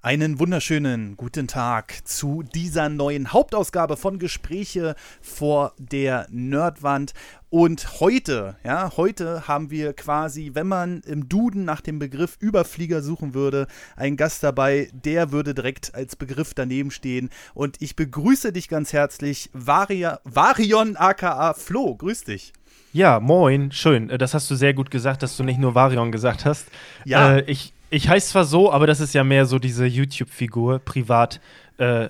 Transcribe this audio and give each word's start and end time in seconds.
Einen 0.00 0.38
wunderschönen 0.38 1.16
guten 1.16 1.48
Tag 1.48 2.06
zu 2.06 2.44
dieser 2.44 2.88
neuen 2.88 3.32
Hauptausgabe 3.32 3.96
von 3.96 4.20
Gespräche 4.20 4.94
vor 5.20 5.72
der 5.76 6.28
Nerdwand. 6.30 7.14
Und 7.50 7.98
heute, 7.98 8.54
ja, 8.62 8.92
heute 8.96 9.48
haben 9.48 9.72
wir 9.72 9.92
quasi, 9.94 10.52
wenn 10.54 10.68
man 10.68 11.00
im 11.00 11.28
Duden 11.28 11.64
nach 11.64 11.80
dem 11.80 11.98
Begriff 11.98 12.36
Überflieger 12.38 13.02
suchen 13.02 13.34
würde, 13.34 13.66
einen 13.96 14.16
Gast 14.16 14.44
dabei, 14.44 14.88
der 14.92 15.32
würde 15.32 15.52
direkt 15.52 15.92
als 15.96 16.14
Begriff 16.14 16.54
daneben 16.54 16.92
stehen. 16.92 17.28
Und 17.52 17.82
ich 17.82 17.96
begrüße 17.96 18.52
dich 18.52 18.68
ganz 18.68 18.92
herzlich, 18.92 19.50
Varia, 19.52 20.20
Varion 20.22 20.96
aka 20.96 21.54
Flo. 21.54 21.96
Grüß 21.96 22.22
dich. 22.22 22.52
Ja, 22.92 23.18
moin, 23.18 23.72
schön. 23.72 24.10
Äh, 24.10 24.18
das 24.18 24.32
hast 24.32 24.48
du 24.48 24.54
sehr 24.54 24.74
gut 24.74 24.92
gesagt, 24.92 25.24
dass 25.24 25.36
du 25.36 25.42
nicht 25.42 25.58
nur 25.58 25.74
Varion 25.74 26.12
gesagt 26.12 26.44
hast. 26.44 26.68
Ja. 27.04 27.38
Äh, 27.38 27.50
ich 27.50 27.72
ich 27.90 28.08
heiße 28.08 28.28
zwar 28.28 28.44
so, 28.44 28.72
aber 28.72 28.86
das 28.86 29.00
ist 29.00 29.14
ja 29.14 29.24
mehr 29.24 29.46
so 29.46 29.58
diese 29.58 29.86
YouTube-Figur. 29.86 30.80
Privat 30.80 31.40
äh, 31.78 32.08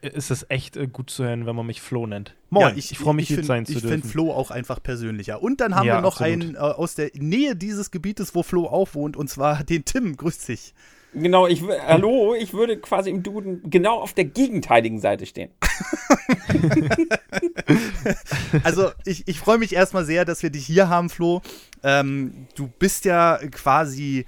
ist 0.00 0.30
es 0.30 0.46
echt 0.48 0.76
äh, 0.76 0.86
gut 0.86 1.10
zu 1.10 1.24
hören, 1.24 1.46
wenn 1.46 1.54
man 1.54 1.66
mich 1.66 1.80
Flo 1.80 2.06
nennt. 2.06 2.34
Moin, 2.50 2.68
ja, 2.68 2.74
ich, 2.74 2.92
ich 2.92 2.98
freue 2.98 3.14
mich, 3.14 3.28
hier 3.28 3.44
sein 3.44 3.66
zu 3.66 3.72
dürfen. 3.72 3.86
Ich 3.86 3.92
finde 3.92 4.08
Flo 4.08 4.32
auch 4.32 4.50
einfach 4.50 4.82
persönlicher. 4.82 5.42
Und 5.42 5.60
dann 5.60 5.74
haben 5.74 5.86
ja, 5.86 5.96
wir 5.96 6.00
noch 6.00 6.20
absolut. 6.20 6.42
einen 6.42 6.54
äh, 6.54 6.58
aus 6.58 6.94
der 6.94 7.10
Nähe 7.14 7.54
dieses 7.54 7.90
Gebietes, 7.90 8.34
wo 8.34 8.42
Flo 8.42 8.66
auch 8.66 8.94
wohnt, 8.94 9.16
und 9.16 9.28
zwar 9.28 9.64
den 9.64 9.84
Tim. 9.84 10.16
Grüß 10.16 10.46
dich. 10.46 10.74
Genau, 11.14 11.46
ich 11.46 11.62
hallo, 11.86 12.34
ich 12.34 12.54
würde 12.54 12.78
quasi 12.78 13.10
im 13.10 13.22
Duden 13.22 13.60
genau 13.68 14.00
auf 14.00 14.14
der 14.14 14.24
gegenteiligen 14.24 14.98
Seite 14.98 15.26
stehen. 15.26 15.50
also 18.64 18.88
ich, 19.04 19.28
ich 19.28 19.38
freue 19.38 19.58
mich 19.58 19.74
erstmal 19.74 20.06
sehr, 20.06 20.24
dass 20.24 20.42
wir 20.42 20.48
dich 20.48 20.64
hier 20.64 20.88
haben, 20.88 21.10
Flo. 21.10 21.42
Ähm, 21.82 22.46
du 22.54 22.70
bist 22.78 23.04
ja 23.04 23.38
quasi 23.50 24.24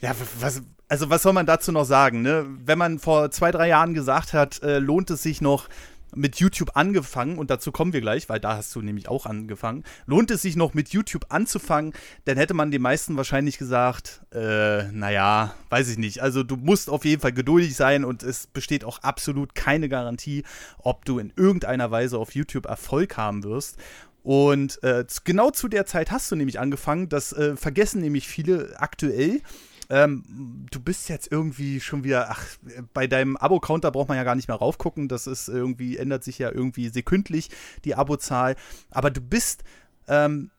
ja, 0.00 0.14
was, 0.40 0.62
also 0.88 1.10
was 1.10 1.22
soll 1.22 1.32
man 1.32 1.46
dazu 1.46 1.72
noch 1.72 1.84
sagen? 1.84 2.22
Ne? 2.22 2.46
Wenn 2.64 2.78
man 2.78 2.98
vor 2.98 3.30
zwei, 3.30 3.50
drei 3.50 3.68
Jahren 3.68 3.94
gesagt 3.94 4.32
hat, 4.32 4.62
äh, 4.62 4.78
lohnt 4.78 5.10
es 5.10 5.22
sich 5.22 5.40
noch 5.40 5.68
mit 6.14 6.36
YouTube 6.36 6.70
angefangen, 6.74 7.36
und 7.36 7.50
dazu 7.50 7.72
kommen 7.72 7.92
wir 7.92 8.00
gleich, 8.00 8.28
weil 8.28 8.40
da 8.40 8.56
hast 8.56 8.74
du 8.74 8.80
nämlich 8.80 9.08
auch 9.08 9.26
angefangen, 9.26 9.84
lohnt 10.06 10.30
es 10.30 10.42
sich 10.42 10.56
noch 10.56 10.72
mit 10.72 10.90
YouTube 10.90 11.26
anzufangen, 11.28 11.92
dann 12.24 12.38
hätte 12.38 12.54
man 12.54 12.70
den 12.70 12.80
meisten 12.80 13.16
wahrscheinlich 13.16 13.58
gesagt, 13.58 14.22
äh, 14.32 14.84
naja, 14.92 15.54
weiß 15.68 15.88
ich 15.88 15.98
nicht. 15.98 16.22
Also 16.22 16.42
du 16.42 16.56
musst 16.56 16.88
auf 16.88 17.04
jeden 17.04 17.20
Fall 17.20 17.32
geduldig 17.32 17.76
sein 17.76 18.04
und 18.04 18.22
es 18.22 18.46
besteht 18.46 18.84
auch 18.84 19.00
absolut 19.00 19.54
keine 19.54 19.88
Garantie, 19.88 20.44
ob 20.78 21.04
du 21.04 21.18
in 21.18 21.32
irgendeiner 21.36 21.90
Weise 21.90 22.18
auf 22.18 22.34
YouTube 22.34 22.66
Erfolg 22.66 23.16
haben 23.16 23.44
wirst. 23.44 23.76
Und 24.22 24.82
äh, 24.82 25.04
genau 25.24 25.50
zu 25.50 25.68
der 25.68 25.86
Zeit 25.86 26.10
hast 26.10 26.30
du 26.30 26.36
nämlich 26.36 26.58
angefangen, 26.58 27.08
das 27.08 27.32
äh, 27.32 27.56
vergessen 27.56 28.00
nämlich 28.00 28.26
viele 28.26 28.74
aktuell. 28.80 29.40
Ähm, 29.88 30.66
du 30.70 30.80
bist 30.80 31.08
jetzt 31.08 31.30
irgendwie 31.30 31.80
schon 31.80 32.04
wieder, 32.04 32.30
ach, 32.30 32.44
bei 32.92 33.06
deinem 33.06 33.36
Abo-Counter 33.36 33.90
braucht 33.90 34.08
man 34.08 34.16
ja 34.16 34.24
gar 34.24 34.34
nicht 34.34 34.48
mehr 34.48 34.56
raufgucken. 34.56 35.08
Das 35.08 35.26
ist 35.26 35.48
irgendwie, 35.48 35.96
ändert 35.96 36.24
sich 36.24 36.38
ja 36.38 36.50
irgendwie 36.50 36.88
sekündlich 36.88 37.50
die 37.84 37.94
Abozahl. 37.94 38.56
Aber 38.90 39.10
du 39.10 39.20
bist 39.20 39.64
ähm, 40.08 40.50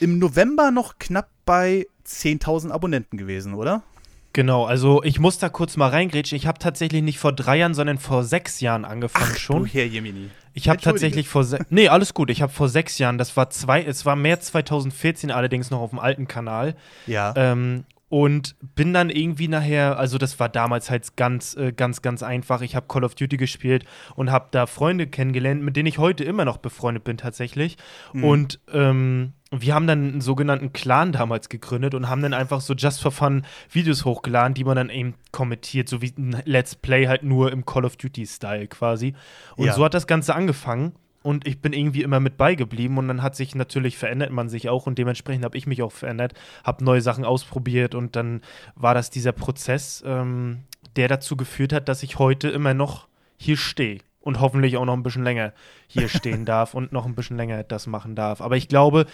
im 0.00 0.18
November 0.18 0.70
noch 0.70 0.98
knapp 0.98 1.30
bei 1.44 1.86
10.000 2.06 2.70
Abonnenten 2.70 3.16
gewesen, 3.16 3.54
oder? 3.54 3.82
Genau, 4.34 4.64
also 4.64 5.00
ich 5.04 5.20
muss 5.20 5.38
da 5.38 5.48
kurz 5.48 5.76
mal 5.76 5.90
reingrätschen. 5.90 6.34
Ich 6.34 6.48
habe 6.48 6.58
tatsächlich 6.58 7.02
nicht 7.02 7.20
vor 7.20 7.32
drei 7.32 7.58
Jahren, 7.58 7.72
sondern 7.72 7.98
vor 7.98 8.24
sechs 8.24 8.60
Jahren 8.60 8.84
angefangen 8.84 9.30
Ach, 9.32 9.38
schon. 9.38 9.62
Du 9.62 9.66
Herr 9.66 9.86
Jemini. 9.86 10.28
Ich 10.54 10.68
habe 10.68 10.80
tatsächlich 10.80 11.28
vor 11.28 11.46
nee 11.70 11.88
alles 11.88 12.14
gut. 12.14 12.30
Ich 12.30 12.42
habe 12.42 12.52
vor 12.52 12.68
sechs 12.68 12.98
Jahren, 12.98 13.16
das 13.16 13.36
war 13.36 13.50
zwei, 13.50 13.84
es 13.84 14.04
war 14.04 14.16
März 14.16 14.46
2014 14.46 15.30
allerdings 15.30 15.70
noch 15.70 15.78
auf 15.78 15.90
dem 15.90 16.00
alten 16.00 16.26
Kanal. 16.26 16.74
Ja. 17.06 17.32
Ähm, 17.36 17.84
und 18.14 18.54
bin 18.76 18.94
dann 18.94 19.10
irgendwie 19.10 19.48
nachher, 19.48 19.98
also 19.98 20.18
das 20.18 20.38
war 20.38 20.48
damals 20.48 20.88
halt 20.88 21.16
ganz, 21.16 21.56
äh, 21.56 21.72
ganz, 21.72 22.00
ganz 22.00 22.22
einfach. 22.22 22.60
Ich 22.60 22.76
habe 22.76 22.86
Call 22.86 23.02
of 23.02 23.16
Duty 23.16 23.36
gespielt 23.36 23.84
und 24.14 24.30
habe 24.30 24.46
da 24.52 24.66
Freunde 24.66 25.08
kennengelernt, 25.08 25.64
mit 25.64 25.74
denen 25.74 25.88
ich 25.88 25.98
heute 25.98 26.22
immer 26.22 26.44
noch 26.44 26.58
befreundet 26.58 27.02
bin 27.02 27.16
tatsächlich. 27.16 27.76
Mhm. 28.12 28.24
Und 28.24 28.60
ähm, 28.72 29.32
wir 29.50 29.74
haben 29.74 29.88
dann 29.88 30.12
einen 30.12 30.20
sogenannten 30.20 30.72
Clan 30.72 31.10
damals 31.10 31.48
gegründet 31.48 31.92
und 31.92 32.08
haben 32.08 32.22
dann 32.22 32.34
einfach 32.34 32.60
so 32.60 32.74
just 32.74 33.02
for 33.02 33.10
fun 33.10 33.44
Videos 33.68 34.04
hochgeladen, 34.04 34.54
die 34.54 34.62
man 34.62 34.76
dann 34.76 34.90
eben 34.90 35.14
kommentiert, 35.32 35.88
so 35.88 36.00
wie 36.00 36.14
ein 36.16 36.40
Let's 36.44 36.76
Play 36.76 37.08
halt 37.08 37.24
nur 37.24 37.50
im 37.50 37.66
Call 37.66 37.84
of 37.84 37.96
Duty 37.96 38.26
Style 38.26 38.68
quasi. 38.68 39.14
Und 39.56 39.66
ja. 39.66 39.72
so 39.72 39.84
hat 39.84 39.92
das 39.92 40.06
Ganze 40.06 40.36
angefangen 40.36 40.92
und 41.24 41.46
ich 41.46 41.62
bin 41.62 41.72
irgendwie 41.72 42.02
immer 42.02 42.20
mit 42.20 42.36
beigeblieben 42.36 42.98
und 42.98 43.08
dann 43.08 43.22
hat 43.22 43.34
sich 43.34 43.54
natürlich 43.54 43.96
verändert 43.96 44.30
man 44.30 44.50
sich 44.50 44.68
auch 44.68 44.86
und 44.86 44.98
dementsprechend 44.98 45.42
habe 45.42 45.56
ich 45.56 45.66
mich 45.66 45.82
auch 45.82 45.90
verändert, 45.90 46.34
habe 46.64 46.84
neue 46.84 47.00
Sachen 47.00 47.24
ausprobiert 47.24 47.94
und 47.94 48.14
dann 48.14 48.42
war 48.74 48.92
das 48.92 49.08
dieser 49.08 49.32
Prozess, 49.32 50.04
ähm, 50.06 50.64
der 50.96 51.08
dazu 51.08 51.36
geführt 51.36 51.72
hat, 51.72 51.88
dass 51.88 52.02
ich 52.02 52.18
heute 52.18 52.50
immer 52.50 52.74
noch 52.74 53.08
hier 53.38 53.56
stehe 53.56 54.00
und 54.20 54.38
hoffentlich 54.40 54.76
auch 54.76 54.84
noch 54.84 54.92
ein 54.92 55.02
bisschen 55.02 55.24
länger 55.24 55.54
hier 55.86 56.10
stehen 56.10 56.44
darf 56.44 56.74
und 56.74 56.92
noch 56.92 57.06
ein 57.06 57.14
bisschen 57.14 57.38
länger 57.38 57.64
das 57.64 57.86
machen 57.86 58.14
darf. 58.14 58.42
Aber 58.42 58.58
ich 58.58 58.68
glaube, 58.68 59.06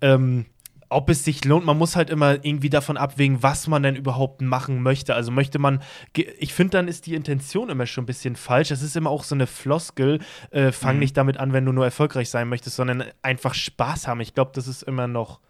ähm, 0.00 0.46
ob 0.92 1.08
es 1.10 1.24
sich 1.24 1.44
lohnt, 1.44 1.64
man 1.64 1.78
muss 1.78 1.96
halt 1.96 2.10
immer 2.10 2.44
irgendwie 2.44 2.70
davon 2.70 2.96
abwägen, 2.96 3.42
was 3.42 3.66
man 3.66 3.82
denn 3.82 3.96
überhaupt 3.96 4.42
machen 4.42 4.82
möchte. 4.82 5.14
Also 5.14 5.32
möchte 5.32 5.58
man, 5.58 5.82
ich 6.14 6.54
finde, 6.54 6.78
dann 6.78 6.88
ist 6.88 7.06
die 7.06 7.14
Intention 7.14 7.70
immer 7.70 7.86
schon 7.86 8.04
ein 8.04 8.06
bisschen 8.06 8.36
falsch. 8.36 8.68
Das 8.68 8.82
ist 8.82 8.96
immer 8.96 9.10
auch 9.10 9.24
so 9.24 9.34
eine 9.34 9.46
Floskel, 9.46 10.20
äh, 10.50 10.72
fang 10.72 10.94
mhm. 10.94 11.00
nicht 11.00 11.16
damit 11.16 11.38
an, 11.38 11.52
wenn 11.52 11.64
du 11.64 11.72
nur 11.72 11.84
erfolgreich 11.84 12.30
sein 12.30 12.48
möchtest, 12.48 12.76
sondern 12.76 13.04
einfach 13.22 13.54
Spaß 13.54 14.08
haben. 14.08 14.20
Ich 14.20 14.34
glaube, 14.34 14.52
das 14.54 14.68
ist 14.68 14.82
immer 14.82 15.08
noch 15.08 15.40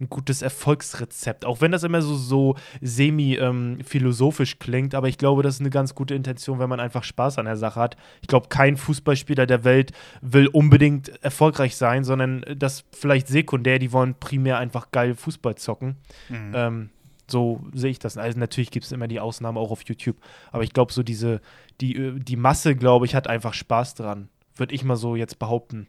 ein 0.00 0.08
gutes 0.08 0.42
Erfolgsrezept. 0.42 1.44
Auch 1.44 1.60
wenn 1.60 1.72
das 1.72 1.84
immer 1.84 2.02
so, 2.02 2.14
so 2.16 2.56
semi-philosophisch 2.80 4.52
ähm, 4.52 4.58
klingt, 4.58 4.94
aber 4.94 5.08
ich 5.08 5.18
glaube, 5.18 5.42
das 5.42 5.54
ist 5.54 5.60
eine 5.60 5.70
ganz 5.70 5.94
gute 5.94 6.14
Intention, 6.14 6.58
wenn 6.58 6.68
man 6.68 6.80
einfach 6.80 7.04
Spaß 7.04 7.38
an 7.38 7.46
der 7.46 7.56
Sache 7.56 7.80
hat. 7.80 7.96
Ich 8.20 8.28
glaube, 8.28 8.48
kein 8.48 8.76
Fußballspieler 8.76 9.46
der 9.46 9.64
Welt 9.64 9.92
will 10.20 10.48
unbedingt 10.48 11.08
erfolgreich 11.22 11.76
sein, 11.76 12.04
sondern 12.04 12.44
das 12.56 12.84
vielleicht 12.92 13.28
sekundär, 13.28 13.78
die 13.78 13.92
wollen 13.92 14.14
primär 14.14 14.58
einfach 14.58 14.90
geil 14.90 15.14
Fußball 15.14 15.54
zocken. 15.56 15.96
Mhm. 16.28 16.52
Ähm, 16.54 16.90
so 17.30 17.64
sehe 17.72 17.90
ich 17.90 17.98
das. 17.98 18.16
Also 18.18 18.38
natürlich 18.38 18.70
gibt 18.70 18.84
es 18.84 18.92
immer 18.92 19.08
die 19.08 19.20
Ausnahmen 19.20 19.58
auch 19.58 19.70
auf 19.70 19.82
YouTube, 19.82 20.16
aber 20.50 20.64
ich 20.64 20.72
glaube, 20.72 20.92
so 20.92 21.02
diese, 21.02 21.40
die, 21.80 22.20
die 22.20 22.36
Masse, 22.36 22.76
glaube 22.76 23.06
ich, 23.06 23.14
hat 23.14 23.26
einfach 23.26 23.54
Spaß 23.54 23.94
dran. 23.94 24.28
Würde 24.54 24.74
ich 24.74 24.84
mal 24.84 24.96
so 24.96 25.16
jetzt 25.16 25.38
behaupten. 25.38 25.88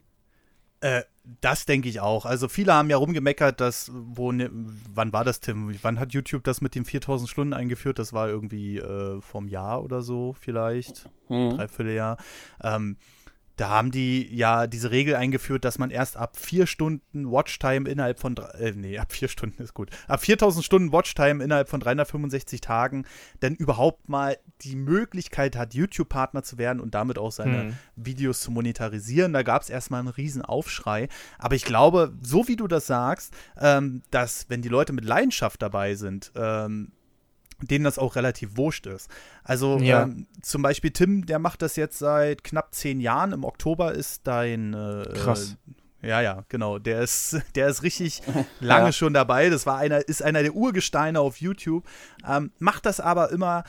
Äh, 0.80 1.02
das 1.40 1.64
denke 1.64 1.88
ich 1.88 2.00
auch. 2.00 2.26
Also 2.26 2.48
viele 2.48 2.74
haben 2.74 2.90
ja 2.90 2.96
rumgemeckert, 2.98 3.60
dass, 3.60 3.90
wo, 3.94 4.30
ne, 4.30 4.50
wann 4.52 5.12
war 5.12 5.24
das, 5.24 5.40
Tim? 5.40 5.74
Wann 5.82 5.98
hat 5.98 6.12
YouTube 6.12 6.44
das 6.44 6.60
mit 6.60 6.74
den 6.74 6.84
4000 6.84 7.28
Stunden 7.30 7.54
eingeführt? 7.54 7.98
Das 7.98 8.12
war 8.12 8.28
irgendwie 8.28 8.78
äh, 8.78 9.20
vom 9.22 9.48
Jahr 9.48 9.82
oder 9.82 10.02
so 10.02 10.34
vielleicht, 10.38 11.08
mhm. 11.28 11.56
dreiviertel 11.56 11.94
Jahr. 11.94 12.18
Ähm, 12.62 12.96
da 13.56 13.68
haben 13.68 13.90
die 13.90 14.34
ja 14.34 14.66
diese 14.66 14.90
Regel 14.90 15.14
eingeführt, 15.14 15.64
dass 15.64 15.78
man 15.78 15.90
erst 15.90 16.16
ab 16.16 16.36
vier 16.36 16.66
Stunden 16.66 17.30
Watchtime 17.30 17.88
innerhalb 17.88 18.18
von, 18.18 18.36
äh, 18.36 18.72
nee, 18.72 18.98
ab 18.98 19.12
vier 19.12 19.28
Stunden 19.28 19.62
ist 19.62 19.74
gut, 19.74 19.90
ab 20.08 20.20
4000 20.20 20.64
Stunden 20.64 20.92
Watchtime 20.92 21.42
innerhalb 21.42 21.68
von 21.68 21.80
365 21.80 22.60
Tagen 22.60 23.04
denn 23.42 23.54
überhaupt 23.54 24.08
mal 24.08 24.36
die 24.62 24.76
Möglichkeit 24.76 25.56
hat, 25.56 25.74
YouTube-Partner 25.74 26.42
zu 26.42 26.58
werden 26.58 26.80
und 26.80 26.94
damit 26.94 27.18
auch 27.18 27.32
seine 27.32 27.64
hm. 27.64 27.76
Videos 27.96 28.40
zu 28.40 28.50
monetarisieren. 28.50 29.32
Da 29.32 29.42
gab 29.42 29.62
es 29.62 29.70
erstmal 29.70 30.00
einen 30.00 30.08
riesen 30.08 30.42
Aufschrei. 30.42 31.08
Aber 31.38 31.54
ich 31.54 31.64
glaube, 31.64 32.12
so 32.22 32.48
wie 32.48 32.56
du 32.56 32.66
das 32.66 32.86
sagst, 32.86 33.34
ähm, 33.58 34.02
dass 34.10 34.48
wenn 34.48 34.62
die 34.62 34.68
Leute 34.68 34.92
mit 34.92 35.04
Leidenschaft 35.04 35.62
dabei 35.62 35.94
sind, 35.94 36.32
ähm, 36.34 36.92
denen 37.66 37.84
das 37.84 37.98
auch 37.98 38.16
relativ 38.16 38.56
wurscht 38.56 38.86
ist. 38.86 39.10
Also 39.42 39.78
ja. 39.78 40.02
ähm, 40.02 40.26
zum 40.42 40.62
Beispiel 40.62 40.90
Tim, 40.90 41.26
der 41.26 41.38
macht 41.38 41.62
das 41.62 41.76
jetzt 41.76 41.98
seit 41.98 42.44
knapp 42.44 42.74
zehn 42.74 43.00
Jahren. 43.00 43.32
Im 43.32 43.44
Oktober 43.44 43.92
ist 43.92 44.26
dein 44.26 44.74
äh, 44.74 45.04
Krass. 45.14 45.56
Ja, 46.04 46.20
ja, 46.20 46.44
genau. 46.48 46.78
Der 46.78 47.00
ist, 47.00 47.40
der 47.54 47.68
ist 47.68 47.82
richtig 47.82 48.22
lange 48.60 48.86
ja. 48.86 48.92
schon 48.92 49.14
dabei. 49.14 49.48
Das 49.50 49.66
war 49.66 49.78
einer, 49.78 50.06
ist 50.06 50.22
einer 50.22 50.42
der 50.42 50.54
Urgesteine 50.54 51.20
auf 51.20 51.40
YouTube. 51.40 51.84
Ähm, 52.28 52.52
macht 52.58 52.86
das 52.86 53.00
aber 53.00 53.30
immer 53.30 53.64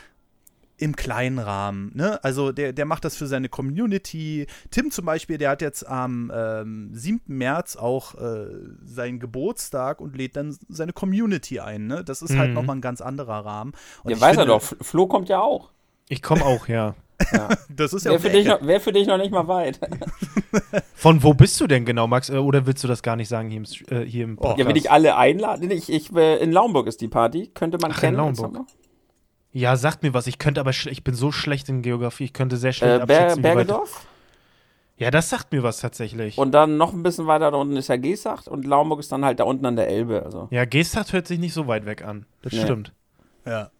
im 0.77 0.95
kleinen 0.95 1.39
Rahmen. 1.39 1.91
Ne? 1.93 2.23
Also 2.23 2.51
der, 2.51 2.73
der 2.73 2.85
macht 2.85 3.05
das 3.05 3.15
für 3.15 3.27
seine 3.27 3.49
Community. 3.49 4.47
Tim 4.71 4.91
zum 4.91 5.05
Beispiel, 5.05 5.37
der 5.37 5.51
hat 5.51 5.61
jetzt 5.61 5.87
am 5.87 6.31
ähm, 6.35 6.89
7. 6.93 7.21
März 7.27 7.75
auch 7.75 8.15
äh, 8.15 8.47
seinen 8.83 9.19
Geburtstag 9.19 10.01
und 10.01 10.17
lädt 10.17 10.35
dann 10.35 10.57
seine 10.67 10.93
Community 10.93 11.59
ein. 11.59 11.87
Ne? 11.87 12.03
Das 12.03 12.21
ist 12.21 12.31
halt 12.31 12.37
mhm. 12.37 12.41
halt 12.41 12.53
nochmal 12.53 12.75
ein 12.77 12.81
ganz 12.81 13.01
anderer 13.01 13.45
Rahmen. 13.45 13.73
Und 14.03 14.11
ja, 14.11 14.19
weiß 14.19 14.35
finde, 14.35 14.51
er 14.51 14.59
doch. 14.59 14.63
Flo 14.81 15.07
kommt 15.07 15.29
ja 15.29 15.39
auch. 15.39 15.71
Ich 16.09 16.21
komme 16.21 16.45
auch, 16.45 16.67
ja. 16.67 16.95
Ja. 17.31 17.49
Das 17.69 17.93
ist 17.93 18.05
ja 18.05 18.11
wäre 18.11 18.21
für, 18.21 18.29
dich 18.29 18.45
noch, 18.45 18.61
wär 18.65 18.79
für 18.79 18.91
dich 18.91 19.07
noch 19.07 19.17
nicht 19.17 19.31
mal 19.31 19.47
weit. 19.47 19.79
Von 20.95 21.23
wo 21.23 21.33
bist 21.33 21.59
du 21.59 21.67
denn 21.67 21.85
genau, 21.85 22.07
Max? 22.07 22.29
Äh, 22.29 22.37
oder 22.37 22.65
willst 22.65 22.83
du 22.83 22.87
das 22.87 23.01
gar 23.01 23.15
nicht 23.15 23.27
sagen 23.27 23.49
hier 23.49 23.59
im, 23.59 23.97
äh, 23.97 24.05
hier 24.05 24.23
im 24.23 24.35
Podcast? 24.35 24.59
Ja, 24.59 24.67
will 24.67 24.77
ich 24.77 24.91
alle 24.91 25.15
einladen? 25.15 25.71
Ich, 25.71 25.89
ich, 25.89 26.13
äh, 26.15 26.37
in 26.37 26.51
Laumburg 26.51 26.87
ist 26.87 27.01
die 27.01 27.07
Party. 27.07 27.47
Könnte 27.53 27.77
man 27.77 27.91
Ach, 27.91 27.99
kennen. 27.99 28.13
In 28.13 28.35
Laumburg. 28.35 28.65
Ja, 29.55 29.77
sagt 29.77 30.03
mir 30.03 30.13
was. 30.13 30.27
Ich 30.27 30.37
könnte 30.37 30.59
aber, 30.59 30.71
ich 30.71 31.03
bin 31.05 31.15
so 31.15 31.31
schlecht 31.31 31.69
in 31.69 31.81
Geografie, 31.81 32.25
ich 32.25 32.33
könnte 32.33 32.57
sehr 32.57 32.73
schlecht 32.73 32.99
äh, 32.99 33.01
abschätzen, 33.01 33.41
Bergedorf? 33.41 34.05
Ja, 34.97 35.11
das 35.11 35.29
sagt 35.29 35.53
mir 35.53 35.63
was 35.63 35.79
tatsächlich. 35.79 36.37
Und 36.37 36.51
dann 36.51 36.75
noch 36.75 36.91
ein 36.91 37.03
bisschen 37.03 37.25
weiter 37.25 37.51
da 37.51 37.57
unten 37.57 37.77
ist 37.77 37.87
ja 37.87 37.95
Geesthacht 37.95 38.49
und 38.49 38.65
Laumburg 38.65 38.99
ist 38.99 39.13
dann 39.13 39.23
halt 39.23 39.39
da 39.39 39.45
unten 39.45 39.65
an 39.65 39.77
der 39.77 39.87
Elbe. 39.87 40.23
Also. 40.23 40.49
Ja, 40.51 40.65
Geesthacht 40.65 41.13
hört 41.13 41.25
sich 41.27 41.39
nicht 41.39 41.53
so 41.53 41.67
weit 41.67 41.85
weg 41.85 42.03
an. 42.03 42.25
Das 42.41 42.51
nee. 42.51 42.63
stimmt. 42.63 42.91
Ja. 43.45 43.71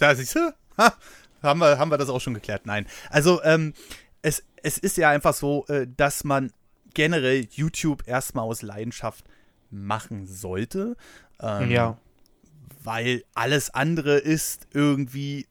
Ja, 0.00 0.14
siehst 0.14 0.34
du? 0.34 0.54
Ha, 0.78 0.94
haben 1.42 1.60
wir, 1.60 1.78
haben 1.78 1.90
wir 1.90 1.98
das 1.98 2.08
auch 2.08 2.22
schon 2.22 2.32
geklärt? 2.32 2.64
Nein. 2.64 2.86
Also, 3.10 3.42
ähm, 3.42 3.74
es, 4.22 4.42
es 4.62 4.78
ist 4.78 4.96
ja 4.96 5.10
einfach 5.10 5.34
so, 5.34 5.66
äh, 5.66 5.86
dass 5.94 6.24
man 6.24 6.52
generell 6.94 7.46
YouTube 7.50 8.08
erstmal 8.08 8.46
aus 8.46 8.62
Leidenschaft 8.62 9.26
machen 9.70 10.26
sollte. 10.26 10.96
Ähm, 11.38 11.70
ja. 11.70 11.98
Weil 12.82 13.24
alles 13.34 13.70
andere 13.70 14.18
ist 14.18 14.66
irgendwie. 14.72 15.46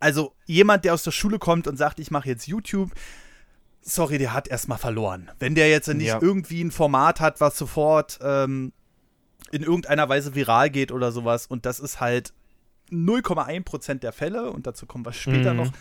Also, 0.00 0.34
jemand, 0.46 0.84
der 0.84 0.94
aus 0.94 1.02
der 1.02 1.10
Schule 1.10 1.38
kommt 1.38 1.66
und 1.66 1.76
sagt, 1.76 1.98
ich 1.98 2.10
mache 2.10 2.28
jetzt 2.28 2.46
YouTube, 2.46 2.92
sorry, 3.82 4.18
der 4.18 4.32
hat 4.32 4.48
erstmal 4.48 4.78
verloren. 4.78 5.30
Wenn 5.38 5.54
der 5.54 5.68
jetzt 5.70 5.88
nicht 5.88 6.06
ja. 6.06 6.18
irgendwie 6.20 6.62
ein 6.62 6.70
Format 6.70 7.20
hat, 7.20 7.40
was 7.40 7.58
sofort 7.58 8.18
ähm, 8.22 8.72
in 9.50 9.62
irgendeiner 9.62 10.08
Weise 10.08 10.34
viral 10.34 10.70
geht 10.70 10.92
oder 10.92 11.10
sowas, 11.10 11.46
und 11.46 11.66
das 11.66 11.80
ist 11.80 12.00
halt 12.00 12.32
0,1% 12.90 13.94
der 13.94 14.12
Fälle, 14.12 14.50
und 14.50 14.66
dazu 14.66 14.86
kommen 14.86 15.04
wir 15.04 15.12
später 15.12 15.52
mhm. 15.52 15.60
noch, 15.60 15.72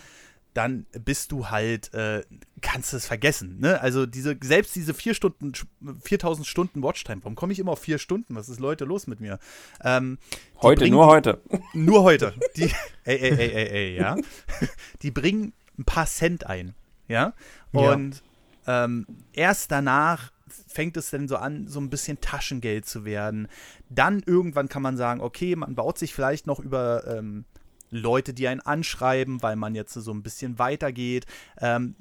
dann 0.58 0.88
bist 1.06 1.32
du 1.32 1.50
halt, 1.50 1.94
äh, 1.94 2.24
kannst 2.62 2.92
es 2.94 3.06
vergessen. 3.06 3.60
Ne? 3.60 3.80
Also 3.80 4.08
diese, 4.08 4.36
selbst 4.42 4.76
diese 4.76 4.96
vier 4.96 5.14
Stunden, 5.14 5.54
4000 6.02 6.48
Stunden 6.48 6.82
Watchtime, 6.82 7.24
warum 7.24 7.36
komme 7.36 7.54
ich 7.54 7.60
immer 7.60 7.74
auf 7.74 7.80
vier 7.80 8.00
Stunden? 8.00 8.34
Was 8.36 8.50
ist 8.50 8.60
Leute 8.60 8.84
los 8.84 9.06
mit 9.06 9.20
mir? 9.20 9.38
Ähm, 9.84 10.18
heute, 10.64 10.82
bringen, 10.82 10.96
nur 10.96 11.06
heute. 11.06 11.40
Nur 11.74 12.02
heute. 12.02 12.34
Die, 12.56 12.72
ey, 13.04 13.18
ey, 13.20 13.32
ey, 13.38 13.52
ey, 13.52 13.68
ey, 13.68 13.98
ja. 13.98 14.16
Die 15.04 15.12
bringen 15.12 15.54
ein 15.78 15.86
paar 15.86 16.08
Cent 16.08 16.48
ein. 16.48 16.74
Ja. 17.08 17.34
Und 17.72 18.24
ja. 18.66 18.86
Ähm, 18.86 19.06
erst 19.34 19.72
danach 19.72 20.32
fängt 20.68 20.98
es 20.98 21.12
dann 21.12 21.28
so 21.28 21.38
an, 21.38 21.68
so 21.68 21.80
ein 21.80 21.92
bisschen 21.92 22.20
Taschengeld 22.20 22.88
zu 22.88 23.06
werden. 23.06 23.48
Dann 23.90 24.24
irgendwann 24.26 24.70
kann 24.70 24.82
man 24.82 24.98
sagen, 24.98 25.22
okay, 25.22 25.56
man 25.56 25.76
baut 25.76 26.00
sich 26.00 26.16
vielleicht 26.16 26.48
noch 26.48 26.60
über 26.60 27.06
ähm, 27.08 27.46
Leute, 27.90 28.34
die 28.34 28.48
einen 28.48 28.62
anschreiben, 28.62 29.42
weil 29.42 29.56
man 29.56 29.76
jetzt 29.76 29.94
so 29.94 30.12
ein 30.12 30.24
bisschen 30.24 30.60
weitergeht, 30.60 31.26
ähm, 31.60 31.96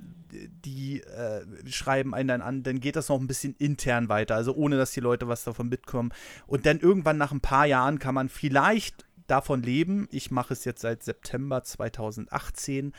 die 0.64 1.00
äh, 1.02 1.42
schreiben 1.66 2.14
einen 2.14 2.28
dann 2.28 2.42
an, 2.42 2.62
dann 2.62 2.80
geht 2.80 2.96
das 2.96 3.08
noch 3.08 3.20
ein 3.20 3.26
bisschen 3.26 3.54
intern 3.58 4.08
weiter, 4.08 4.34
also 4.34 4.54
ohne 4.54 4.76
dass 4.76 4.92
die 4.92 5.00
Leute 5.00 5.28
was 5.28 5.44
davon 5.44 5.68
mitkommen. 5.68 6.12
Und 6.46 6.66
dann 6.66 6.80
irgendwann 6.80 7.18
nach 7.18 7.32
ein 7.32 7.40
paar 7.40 7.66
Jahren 7.66 7.98
kann 7.98 8.14
man 8.14 8.28
vielleicht 8.28 9.04
davon 9.26 9.62
leben. 9.62 10.08
Ich 10.10 10.30
mache 10.30 10.52
es 10.52 10.64
jetzt 10.64 10.82
seit 10.82 11.02
September 11.02 11.62
2018 11.62 12.92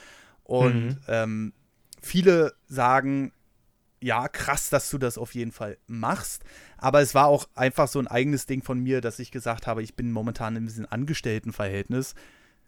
und 0.43 0.85
mhm. 0.85 0.97
ähm, 1.07 1.53
viele 2.01 2.53
sagen, 2.67 3.33
ja, 3.99 4.27
krass, 4.27 4.69
dass 4.69 4.89
du 4.89 4.97
das 4.97 5.17
auf 5.17 5.33
jeden 5.33 5.51
Fall 5.51 5.77
machst. 5.87 6.43
Aber 6.77 7.01
es 7.01 7.15
war 7.15 7.27
auch 7.27 7.47
einfach 7.55 7.87
so 7.87 7.99
ein 7.99 8.07
eigenes 8.07 8.45
Ding 8.45 8.61
von 8.61 8.79
mir, 8.79 9.01
dass 9.01 9.19
ich 9.19 9.31
gesagt 9.31 9.65
habe, 9.67 9.81
ich 9.81 9.95
bin 9.95 10.11
momentan 10.11 10.55
in 10.55 10.67
diesem 10.67 10.85
Angestelltenverhältnis. 10.89 12.13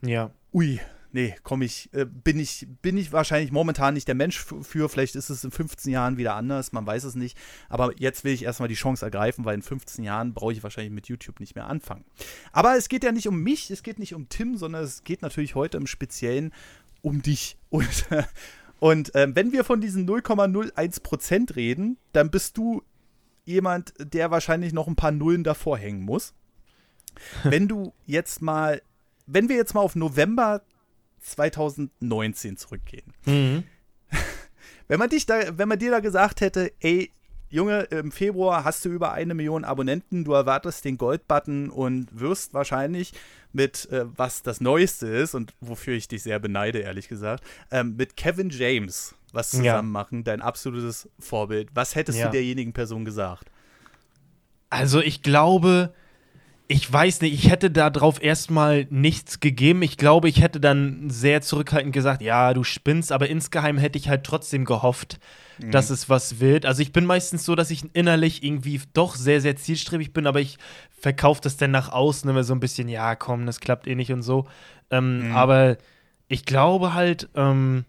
Ja. 0.01 0.31
Ui, 0.53 0.79
nee, 1.11 1.35
komm 1.43 1.61
ich, 1.61 1.89
äh, 1.93 2.05
bin 2.05 2.39
ich, 2.39 2.67
bin 2.81 2.97
ich 2.97 3.11
wahrscheinlich 3.11 3.51
momentan 3.51 3.93
nicht 3.93 4.07
der 4.07 4.15
Mensch 4.15 4.39
für. 4.39 4.89
Vielleicht 4.89 5.15
ist 5.15 5.29
es 5.29 5.43
in 5.43 5.51
15 5.51 5.91
Jahren 5.91 6.17
wieder 6.17 6.35
anders, 6.35 6.71
man 6.71 6.85
weiß 6.85 7.03
es 7.03 7.15
nicht. 7.15 7.37
Aber 7.67 7.91
jetzt 7.99 8.23
will 8.23 8.33
ich 8.33 8.43
erstmal 8.43 8.69
die 8.69 8.75
Chance 8.75 9.05
ergreifen, 9.05 9.45
weil 9.45 9.55
in 9.55 9.61
15 9.61 10.03
Jahren 10.03 10.33
brauche 10.33 10.53
ich 10.53 10.63
wahrscheinlich 10.63 10.93
mit 10.93 11.07
YouTube 11.07 11.39
nicht 11.39 11.55
mehr 11.55 11.67
anfangen. 11.67 12.05
Aber 12.51 12.77
es 12.77 12.89
geht 12.89 13.03
ja 13.03 13.11
nicht 13.11 13.27
um 13.27 13.41
mich, 13.41 13.69
es 13.71 13.83
geht 13.83 13.99
nicht 13.99 14.15
um 14.15 14.29
Tim, 14.29 14.57
sondern 14.57 14.83
es 14.83 15.03
geht 15.03 15.21
natürlich 15.21 15.55
heute 15.55 15.77
im 15.77 15.87
Speziellen 15.87 16.53
um 17.01 17.21
dich. 17.21 17.57
Und, 17.69 18.05
und 18.79 19.13
äh, 19.13 19.27
wenn 19.35 19.51
wir 19.51 19.63
von 19.63 19.81
diesen 19.81 20.07
0,01% 20.09 21.55
reden, 21.55 21.97
dann 22.13 22.31
bist 22.31 22.57
du 22.57 22.81
jemand, 23.45 23.93
der 23.99 24.31
wahrscheinlich 24.31 24.73
noch 24.73 24.87
ein 24.87 24.95
paar 24.95 25.11
Nullen 25.11 25.43
davor 25.43 25.77
hängen 25.77 26.01
muss. 26.01 26.33
Wenn 27.43 27.67
du 27.67 27.93
jetzt 28.05 28.41
mal 28.41 28.81
wenn 29.31 29.49
wir 29.49 29.55
jetzt 29.55 29.73
mal 29.73 29.81
auf 29.81 29.95
November 29.95 30.61
2019 31.21 32.57
zurückgehen. 32.57 33.13
Mhm. 33.25 33.63
Wenn 34.87 34.97
man 34.97 35.09
dich 35.09 35.27
da, 35.27 35.55
wenn 35.55 35.69
man 35.69 35.77
dir 35.77 35.91
da 35.91 35.99
gesagt 35.99 36.41
hätte, 36.41 36.71
ey, 36.79 37.11
Junge, 37.51 37.81
im 37.91 38.11
Februar 38.11 38.63
hast 38.63 38.85
du 38.85 38.89
über 38.89 39.11
eine 39.11 39.35
Million 39.35 39.63
Abonnenten, 39.63 40.23
du 40.23 40.33
erwartest 40.33 40.83
den 40.83 40.97
Gold-Button 40.97 41.69
und 41.69 42.07
wirst 42.11 42.55
wahrscheinlich 42.55 43.13
mit, 43.53 43.87
äh, 43.91 44.05
was 44.17 44.41
das 44.41 44.61
Neueste 44.61 45.05
ist 45.05 45.35
und 45.35 45.53
wofür 45.61 45.93
ich 45.93 46.07
dich 46.07 46.23
sehr 46.23 46.39
beneide, 46.39 46.79
ehrlich 46.79 47.07
gesagt, 47.07 47.43
ähm, 47.69 47.95
mit 47.97 48.17
Kevin 48.17 48.49
James 48.49 49.13
was 49.31 49.51
zusammen 49.51 49.65
ja. 49.65 49.81
machen, 49.81 50.23
dein 50.23 50.41
absolutes 50.41 51.07
Vorbild. 51.19 51.69
Was 51.75 51.95
hättest 51.95 52.17
ja. 52.17 52.25
du 52.25 52.31
derjenigen 52.31 52.73
Person 52.73 53.05
gesagt? 53.05 53.51
Also 54.69 55.01
ich 55.01 55.21
glaube, 55.21 55.93
ich 56.71 56.93
weiß 56.93 57.21
nicht, 57.21 57.33
ich 57.33 57.49
hätte 57.49 57.71
darauf 57.71 58.21
erstmal 58.21 58.85
nichts 58.91 59.39
gegeben. 59.39 59.81
Ich 59.81 59.97
glaube, 59.97 60.29
ich 60.29 60.39
hätte 60.39 60.59
dann 60.59 61.09
sehr 61.09 61.41
zurückhaltend 61.41 61.93
gesagt, 61.93 62.21
ja, 62.21 62.53
du 62.53 62.63
spinnst, 62.63 63.11
aber 63.11 63.27
insgeheim 63.27 63.79
hätte 63.79 63.97
ich 63.97 64.07
halt 64.07 64.23
trotzdem 64.23 64.65
gehofft, 64.65 65.19
mhm. 65.57 65.71
dass 65.71 65.89
es 65.89 66.09
was 66.09 66.39
wird. 66.39 66.67
Also 66.67 66.83
ich 66.83 66.93
bin 66.93 67.07
meistens 67.07 67.43
so, 67.43 67.55
dass 67.55 67.71
ich 67.71 67.83
innerlich 67.93 68.43
irgendwie 68.43 68.79
doch 68.93 69.15
sehr, 69.15 69.41
sehr 69.41 69.55
zielstrebig 69.55 70.13
bin, 70.13 70.27
aber 70.27 70.41
ich 70.41 70.59
verkaufe 70.91 71.41
das 71.41 71.57
dann 71.57 71.71
nach 71.71 71.91
außen 71.91 72.29
immer 72.29 72.43
so 72.43 72.53
ein 72.53 72.59
bisschen, 72.59 72.87
ja, 72.87 73.15
komm, 73.15 73.47
das 73.47 73.61
klappt 73.61 73.87
eh 73.87 73.95
nicht 73.95 74.11
und 74.11 74.21
so. 74.21 74.45
Ähm, 74.91 75.29
mhm. 75.29 75.35
Aber 75.35 75.75
ich 76.27 76.45
glaube 76.45 76.93
halt, 76.93 77.29
ähm, 77.33 77.83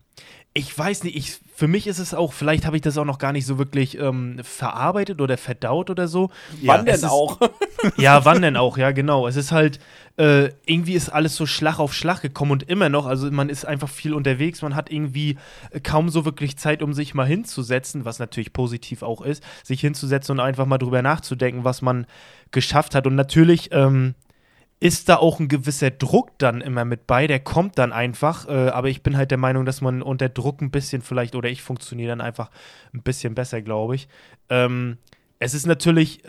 ich 0.52 0.76
weiß 0.76 1.04
nicht, 1.04 1.16
ich, 1.16 1.38
für 1.54 1.68
mich 1.68 1.86
ist 1.86 1.98
es 1.98 2.12
auch, 2.12 2.32
vielleicht 2.32 2.66
habe 2.66 2.76
ich 2.76 2.82
das 2.82 2.98
auch 2.98 3.04
noch 3.04 3.18
gar 3.18 3.32
nicht 3.32 3.46
so 3.46 3.58
wirklich 3.58 3.98
ähm, 3.98 4.40
verarbeitet 4.42 5.20
oder 5.20 5.36
verdaut 5.36 5.90
oder 5.90 6.08
so. 6.08 6.30
Ja, 6.60 6.72
wann 6.74 6.86
denn 6.86 7.04
auch? 7.04 7.38
ja, 7.96 8.24
wann 8.24 8.42
denn 8.42 8.56
auch, 8.56 8.76
ja, 8.78 8.90
genau. 8.92 9.26
Es 9.26 9.36
ist 9.36 9.52
halt, 9.52 9.78
äh, 10.16 10.50
irgendwie 10.66 10.94
ist 10.94 11.08
alles 11.08 11.36
so 11.36 11.46
Schlag 11.46 11.78
auf 11.78 11.94
Schlag 11.94 12.20
gekommen 12.20 12.52
und 12.52 12.62
immer 12.64 12.88
noch, 12.88 13.06
also 13.06 13.30
man 13.30 13.48
ist 13.48 13.64
einfach 13.64 13.88
viel 13.88 14.14
unterwegs, 14.14 14.62
man 14.62 14.74
hat 14.74 14.90
irgendwie 14.90 15.38
kaum 15.82 16.08
so 16.08 16.24
wirklich 16.24 16.58
Zeit, 16.58 16.82
um 16.82 16.92
sich 16.92 17.14
mal 17.14 17.26
hinzusetzen, 17.26 18.04
was 18.04 18.18
natürlich 18.18 18.52
positiv 18.52 19.02
auch 19.02 19.22
ist, 19.22 19.42
sich 19.62 19.80
hinzusetzen 19.80 20.34
und 20.34 20.40
einfach 20.40 20.66
mal 20.66 20.78
drüber 20.78 21.02
nachzudenken, 21.02 21.64
was 21.64 21.82
man 21.82 22.06
geschafft 22.50 22.94
hat. 22.94 23.06
Und 23.06 23.14
natürlich, 23.14 23.70
ähm, 23.72 24.14
ist 24.80 25.10
da 25.10 25.16
auch 25.16 25.38
ein 25.38 25.48
gewisser 25.48 25.90
Druck 25.90 26.38
dann 26.38 26.62
immer 26.62 26.86
mit 26.86 27.06
bei, 27.06 27.26
der 27.26 27.38
kommt 27.38 27.78
dann 27.78 27.92
einfach, 27.92 28.48
äh, 28.48 28.70
aber 28.70 28.88
ich 28.88 29.02
bin 29.02 29.14
halt 29.14 29.30
der 29.30 29.38
Meinung, 29.38 29.66
dass 29.66 29.82
man 29.82 30.00
unter 30.00 30.30
Druck 30.30 30.62
ein 30.62 30.70
bisschen 30.70 31.02
vielleicht, 31.02 31.34
oder 31.34 31.50
ich 31.50 31.60
funktioniere 31.60 32.08
dann 32.08 32.22
einfach 32.22 32.50
ein 32.94 33.02
bisschen 33.02 33.34
besser, 33.34 33.60
glaube 33.60 33.94
ich. 33.94 34.08
Ähm, 34.48 34.96
es 35.38 35.52
ist 35.52 35.66
natürlich 35.66 36.22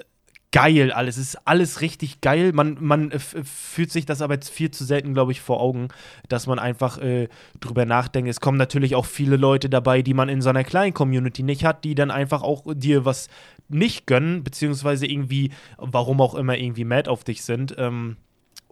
geil 0.51 0.92
alles, 0.92 1.18
es 1.18 1.30
ist 1.30 1.48
alles 1.48 1.81
richtig 1.81 2.21
geil, 2.21 2.51
man, 2.53 2.77
man 2.80 3.12
äh, 3.12 3.19
fühlt 3.19 3.92
sich 3.92 4.06
das 4.06 4.21
aber 4.21 4.33
jetzt 4.33 4.50
viel 4.50 4.71
zu 4.71 4.83
selten, 4.83 5.13
glaube 5.13 5.31
ich, 5.31 5.42
vor 5.42 5.62
Augen, 5.62 5.88
dass 6.27 6.48
man 6.48 6.59
einfach 6.59 6.98
äh, 7.00 7.30
drüber 7.59 7.86
nachdenkt. 7.86 8.30
Es 8.30 8.42
kommen 8.42 8.57
natürlich 8.57 8.95
auch 8.95 9.06
viele 9.06 9.38
Leute 9.38 9.70
dabei, 9.70 10.01
die 10.01 10.13
man 10.13 10.29
in 10.29 10.41
so 10.41 10.50
einer 10.50 10.63
kleinen 10.63 10.93
Community 10.93 11.43
nicht 11.43 11.63
hat, 11.63 11.84
die 11.84 11.96
dann 11.96 12.12
einfach 12.12 12.43
auch 12.43 12.63
dir 12.74 13.05
was 13.05 13.29
nicht 13.70 14.05
gönnen, 14.05 14.43
beziehungsweise 14.43 15.05
irgendwie, 15.05 15.51
warum 15.77 16.20
auch 16.20 16.36
immer, 16.36 16.58
irgendwie 16.58 16.84
mad 16.86 17.10
auf 17.10 17.24
dich 17.24 17.43
sind. 17.43 17.75
Ähm, 17.77 18.17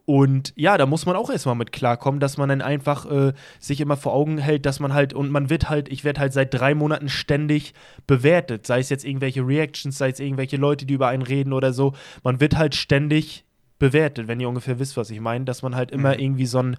und 0.09 0.53
ja, 0.55 0.75
da 0.79 0.87
muss 0.87 1.05
man 1.05 1.15
auch 1.15 1.29
erstmal 1.29 1.53
mit 1.53 1.71
klarkommen, 1.71 2.19
dass 2.19 2.35
man 2.35 2.49
dann 2.49 2.63
einfach 2.63 3.05
äh, 3.11 3.33
sich 3.59 3.79
immer 3.79 3.95
vor 3.95 4.11
Augen 4.11 4.39
hält, 4.39 4.65
dass 4.65 4.79
man 4.79 4.91
halt, 4.91 5.13
und 5.13 5.29
man 5.29 5.51
wird 5.51 5.69
halt, 5.69 5.87
ich 5.87 6.03
werde 6.03 6.19
halt 6.19 6.33
seit 6.33 6.51
drei 6.51 6.73
Monaten 6.73 7.09
ständig 7.09 7.75
bewertet, 8.07 8.65
sei 8.65 8.79
es 8.79 8.89
jetzt 8.89 9.05
irgendwelche 9.05 9.45
Reactions, 9.45 9.95
sei 9.95 10.09
es 10.09 10.19
irgendwelche 10.19 10.57
Leute, 10.57 10.87
die 10.87 10.95
über 10.95 11.09
einen 11.09 11.21
reden 11.21 11.53
oder 11.53 11.73
so. 11.73 11.93
Man 12.23 12.39
wird 12.39 12.57
halt 12.57 12.73
ständig 12.73 13.45
bewertet, 13.79 14.27
wenn 14.27 14.39
ihr 14.39 14.49
ungefähr 14.49 14.77
wisst, 14.77 14.97
was 14.97 15.09
ich 15.09 15.19
meine, 15.19 15.45
dass 15.45 15.61
man 15.61 15.75
halt 15.75 15.91
immer 15.91 16.13
mhm. 16.13 16.19
irgendwie 16.19 16.45
so 16.45 16.59
ein, 16.59 16.77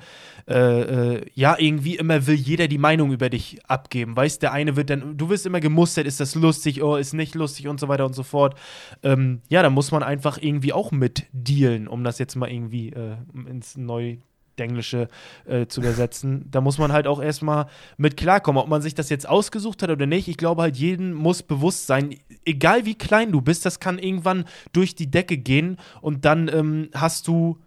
äh, 0.49 1.14
äh, 1.14 1.26
ja, 1.35 1.57
irgendwie 1.59 1.97
immer 1.97 2.26
will 2.26 2.35
jeder 2.35 2.69
die 2.69 2.78
Meinung 2.78 3.12
über 3.12 3.30
dich 3.30 3.59
abgeben. 3.66 4.16
Weißt, 4.16 4.42
der 4.42 4.52
eine 4.52 4.76
wird 4.76 4.90
dann, 4.90 5.16
du 5.16 5.28
wirst 5.30 5.47
immer 5.47 5.61
gemustert, 5.61 6.07
ist 6.07 6.21
das 6.21 6.35
lustig, 6.35 6.83
oh, 6.83 6.97
ist 6.97 7.14
nicht 7.14 7.35
lustig 7.35 7.69
und 7.69 7.80
so 7.80 7.88
weiter 7.88 8.07
und 8.07 8.14
so 8.14 8.23
fort. 8.23 8.54
Ähm, 9.02 9.40
ja, 9.49 9.62
da 9.62 9.71
muss 9.71 9.90
man 9.90 10.02
einfach 10.02 10.38
irgendwie 10.40 10.73
auch 10.73 10.92
mit 10.92 11.26
dealen, 11.33 11.88
um 11.88 12.04
das 12.04 12.19
jetzt 12.19 12.37
mal 12.37 12.50
irgendwie 12.50 12.90
äh, 12.90 13.16
ins 13.49 13.76
neu 13.76 14.19
Englische 14.61 15.09
äh, 15.47 15.67
zu 15.67 15.81
übersetzen. 15.81 16.47
Da 16.50 16.61
muss 16.61 16.79
man 16.79 16.93
halt 16.93 17.07
auch 17.07 17.21
erstmal 17.21 17.67
mit 17.97 18.17
klarkommen, 18.17 18.62
ob 18.62 18.69
man 18.69 18.83
sich 18.83 18.95
das 18.95 19.09
jetzt 19.09 19.29
ausgesucht 19.29 19.83
hat 19.83 19.90
oder 19.90 20.07
nicht. 20.07 20.29
Ich 20.29 20.37
glaube 20.37 20.62
halt, 20.62 20.76
jedem 20.76 21.12
muss 21.12 21.43
bewusst 21.43 21.87
sein, 21.87 22.17
egal 22.45 22.87
wie 22.87 22.95
klein 22.95 23.33
du 23.33 23.40
bist, 23.40 23.67
das 23.67 23.81
kann 23.81 23.99
irgendwann 23.99 24.45
durch 24.73 24.95
die 24.95 25.11
Decke 25.11 25.38
gehen 25.38 25.76
und 26.00 26.25
dann 26.25 26.49
ähm, 26.49 26.90
hast 26.95 27.26
du 27.29 27.59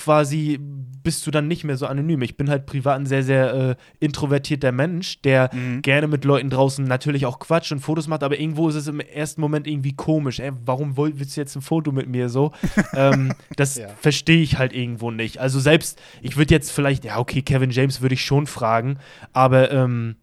quasi 0.00 0.58
bist 1.02 1.26
du 1.26 1.30
dann 1.30 1.48
nicht 1.48 1.64
mehr 1.64 1.76
so 1.76 1.86
anonym. 1.86 2.22
Ich 2.22 2.36
bin 2.36 2.50
halt 2.50 2.66
privat 2.66 2.98
ein 2.98 3.06
sehr, 3.06 3.22
sehr 3.22 3.54
äh, 3.54 3.76
introvertierter 4.00 4.72
Mensch, 4.72 5.20
der 5.22 5.50
mhm. 5.52 5.82
gerne 5.82 6.06
mit 6.06 6.24
Leuten 6.24 6.50
draußen 6.50 6.84
natürlich 6.84 7.26
auch 7.26 7.38
quatscht 7.38 7.72
und 7.72 7.80
Fotos 7.80 8.08
macht, 8.08 8.22
aber 8.22 8.38
irgendwo 8.38 8.68
ist 8.68 8.74
es 8.74 8.86
im 8.86 9.00
ersten 9.00 9.40
Moment 9.40 9.66
irgendwie 9.66 9.94
komisch. 9.94 10.40
Ey, 10.40 10.52
warum 10.64 10.96
willst 10.96 11.36
du 11.36 11.40
jetzt 11.40 11.56
ein 11.56 11.62
Foto 11.62 11.92
mit 11.92 12.08
mir 12.08 12.28
so? 12.28 12.52
ähm, 12.94 13.32
das 13.56 13.76
ja. 13.76 13.88
verstehe 14.00 14.42
ich 14.42 14.58
halt 14.58 14.72
irgendwo 14.72 15.10
nicht. 15.10 15.38
Also 15.38 15.60
selbst, 15.60 16.00
ich 16.22 16.36
würde 16.36 16.54
jetzt 16.54 16.70
vielleicht, 16.70 17.04
ja, 17.04 17.18
okay, 17.18 17.42
Kevin 17.42 17.70
James 17.70 18.00
würde 18.00 18.14
ich 18.14 18.24
schon 18.24 18.46
fragen, 18.46 18.98
aber 19.32 19.70
ähm, 19.70 20.16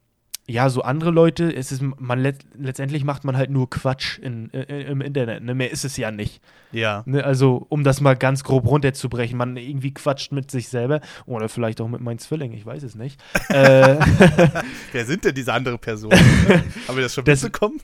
ja, 0.50 0.70
so 0.70 0.82
andere 0.82 1.12
Leute, 1.12 1.54
es 1.54 1.74
ist, 1.74 1.82
man 1.82 2.20
let, 2.20 2.38
letztendlich 2.58 3.04
macht 3.04 3.25
man 3.25 3.36
halt 3.36 3.50
nur 3.50 3.70
Quatsch 3.70 4.18
in, 4.20 4.50
in, 4.51 4.63
im 4.63 5.01
Internet. 5.01 5.44
Ne? 5.44 5.54
Mehr 5.54 5.72
ist 5.72 5.84
es 5.84 5.98
ja 5.98 6.10
nicht. 6.10 6.42
Ja. 6.72 7.04
Ne? 7.06 7.22
Also, 7.22 7.66
um 7.68 7.84
das 7.84 8.00
mal 8.00 8.16
ganz 8.16 8.46
grob 8.46 8.66
runterzubrechen, 8.66 9.38
man 9.38 9.58
irgendwie 9.58 9.94
quatscht 9.94 10.32
mit 10.32 10.50
sich 10.50 10.70
selber 10.70 11.01
oder 11.25 11.50
vielleicht 11.50 11.82
auch 11.82 11.89
mit 11.89 12.00
meinen 12.00 12.20
Zwillingen, 12.20 12.58
ich 12.58 12.66
weiß 12.66 12.84
es 12.84 12.96
nicht. 12.96 13.22
äh, 13.50 13.98
Wer 14.94 15.06
sind 15.06 15.25
denn 15.25 15.36
diese 15.36 15.51
andere 15.51 15.77
Personen? 15.77 16.18
Haben 16.88 16.96
wir 16.96 17.04
das 17.04 17.13
schon 17.13 17.25
das, 17.25 17.44
mitbekommen? 17.44 17.82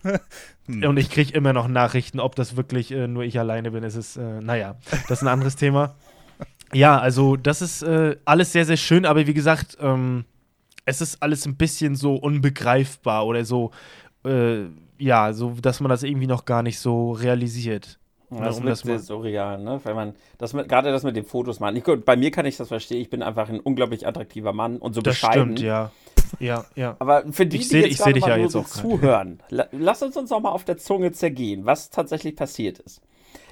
hm. 0.67 0.86
Und 0.86 0.96
ich 0.96 1.10
kriege 1.10 1.34
immer 1.34 1.51
noch 1.51 1.67
Nachrichten, 1.67 2.22
ob 2.22 2.38
das 2.38 2.55
wirklich 2.55 2.91
äh, 2.91 3.08
nur 3.10 3.24
ich 3.24 3.38
alleine 3.38 3.72
bin. 3.72 3.84
Es 3.84 3.96
ist, 3.96 4.15
äh, 4.15 4.39
naja, 4.39 4.75
das 5.10 5.20
ist 5.20 5.24
ein 5.24 5.27
anderes 5.27 5.58
Thema. 5.58 5.96
Ja, 6.72 6.98
also 6.98 7.36
das 7.36 7.62
ist 7.62 7.84
äh, 7.84 8.15
alles 8.24 8.53
sehr, 8.53 8.65
sehr 8.65 8.77
schön, 8.77 9.05
aber 9.05 9.27
wie 9.27 9.34
gesagt, 9.34 9.77
ähm, 9.82 10.24
es 10.85 11.01
ist 11.01 11.21
alles 11.21 11.45
ein 11.45 11.55
bisschen 11.55 11.95
so 11.95 12.15
unbegreifbar 12.15 13.25
oder 13.25 13.45
so, 13.45 13.71
äh, 14.25 14.65
ja, 14.97 15.33
so, 15.33 15.51
dass 15.61 15.79
man 15.79 15.89
das 15.89 16.03
irgendwie 16.03 16.27
noch 16.27 16.45
gar 16.45 16.63
nicht 16.63 16.79
so 16.79 17.11
realisiert. 17.11 17.99
Ja, 18.31 18.45
das 18.45 18.59
um 18.59 18.67
ist 18.67 18.83
sehr 18.83 18.99
surreal, 18.99 19.61
ne? 19.61 19.79
Wenn 19.83 19.95
man 19.95 20.15
das 20.37 20.53
mit, 20.53 20.67
gerade 20.67 20.91
das 20.91 21.03
mit 21.03 21.15
den 21.15 21.25
Fotos 21.25 21.59
machen. 21.59 21.75
Ich, 21.75 21.83
bei 21.83 22.15
mir 22.15 22.31
kann 22.31 22.45
ich 22.45 22.57
das 22.57 22.67
verstehen. 22.67 22.99
Ich 22.99 23.09
bin 23.09 23.21
einfach 23.21 23.49
ein 23.49 23.59
unglaublich 23.59 24.07
attraktiver 24.07 24.53
Mann 24.53 24.77
und 24.77 24.93
so 24.95 25.01
das 25.01 25.15
bescheiden. 25.15 25.57
Stimmt, 25.57 25.59
ja. 25.59 25.91
Ja, 26.39 26.65
ja. 26.75 26.95
Aber 26.97 27.31
für 27.31 27.45
die, 27.45 27.57
ich 27.57 27.67
seh, 27.67 27.83
die 27.83 27.89
jetzt, 27.89 28.07
ich 28.07 28.25
ja 28.25 28.37
jetzt 28.37 28.53
so 28.53 28.63
zuhören, 28.63 29.41
lass 29.49 30.01
uns 30.01 30.17
uns 30.17 30.31
auch 30.31 30.39
mal 30.39 30.49
auf 30.49 30.63
der 30.63 30.77
Zunge 30.77 31.11
zergehen, 31.11 31.65
was 31.65 31.91
tatsächlich 31.91 32.35
passiert 32.35 32.79
ist. 32.79 33.01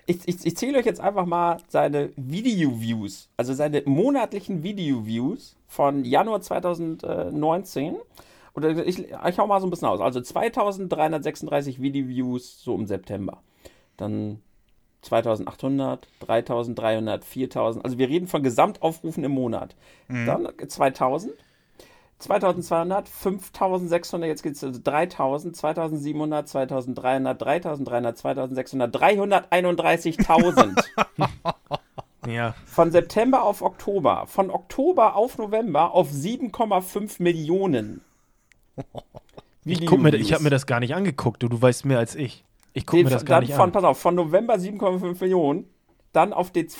Ich, 0.07 0.27
ich, 0.27 0.43
ich 0.43 0.57
zähle 0.57 0.79
euch 0.79 0.85
jetzt 0.85 0.99
einfach 0.99 1.27
mal 1.27 1.57
seine 1.67 2.11
Video-Views, 2.15 3.29
also 3.37 3.53
seine 3.53 3.83
monatlichen 3.85 4.63
Video-Views 4.63 5.57
von 5.71 6.03
Januar 6.03 6.41
2019. 6.41 7.95
Oder 8.53 8.85
ich, 8.85 8.99
ich 8.99 9.39
hau 9.39 9.47
mal 9.47 9.61
so 9.61 9.67
ein 9.67 9.69
bisschen 9.69 9.87
aus. 9.87 10.01
Also 10.01 10.19
2336 10.19 11.81
Video-Views 11.81 12.61
so 12.61 12.75
im 12.75 12.85
September. 12.85 13.41
Dann 13.95 14.41
2800, 15.03 16.09
3300, 16.19 17.23
4000. 17.23 17.85
Also 17.85 17.97
wir 17.97 18.09
reden 18.09 18.27
von 18.27 18.43
Gesamtaufrufen 18.43 19.23
im 19.23 19.31
Monat. 19.31 19.77
Mhm. 20.09 20.25
Dann 20.25 20.49
2000. 20.67 21.31
2200, 22.19 23.07
5600, 23.07 24.27
jetzt 24.27 24.43
geht 24.43 24.53
es 24.53 24.63
also 24.63 24.79
3000, 24.83 25.55
2700, 25.55 26.49
2300, 26.49 27.41
3300, 27.41 28.17
2600, 28.17 28.95
331.000. 28.95 30.83
ja. 32.27 32.55
Von 32.65 32.91
September 32.91 33.43
auf 33.43 33.61
Oktober, 33.61 34.25
von 34.27 34.49
Oktober 34.49 35.15
auf 35.15 35.37
November 35.37 35.93
auf 35.93 36.09
7,5 36.11 37.21
Millionen. 37.21 38.01
Ich, 39.63 39.79
mir, 39.91 40.15
ich 40.15 40.33
habe 40.33 40.43
mir 40.43 40.49
das 40.49 40.65
gar 40.65 40.79
nicht 40.79 40.95
angeguckt, 40.95 41.43
du, 41.43 41.47
du 41.47 41.61
weißt 41.61 41.85
mehr 41.85 41.99
als 41.99 42.15
ich. 42.15 42.43
Ich 42.73 42.87
gucke 42.87 43.03
mir 43.03 43.11
das 43.11 43.25
gar 43.25 43.41
nicht 43.41 43.53
von, 43.53 43.65
an. 43.65 43.71
Pass 43.71 43.83
auf, 43.83 43.99
von 43.99 44.15
November 44.15 44.55
7,5 44.55 45.21
Millionen, 45.21 45.65
dann 46.13 46.33
auf 46.33 46.49
Dez 46.49 46.75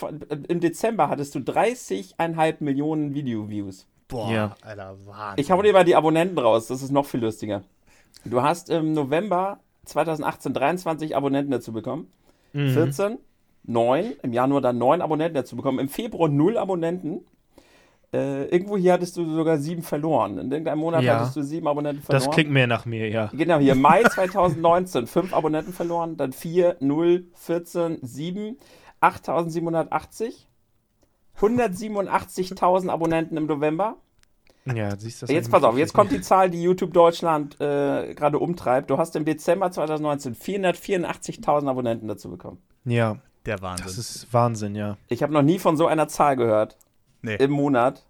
im 0.48 0.60
Dezember 0.60 1.08
hattest 1.08 1.36
du 1.36 1.40
30,5 1.40 2.56
Millionen 2.60 3.14
Video-Views. 3.14 3.88
Boah, 4.08 4.32
ja. 4.32 4.56
Alter, 4.62 4.98
Wahnsinn. 5.06 5.44
Ich 5.44 5.52
hau 5.52 5.62
dir 5.62 5.74
mal 5.74 5.86
die 5.86 5.96
Abonnenten 5.96 6.40
raus, 6.40 6.68
das 6.68 6.82
ist 6.82 6.92
noch 6.92 7.06
viel 7.06 7.22
lustiger. 7.22 7.62
Du 8.26 8.42
hast 8.42 8.70
im 8.70 8.94
November 8.94 9.60
2018 9.86 10.54
23 10.54 11.16
Abonnenten 11.16 11.52
dazu 11.52 11.72
bekommen. 11.72 12.12
Mhm. 12.54 12.70
14, 12.70 13.18
9, 13.64 14.14
im 14.24 14.34
Januar 14.34 14.62
dann 14.62 14.78
9 14.78 15.02
Abonnenten 15.02 15.36
dazu 15.36 15.56
bekommen. 15.56 15.80
Im 15.80 15.90
Februar 15.90 16.30
0 16.30 16.58
Abonnenten. 16.58 17.26
Äh, 18.14 18.46
irgendwo 18.46 18.76
hier 18.76 18.94
hattest 18.94 19.16
du 19.16 19.26
sogar 19.34 19.58
7 19.58 19.84
verloren. 19.84 20.38
In 20.38 20.52
irgendeinem 20.52 20.80
Monat 20.80 21.04
ja. 21.04 21.20
hattest 21.20 21.36
du 21.36 21.44
7 21.44 21.66
Abonnenten 21.68 22.04
verloren. 22.04 22.26
Das 22.26 22.34
klingt 22.34 22.52
mehr 22.52 22.68
nach 22.68 22.86
mir, 22.86 23.10
ja. 23.10 23.30
Genau, 23.34 23.60
hier 23.60 23.76
Mai 23.76 24.04
2019 24.04 25.08
5 25.08 25.34
Abonnenten 25.34 25.74
verloren, 25.74 26.18
dann 26.18 26.34
4, 26.34 26.78
0, 26.82 27.28
14, 27.34 28.00
7, 28.02 28.58
8780. 29.00 30.48
187.000 31.40 32.90
Abonnenten 32.90 33.38
im 33.38 33.46
November. 33.46 33.96
Ja, 34.66 34.96
siehst 34.96 35.24
du 35.24 35.26
Jetzt 35.26 35.50
pass 35.50 35.64
auf, 35.64 35.78
jetzt 35.78 35.94
kommt 35.94 36.12
die 36.12 36.22
Zahl, 36.22 36.52
die 36.52 36.62
YouTube 36.62 36.94
Deutschland 36.94 37.60
äh, 37.60 38.14
gerade 38.14 38.38
umtreibt. 38.38 38.92
Du 38.92 38.98
hast 38.98 39.16
im 39.16 39.26
Dezember 39.26 39.72
2019 39.72 40.36
484.000 40.36 41.68
Abonnenten 41.68 42.08
dazu 42.08 42.30
bekommen. 42.30 42.60
Ja. 42.86 43.18
Der 43.46 43.62
Wahnsinn. 43.62 43.86
Das 43.88 43.98
ist 43.98 44.32
Wahnsinn, 44.34 44.76
ja. 44.76 44.98
Ich 45.08 45.24
habe 45.24 45.34
noch 45.34 45.42
nie 45.42 45.60
von 45.60 45.78
so 45.78 45.88
einer 45.88 46.08
Zahl 46.08 46.36
gehört. 46.36 46.78
Nee. 47.22 47.36
Im 47.36 47.52
Monat. 47.52 48.06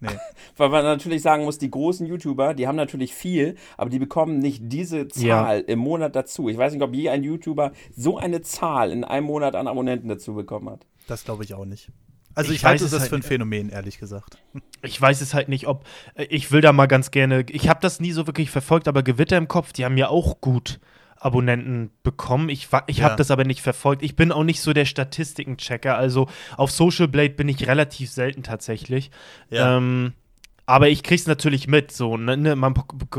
Nee. 0.00 0.08
Weil 0.56 0.68
man 0.68 0.84
natürlich 0.84 1.22
sagen 1.22 1.44
muss, 1.44 1.58
die 1.58 1.70
großen 1.70 2.06
YouTuber, 2.06 2.54
die 2.54 2.66
haben 2.66 2.76
natürlich 2.76 3.14
viel, 3.14 3.56
aber 3.76 3.90
die 3.90 3.98
bekommen 3.98 4.38
nicht 4.38 4.62
diese 4.64 5.08
Zahl 5.08 5.60
ja. 5.60 5.64
im 5.66 5.78
Monat 5.78 6.14
dazu. 6.14 6.48
Ich 6.48 6.56
weiß 6.56 6.72
nicht, 6.72 6.82
ob 6.82 6.94
je 6.94 7.08
ein 7.08 7.24
YouTuber 7.24 7.72
so 7.96 8.18
eine 8.18 8.42
Zahl 8.42 8.92
in 8.92 9.04
einem 9.04 9.26
Monat 9.26 9.54
an 9.54 9.66
Abonnenten 9.66 10.08
dazu 10.08 10.34
bekommen 10.34 10.70
hat. 10.70 10.86
Das 11.06 11.24
glaube 11.24 11.44
ich 11.44 11.54
auch 11.54 11.64
nicht. 11.64 11.90
Also 12.34 12.52
ich, 12.52 12.58
ich 12.58 12.64
halte 12.64 12.84
das 12.84 13.00
halt, 13.00 13.08
für 13.08 13.16
ein 13.16 13.22
Phänomen, 13.22 13.70
ehrlich 13.70 13.98
gesagt. 13.98 14.38
Ich 14.80 15.00
weiß 15.00 15.22
es 15.22 15.34
halt 15.34 15.48
nicht, 15.48 15.66
ob 15.66 15.84
äh, 16.14 16.26
ich 16.26 16.52
will 16.52 16.60
da 16.60 16.72
mal 16.72 16.86
ganz 16.86 17.10
gerne. 17.10 17.44
Ich 17.50 17.68
habe 17.68 17.80
das 17.82 17.98
nie 17.98 18.12
so 18.12 18.28
wirklich 18.28 18.48
verfolgt, 18.48 18.86
aber 18.86 19.02
Gewitter 19.02 19.36
im 19.36 19.48
Kopf, 19.48 19.72
die 19.72 19.84
haben 19.84 19.96
ja 19.96 20.08
auch 20.08 20.40
gut 20.40 20.78
Abonnenten 21.20 21.90
bekommen. 22.02 22.48
Ich, 22.48 22.68
ich 22.86 23.02
habe 23.02 23.12
ja. 23.12 23.16
das 23.16 23.30
aber 23.30 23.44
nicht 23.44 23.62
verfolgt. 23.62 24.02
Ich 24.02 24.16
bin 24.16 24.32
auch 24.32 24.44
nicht 24.44 24.60
so 24.60 24.72
der 24.72 24.84
Statistikenchecker. 24.84 25.96
Also 25.96 26.28
auf 26.56 26.70
Social 26.70 27.08
Blade 27.08 27.34
bin 27.34 27.48
ich 27.48 27.66
relativ 27.66 28.10
selten 28.10 28.42
tatsächlich. 28.42 29.10
Ja. 29.50 29.76
Ähm, 29.76 30.12
aber 30.66 30.88
ich 30.88 31.02
krieg's 31.02 31.26
natürlich 31.26 31.66
mit, 31.66 31.92
so, 31.92 32.16
ne? 32.16 32.36
ne 32.36 32.54
man 32.54 32.74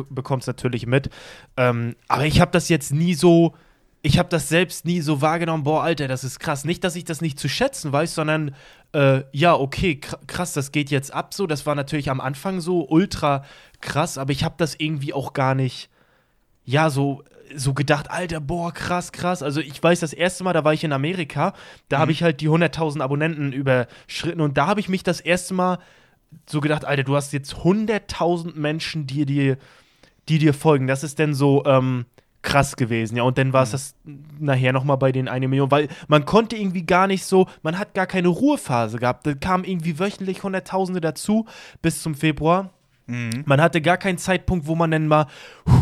bekommt 0.09 0.43
es 0.43 0.47
natürlich 0.47 0.85
mit. 0.85 1.09
Ähm, 1.57 1.95
aber 2.07 2.25
ich 2.25 2.41
habe 2.41 2.51
das 2.51 2.69
jetzt 2.69 2.93
nie 2.93 3.15
so 3.15 3.55
ich 4.01 4.17
habe 4.17 4.29
das 4.29 4.47
selbst 4.47 4.85
nie 4.85 5.01
so 5.01 5.21
wahrgenommen, 5.21 5.63
boah, 5.63 5.83
Alter, 5.83 6.07
das 6.07 6.23
ist 6.23 6.39
krass. 6.39 6.63
Nicht, 6.63 6.83
dass 6.83 6.95
ich 6.95 7.03
das 7.03 7.21
nicht 7.21 7.37
zu 7.37 7.49
schätzen 7.49 7.91
weiß, 7.91 8.15
sondern 8.15 8.55
äh, 8.93 9.23
ja, 9.31 9.55
okay, 9.55 9.99
krass, 9.99 10.53
das 10.53 10.71
geht 10.71 10.89
jetzt 10.89 11.13
ab 11.13 11.33
so. 11.33 11.47
Das 11.47 11.65
war 11.65 11.75
natürlich 11.75 12.09
am 12.09 12.21
Anfang 12.21 12.61
so 12.61 12.87
ultra 12.87 13.43
krass, 13.81 14.17
aber 14.17 14.31
ich 14.31 14.43
habe 14.43 14.55
das 14.57 14.75
irgendwie 14.75 15.13
auch 15.13 15.33
gar 15.33 15.53
nicht, 15.53 15.89
ja, 16.63 16.89
so, 16.89 17.23
so 17.55 17.73
gedacht, 17.73 18.09
Alter, 18.09 18.39
boah, 18.39 18.73
krass, 18.73 19.11
krass. 19.11 19.43
Also 19.43 19.61
ich 19.61 19.81
weiß, 19.81 19.99
das 19.99 20.13
erste 20.13 20.43
Mal, 20.43 20.53
da 20.53 20.63
war 20.63 20.73
ich 20.73 20.83
in 20.83 20.93
Amerika, 20.93 21.53
da 21.87 21.97
mhm. 21.97 22.01
habe 22.01 22.11
ich 22.11 22.23
halt 22.23 22.41
die 22.41 22.49
100.000 22.49 23.01
Abonnenten 23.01 23.51
überschritten 23.53 24.41
und 24.41 24.57
da 24.57 24.67
habe 24.67 24.79
ich 24.79 24.89
mich 24.89 25.03
das 25.03 25.19
erste 25.19 25.53
Mal 25.53 25.79
so 26.45 26.61
gedacht, 26.61 26.85
Alter, 26.85 27.03
du 27.03 27.15
hast 27.15 27.33
jetzt 27.33 27.55
100.000 27.55 28.55
Menschen, 28.55 29.07
die 29.07 29.25
dir, 29.25 29.57
die 30.27 30.37
dir 30.37 30.53
folgen. 30.53 30.87
Das 30.87 31.03
ist 31.03 31.19
denn 31.19 31.33
so, 31.33 31.65
ähm, 31.65 32.05
krass 32.41 32.75
gewesen. 32.75 33.17
Ja, 33.17 33.23
und 33.23 33.37
dann 33.37 33.53
war 33.53 33.63
es 33.63 33.69
mhm. 33.69 33.73
das 33.73 33.95
nachher 34.39 34.73
nochmal 34.73 34.97
bei 34.97 35.11
den 35.11 35.27
1 35.27 35.47
Million, 35.47 35.71
weil 35.71 35.89
man 36.07 36.25
konnte 36.25 36.55
irgendwie 36.55 36.85
gar 36.85 37.07
nicht 37.07 37.25
so, 37.25 37.47
man 37.63 37.77
hat 37.77 37.93
gar 37.93 38.07
keine 38.07 38.29
Ruhephase 38.29 38.97
gehabt. 38.97 39.27
Da 39.27 39.33
kamen 39.33 39.65
irgendwie 39.65 39.99
wöchentlich 39.99 40.43
Hunderttausende 40.43 41.01
dazu 41.01 41.45
bis 41.81 42.01
zum 42.01 42.15
Februar. 42.15 42.71
Mhm. 43.07 43.43
Man 43.45 43.61
hatte 43.61 43.81
gar 43.81 43.97
keinen 43.97 44.17
Zeitpunkt, 44.17 44.67
wo 44.67 44.75
man 44.75 44.91
dann 44.91 45.07
mal, 45.07 45.27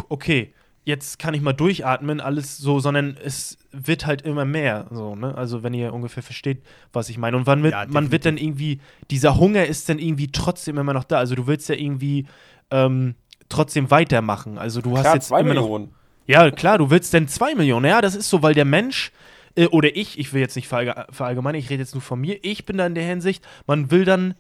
okay, 0.10 0.54
jetzt 0.88 1.20
kann 1.20 1.34
ich 1.34 1.42
mal 1.42 1.52
durchatmen, 1.52 2.22
alles 2.22 2.58
so, 2.58 2.80
sondern 2.80 3.18
es 3.22 3.58
wird 3.72 4.06
halt 4.06 4.22
immer 4.22 4.46
mehr. 4.46 4.88
So, 4.90 5.16
ne? 5.16 5.36
Also, 5.36 5.62
wenn 5.62 5.74
ihr 5.74 5.94
ungefähr 5.94 6.24
versteht, 6.24 6.64
was 6.94 7.10
ich 7.10 7.18
meine. 7.18 7.36
Und 7.36 7.46
wann 7.46 7.62
wird, 7.62 7.74
ja, 7.74 7.86
man 7.90 8.10
wird 8.12 8.26
dann 8.26 8.38
irgendwie, 8.38 8.80
dieser 9.12 9.38
Hunger 9.38 9.66
ist 9.66 9.90
dann 9.90 10.00
irgendwie 10.00 10.32
trotzdem 10.32 10.78
immer 10.78 10.94
noch 10.94 11.04
da. 11.04 11.18
Also, 11.18 11.36
du 11.36 11.46
willst 11.46 11.68
ja 11.68 11.76
irgendwie 11.76 12.26
ähm, 12.72 13.16
trotzdem 13.50 13.92
weitermachen. 13.92 14.58
Also, 14.58 14.80
du 14.82 14.92
Klar, 14.92 15.04
hast 15.04 15.14
jetzt 15.16 15.28
zwei 15.28 15.42
immer 15.42 15.56
Millionen. 15.56 15.86
noch. 15.86 15.92
Ja, 16.26 16.50
klar, 16.52 16.78
du 16.78 16.90
willst 16.90 17.14
denn 17.14 17.28
zwei 17.28 17.54
Millionen. 17.54 17.86
Ja, 17.86 18.00
das 18.00 18.16
ist 18.16 18.30
so, 18.30 18.42
weil 18.42 18.54
der 18.54 18.66
Mensch 18.66 19.12
äh, 19.56 19.68
oder 19.68 19.94
ich, 19.94 20.18
ich 20.18 20.32
will 20.32 20.40
jetzt 20.40 20.56
nicht 20.56 20.70
verallgemeinern, 20.70 21.60
ich 21.60 21.70
rede 21.70 21.84
jetzt 21.84 21.96
nur 21.96 22.02
von 22.02 22.20
mir, 22.20 22.40
ich 22.44 22.66
bin 22.66 22.78
da 22.78 22.86
in 22.86 22.96
der 22.96 23.04
Hinsicht, 23.04 23.46
man 23.66 23.92
will 23.92 24.06
dann 24.06 24.36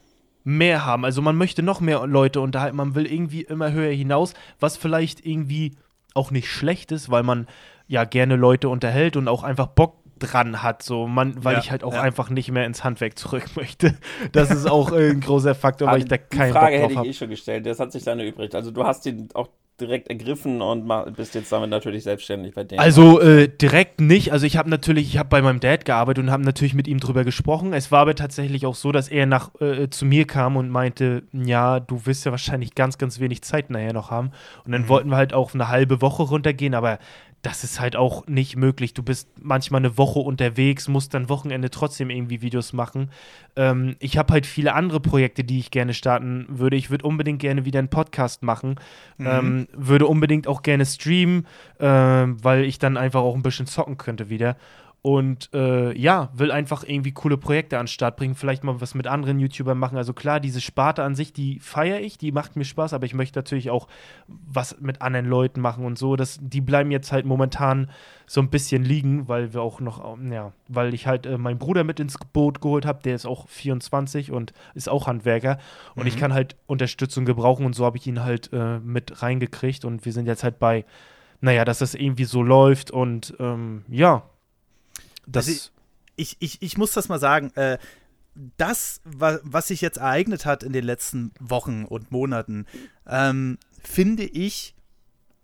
mehr 0.46 0.86
haben. 0.86 1.04
Also 1.04 1.22
man 1.22 1.36
möchte 1.36 1.62
noch 1.62 1.82
mehr 1.82 2.08
Leute 2.08 2.39
unterhalten, 2.39 2.77
man 2.77 2.96
will 2.96 3.06
irgendwie 3.06 3.42
immer 3.42 3.74
höher 3.74 3.92
hinaus, 3.92 4.34
was 4.62 4.77
vielleicht 4.77 5.25
irgendwie 5.25 5.75
auch 6.17 6.31
nicht 6.31 6.50
schlecht 6.50 6.91
ist, 6.91 7.09
weil 7.09 7.24
man 7.24 7.47
ja 7.88 8.03
gerne 8.03 8.36
Leute 8.36 8.69
unterhält 8.69 9.15
und 9.15 9.27
auch 9.27 9.43
einfach 9.43 9.67
Bock 9.67 9.95
dran 10.19 10.63
hat, 10.63 10.83
so 10.83 11.07
man, 11.07 11.43
weil 11.43 11.53
ja, 11.53 11.59
ich 11.59 11.71
halt 11.71 11.83
auch 11.83 11.93
ja. 11.93 12.01
einfach 12.01 12.29
nicht 12.29 12.51
mehr 12.51 12.65
ins 12.65 12.83
Handwerk 12.83 13.17
zurück 13.17 13.45
möchte. 13.55 13.95
Das 14.31 14.51
ist 14.51 14.69
auch 14.69 14.91
ein 14.91 15.21
großer 15.21 15.55
Faktor, 15.55 15.89
weil 15.89 16.00
ich 16.00 16.05
da 16.05 16.17
keinen 16.17 16.53
Bock 16.53 16.62
drauf 16.62 16.63
habe. 16.63 16.71
Die 16.71 16.77
Frage 16.77 16.95
hätte 16.95 17.07
ich 17.07 17.09
eh 17.09 17.13
schon 17.13 17.29
gestellt, 17.29 17.65
das 17.65 17.79
hat 17.79 17.91
sich 17.91 18.03
dann 18.03 18.19
übrig. 18.19 18.53
Also 18.53 18.71
du 18.71 18.83
hast 18.83 19.05
den 19.05 19.29
auch 19.33 19.50
direkt 19.79 20.07
ergriffen 20.07 20.62
und 20.62 20.88
bist 21.15 21.36
jetzt 21.36 21.51
damit 21.51 21.69
natürlich 21.69 22.03
selbstständig 22.03 22.55
bei 22.55 22.63
denen. 22.63 22.79
Also 22.79 23.22
äh, 23.22 23.48
direkt 23.48 24.01
nicht. 24.01 24.31
Also 24.31 24.46
ich 24.46 24.57
habe 24.57 24.69
natürlich, 24.69 25.07
ich 25.07 25.17
habe 25.17 25.29
bei 25.29 25.41
meinem 25.41 25.60
Dad 25.60 25.86
gearbeitet 25.86 26.24
und 26.24 26.31
habe 26.31 26.43
natürlich 26.43 26.74
mit 26.74 26.88
ihm 26.88 27.00
drüber 27.00 27.24
gesprochen. 27.24 27.74
Es 27.74 27.91
war 27.91 28.01
aber 28.01 28.15
tatsächlich 28.15 28.65
auch 28.65 28.75
so, 28.75 28.91
dass 28.91 29.07
er 29.07 29.27
nach 29.27 29.51
äh, 29.62 29.89
zu 29.89 30.05
mir 30.05 30.25
kam 30.25 30.57
und 30.57 30.69
meinte, 30.69 31.24
ja, 31.31 31.79
du 31.79 32.05
wirst 32.05 32.25
ja 32.25 32.31
wahrscheinlich 32.31 32.74
ganz, 32.74 32.98
ganz 32.98 33.19
wenig 33.19 33.43
Zeit 33.43 33.69
nachher 33.69 33.93
noch 33.93 34.10
haben. 34.10 34.31
Und 34.65 34.72
dann 34.72 34.84
mhm. 34.84 34.89
wollten 34.89 35.10
wir 35.10 35.17
halt 35.17 35.34
auch 35.34 35.53
eine 35.53 35.67
halbe 35.67 36.01
Woche 36.01 36.24
runtergehen, 36.24 36.74
aber 36.74 36.98
das 37.48 37.63
ist 37.63 37.80
halt 37.80 37.96
auch 37.96 38.27
nicht 38.27 38.58
möglich. 38.58 38.94
Du 38.94 39.04
bist 39.04 39.30
manchmal 39.42 39.80
eine 39.80 39.98
Woche 39.98 40.20
unterwegs, 40.20 40.89
musst 40.89 41.13
dann 41.13 41.30
Wochenende 41.30 41.70
trotzdem 41.70 42.10
irgendwie 42.10 42.42
Videos 42.42 42.74
machen. 42.74 43.10
Ähm, 43.56 43.96
ich 44.00 44.18
habe 44.18 44.34
halt 44.34 44.46
viele 44.46 44.74
andere 44.74 45.00
Projekte, 45.00 45.46
die 45.46 45.60
ich 45.60 45.72
gerne 45.72 45.94
starten 45.94 46.46
würde. 46.50 46.75
Ich 46.75 46.89
würde 46.89 47.08
unbedingt 47.08 47.39
gerne 47.39 47.63
wieder 47.63 47.80
einen 47.80 47.88
Podcast 47.88 48.44
machen, 48.44 48.75
mhm. 49.18 49.27
ähm, 49.27 49.68
würde 49.72 50.08
unbedingt 50.08 50.46
auch 50.46 50.62
gerne 50.62 50.86
streamen, 50.86 51.48
äh, 51.80 51.86
weil 51.86 52.66
ich 52.66 52.80
dann 52.80 52.98
einfach 52.98 53.22
auch 53.22 53.36
ein 53.36 53.44
bisschen 53.44 53.66
zocken 53.66 53.98
könnte 53.98 54.30
wieder. 54.30 54.58
Und 55.08 55.50
äh, 55.54 55.98
ja, 55.98 56.28
will 56.34 56.52
einfach 56.52 56.84
irgendwie 56.86 57.14
coole 57.14 57.38
Projekte 57.38 57.80
an 57.80 57.86
den 57.86 57.88
Start 57.88 58.18
bringen, 58.18 58.36
vielleicht 58.36 58.66
mal 58.66 58.82
was 58.82 58.94
mit 58.94 59.08
anderen 59.08 59.40
YouTubern 59.40 59.78
machen. 59.78 59.98
Also 59.98 60.12
klar, 60.12 60.42
diese 60.42 60.60
Sparte 60.60 61.02
an 61.02 61.16
sich, 61.16 61.32
die 61.32 61.62
feiere 61.62 62.02
ich, 62.02 62.18
die 62.18 62.34
macht 62.34 62.58
mir 62.58 62.66
Spaß, 62.66 62.92
aber 62.92 63.06
ich 63.06 63.14
möchte 63.14 63.40
natürlich 63.40 63.70
auch 63.70 63.88
was 64.28 64.82
mit 64.82 65.02
anderen 65.02 65.26
Leuten 65.26 65.62
machen 65.62 65.86
und 65.86 65.98
so. 65.98 66.18
Das, 66.18 66.40
die 66.42 66.60
bleiben 66.60 66.92
jetzt 66.92 67.14
halt 67.14 67.26
momentan 67.26 67.90
so 68.26 68.42
ein 68.42 68.50
bisschen 68.50 68.84
liegen, 68.84 69.30
weil 69.30 69.54
wir 69.54 69.62
auch 69.62 69.80
noch, 69.80 70.18
ja, 70.30 70.52
weil 70.68 70.94
ich 70.94 71.08
halt 71.08 71.26
äh, 71.26 71.38
meinen 71.38 71.58
Bruder 71.58 71.86
mit 71.86 72.02
ins 72.02 72.18
Boot 72.34 72.60
geholt 72.60 72.86
habe, 72.86 73.02
der 73.02 73.16
ist 73.16 73.26
auch 73.26 73.48
24 73.48 74.34
und 74.34 74.52
ist 74.74 74.90
auch 74.90 75.08
Handwerker. 75.08 75.58
Und 75.96 76.02
mhm. 76.02 76.10
ich 76.10 76.18
kann 76.18 76.34
halt 76.34 76.58
Unterstützung 76.66 77.24
gebrauchen 77.24 77.66
und 77.66 77.76
so 77.76 77.86
habe 77.86 77.96
ich 77.96 78.08
ihn 78.08 78.26
halt 78.26 78.52
äh, 78.52 78.80
mit 78.80 79.22
reingekriegt 79.22 79.86
und 79.86 80.04
wir 80.04 80.12
sind 80.12 80.26
jetzt 80.26 80.44
halt 80.44 80.60
bei, 80.60 80.84
naja, 81.40 81.64
dass 81.64 81.80
das 81.80 81.96
irgendwie 81.96 82.26
so 82.26 82.44
läuft 82.44 82.92
und 82.92 83.34
ähm, 83.40 83.86
ja, 83.88 84.24
das 85.27 85.48
also 85.48 85.69
ich, 86.15 86.36
ich, 86.39 86.62
ich 86.62 86.77
muss 86.77 86.93
das 86.93 87.10
mal 87.10 87.19
sagen, 87.19 87.51
äh, 87.55 87.77
das, 88.57 89.01
was 89.03 89.67
sich 89.67 89.81
jetzt 89.81 89.98
ereignet 89.98 90.46
hat 90.46 90.63
in 90.63 90.74
den 90.74 90.84
letzten 90.84 91.31
Wochen 91.39 91.86
und 91.86 92.12
Monaten, 92.12 92.65
ähm, 93.07 93.57
finde 93.81 94.24
ich, 94.24 94.75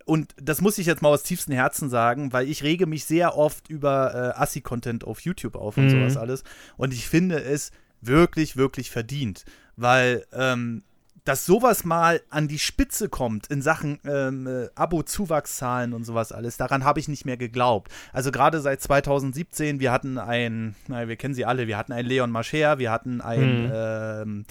und 0.06 0.36
das 0.42 0.62
muss 0.62 0.78
ich 0.78 0.86
jetzt 0.86 1.02
mal 1.02 1.10
aus 1.10 1.24
tiefstem 1.24 1.56
Herzen 1.56 1.90
sagen, 1.90 2.34
weil 2.34 2.50
ich 2.50 2.64
rege 2.64 2.86
mich 2.86 3.06
sehr 3.06 3.38
oft 3.38 3.70
über 3.70 4.14
äh, 4.14 4.40
Assi-Content 4.40 5.06
auf 5.06 5.22
YouTube 5.22 5.56
auf 5.56 5.78
und 5.78 5.86
mhm. 5.86 5.90
sowas 5.92 6.18
alles. 6.18 6.44
Und 6.76 6.94
ich 6.94 7.08
finde 7.08 7.42
es 7.42 7.72
wirklich, 8.02 8.58
wirklich 8.58 8.92
verdient, 8.92 9.46
weil 9.76 10.26
ähm, 10.34 10.84
dass 11.24 11.46
sowas 11.46 11.86
mal 11.86 12.22
an 12.30 12.48
die 12.48 12.60
Spitze 12.60 13.08
kommt 13.08 13.48
in 13.48 13.62
Sachen 13.62 14.00
ähm, 14.06 14.46
äh, 14.46 14.70
Abo-Zuwachszahlen 14.76 15.94
und 15.94 16.04
sowas 16.04 16.32
alles, 16.32 16.58
daran 16.58 16.84
habe 16.84 17.00
ich 17.00 17.08
nicht 17.08 17.26
mehr 17.26 17.38
geglaubt. 17.38 17.92
Also 18.12 18.32
gerade 18.32 18.60
seit 18.60 18.82
2017, 18.82 19.80
wir 19.80 19.92
hatten 19.92 20.18
ein, 20.18 20.76
naja, 20.88 21.08
wir 21.08 21.16
kennen 21.16 21.34
sie 21.34 21.46
alle, 21.46 21.68
wir 21.68 21.78
hatten 21.78 21.94
einen 21.94 22.08
Leon 22.08 22.32
Mascher, 22.32 22.78
wir 22.78 22.92
hatten 22.92 23.22
ein, 23.22 23.66
mhm. 23.66 23.72
ähm, 23.74 24.46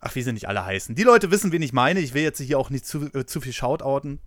ach, 0.00 0.14
wie 0.14 0.22
sie 0.22 0.32
nicht 0.32 0.48
alle 0.48 0.64
heißen. 0.64 0.94
Die 0.94 1.04
Leute 1.04 1.30
wissen, 1.30 1.52
wen 1.52 1.62
ich 1.62 1.72
meine. 1.72 2.00
Ich 2.00 2.14
will 2.14 2.22
jetzt 2.22 2.40
hier 2.40 2.58
auch 2.58 2.70
nicht 2.70 2.86
zu, 2.86 3.08
äh, 3.14 3.24
zu 3.24 3.40
viel 3.40 3.52
shoutouten. 3.52 4.18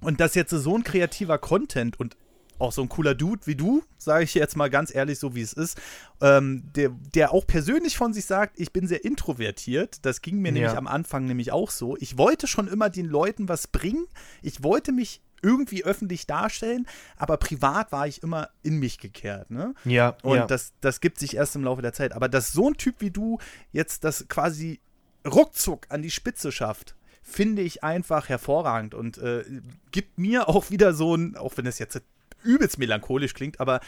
Und 0.00 0.20
dass 0.20 0.34
jetzt 0.34 0.50
so 0.50 0.76
ein 0.76 0.84
kreativer 0.84 1.38
Content 1.38 1.98
und 1.98 2.16
auch 2.58 2.72
so 2.72 2.82
ein 2.82 2.88
cooler 2.88 3.14
Dude 3.14 3.46
wie 3.46 3.56
du, 3.56 3.82
sage 3.98 4.24
ich 4.24 4.34
jetzt 4.34 4.56
mal 4.56 4.70
ganz 4.70 4.94
ehrlich, 4.94 5.18
so 5.18 5.34
wie 5.34 5.42
es 5.42 5.52
ist, 5.52 5.80
ähm, 6.20 6.64
der, 6.74 6.90
der 7.14 7.32
auch 7.32 7.46
persönlich 7.46 7.96
von 7.96 8.12
sich 8.12 8.26
sagt, 8.26 8.58
ich 8.58 8.72
bin 8.72 8.86
sehr 8.86 9.04
introvertiert. 9.04 10.04
Das 10.04 10.22
ging 10.22 10.38
mir 10.38 10.48
ja. 10.48 10.54
nämlich 10.54 10.76
am 10.76 10.86
Anfang 10.86 11.26
nämlich 11.26 11.52
auch 11.52 11.70
so. 11.70 11.96
Ich 11.98 12.18
wollte 12.18 12.46
schon 12.46 12.68
immer 12.68 12.90
den 12.90 13.06
Leuten 13.06 13.48
was 13.48 13.66
bringen. 13.66 14.06
Ich 14.42 14.62
wollte 14.62 14.92
mich 14.92 15.20
irgendwie 15.42 15.84
öffentlich 15.84 16.26
darstellen, 16.26 16.86
aber 17.16 17.36
privat 17.36 17.92
war 17.92 18.06
ich 18.06 18.22
immer 18.22 18.48
in 18.62 18.78
mich 18.78 18.98
gekehrt. 18.98 19.50
Ne? 19.50 19.74
Ja. 19.84 20.16
Und 20.22 20.38
ja. 20.38 20.46
Das, 20.46 20.72
das 20.80 21.00
gibt 21.00 21.18
sich 21.18 21.36
erst 21.36 21.54
im 21.54 21.64
Laufe 21.64 21.82
der 21.82 21.92
Zeit. 21.92 22.14
Aber 22.14 22.28
dass 22.28 22.52
so 22.52 22.70
ein 22.70 22.74
Typ 22.74 22.96
wie 23.00 23.10
du 23.10 23.38
jetzt 23.70 24.04
das 24.04 24.26
quasi 24.28 24.80
ruckzuck 25.26 25.86
an 25.90 26.02
die 26.02 26.10
Spitze 26.10 26.50
schafft, 26.50 26.96
finde 27.22 27.62
ich 27.62 27.82
einfach 27.82 28.28
hervorragend 28.28 28.94
und 28.94 29.18
äh, 29.18 29.44
gibt 29.90 30.18
mir 30.18 30.48
auch 30.48 30.70
wieder 30.70 30.92
so 30.92 31.14
ein, 31.14 31.36
auch 31.36 31.56
wenn 31.56 31.66
es 31.66 31.78
jetzt 31.78 32.00
übelst 32.44 32.78
melancholisch 32.78 33.34
klingt, 33.34 33.60
aber 33.60 33.80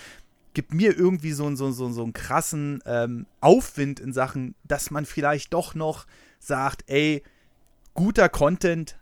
gibt 0.55 0.73
mir 0.73 0.97
irgendwie 0.97 1.33
so, 1.33 1.55
so, 1.55 1.71
so, 1.71 1.91
so 1.91 2.03
einen 2.03 2.15
krassen 2.15 2.83
ähm, 2.87 3.27
Aufwind 3.41 4.01
in 4.01 4.13
Sachen, 4.15 4.55
dass 4.65 4.91
man 4.91 5.05
vielleicht 5.05 5.53
doch 5.53 5.75
noch 5.75 6.07
sagt, 6.39 6.85
ey, 6.87 7.23
guter 7.93 8.29
Content 8.29 8.99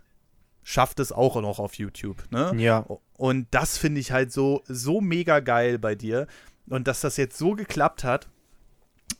schafft 0.64 0.98
es 0.98 1.12
auch 1.12 1.40
noch 1.40 1.60
auf 1.60 1.74
YouTube. 1.74 2.24
Ne? 2.30 2.52
Ja. 2.56 2.84
Und 3.16 3.46
das 3.52 3.78
finde 3.78 4.00
ich 4.00 4.10
halt 4.10 4.32
so, 4.32 4.62
so 4.66 5.00
mega 5.00 5.38
geil 5.40 5.78
bei 5.78 5.94
dir. 5.94 6.26
Und 6.66 6.88
dass 6.88 7.02
das 7.02 7.16
jetzt 7.16 7.38
so 7.38 7.52
geklappt 7.52 8.02
hat. 8.02 8.28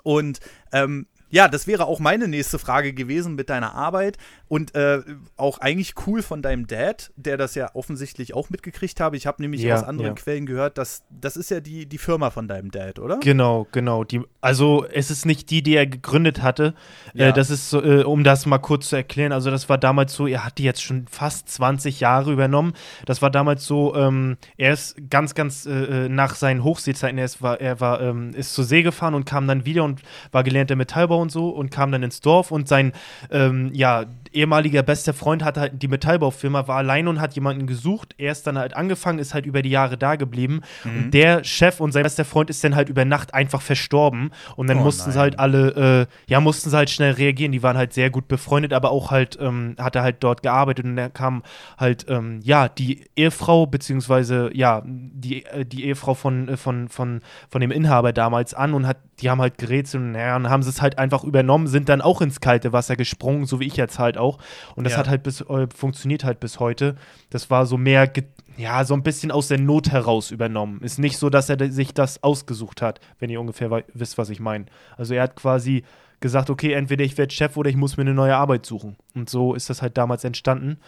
Und 0.03 0.41
ähm, 0.73 1.07
ja, 1.35 1.49
das 1.49 1.67
wäre 1.67 1.87
auch 1.87 1.99
meine 1.99 2.29
nächste 2.29 2.61
Frage 2.61 2.93
gewesen 2.93 3.35
mit 3.35 3.51
deiner 3.51 3.75
Arbeit 3.75 4.19
und 4.47 4.77
äh, 4.77 5.01
auch 5.37 5.59
eigentlich 5.59 5.95
cool 6.07 6.23
von 6.23 6.43
deinem 6.43 6.69
Dad, 6.69 7.11
der 7.17 7.37
das 7.37 7.57
ja 7.57 7.75
offensichtlich 7.75 8.35
auch 8.35 8.51
mitgekriegt 8.51 9.01
habe. 9.01 9.17
Ich 9.17 9.27
habe 9.27 9.43
nämlich 9.43 9.61
ja, 9.63 9.75
aus 9.75 9.83
anderen 9.83 10.13
ja. 10.13 10.15
Quellen 10.15 10.47
gehört, 10.47 10.79
dass 10.79 11.03
das 11.11 11.37
ist 11.37 11.51
ja 11.51 11.59
die, 11.59 11.87
die 11.87 11.99
Firma 11.99 12.31
von 12.31 12.47
deinem 12.47 12.71
Dad, 12.71 13.01
oder? 13.01 13.19
Genau, 13.19 13.67
genau. 13.73 14.05
Die, 14.05 14.21
also 14.41 14.87
es 14.93 15.11
ist 15.11 15.27
nicht 15.27 15.51
die, 15.51 15.65
die 15.65 15.75
er 15.75 15.89
gegründet 15.89 16.41
hatte. 16.41 16.73
Äh, 17.15 17.19
ja. 17.19 17.29
Äh, 17.31 17.33
das 17.33 17.51
ist 17.51 17.69
so, 17.69 17.83
äh, 17.83 18.05
um 18.05 18.23
das 18.23 18.47
mal 18.47 18.59
kurz 18.59 18.91
zu 18.91 18.95
erklären. 18.95 19.33
Also 19.33 19.51
das 19.51 19.69
war 19.69 19.77
damals 19.77 20.15
so, 20.15 20.29
er 20.29 20.45
hat 20.45 20.59
die 20.59 20.63
jetzt 20.63 20.85
schon 20.85 21.09
fast 21.09 21.49
20 21.49 21.99
Jahre 21.99 22.33
übernommen. 22.33 22.75
Das 23.07 23.23
war 23.23 23.31
damals 23.33 23.67
so, 23.67 23.97
ähm, 23.97 24.37
er 24.57 24.73
ist 24.73 24.95
ganz, 25.11 25.35
ganz 25.35 25.67
äh, 25.67 26.05
äh, 26.05 26.09
nach 26.09 26.37
seinen 26.37 26.63
Hochseezeiten, 26.63 27.19
er 27.19 27.25
ist, 27.25 27.43
war, 27.43 27.61
er 27.61 27.81
war, 27.81 28.01
ähm, 28.01 28.31
ist 28.35 28.55
zur 28.55 28.63
See 28.63 28.85
gefahren 28.85 29.15
und 29.15 29.25
kam 29.25 29.49
dann 29.49 29.65
wieder 29.65 29.83
und 29.83 30.01
war 30.31 30.45
gelernter 30.45 30.77
Metallbauer 30.77 31.24
und 31.25 31.31
so 31.33 31.49
und 31.49 31.71
kam 31.71 31.91
dann 31.91 32.03
ins 32.03 32.21
Dorf 32.21 32.53
und 32.53 32.69
sein, 32.69 32.93
ähm, 33.31 33.71
ja, 33.73 34.05
ehemaliger 34.35 34.83
bester 34.83 35.15
Freund 35.15 35.45
hatte 35.45 35.61
halt 35.61 35.83
die 35.83 35.89
Metallbaufirma, 35.89 36.67
war 36.69 36.77
allein 36.77 37.09
und 37.09 37.21
hat 37.21 37.35
jemanden 37.35 37.67
gesucht. 37.67 38.15
Er 38.19 38.33
ist 38.33 38.47
dann 38.47 38.59
halt 38.59 38.75
angefangen, 38.77 39.19
ist 39.19 39.35
halt 39.35 39.47
über 39.47 39.63
die 39.63 39.71
Jahre 39.71 39.97
da 39.97 40.17
geblieben. 40.17 40.63
Mhm. 40.85 40.97
Und 40.97 41.15
der 41.15 41.45
Chef 41.45 41.81
und 41.81 41.93
sein 41.93 42.03
bester 42.03 42.25
Freund 42.25 42.51
ist 42.51 42.63
dann 42.65 42.75
halt 42.75 42.89
über 42.89 43.05
Nacht 43.05 43.35
einfach 43.35 43.63
verstorben. 43.63 44.31
Und 44.57 44.69
dann 44.69 44.79
oh, 44.79 44.85
mussten 44.85 45.05
nein. 45.05 45.13
sie 45.13 45.19
halt 45.19 45.39
alle, 45.39 46.07
äh, 46.29 46.31
ja, 46.31 46.41
mussten 46.41 46.71
sie 46.71 46.77
halt 46.77 46.91
schnell 46.91 47.13
reagieren. 47.13 47.53
Die 47.53 47.63
waren 47.63 47.77
halt 47.77 47.93
sehr 47.93 48.11
gut 48.11 48.29
befreundet, 48.29 48.73
aber 48.73 48.91
auch 48.91 49.11
halt, 49.11 49.39
ähm, 49.41 49.77
hat 49.79 49.97
er 49.97 50.03
halt 50.03 50.17
dort 50.21 50.43
gearbeitet 50.43 50.85
und 50.85 50.97
dann 50.97 51.13
kam 51.13 51.43
halt, 51.79 52.07
ähm, 52.09 52.41
ja, 52.43 52.69
die 52.69 53.07
Ehefrau, 53.17 53.67
beziehungsweise, 53.67 54.51
ja, 54.55 54.83
die, 54.85 55.45
äh, 55.47 55.65
die 55.65 55.85
Ehefrau 55.85 56.15
von, 56.15 56.49
äh, 56.49 56.57
von, 56.57 56.89
von, 56.89 57.21
von 57.49 57.61
dem 57.61 57.71
Inhaber 57.71 58.13
damals 58.13 58.55
an 58.55 58.75
und 58.75 58.87
hat, 58.87 58.99
die 59.21 59.31
haben 59.31 59.41
halt 59.41 59.59
gerätselt 59.59 60.03
und, 60.03 60.15
ja, 60.15 60.37
und 60.37 60.51
haben 60.51 60.63
sie 60.63 60.71
es 60.71 60.83
halt 60.83 60.99
einfach 60.99 61.25
übernommen, 61.25 61.67
sind 61.69 61.89
dann 61.89 62.01
auch 62.01 62.21
ins 62.21 62.41
kalte 62.41 62.73
Wasser 62.73 62.97
gesprungen, 62.97 63.47
so 63.47 63.61
wie 63.61 63.67
ich 63.67 63.77
jetzt 63.77 63.99
halt 63.99 64.19
auch 64.19 64.24
auch. 64.25 64.39
Und 64.75 64.85
das 64.85 64.95
ja. 64.95 64.99
hat 65.01 65.09
halt 65.09 65.23
bis, 65.23 65.41
äh, 65.43 65.67
funktioniert 65.75 66.25
halt 66.25 66.41
bis 66.41 66.59
heute. 66.61 66.97
Das 67.31 67.51
war 67.51 67.67
so 67.67 67.77
mehr, 67.77 68.11
ja, 68.57 68.85
so 68.85 68.95
ein 68.95 69.03
bisschen 69.03 69.31
aus 69.31 69.49
der 69.49 69.59
Not 69.59 69.91
heraus 69.91 70.31
übernommen. 70.31 70.81
Ist 70.81 70.99
nicht 70.99 71.19
so, 71.19 71.31
dass 71.31 71.49
er 71.49 71.71
sich 71.71 71.95
das 71.95 72.23
ausgesucht 72.23 72.83
hat, 72.83 73.01
wenn 73.19 73.31
ihr 73.31 73.41
ungefähr 73.41 73.85
wisst, 73.93 74.19
was 74.19 74.31
ich 74.31 74.41
meine. 74.41 74.67
Also 74.97 75.15
er 75.15 75.23
hat 75.23 75.37
quasi 75.37 75.85
gesagt, 76.21 76.51
okay, 76.51 76.73
entweder 76.73 77.05
ich 77.05 77.19
werde 77.19 77.35
Chef 77.35 77.57
oder 77.57 77.69
ich 77.69 77.77
muss 77.77 77.97
mir 77.97 78.03
eine 78.03 78.15
neue 78.15 78.37
Arbeit 78.37 78.65
suchen. 78.65 78.97
Und 79.15 79.29
so 79.29 79.55
ist 79.55 79.69
das 79.71 79.83
halt 79.83 79.99
damals 79.99 80.25
entstanden. 80.25 80.79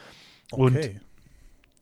Okay. 0.50 0.62
Und 0.62 1.00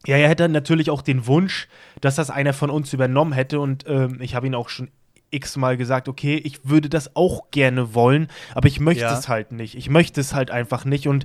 ja, 0.07 0.17
er 0.17 0.29
hätte 0.29 0.49
natürlich 0.49 0.91
auch 0.91 1.03
den 1.03 1.27
Wunsch, 1.27 1.69
dass 2.01 2.17
das 2.17 2.31
einer 2.31 2.53
von 2.53 2.71
uns 2.71 2.93
übernommen 2.93 3.33
hätte. 3.33 3.61
Und 3.61 3.85
ähm, 3.87 4.19
ich 4.21 4.35
habe 4.35 4.47
ihn 4.47 4.55
auch 4.55 4.69
schon 4.69 4.89
x-mal 5.31 5.77
gesagt, 5.77 6.09
okay, 6.09 6.37
ich 6.37 6.69
würde 6.69 6.89
das 6.89 7.17
auch 7.17 7.51
gerne 7.51 7.95
wollen, 7.95 8.29
aber 8.55 8.69
ich 8.69 8.81
möchte 8.81 9.03
ja. 9.03 9.19
es 9.19 9.29
halt 9.29 9.53
nicht. 9.53 9.75
Ich 9.75 9.89
möchte 9.89 10.21
es 10.21 10.35
halt 10.35 10.51
einfach 10.51 10.85
nicht 10.85 11.09
und 11.09 11.25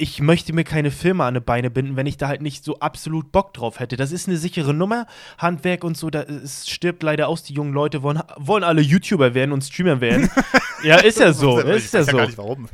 ich 0.00 0.20
möchte 0.20 0.52
mir 0.52 0.62
keine 0.62 0.92
Firma 0.92 1.26
an 1.26 1.34
die 1.34 1.40
Beine 1.40 1.70
binden, 1.70 1.96
wenn 1.96 2.06
ich 2.06 2.16
da 2.16 2.28
halt 2.28 2.40
nicht 2.40 2.64
so 2.64 2.78
absolut 2.78 3.32
Bock 3.32 3.52
drauf 3.52 3.80
hätte. 3.80 3.96
Das 3.96 4.12
ist 4.12 4.28
eine 4.28 4.36
sichere 4.36 4.72
Nummer, 4.72 5.06
Handwerk 5.38 5.82
und 5.82 5.96
so, 5.96 6.08
da, 6.08 6.22
es 6.22 6.68
stirbt 6.68 7.02
leider 7.02 7.26
aus. 7.26 7.42
Die 7.42 7.52
jungen 7.52 7.72
Leute 7.72 8.04
wollen, 8.04 8.22
wollen 8.36 8.62
alle 8.62 8.80
YouTuber 8.80 9.34
werden 9.34 9.50
und 9.50 9.64
Streamer 9.64 10.00
werden. 10.00 10.30
ja, 10.84 10.98
ist 10.98 11.18
ja 11.18 11.32
so. 11.32 11.58
ist 11.58 11.92
ja 11.92 12.04
so. 12.04 12.12
Ja 12.12 12.16
gar 12.18 12.26
nicht 12.26 12.38
warum. 12.38 12.68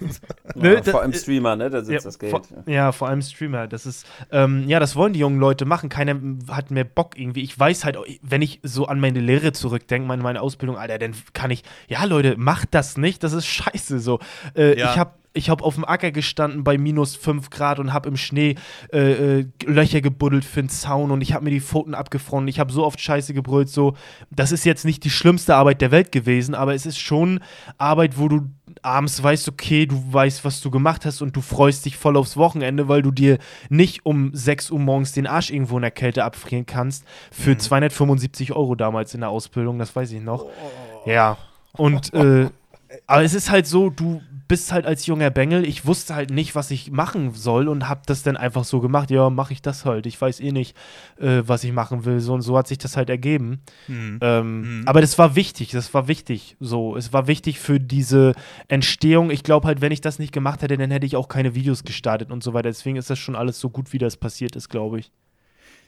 ne, 0.55 0.75
ja, 0.75 0.83
vor 0.83 1.01
allem 1.01 1.15
Streamer, 1.15 1.57
ne? 1.57 1.71
Da 1.71 1.79
sitzt 1.79 1.91
ja, 1.93 2.01
das 2.01 2.19
Geld. 2.19 2.31
Vor, 2.31 2.43
ja, 2.67 2.93
vor 2.93 3.09
allem 3.09 3.23
Streamer. 3.23 3.69
Das 3.69 3.87
ist, 3.87 4.07
ähm, 4.31 4.69
ja, 4.69 4.79
das 4.79 4.95
wollen 4.95 5.15
die 5.15 5.21
jungen 5.21 5.41
Leute 5.41 5.65
machen. 5.65 5.89
Keiner 5.89 6.21
hat 6.51 6.71
mehr 6.71 6.85
Bock 6.85 7.19
irgendwie. 7.19 7.43
Ich 7.43 7.59
weiß 7.59 7.87
halt, 7.87 7.97
wenn 8.21 8.43
ich 8.43 8.61
so 8.63 8.85
an 8.85 9.01
meine 9.01 9.21
Lehre 9.21 9.53
zurückdenke, 9.53 10.07
meine, 10.07 10.23
meine 10.23 10.43
Ausbildung, 10.43 10.77
Alter, 10.77 10.99
dann 10.99 11.15
kann 11.33 11.51
ich, 11.51 11.63
ja, 11.89 12.05
Leute, 12.05 12.37
macht 12.37 12.75
das 12.75 12.99
nicht. 12.99 13.25
Das 13.25 13.33
ist 13.33 13.47
scheiße 13.47 13.99
so. 13.99 14.19
Äh, 14.55 14.75
ich 14.75 14.99
habe 14.99 15.13
ich 15.35 15.51
habe 15.51 15.65
auf 15.65 15.75
dem 15.75 15.85
Acker 15.85 16.13
gestanden 16.13 16.63
bei 16.63 16.79
minus 16.79 17.17
5 17.17 17.51
Grad 17.51 17.81
und 17.81 17.93
habe 17.93 18.09
im 18.09 18.17
Schnee 18.17 18.55
äh, 18.93 19.41
äh, 19.41 19.47
Löcher 19.65 20.01
gebuddelt 20.01 20.45
für 20.45 20.63
den 20.63 20.69
Zaun 20.69 21.11
und 21.11 21.21
ich 21.21 21.35
habe 21.35 21.45
mir 21.45 21.51
die 21.51 21.61
Pfoten 21.61 21.95
abgefroren. 21.95 22.47
Ich 22.47 22.61
habe 22.61 22.73
so 22.73 22.85
oft 22.85 23.01
Scheiße 23.01 23.35
gebrüllt. 23.35 23.69
So, 23.69 23.95
das 24.31 24.53
ist 24.53 24.65
jetzt 24.65 24.85
nicht 24.85 25.03
die 25.03 25.11
schlimmste 25.11 25.57
Arbeit 25.57 25.81
der 25.81 25.91
Welt 25.91 26.13
gewesen, 26.13 26.55
aber 26.55 26.75
es 26.75 26.87
ist 26.87 26.99
schon 26.99 27.41
Arbeit, 27.79 28.17
wo 28.17 28.29
du 28.29 28.49
abends 28.83 29.21
weißt, 29.23 29.49
okay, 29.49 29.87
du 29.87 30.01
weißt, 30.13 30.45
was 30.45 30.61
du 30.61 30.71
gemacht 30.71 31.05
hast 31.05 31.21
und 31.21 31.35
du 31.35 31.41
freust 31.41 31.85
dich 31.85 31.97
voll 31.97 32.17
aufs 32.17 32.37
Wochenende, 32.37 32.89
weil 32.89 33.03
du 33.03 33.11
dir 33.11 33.39
nicht 33.69 34.07
um 34.07 34.31
6 34.33 34.71
Uhr 34.71 34.79
morgens 34.79 35.13
den 35.13 35.27
Arsch 35.27 35.51
irgendwo 35.51 35.77
in 35.77 35.83
der 35.83 35.91
Kälte 35.91 36.25
abfrieren 36.25 36.65
kannst. 36.65 37.05
Für 37.33 37.51
mhm. 37.51 37.59
275 37.59 38.53
Euro 38.53 38.77
damals 38.77 39.15
in 39.15 39.21
der 39.21 39.31
Ausbildung, 39.31 39.81
das 39.81 39.95
weiß 39.95 40.13
ich 40.13 40.23
noch. 40.23 40.45
Oh. 40.45 41.11
Ja. 41.11 41.39
Und 41.73 42.15
äh, 42.15 42.49
aber 43.07 43.23
es 43.23 43.35
ist 43.35 43.51
halt 43.51 43.67
so, 43.67 43.91
du 43.91 44.23
bist 44.55 44.71
halt 44.71 44.87
als 44.87 45.05
junger 45.07 45.31
Bengel, 45.31 45.67
ich 45.67 45.85
wusste 45.85 46.15
halt 46.15 46.31
nicht, 46.31 46.55
was 46.55 46.71
ich 46.71 46.93
machen 46.93 47.33
soll 47.35 47.67
und 47.67 47.89
hab 47.89 48.07
das 48.07 48.23
dann 48.23 48.37
einfach 48.37 48.63
so 48.63 48.79
gemacht. 48.79 49.11
Ja, 49.11 49.29
mache 49.29 49.53
ich 49.53 49.63
das 49.63 49.85
halt. 49.85 50.07
Ich 50.07 50.21
weiß 50.21 50.39
eh 50.39 50.53
nicht, 50.53 50.77
äh, 51.19 51.43
was 51.45 51.65
ich 51.65 51.73
machen 51.73 52.05
will. 52.05 52.21
So 52.21 52.35
und 52.35 52.43
so 52.43 52.57
hat 52.57 52.69
sich 52.69 52.79
das 52.79 52.97
halt 52.97 53.11
ergeben. 53.11 53.63
Mhm. 53.89 54.21
Ähm, 54.21 54.61
mhm. 54.61 54.83
Aber 54.87 55.01
das 55.01 55.19
war 55.19 55.35
wichtig, 55.35 55.73
das 55.73 55.93
war 55.93 56.07
wichtig. 56.07 56.57
So, 56.61 56.97
es 56.97 57.13
war 57.13 57.27
wichtig 57.27 57.59
für 57.59 57.81
diese 57.81 58.35
Entstehung. 58.69 59.31
Ich 59.31 59.43
glaube 59.43 59.67
halt, 59.67 59.81
wenn 59.81 59.91
ich 59.91 60.03
das 60.03 60.21
nicht 60.21 60.33
gemacht 60.33 60.63
hätte, 60.63 60.79
dann 60.79 60.93
hätte 60.93 61.05
ich 61.05 61.17
auch 61.17 61.27
keine 61.27 61.57
Videos 61.57 61.83
gestartet 61.83 62.31
und 62.31 62.45
so 62.45 62.55
weiter. 62.55 62.69
Deswegen 62.69 62.97
ist 62.97 63.11
das 63.11 63.19
schon 63.19 63.35
alles 63.35 63.59
so 63.59 63.71
gut, 63.71 63.93
wie 63.93 63.99
das 63.99 64.17
passiert 64.17 64.55
ist, 64.55 64.69
glaube 64.69 65.01
ich. 65.01 65.11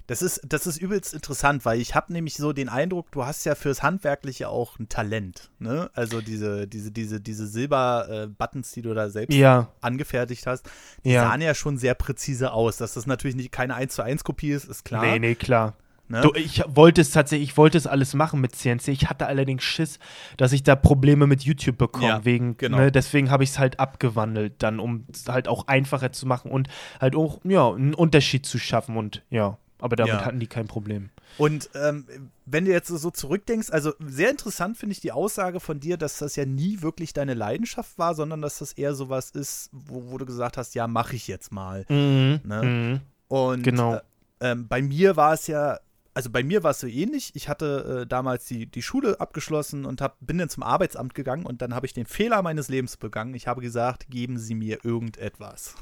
Das 0.07 0.23
ist, 0.23 0.41
das 0.47 0.67
ist 0.67 0.77
übelst 0.77 1.15
interessant, 1.15 1.65
weil 1.65 1.81
ich 1.81 1.95
habe 1.95 2.13
nämlich 2.13 2.37
so 2.37 2.53
den 2.53 2.69
Eindruck, 2.69 3.11
du 3.11 3.25
hast 3.25 3.45
ja 3.45 3.55
fürs 3.55 3.83
Handwerkliche 3.83 4.49
auch 4.49 4.79
ein 4.79 4.89
Talent. 4.89 5.51
Ne? 5.59 5.91
Also 5.95 6.21
diese, 6.21 6.69
diese, 6.69 6.93
diese, 6.93 7.21
diese 7.21 7.47
Silber-Buttons, 7.47 8.71
die 8.73 8.83
du 8.83 8.95
da 8.95 9.11
selbst 9.11 9.37
ja. 9.37 9.69
angefertigt 9.81 10.47
hast, 10.47 10.69
die 11.05 11.11
ja. 11.11 11.23
sahen 11.23 11.41
ja 11.41 11.55
schon 11.55 11.77
sehr 11.77 11.95
präzise 11.95 12.53
aus. 12.53 12.77
Dass 12.77 12.95
das 12.95 13.07
natürlich 13.07 13.37
nicht 13.37 13.51
keine 13.51 13.75
1 13.75 13.95
zu 13.95 14.03
1 14.03 14.23
Kopie 14.23 14.51
ist, 14.51 14.65
ist 14.65 14.85
klar. 14.85 15.03
Nee, 15.05 15.19
nee, 15.19 15.35
klar. 15.35 15.75
Ne? 16.09 16.21
Du, 16.21 16.33
ich 16.35 16.63
wollte 16.69 17.01
es 17.01 17.11
tatsächlich, 17.11 17.51
ich 17.51 17.57
wollte 17.57 17.77
es 17.77 17.87
alles 17.89 18.15
machen 18.15 18.41
mit 18.41 18.55
CNC. 18.55 18.89
Ich 18.89 19.09
hatte 19.09 19.27
allerdings 19.27 19.65
Schiss, 19.65 19.99
dass 20.37 20.53
ich 20.53 20.63
da 20.63 20.77
Probleme 20.77 21.27
mit 21.27 21.43
YouTube 21.43 21.79
bekomme. 21.79 22.07
Ja, 22.07 22.25
wegen, 22.25 22.57
genau. 22.57 22.79
ne, 22.79 22.93
deswegen 22.93 23.31
habe 23.31 23.43
ich 23.43 23.51
es 23.51 23.59
halt 23.59 23.81
abgewandelt, 23.81 24.55
dann, 24.63 24.79
um 24.79 25.05
es 25.13 25.27
halt 25.27 25.49
auch 25.49 25.67
einfacher 25.67 26.13
zu 26.13 26.27
machen 26.27 26.53
und 26.53 26.69
halt 27.01 27.17
auch, 27.17 27.41
ja, 27.45 27.69
einen 27.73 27.95
Unterschied 27.95 28.47
zu 28.47 28.59
schaffen 28.59 28.97
und 28.97 29.25
ja. 29.31 29.59
Aber 29.79 29.97
damit 29.97 30.15
ja. 30.15 30.25
hatten 30.25 30.41
die 30.41 30.47
kein 30.47 30.67
Problem. 30.67 31.11
Und 31.37 31.69
ähm, 31.75 32.07
wenn 32.47 32.65
du 32.65 32.71
jetzt 32.71 32.89
so 32.89 33.11
zurückdenkst, 33.11 33.71
also 33.71 33.93
sehr 34.01 34.31
interessant 34.31 34.79
finde 34.79 34.93
ich 34.93 35.01
die 35.01 35.13
Aussage 35.13 35.61
von 35.61 35.81
dir, 35.81 35.99
dass 35.99 36.19
das 36.19 36.37
ja 36.37 36.47
nie 36.47 36.81
wirklich 36.81 37.13
deine 37.13 37.35
Leidenschaft 37.35 37.99
war, 37.99 38.15
sondern 38.15 38.41
dass 38.41 38.59
das 38.59 38.73
eher 38.73 38.95
sowas 38.95 39.31
ist, 39.31 39.69
wo, 39.73 40.11
wo 40.11 40.19
du 40.19 40.25
gesagt 40.25 40.57
hast, 40.57 40.75
ja, 40.75 40.87
mache 40.87 41.17
ich 41.17 41.29
jetzt 41.29 41.53
mal. 41.53 41.85
Mhm. 41.89 42.41
Ne? 42.45 42.63
Mhm. 42.63 43.01
Und 43.29 43.63
genau. 43.63 43.97
Äh, 43.97 44.01
ähm, 44.41 44.69
bei 44.69 44.81
mir 44.81 45.17
war 45.17 45.35
es 45.35 45.47
ja, 45.47 45.79
also 46.15 46.31
bei 46.31 46.43
mir 46.43 46.63
war 46.63 46.71
es 46.71 46.81
so 46.81 46.87
ähnlich. 46.87 47.33
Ich 47.35 47.49
hatte 47.49 48.03
äh, 48.03 48.07
damals 48.07 48.47
die, 48.47 48.67
die 48.67 48.83
Schule 48.83 49.21
abgeschlossen 49.21 49.85
und 49.85 50.01
hab, 50.01 50.17
bin 50.21 50.39
dann 50.39 50.49
zum 50.49 50.63
Arbeitsamt 50.63 51.15
gegangen 51.15 51.45
und 51.45 51.61
dann 51.61 51.75
habe 51.75 51.85
ich 51.85 51.93
den 51.93 52.07
Fehler 52.07 52.41
meines 52.41 52.69
Lebens 52.69 52.97
begangen. 52.97 53.35
Ich 53.35 53.47
habe 53.47 53.61
gesagt, 53.61 54.09
geben 54.09 54.39
Sie 54.39 54.55
mir 54.55 54.79
irgendetwas. 54.85 55.75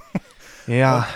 Ja. 0.66 0.98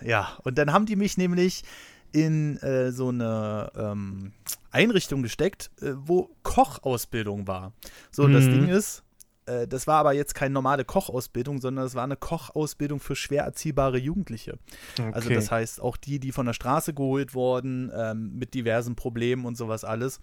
Und, 0.00 0.08
ja, 0.08 0.38
und 0.44 0.58
dann 0.58 0.72
haben 0.72 0.86
die 0.86 0.94
mich 0.94 1.16
nämlich 1.16 1.64
in 2.12 2.56
äh, 2.58 2.92
so 2.92 3.08
eine 3.08 3.70
ähm, 3.76 4.32
Einrichtung 4.70 5.22
gesteckt, 5.22 5.70
äh, 5.80 5.92
wo 5.94 6.30
Kochausbildung 6.42 7.46
war. 7.46 7.72
So, 8.10 8.26
mhm. 8.26 8.32
das 8.32 8.44
Ding 8.44 8.68
ist, 8.68 9.02
äh, 9.48 9.66
das 9.66 9.86
war 9.86 9.98
aber 9.98 10.12
jetzt 10.12 10.34
keine 10.34 10.54
normale 10.54 10.84
Kochausbildung, 10.84 11.60
sondern 11.60 11.86
es 11.86 11.94
war 11.94 12.04
eine 12.04 12.16
Kochausbildung 12.16 13.00
für 13.00 13.16
schwer 13.16 13.44
erziehbare 13.44 13.98
Jugendliche. 13.98 14.58
Okay. 14.98 15.10
Also 15.12 15.30
das 15.30 15.50
heißt, 15.50 15.80
auch 15.80 15.96
die, 15.96 16.20
die 16.20 16.32
von 16.32 16.46
der 16.46 16.52
Straße 16.52 16.94
geholt 16.94 17.34
wurden, 17.34 17.90
ähm, 17.94 18.38
mit 18.38 18.54
diversen 18.54 18.94
Problemen 18.94 19.44
und 19.46 19.56
sowas 19.56 19.84
alles. 19.84 20.20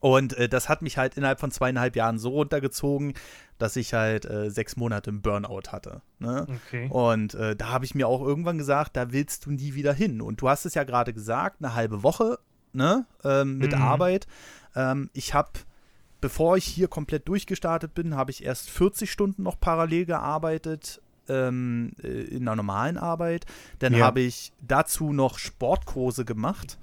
Und 0.00 0.34
äh, 0.34 0.48
das 0.48 0.68
hat 0.68 0.82
mich 0.82 0.96
halt 0.98 1.16
innerhalb 1.16 1.40
von 1.40 1.50
zweieinhalb 1.50 1.96
Jahren 1.96 2.18
so 2.18 2.30
runtergezogen, 2.30 3.14
dass 3.58 3.76
ich 3.76 3.94
halt 3.94 4.24
äh, 4.24 4.50
sechs 4.50 4.76
Monate 4.76 5.10
im 5.10 5.22
Burnout 5.22 5.72
hatte. 5.72 6.02
Ne? 6.18 6.46
Okay. 6.66 6.88
Und 6.90 7.34
äh, 7.34 7.56
da 7.56 7.70
habe 7.70 7.84
ich 7.84 7.94
mir 7.94 8.06
auch 8.06 8.22
irgendwann 8.22 8.58
gesagt, 8.58 8.96
da 8.96 9.12
willst 9.12 9.46
du 9.46 9.50
nie 9.50 9.74
wieder 9.74 9.92
hin. 9.92 10.20
Und 10.20 10.40
du 10.40 10.48
hast 10.48 10.64
es 10.66 10.74
ja 10.74 10.84
gerade 10.84 11.12
gesagt, 11.12 11.56
eine 11.60 11.74
halbe 11.74 12.02
Woche 12.02 12.38
ne? 12.72 13.06
Ähm, 13.24 13.58
mit 13.58 13.74
mhm. 13.74 13.82
Arbeit. 13.82 14.26
Ähm, 14.76 15.10
ich 15.12 15.34
habe, 15.34 15.50
bevor 16.20 16.56
ich 16.56 16.64
hier 16.64 16.88
komplett 16.88 17.28
durchgestartet 17.28 17.94
bin, 17.94 18.14
habe 18.14 18.30
ich 18.30 18.44
erst 18.44 18.70
40 18.70 19.10
Stunden 19.10 19.42
noch 19.42 19.58
parallel 19.58 20.06
gearbeitet 20.06 21.02
ähm, 21.28 21.92
äh, 22.02 22.08
in 22.08 22.42
einer 22.42 22.56
normalen 22.56 22.96
Arbeit. 22.96 23.46
Dann 23.80 23.94
ja. 23.94 24.06
habe 24.06 24.20
ich 24.20 24.52
dazu 24.60 25.12
noch 25.12 25.38
Sportkurse 25.38 26.24
gemacht 26.24 26.78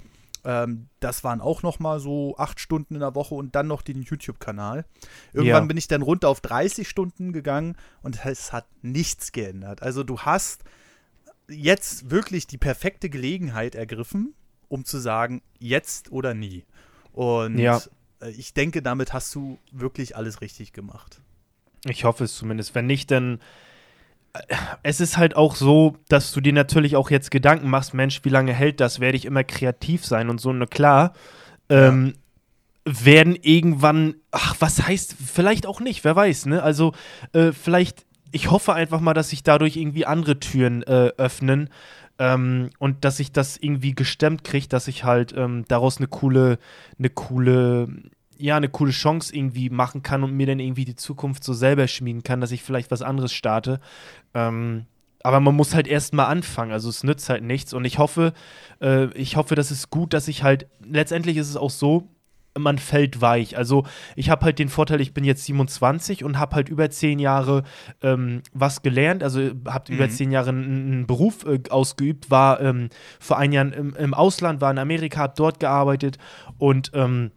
ähm, 0.46 0.88
das 1.00 1.24
waren 1.24 1.42
auch 1.42 1.64
noch 1.64 1.80
mal 1.80 2.00
so 2.00 2.38
acht 2.38 2.60
Stunden 2.60 2.94
in 2.94 3.00
der 3.02 3.16
Woche 3.16 3.36
und 3.36 3.56
dann 3.56 3.68
noch 3.68 3.82
den 3.82 4.04
YouTube-Kanal. 4.04 4.86
Irgendwann 5.34 5.64
ja. 5.64 5.68
bin 5.68 5.78
ich 5.78 5.88
dann 5.88 6.02
runter 6.02 6.30
auf 6.30 6.40
30 6.40 6.88
Stunden 6.88 7.34
gegangen 7.34 7.76
und 8.04 8.26
es 8.26 8.54
hat 8.54 8.68
nichts 8.82 9.32
geändert. 9.32 9.82
Also 9.82 10.04
du 10.04 10.20
hast 10.20 10.64
jetzt 11.50 12.12
wirklich 12.12 12.48
die 12.48 12.58
perfekte 12.58 13.10
Gelegenheit 13.10 13.76
ergriffen, 13.76 14.36
um 14.68 14.86
zu 14.86 15.00
sagen, 15.00 15.42
jetzt 15.60 16.12
oder 16.12 16.34
nie. 16.34 16.64
Und 17.12 17.58
ja. 17.58 17.82
Äh, 18.22 18.32
ich 18.32 18.54
denke, 18.54 18.82
damit 18.82 19.14
hast 19.14 19.34
du 19.36 19.58
wirklich 19.72 20.16
alles 20.16 20.42
richtig 20.42 20.74
gemacht. 20.74 21.22
Ich 21.86 22.04
hoffe 22.04 22.24
es 22.24 22.36
zumindest. 22.36 22.76
Wenn 22.76 22.88
nicht, 22.88 23.12
dann 23.12 23.40
es 24.84 25.00
ist 25.00 25.18
halt 25.18 25.36
auch 25.36 25.56
so, 25.56 25.98
dass 26.10 26.32
du 26.32 26.42
dir 26.42 26.54
natürlich 26.54 26.96
auch 26.96 27.10
jetzt 27.10 27.32
Gedanken 27.32 27.70
machst, 27.70 27.94
Mensch, 27.94 28.22
wie 28.24 28.30
lange 28.30 28.54
hält 28.54 28.80
das? 28.80 29.00
Werde 29.00 29.18
ich 29.18 29.26
immer 29.26 29.44
kreativ 29.44 30.06
sein 30.06 30.30
und 30.30 30.40
so, 30.40 30.54
ne, 30.54 30.68
klar. 30.68 31.14
Ähm, 31.70 32.14
werden 32.86 33.36
irgendwann, 33.42 34.16
ach, 34.32 34.56
was 34.60 34.88
heißt, 34.88 35.16
vielleicht 35.26 35.66
auch 35.66 35.80
nicht, 35.80 36.04
wer 36.04 36.16
weiß, 36.16 36.46
ne? 36.46 36.62
Also, 36.62 36.94
äh, 37.34 37.52
vielleicht, 37.52 38.06
ich 38.32 38.52
hoffe 38.52 38.74
einfach 38.74 39.00
mal, 39.00 39.16
dass 39.16 39.30
sich 39.30 39.42
dadurch 39.42 39.76
irgendwie 39.76 40.06
andere 40.06 40.40
Türen 40.40 40.84
äh, 40.84 41.12
öffnen 41.18 41.70
ähm, 42.20 42.70
und 42.78 43.04
dass 43.04 43.20
ich 43.20 43.32
das 43.32 43.58
irgendwie 43.58 43.96
gestemmt 43.96 44.44
kriege, 44.44 44.68
dass 44.68 44.88
ich 44.88 45.04
halt 45.04 45.34
ähm, 45.36 45.66
daraus 45.68 45.98
eine 45.98 46.08
coole, 46.08 46.60
eine 47.00 47.10
coole 47.10 47.88
ja, 48.38 48.58
eine 48.58 48.70
coole 48.70 48.92
Chance 48.92 49.36
irgendwie 49.36 49.70
machen 49.70 50.04
kann 50.04 50.24
und 50.24 50.34
mir 50.34 50.48
dann 50.48 50.60
irgendwie 50.60 50.86
die 50.86 50.96
Zukunft 50.96 51.44
so 51.44 51.54
selber 51.54 51.88
schmieden 51.88 52.24
kann, 52.24 52.42
dass 52.42 52.52
ich 52.52 52.64
vielleicht 52.64 52.92
was 52.92 53.02
anderes 53.02 53.34
starte. 53.34 53.80
Ähm, 54.34 54.86
aber 55.24 55.40
man 55.40 55.56
muss 55.56 55.74
halt 55.74 55.88
erst 55.88 56.14
mal 56.14 56.28
anfangen, 56.28 56.72
also 56.72 56.88
es 56.88 57.04
nützt 57.04 57.30
halt 57.30 57.44
nichts 57.44 57.74
und 57.74 57.84
ich 57.84 57.98
hoffe, 57.98 58.34
äh, 58.80 59.06
ich 59.14 59.38
hoffe, 59.38 59.56
das 59.56 59.72
ist 59.72 59.90
gut, 59.90 60.14
dass 60.14 60.28
ich 60.28 60.44
halt, 60.44 60.68
letztendlich 60.86 61.38
ist 61.38 61.50
es 61.50 61.58
auch 61.58 61.72
so, 61.72 62.10
man 62.58 62.78
fällt 62.78 63.22
weich. 63.22 63.58
Also 63.58 63.86
ich 64.16 64.30
habe 64.30 64.46
halt 64.46 64.60
den 64.60 64.70
Vorteil, 64.70 65.02
ich 65.02 65.14
bin 65.14 65.24
jetzt 65.24 65.44
27 65.46 66.24
und 66.24 66.40
habe 66.40 66.56
halt 66.56 66.70
über 66.70 66.90
zehn 66.90 67.20
Jahre 67.20 67.64
ähm, 68.02 68.42
was 68.54 68.82
gelernt, 68.82 69.24
also 69.24 69.40
habe 69.66 69.92
mhm. 69.92 69.96
über 69.96 70.10
zehn 70.10 70.32
Jahre 70.32 70.52
einen, 70.52 71.08
Beruf 71.08 71.46
äh, 71.46 71.60
ausgeübt, 71.70 72.32
war 72.32 72.62
ähm, 72.62 72.90
vor 73.20 73.38
ein 73.38 73.52
Jahr 73.52 73.74
im, 73.74 73.96
im, 73.96 74.14
Ausland, 74.14 74.62
war 74.62 74.72
in 74.72 74.78
Amerika, 74.78 75.22
habe 75.22 75.34
dort 75.36 75.60
gearbeitet 75.60 76.18
und 76.58 76.92
ähm, 76.94 77.32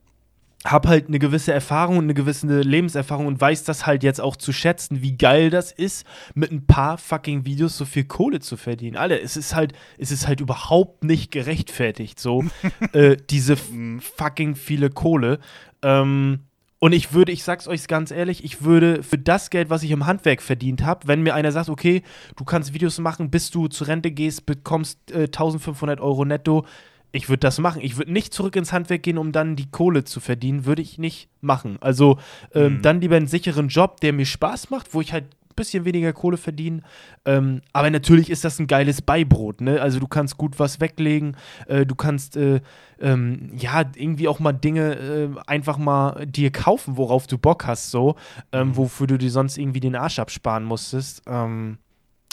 habe 0.67 0.89
halt 0.89 1.09
eine 1.09 1.19
gewisse 1.19 1.53
Erfahrung 1.53 1.99
und 1.99 2.05
eine 2.05 2.15
gewisse 2.15 2.61
Lebenserfahrung 2.61 3.27
und 3.27 3.41
weiß 3.41 3.65
das 3.65 3.87
halt 3.87 4.03
jetzt 4.03 4.21
auch 4.21 4.37
zu 4.37 4.53
schätzen, 4.53 5.03
wie 5.03 5.17
geil 5.17 5.51
das 5.51 5.71
ist, 5.71 6.05
mit 6.35 6.51
ein 6.51 6.67
paar 6.67 6.99
fucking 6.99 7.45
Videos 7.45 7.77
so 7.77 7.85
viel 7.85 8.05
Kohle 8.05 8.41
zu 8.41 8.57
verdienen. 8.57 8.97
Alle, 8.97 9.21
es 9.21 9.37
ist 9.37 9.55
halt, 9.55 9.73
es 9.99 10.11
ist 10.11 10.27
halt 10.27 10.41
überhaupt 10.41 11.05
nicht 11.05 11.31
gerechtfertigt, 11.31 12.19
so 12.19 12.45
äh, 12.93 13.17
diese 13.31 13.57
mhm. 13.71 14.01
fucking 14.01 14.57
viele 14.57 14.91
Kohle. 14.91 15.39
Ähm, 15.83 16.41
und 16.81 16.93
ich 16.93 17.13
würde, 17.13 17.33
ich 17.33 17.43
sag's 17.43 17.67
euch 17.67 17.87
ganz 17.89 18.11
ehrlich, 18.11 18.45
ich 18.45 18.63
würde 18.63 19.03
für 19.03 19.19
das 19.19 19.51
Geld, 19.51 19.69
was 19.69 19.83
ich 19.83 19.91
im 19.91 20.07
Handwerk 20.07 20.43
verdient 20.43 20.85
habe, 20.85 21.09
wenn 21.09 21.23
mir 21.23 21.35
einer 21.35 21.51
sagt, 21.51 21.69
okay, 21.69 22.03
du 22.37 22.45
kannst 22.45 22.73
Videos 22.73 22.99
machen, 22.99 23.31
bis 23.31 23.51
du 23.51 23.67
zur 23.67 23.89
Rente 23.89 24.13
gehst, 24.13 24.47
bekommst 24.47 25.11
äh, 25.11 25.25
1500 25.25 26.01
Euro 26.01 26.25
netto, 26.25 26.65
ich 27.13 27.29
würde 27.29 27.41
das 27.41 27.59
machen. 27.59 27.81
Ich 27.83 27.97
würde 27.97 28.13
nicht 28.13 28.35
zurück 28.35 28.57
ins 28.57 28.73
Handwerk 28.73 29.03
gehen, 29.03 29.19
um 29.19 29.33
dann 29.33 29.57
die 29.57 29.71
Kohle 29.71 30.05
zu 30.05 30.21
verdienen. 30.21 30.67
Würde 30.67 30.83
ich 30.83 30.99
nicht 30.99 31.29
machen. 31.41 31.79
Also 31.81 32.19
ähm, 32.55 32.75
mhm. 32.75 32.83
dann 32.83 33.01
lieber 33.01 33.17
einen 33.17 33.27
sicheren 33.27 33.69
Job, 33.69 34.01
der 34.01 34.13
mir 34.13 34.27
Spaß 34.27 34.71
macht, 34.71 34.93
wo 34.93 35.01
ich 35.01 35.13
halt 35.13 35.25
ein 35.25 35.55
bisschen 35.57 35.87
weniger 35.87 36.13
Kohle 36.13 36.37
verdiene. 36.37 36.83
Ähm, 37.25 37.63
aber 37.73 37.89
natürlich 37.91 38.29
ist 38.29 38.45
das 38.45 38.59
ein 38.59 38.67
geiles 38.67 39.01
Beibrot. 39.01 39.63
Ne? 39.63 39.81
Also 39.81 40.01
du 40.01 40.07
kannst 40.07 40.37
gut 40.37 40.59
was 40.59 40.81
weglegen. 40.81 41.37
Äh, 41.67 41.87
du 41.87 41.95
kannst 41.95 42.37
äh, 42.37 42.61
ähm, 43.01 43.53
ja 43.57 43.85
irgendwie 43.97 44.29
auch 44.29 44.39
mal 44.39 44.53
Dinge 44.53 44.95
äh, 44.95 45.29
einfach 45.47 45.79
mal 45.79 46.27
dir 46.27 46.51
kaufen, 46.51 46.99
worauf 46.99 47.27
du 47.27 47.39
Bock 47.39 47.67
hast, 47.67 47.91
so, 47.91 48.17
ähm, 48.53 48.69
mhm. 48.69 48.77
wofür 48.77 49.07
du 49.07 49.17
dir 49.17 49.31
sonst 49.31 49.57
irgendwie 49.57 49.81
den 49.81 49.97
Arsch 49.97 50.19
absparen 50.19 50.65
musstest. 50.65 51.23
Ähm, 51.27 51.79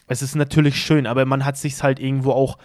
es 0.07 0.21
ist 0.21 0.35
natürlich 0.35 0.75
schön, 0.75 1.07
aber 1.07 1.25
man 1.25 1.45
hat 1.45 1.57
sich 1.57 1.81
halt 1.81 1.99
irgendwo 1.99 2.31
auch 2.31 2.57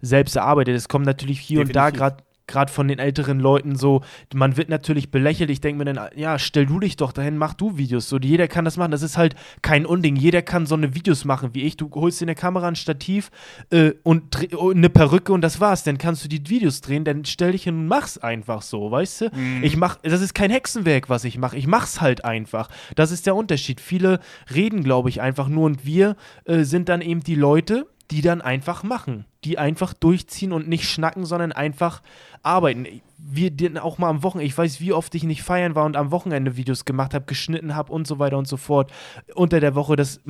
selbst 0.00 0.36
erarbeitet. 0.36 0.76
Es 0.76 0.88
kommt 0.88 1.06
natürlich 1.06 1.40
hier 1.40 1.60
Definitiv. 1.60 1.76
und 1.76 1.76
da 1.76 1.90
gerade 1.90 2.16
gerade 2.48 2.72
von 2.72 2.88
den 2.88 2.98
älteren 2.98 3.38
Leuten 3.38 3.76
so, 3.76 4.02
man 4.34 4.56
wird 4.56 4.68
natürlich 4.68 5.12
belächelt. 5.12 5.50
Ich 5.50 5.60
denke 5.60 5.84
mir 5.84 5.94
dann, 5.94 6.08
ja, 6.16 6.38
stell 6.40 6.66
du 6.66 6.80
dich 6.80 6.96
doch 6.96 7.12
dahin, 7.12 7.36
mach 7.36 7.54
du 7.54 7.78
Videos. 7.78 8.08
So, 8.08 8.18
jeder 8.18 8.48
kann 8.48 8.64
das 8.64 8.76
machen. 8.76 8.90
Das 8.90 9.02
ist 9.02 9.16
halt 9.16 9.36
kein 9.62 9.86
Unding. 9.86 10.16
Jeder 10.16 10.42
kann 10.42 10.66
so 10.66 10.74
eine 10.74 10.94
Videos 10.94 11.24
machen 11.24 11.50
wie 11.52 11.62
ich. 11.62 11.76
Du 11.76 11.88
holst 11.94 12.20
dir 12.20 12.24
eine 12.24 12.34
Kamera, 12.34 12.66
ein 12.66 12.76
Stativ 12.76 13.30
äh, 13.70 13.92
und 14.02 14.54
oh, 14.56 14.70
eine 14.70 14.90
Perücke 14.90 15.32
und 15.32 15.42
das 15.42 15.60
war's. 15.60 15.84
Dann 15.84 15.98
kannst 15.98 16.24
du 16.24 16.28
die 16.28 16.48
Videos 16.48 16.80
drehen. 16.80 17.04
Dann 17.04 17.24
stell 17.24 17.52
dich 17.52 17.64
hin 17.64 17.76
und 17.76 17.86
mach's 17.86 18.18
einfach 18.18 18.62
so, 18.62 18.90
weißt 18.90 19.20
du? 19.20 19.24
Mhm. 19.32 19.62
Ich 19.62 19.76
mach, 19.76 19.96
das 20.02 20.22
ist 20.22 20.34
kein 20.34 20.50
Hexenwerk, 20.50 21.08
was 21.08 21.24
ich 21.24 21.38
mache. 21.38 21.56
Ich 21.56 21.66
mach's 21.66 22.00
halt 22.00 22.24
einfach. 22.24 22.68
Das 22.96 23.12
ist 23.12 23.26
der 23.26 23.36
Unterschied. 23.36 23.80
Viele 23.80 24.20
reden, 24.52 24.82
glaube 24.82 25.10
ich, 25.10 25.20
einfach 25.20 25.48
nur 25.48 25.66
und 25.66 25.84
wir 25.84 26.16
äh, 26.46 26.62
sind 26.62 26.88
dann 26.88 27.02
eben 27.02 27.22
die 27.22 27.34
Leute, 27.34 27.86
die 28.10 28.22
dann 28.22 28.40
einfach 28.40 28.82
machen. 28.82 29.26
Die 29.44 29.58
einfach 29.58 29.92
durchziehen 29.92 30.52
und 30.52 30.68
nicht 30.68 30.88
schnacken, 30.88 31.24
sondern 31.24 31.52
einfach 31.52 32.02
arbeiten. 32.42 32.86
Wir 33.18 33.52
auch 33.82 33.98
mal 33.98 34.08
am 34.08 34.22
Wochenende, 34.22 34.46
ich 34.46 34.56
weiß, 34.56 34.80
wie 34.80 34.92
oft 34.92 35.14
ich 35.14 35.24
nicht 35.24 35.42
feiern 35.42 35.74
war 35.74 35.84
und 35.84 35.96
am 35.96 36.10
Wochenende 36.10 36.56
Videos 36.56 36.84
gemacht 36.84 37.14
habe, 37.14 37.26
geschnitten 37.26 37.74
habe 37.74 37.92
und 37.92 38.06
so 38.06 38.18
weiter 38.18 38.38
und 38.38 38.48
so 38.48 38.56
fort. 38.56 38.92
Unter 39.34 39.60
der 39.60 39.74
Woche, 39.74 39.96
das 39.96 40.20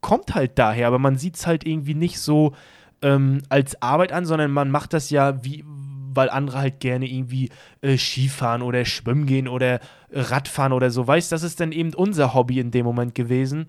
kommt 0.00 0.34
halt 0.34 0.58
daher, 0.58 0.88
aber 0.88 0.98
man 0.98 1.16
sieht 1.16 1.36
es 1.36 1.46
halt 1.46 1.64
irgendwie 1.64 1.94
nicht 1.94 2.18
so 2.18 2.54
ähm, 3.02 3.42
als 3.48 3.80
Arbeit 3.82 4.12
an, 4.12 4.26
sondern 4.26 4.50
man 4.50 4.70
macht 4.70 4.92
das 4.92 5.10
ja 5.10 5.44
wie, 5.44 5.64
weil 5.66 6.30
andere 6.30 6.58
halt 6.58 6.80
gerne 6.80 7.06
irgendwie 7.06 7.50
äh, 7.80 7.96
Skifahren 7.96 8.62
oder 8.62 8.84
schwimmen 8.84 9.26
gehen 9.26 9.46
oder 9.46 9.80
Radfahren 10.10 10.72
oder 10.72 10.90
so. 10.90 11.06
Weißt, 11.06 11.30
das 11.30 11.42
ist 11.42 11.60
dann 11.60 11.72
eben 11.72 11.94
unser 11.94 12.34
Hobby 12.34 12.58
in 12.58 12.72
dem 12.72 12.84
Moment 12.84 13.14
gewesen 13.14 13.68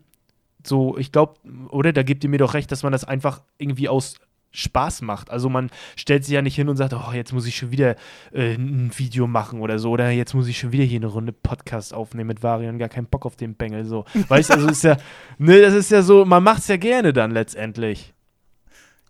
so, 0.65 0.97
ich 0.97 1.11
glaube, 1.11 1.35
oder 1.69 1.93
da 1.93 2.03
gibt 2.03 2.23
ihr 2.23 2.29
mir 2.29 2.37
doch 2.37 2.53
recht, 2.53 2.71
dass 2.71 2.83
man 2.83 2.91
das 2.91 3.03
einfach 3.03 3.41
irgendwie 3.57 3.89
aus 3.89 4.19
Spaß 4.51 5.03
macht. 5.03 5.29
Also 5.29 5.49
man 5.49 5.69
stellt 5.95 6.25
sich 6.25 6.33
ja 6.33 6.41
nicht 6.41 6.55
hin 6.55 6.69
und 6.69 6.77
sagt, 6.77 6.93
oh, 6.93 7.13
jetzt 7.13 7.33
muss 7.33 7.45
ich 7.45 7.55
schon 7.55 7.71
wieder 7.71 7.95
äh, 8.31 8.55
ein 8.55 8.91
Video 8.95 9.27
machen 9.27 9.61
oder 9.61 9.79
so, 9.79 9.91
oder 9.91 10.09
jetzt 10.09 10.33
muss 10.33 10.47
ich 10.47 10.57
schon 10.57 10.71
wieder 10.71 10.83
hier 10.83 10.99
eine 10.99 11.07
Runde 11.07 11.31
Podcast 11.31 11.93
aufnehmen 11.93 12.27
mit 12.27 12.43
Varian, 12.43 12.79
gar 12.79 12.89
keinen 12.89 13.07
Bock 13.07 13.25
auf 13.25 13.35
den 13.35 13.55
Bengel, 13.55 13.85
so. 13.85 14.05
Weißt 14.27 14.49
du, 14.49 14.55
also 14.55 14.67
ist 14.69 14.83
ja, 14.83 14.97
ne, 15.37 15.61
das 15.61 15.73
ist 15.73 15.91
ja 15.91 16.01
so, 16.01 16.25
man 16.25 16.43
macht 16.43 16.59
es 16.59 16.67
ja 16.67 16.77
gerne 16.77 17.13
dann 17.13 17.31
letztendlich. 17.31 18.13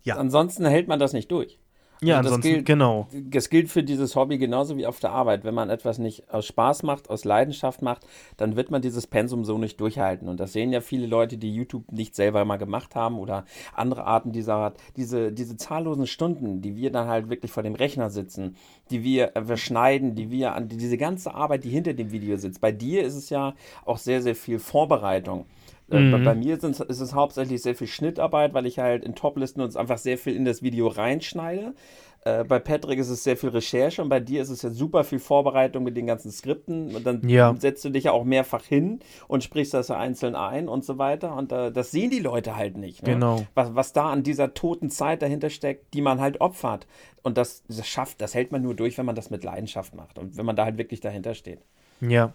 Ja. 0.02 0.16
Ansonsten 0.16 0.66
hält 0.66 0.88
man 0.88 0.98
das 0.98 1.12
nicht 1.12 1.30
durch. 1.30 1.58
Ja, 2.02 2.16
also 2.16 2.28
ansonsten, 2.28 2.52
gilt, 2.54 2.66
genau. 2.66 3.08
Das 3.12 3.50
gilt 3.50 3.68
für 3.68 3.82
dieses 3.82 4.16
Hobby 4.16 4.38
genauso 4.38 4.76
wie 4.76 4.86
auf 4.86 5.00
der 5.00 5.10
Arbeit. 5.10 5.44
Wenn 5.44 5.54
man 5.54 5.68
etwas 5.68 5.98
nicht 5.98 6.30
aus 6.32 6.46
Spaß 6.46 6.82
macht, 6.82 7.10
aus 7.10 7.24
Leidenschaft 7.24 7.82
macht, 7.82 8.06
dann 8.38 8.56
wird 8.56 8.70
man 8.70 8.80
dieses 8.80 9.06
Pensum 9.06 9.44
so 9.44 9.58
nicht 9.58 9.78
durchhalten. 9.80 10.28
Und 10.28 10.40
das 10.40 10.52
sehen 10.52 10.72
ja 10.72 10.80
viele 10.80 11.06
Leute, 11.06 11.36
die 11.36 11.54
YouTube 11.54 11.92
nicht 11.92 12.14
selber 12.14 12.44
mal 12.46 12.56
gemacht 12.56 12.94
haben 12.94 13.18
oder 13.18 13.44
andere 13.74 14.04
Arten 14.04 14.32
dieser 14.32 14.54
Art. 14.54 14.78
Diese, 14.96 15.30
diese 15.30 15.56
zahllosen 15.58 16.06
Stunden, 16.06 16.62
die 16.62 16.74
wir 16.76 16.90
dann 16.90 17.06
halt 17.06 17.28
wirklich 17.28 17.52
vor 17.52 17.62
dem 17.62 17.74
Rechner 17.74 18.08
sitzen, 18.08 18.56
die 18.90 19.04
wir, 19.04 19.36
äh, 19.36 19.46
wir 19.48 19.58
schneiden, 19.58 20.14
die 20.14 20.30
wir 20.30 20.54
an 20.54 20.68
diese 20.68 20.96
ganze 20.96 21.34
Arbeit, 21.34 21.64
die 21.64 21.70
hinter 21.70 21.92
dem 21.92 22.12
Video 22.12 22.36
sitzt. 22.36 22.62
Bei 22.62 22.72
dir 22.72 23.04
ist 23.04 23.14
es 23.14 23.28
ja 23.28 23.54
auch 23.84 23.98
sehr, 23.98 24.22
sehr 24.22 24.34
viel 24.34 24.58
Vorbereitung. 24.58 25.44
Äh, 25.90 26.00
mhm. 26.00 26.24
Bei, 26.24 26.34
mir 26.34 26.54
ist 26.62 26.80
es 26.80 27.14
hauptsächlich 27.14 27.62
sehr 27.62 27.74
viel 27.74 27.86
Schnittarbeit, 27.86 28.54
weil 28.54 28.66
ich 28.66 28.78
halt 28.78 29.04
in 29.04 29.14
Toplisten 29.14 29.62
uns 29.62 29.76
einfach 29.76 29.98
sehr 29.98 30.18
viel 30.18 30.34
in 30.34 30.44
das 30.44 30.62
Video 30.62 30.88
reinschneide. 30.88 31.74
Äh, 32.22 32.44
bei 32.44 32.58
Patrick 32.58 32.98
ist 32.98 33.08
es 33.08 33.24
sehr 33.24 33.36
viel 33.36 33.48
Recherche 33.48 34.02
und 34.02 34.10
bei 34.10 34.20
dir 34.20 34.42
ist 34.42 34.50
es 34.50 34.60
ja 34.62 34.70
super 34.70 35.04
viel 35.04 35.18
Vorbereitung 35.18 35.84
mit 35.84 35.96
den 35.96 36.06
ganzen 36.06 36.30
Skripten. 36.30 36.94
Und 36.94 37.06
dann 37.06 37.26
ja. 37.28 37.54
setzt 37.58 37.84
du 37.84 37.90
dich 37.90 38.04
ja 38.04 38.12
auch 38.12 38.24
mehrfach 38.24 38.64
hin 38.64 39.00
und 39.26 39.42
sprichst 39.42 39.72
das 39.72 39.88
ja 39.88 39.98
einzeln 39.98 40.34
ein 40.34 40.68
und 40.68 40.84
so 40.84 40.98
weiter. 40.98 41.34
Und 41.34 41.50
äh, 41.52 41.72
das 41.72 41.90
sehen 41.90 42.10
die 42.10 42.18
Leute 42.18 42.56
halt 42.56 42.76
nicht. 42.76 43.02
Ne? 43.02 43.14
Genau. 43.14 43.46
Was, 43.54 43.74
was 43.74 43.92
da 43.92 44.10
an 44.10 44.22
dieser 44.22 44.52
toten 44.52 44.90
Zeit 44.90 45.22
dahinter 45.22 45.50
steckt, 45.50 45.94
die 45.94 46.02
man 46.02 46.20
halt 46.20 46.40
opfert. 46.40 46.86
Und 47.22 47.38
das, 47.38 47.62
das 47.68 47.86
schafft, 47.86 48.20
das 48.20 48.34
hält 48.34 48.52
man 48.52 48.62
nur 48.62 48.74
durch, 48.74 48.98
wenn 48.98 49.06
man 49.06 49.16
das 49.16 49.30
mit 49.30 49.44
Leidenschaft 49.44 49.94
macht 49.94 50.18
und 50.18 50.36
wenn 50.36 50.46
man 50.46 50.56
da 50.56 50.64
halt 50.64 50.78
wirklich 50.78 51.00
dahinter 51.00 51.34
steht. 51.34 51.60
Ja, 52.00 52.32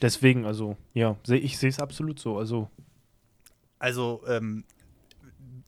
Deswegen, 0.00 0.44
also, 0.44 0.76
ja, 0.94 1.16
ich 1.26 1.58
sehe 1.58 1.70
es 1.70 1.80
absolut 1.80 2.18
so. 2.18 2.38
Also, 2.38 2.68
also 3.78 4.22
ähm, 4.28 4.64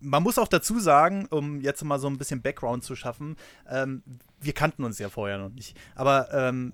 man 0.01 0.23
muss 0.23 0.39
auch 0.39 0.49
dazu 0.49 0.79
sagen, 0.79 1.27
um 1.31 1.61
jetzt 1.61 1.85
mal 1.85 1.99
so 1.99 2.09
ein 2.09 2.19
bisschen 2.19 2.43
Background 2.43 2.85
zu 2.85 2.97
schaffen, 2.97 3.37
ähm, 3.69 4.03
wir 4.41 4.53
kannten 4.53 4.85
uns 4.85 4.99
ja 4.99 5.09
vorher 5.09 5.39
noch 5.39 5.51
nicht. 5.51 5.77
Aber 5.95 6.33
ähm, 6.33 6.73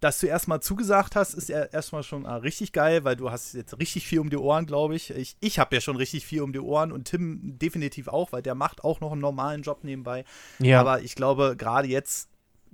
dass 0.00 0.20
du 0.20 0.26
erstmal 0.26 0.60
zugesagt 0.60 1.16
hast, 1.16 1.34
ist 1.34 1.48
ja 1.48 1.64
erstmal 1.64 2.02
schon 2.02 2.26
ah, 2.26 2.36
richtig 2.36 2.72
geil, 2.72 3.04
weil 3.04 3.16
du 3.16 3.30
hast 3.30 3.54
jetzt 3.54 3.78
richtig 3.78 4.06
viel 4.06 4.20
um 4.20 4.30
die 4.30 4.36
Ohren, 4.36 4.66
glaube 4.66 4.94
ich. 4.94 5.10
Ich, 5.10 5.36
ich 5.40 5.58
habe 5.58 5.74
ja 5.74 5.80
schon 5.80 5.96
richtig 5.96 6.26
viel 6.26 6.42
um 6.42 6.52
die 6.52 6.58
Ohren 6.58 6.92
und 6.92 7.04
Tim 7.04 7.58
definitiv 7.58 8.08
auch, 8.08 8.32
weil 8.32 8.42
der 8.42 8.54
macht 8.54 8.84
auch 8.84 9.00
noch 9.00 9.12
einen 9.12 9.20
normalen 9.20 9.62
Job 9.62 9.82
nebenbei. 9.82 10.24
Ja. 10.58 10.80
Aber 10.80 11.00
ich 11.00 11.14
glaube, 11.14 11.56
gerade 11.56 11.88
jetzt 11.88 12.28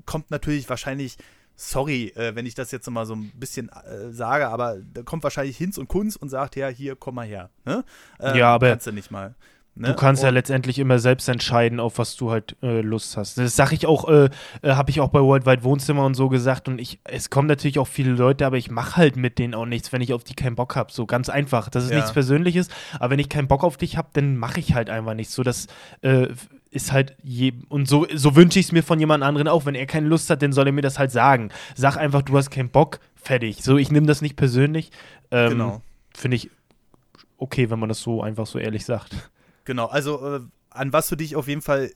kommt 0.05 0.31
natürlich 0.31 0.69
wahrscheinlich 0.69 1.17
sorry, 1.63 2.13
äh, 2.17 2.35
wenn 2.35 2.47
ich 2.47 2.55
das 2.55 2.71
jetzt 2.71 2.89
mal 2.91 3.07
so 3.07 3.15
ein 3.15 3.31
bisschen 3.35 3.69
äh, 3.69 4.11
sage, 4.11 4.49
aber 4.49 4.79
da 4.93 5.03
kommt 5.03 5.23
wahrscheinlich 5.23 5.57
Hinz 5.57 5.79
und 5.79 5.89
Kunz 5.89 6.17
und 6.17 6.29
sagt, 6.29 6.57
ja, 6.57 6.69
hier, 6.69 6.97
komm 6.97 7.17
mal 7.17 7.27
her. 7.27 7.51
Ne? 7.65 7.85
Äh, 8.19 8.39
ja, 8.39 8.55
aber 8.55 8.71
kannst 8.71 8.87
du 8.87 8.93
nicht 8.93 9.11
mal. 9.11 9.35
Ne? 9.75 9.89
Du 9.89 9.95
kannst 9.95 10.23
und, 10.23 10.27
ja 10.27 10.31
letztendlich 10.33 10.79
immer 10.79 10.99
selbst 10.99 11.29
entscheiden, 11.29 11.81
auf 11.81 11.97
was 11.97 12.17
du 12.17 12.31
halt 12.31 12.57
äh, 12.63 12.83
Lust 12.83 13.17
hast. 13.17 13.39
Das 13.39 13.57
sage 13.57 13.75
ich 13.75 13.87
auch, 13.87 14.07
äh, 14.07 14.29
äh, 14.61 14.73
habe 14.73 14.91
ich 14.91 15.01
auch 15.01 15.09
bei 15.09 15.21
Worldwide 15.21 15.63
Wohnzimmer 15.63 16.05
und 16.05 16.15
so 16.15 16.29
gesagt. 16.29 16.69
Und 16.69 16.79
ich, 16.79 17.01
es 17.05 17.31
kommen 17.31 17.49
natürlich 17.49 17.79
auch 17.79 17.89
viele 17.89 18.13
Leute, 18.13 18.45
aber 18.45 18.59
ich 18.59 18.71
mache 18.71 18.97
halt 18.99 19.17
mit 19.17 19.39
denen 19.39 19.55
auch 19.55 19.65
nichts, 19.65 19.91
wenn 19.93 20.03
ich 20.03 20.13
auf 20.13 20.25
die 20.25 20.35
keinen 20.35 20.57
Bock 20.57 20.77
habe. 20.77 20.93
So 20.93 21.07
ganz 21.07 21.31
einfach. 21.31 21.71
Das 21.71 21.85
ist 21.85 21.91
ja. 21.91 21.97
nichts 21.97 22.13
Persönliches. 22.13 22.69
Aber 22.99 23.11
wenn 23.11 23.19
ich 23.19 23.31
keinen 23.31 23.49
Bock 23.49 23.65
auf 23.65 23.79
dich 23.79 23.97
habe, 23.97 24.09
dann 24.13 24.37
mache 24.37 24.61
ich 24.61 24.75
halt 24.75 24.91
einfach 24.91 25.15
nichts. 25.15 25.33
So, 25.33 25.43
das 25.43 25.69
äh, 26.03 26.29
ist 26.73 26.91
halt 26.91 27.15
je 27.23 27.53
und 27.69 27.87
so, 27.87 28.07
so 28.15 28.35
wünsche 28.35 28.59
ich 28.59 28.67
es 28.67 28.73
mir 28.73 28.83
von 28.83 28.99
jemand 28.99 29.23
anderen 29.23 29.47
auch. 29.47 29.67
Wenn 29.67 29.75
er 29.75 29.87
keine 29.87 30.09
Lust 30.09 30.31
hat, 30.31 30.43
dann 30.43 30.53
soll 30.53 30.67
er 30.67 30.73
mir 30.73 30.83
das 30.83 30.99
halt 30.99 31.13
sagen. 31.13 31.51
Sag 31.75 31.97
einfach, 31.97 32.23
du 32.23 32.37
hast 32.37 32.51
keinen 32.51 32.71
Bock, 32.71 32.99
fertig. 33.15 33.63
So, 33.63 33.77
ich 33.77 33.91
nehme 33.91 34.07
das 34.07 34.23
nicht 34.23 34.37
persönlich. 34.37 34.91
Ähm, 35.31 35.51
genau. 35.51 35.83
Finde 36.15 36.37
ich 36.37 36.51
okay, 37.37 37.71
wenn 37.71 37.79
man 37.79 37.89
das 37.89 38.01
so 38.01 38.23
einfach 38.23 38.47
so 38.47 38.59
ehrlich 38.59 38.85
sagt. 38.85 39.31
Genau, 39.65 39.87
also 39.87 40.37
äh, 40.37 40.41
an 40.75 40.93
was 40.93 41.09
du 41.09 41.17
dich 41.17 41.37
auf 41.37 41.49
jeden 41.49 41.63
Fall, 41.63 41.91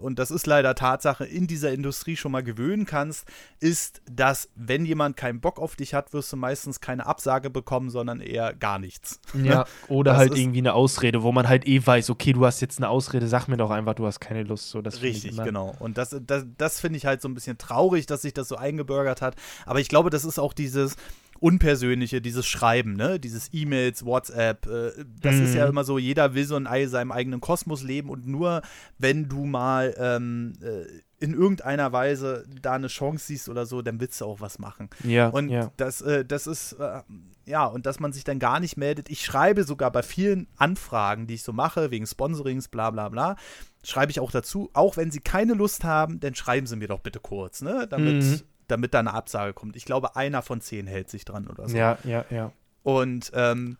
und 0.00 0.18
das 0.18 0.30
ist 0.30 0.46
leider 0.46 0.74
Tatsache, 0.74 1.24
in 1.24 1.46
dieser 1.46 1.72
Industrie 1.72 2.16
schon 2.16 2.32
mal 2.32 2.42
gewöhnen 2.42 2.86
kannst, 2.86 3.26
ist, 3.60 4.02
dass 4.10 4.48
wenn 4.54 4.84
jemand 4.84 5.16
keinen 5.16 5.40
Bock 5.40 5.58
auf 5.58 5.76
dich 5.76 5.94
hat, 5.94 6.12
wirst 6.12 6.32
du 6.32 6.36
meistens 6.36 6.80
keine 6.80 7.06
Absage 7.06 7.50
bekommen, 7.50 7.90
sondern 7.90 8.20
eher 8.20 8.54
gar 8.54 8.78
nichts. 8.78 9.20
Ja, 9.34 9.66
oder 9.88 10.12
das 10.12 10.18
halt 10.18 10.36
irgendwie 10.36 10.58
eine 10.58 10.74
Ausrede, 10.74 11.22
wo 11.22 11.32
man 11.32 11.48
halt 11.48 11.66
eh 11.66 11.84
weiß, 11.84 12.10
okay, 12.10 12.32
du 12.32 12.44
hast 12.46 12.60
jetzt 12.60 12.78
eine 12.78 12.88
Ausrede, 12.88 13.26
sag 13.26 13.48
mir 13.48 13.56
doch 13.56 13.70
einfach, 13.70 13.94
du 13.94 14.06
hast 14.06 14.20
keine 14.20 14.42
Lust. 14.42 14.70
So, 14.70 14.82
das 14.82 15.02
richtig, 15.02 15.36
genau. 15.42 15.74
Und 15.78 15.98
das, 15.98 16.16
das, 16.26 16.44
das 16.56 16.80
finde 16.80 16.98
ich 16.98 17.06
halt 17.06 17.22
so 17.22 17.28
ein 17.28 17.34
bisschen 17.34 17.58
traurig, 17.58 18.06
dass 18.06 18.22
sich 18.22 18.34
das 18.34 18.48
so 18.48 18.56
eingebürgert 18.56 19.22
hat. 19.22 19.36
Aber 19.66 19.80
ich 19.80 19.88
glaube, 19.88 20.10
das 20.10 20.24
ist 20.24 20.38
auch 20.38 20.52
dieses, 20.52 20.96
Unpersönliche, 21.40 22.20
dieses 22.20 22.46
Schreiben, 22.46 22.94
ne? 22.94 23.18
Dieses 23.18 23.48
E-Mails, 23.52 24.04
WhatsApp, 24.04 24.66
äh, 24.66 24.92
das 25.20 25.36
mhm. 25.36 25.44
ist 25.44 25.54
ja 25.54 25.64
mhm. 25.64 25.70
immer 25.70 25.84
so, 25.84 25.98
jeder 25.98 26.34
will 26.34 26.44
so 26.44 26.56
in 26.56 26.68
seinem 26.88 27.12
eigenen 27.12 27.40
Kosmos 27.40 27.82
leben 27.82 28.10
und 28.10 28.26
nur 28.26 28.62
wenn 28.98 29.28
du 29.28 29.46
mal 29.46 29.94
ähm, 29.98 30.52
äh, 30.62 30.84
in 31.18 31.34
irgendeiner 31.34 31.92
Weise 31.92 32.44
da 32.60 32.72
eine 32.72 32.88
Chance 32.88 33.26
siehst 33.26 33.48
oder 33.48 33.66
so, 33.66 33.82
dann 33.82 34.00
willst 34.00 34.20
du 34.20 34.26
auch 34.26 34.40
was 34.40 34.58
machen. 34.58 34.88
Ja. 35.04 35.28
Und 35.28 35.50
ja. 35.50 35.70
das, 35.76 36.00
äh, 36.00 36.24
das 36.24 36.46
ist, 36.46 36.72
äh, 36.72 37.00
ja, 37.46 37.66
und 37.66 37.86
dass 37.86 38.00
man 38.00 38.12
sich 38.12 38.24
dann 38.24 38.38
gar 38.38 38.60
nicht 38.60 38.76
meldet. 38.76 39.10
Ich 39.10 39.24
schreibe 39.24 39.64
sogar 39.64 39.90
bei 39.92 40.02
vielen 40.02 40.46
Anfragen, 40.56 41.26
die 41.26 41.34
ich 41.34 41.42
so 41.42 41.52
mache, 41.52 41.90
wegen 41.90 42.06
Sponsorings, 42.06 42.68
bla 42.68 42.90
bla 42.90 43.08
bla, 43.08 43.36
schreibe 43.82 44.12
ich 44.12 44.20
auch 44.20 44.30
dazu, 44.30 44.70
auch 44.72 44.96
wenn 44.96 45.10
sie 45.10 45.20
keine 45.20 45.54
Lust 45.54 45.84
haben, 45.84 46.20
dann 46.20 46.34
schreiben 46.34 46.66
sie 46.66 46.76
mir 46.76 46.88
doch 46.88 47.00
bitte 47.00 47.20
kurz, 47.20 47.62
ne? 47.62 47.86
Damit, 47.88 48.22
mhm 48.22 48.40
damit 48.70 48.94
da 48.94 49.00
eine 49.00 49.14
Absage 49.14 49.52
kommt. 49.52 49.76
Ich 49.76 49.84
glaube, 49.84 50.16
einer 50.16 50.42
von 50.42 50.60
zehn 50.60 50.86
hält 50.86 51.10
sich 51.10 51.24
dran 51.24 51.46
oder 51.48 51.68
so. 51.68 51.76
Ja, 51.76 51.98
ja, 52.04 52.24
ja. 52.30 52.52
Und 52.82 53.30
ähm, 53.34 53.76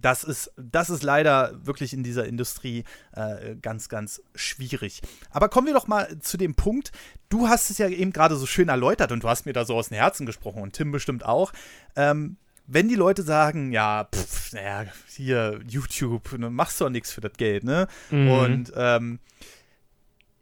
das 0.00 0.24
ist, 0.24 0.52
das 0.56 0.90
ist 0.90 1.02
leider 1.02 1.52
wirklich 1.64 1.92
in 1.92 2.02
dieser 2.02 2.26
Industrie 2.26 2.84
äh, 3.12 3.56
ganz, 3.56 3.88
ganz 3.88 4.22
schwierig. 4.34 5.02
Aber 5.30 5.48
kommen 5.48 5.66
wir 5.66 5.74
doch 5.74 5.86
mal 5.86 6.18
zu 6.18 6.36
dem 6.36 6.54
Punkt. 6.54 6.92
Du 7.28 7.48
hast 7.48 7.70
es 7.70 7.78
ja 7.78 7.88
eben 7.88 8.12
gerade 8.12 8.36
so 8.36 8.46
schön 8.46 8.68
erläutert 8.68 9.12
und 9.12 9.22
du 9.22 9.28
hast 9.28 9.46
mir 9.46 9.52
da 9.52 9.64
so 9.64 9.74
aus 9.74 9.88
dem 9.88 9.96
Herzen 9.96 10.26
gesprochen 10.26 10.62
und 10.62 10.72
Tim 10.72 10.90
bestimmt 10.90 11.24
auch. 11.24 11.52
Ähm, 11.96 12.36
wenn 12.66 12.88
die 12.88 12.94
Leute 12.94 13.22
sagen, 13.22 13.72
ja, 13.72 14.08
pff, 14.12 14.52
naja, 14.54 14.86
hier, 15.06 15.60
YouTube, 15.66 16.32
ne, 16.38 16.50
machst 16.50 16.80
du 16.80 16.84
doch 16.84 16.90
nichts 16.90 17.12
für 17.12 17.20
das 17.20 17.34
Geld, 17.34 17.62
ne? 17.62 17.88
Mhm. 18.10 18.30
Und 18.30 18.72
ähm, 18.74 19.18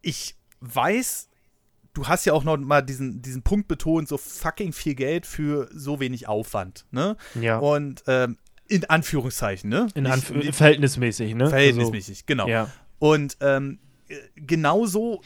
ich 0.03 0.37
weiß, 0.61 1.29
du 1.95 2.07
hast 2.07 2.25
ja 2.25 2.33
auch 2.33 2.45
noch 2.45 2.57
mal 2.57 2.83
diesen, 2.83 3.23
diesen 3.23 3.43
Punkt 3.43 3.69
betont, 3.69 4.09
so 4.09 4.17
fucking 4.17 4.73
viel 4.73 4.95
Geld 4.95 5.27
für 5.27 5.69
so 5.73 6.01
wenig 6.01 6.29
Aufwand, 6.29 6.87
ne? 6.91 7.17
Ja. 7.41 7.59
Und 7.59 8.03
ähm, 8.07 8.39
in 8.69 8.85
Anführungszeichen, 8.89 9.69
ne? 9.69 9.89
In 9.95 10.07
Anf 10.07 10.31
nicht, 10.31 10.55
verhältnismäßig, 10.55 11.35
ne? 11.35 11.49
Verhältnismäßig, 11.49 12.19
also, 12.19 12.25
genau. 12.27 12.49
Ja. 12.49 12.71
Und 12.99 13.37
ähm, 13.41 13.79
genauso 14.37 15.23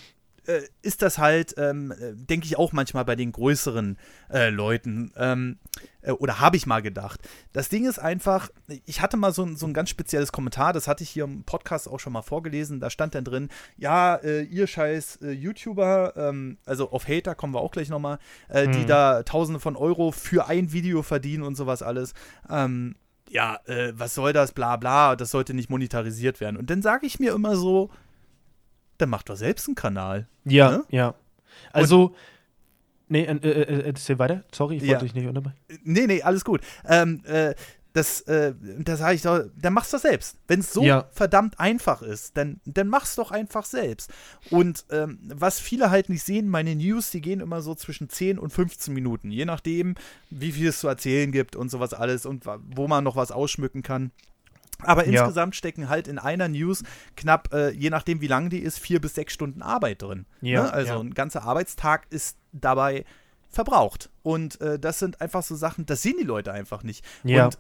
äh, 0.47 0.63
ist 0.83 1.03
das 1.03 1.19
halt, 1.19 1.55
ähm, 1.59 1.93
denke 2.15 2.47
ich 2.47 2.59
auch 2.59 2.73
manchmal 2.73 3.05
bei 3.05 3.17
den 3.17 3.33
größeren 3.33 3.99
äh, 4.31 4.51
Leuten. 4.51 5.13
Ähm, 5.17 5.59
äh, 6.03 6.13
oder 6.13 6.41
habe 6.41 6.57
ich 6.57 6.67
mal 6.67 6.83
gedacht. 6.83 7.21
Das 7.53 7.69
Ding 7.69 7.87
ist 7.87 7.99
einfach, 7.99 8.49
ich 8.85 9.01
hatte 9.01 9.17
mal 9.17 9.33
so, 9.33 9.47
so 9.55 9.67
ein 9.67 9.75
ganz 9.75 9.91
spezielles 9.91 10.33
Kommentar, 10.33 10.73
das 10.73 10.89
hatte 10.89 11.03
ich 11.03 11.11
hier 11.11 11.25
im 11.25 11.45
Podcast 11.45 11.89
auch 11.89 12.01
schon 12.01 12.13
mal 12.13 12.23
vorgelesen. 12.23 12.81
Da 12.81 12.91
stand 12.91 13.15
dann 13.15 13.25
drin, 13.25 13.49
ja, 13.77 14.17
äh, 14.17 14.43
ihr 14.43 14.67
scheiß 14.67 15.17
äh, 15.23 15.31
YouTuber, 15.31 16.15
ähm, 16.17 16.59
also 16.65 16.91
auf 16.91 17.09
Hater 17.09 17.35
kommen 17.35 17.55
wir 17.55 17.61
auch 17.61 17.73
gleich 17.73 17.89
nochmal, 17.89 18.19
äh, 18.49 18.67
mhm. 18.67 18.73
die 18.73 18.87
da 18.87 19.23
Tausende 19.23 19.61
von 19.61 19.77
Euro 19.77 20.13
für 20.13 20.47
ein 20.47 20.73
Video 20.73 21.03
verdienen 21.03 21.43
und 21.43 21.57
sowas 21.57 21.83
alles. 21.83 22.15
Ähm, 22.49 22.97
ja, 23.29 23.59
äh, 23.67 23.93
was 23.95 24.15
soll 24.15 24.33
das, 24.33 24.53
bla 24.53 24.77
bla, 24.77 25.17
das 25.17 25.31
sollte 25.31 25.53
nicht 25.55 25.71
monetarisiert 25.71 26.41
werden. 26.41 26.57
Und 26.57 26.71
dann 26.71 26.83
sage 26.83 27.07
ich 27.07 27.19
mir 27.19 27.33
immer 27.35 27.57
so, 27.57 27.91
dann 28.99 29.11
macht 29.11 29.29
doch 29.29 29.37
selbst 29.37 29.69
einen 29.69 29.75
Kanal. 29.75 30.29
Ja, 30.45 30.71
ne? 30.71 30.85
ja. 30.91 31.15
Also, 31.73 32.07
Und, 32.07 32.15
nee, 33.09 33.25
äh, 33.25 33.33
äh, 33.33 33.49
äh, 33.49 33.87
erzähl 33.87 34.19
weiter. 34.19 34.45
Sorry, 34.53 34.77
ich 34.77 34.83
wollte 34.83 34.93
ja. 34.93 34.99
dich 35.01 35.15
nicht 35.15 35.27
unterbrechen. 35.27 35.59
Nee, 35.85 36.07
nee, 36.07 36.23
alles 36.23 36.45
gut. 36.45 36.61
Ähm, 36.87 37.23
äh, 37.25 37.55
das, 37.97 38.21
äh, 38.23 38.53
da 38.79 38.97
sage 38.97 39.15
ich 39.15 39.23
doch, 39.23 39.45
dann 39.57 39.73
mach's 39.73 39.91
doch 39.91 39.99
selbst. 39.99 40.37
Wenn 40.47 40.61
es 40.61 40.71
so 40.71 40.83
ja. 40.83 41.09
verdammt 41.13 41.59
einfach 41.59 42.03
ist, 42.03 42.37
dann, 42.37 42.61
dann 42.67 42.89
mach's 42.89 43.15
doch 43.15 43.31
einfach 43.31 43.65
selbst. 43.65 44.11
Und 44.51 44.85
ähm, 44.91 45.19
was 45.23 45.61
viele 45.61 45.91
halt 45.91 46.11
nicht 46.11 46.23
sehen, 46.23 46.49
meine 46.49 46.77
News, 46.77 47.11
die 47.11 47.23
gehen 47.23 47.41
immer 47.41 47.63
so 47.63 47.75
zwischen 47.75 48.11
10 48.11 48.39
und 48.39 48.51
15 48.53 48.93
Minuten, 48.93 49.31
je 49.31 49.47
nachdem, 49.47 49.95
wie 50.29 50.53
viel 50.53 50.69
es 50.69 50.81
zu 50.81 50.89
erzählen 50.89 51.33
gibt 51.33 51.57
und 51.57 51.71
sowas 51.71 51.95
alles 51.95 52.27
und 52.27 52.45
wo 52.45 52.87
man 52.87 53.03
noch 53.03 53.17
was 53.17 53.33
ausschmücken 53.33 53.83
kann. 53.83 54.11
Aber 54.83 55.07
ja. 55.07 55.21
insgesamt 55.21 55.57
stecken 55.57 55.89
halt 55.89 56.09
in 56.09 56.19
einer 56.19 56.49
News 56.49 56.83
knapp, 57.17 57.53
äh, 57.53 57.71
je 57.71 57.91
nachdem 57.91 58.21
wie 58.21 58.27
lang 58.27 58.51
die 58.51 58.61
ist, 58.61 58.79
vier 58.79 59.01
bis 59.01 59.15
sechs 59.15 59.33
Stunden 59.33 59.63
Arbeit 59.63 60.03
drin. 60.03 60.27
Ja, 60.41 60.65
ne? 60.65 60.73
Also 60.73 60.95
ja. 60.95 61.01
ein 61.01 61.15
ganzer 61.15 61.43
Arbeitstag 61.45 62.07
ist 62.11 62.37
dabei 62.53 63.05
verbraucht. 63.49 64.11
Und 64.23 64.61
äh, 64.61 64.79
das 64.79 64.99
sind 64.99 65.21
einfach 65.21 65.43
so 65.43 65.55
Sachen, 65.55 65.87
das 65.87 66.03
sehen 66.03 66.17
die 66.21 66.27
Leute 66.27 66.53
einfach 66.53 66.83
nicht. 66.83 67.05
Ja. 67.25 67.47
Und 67.47 67.59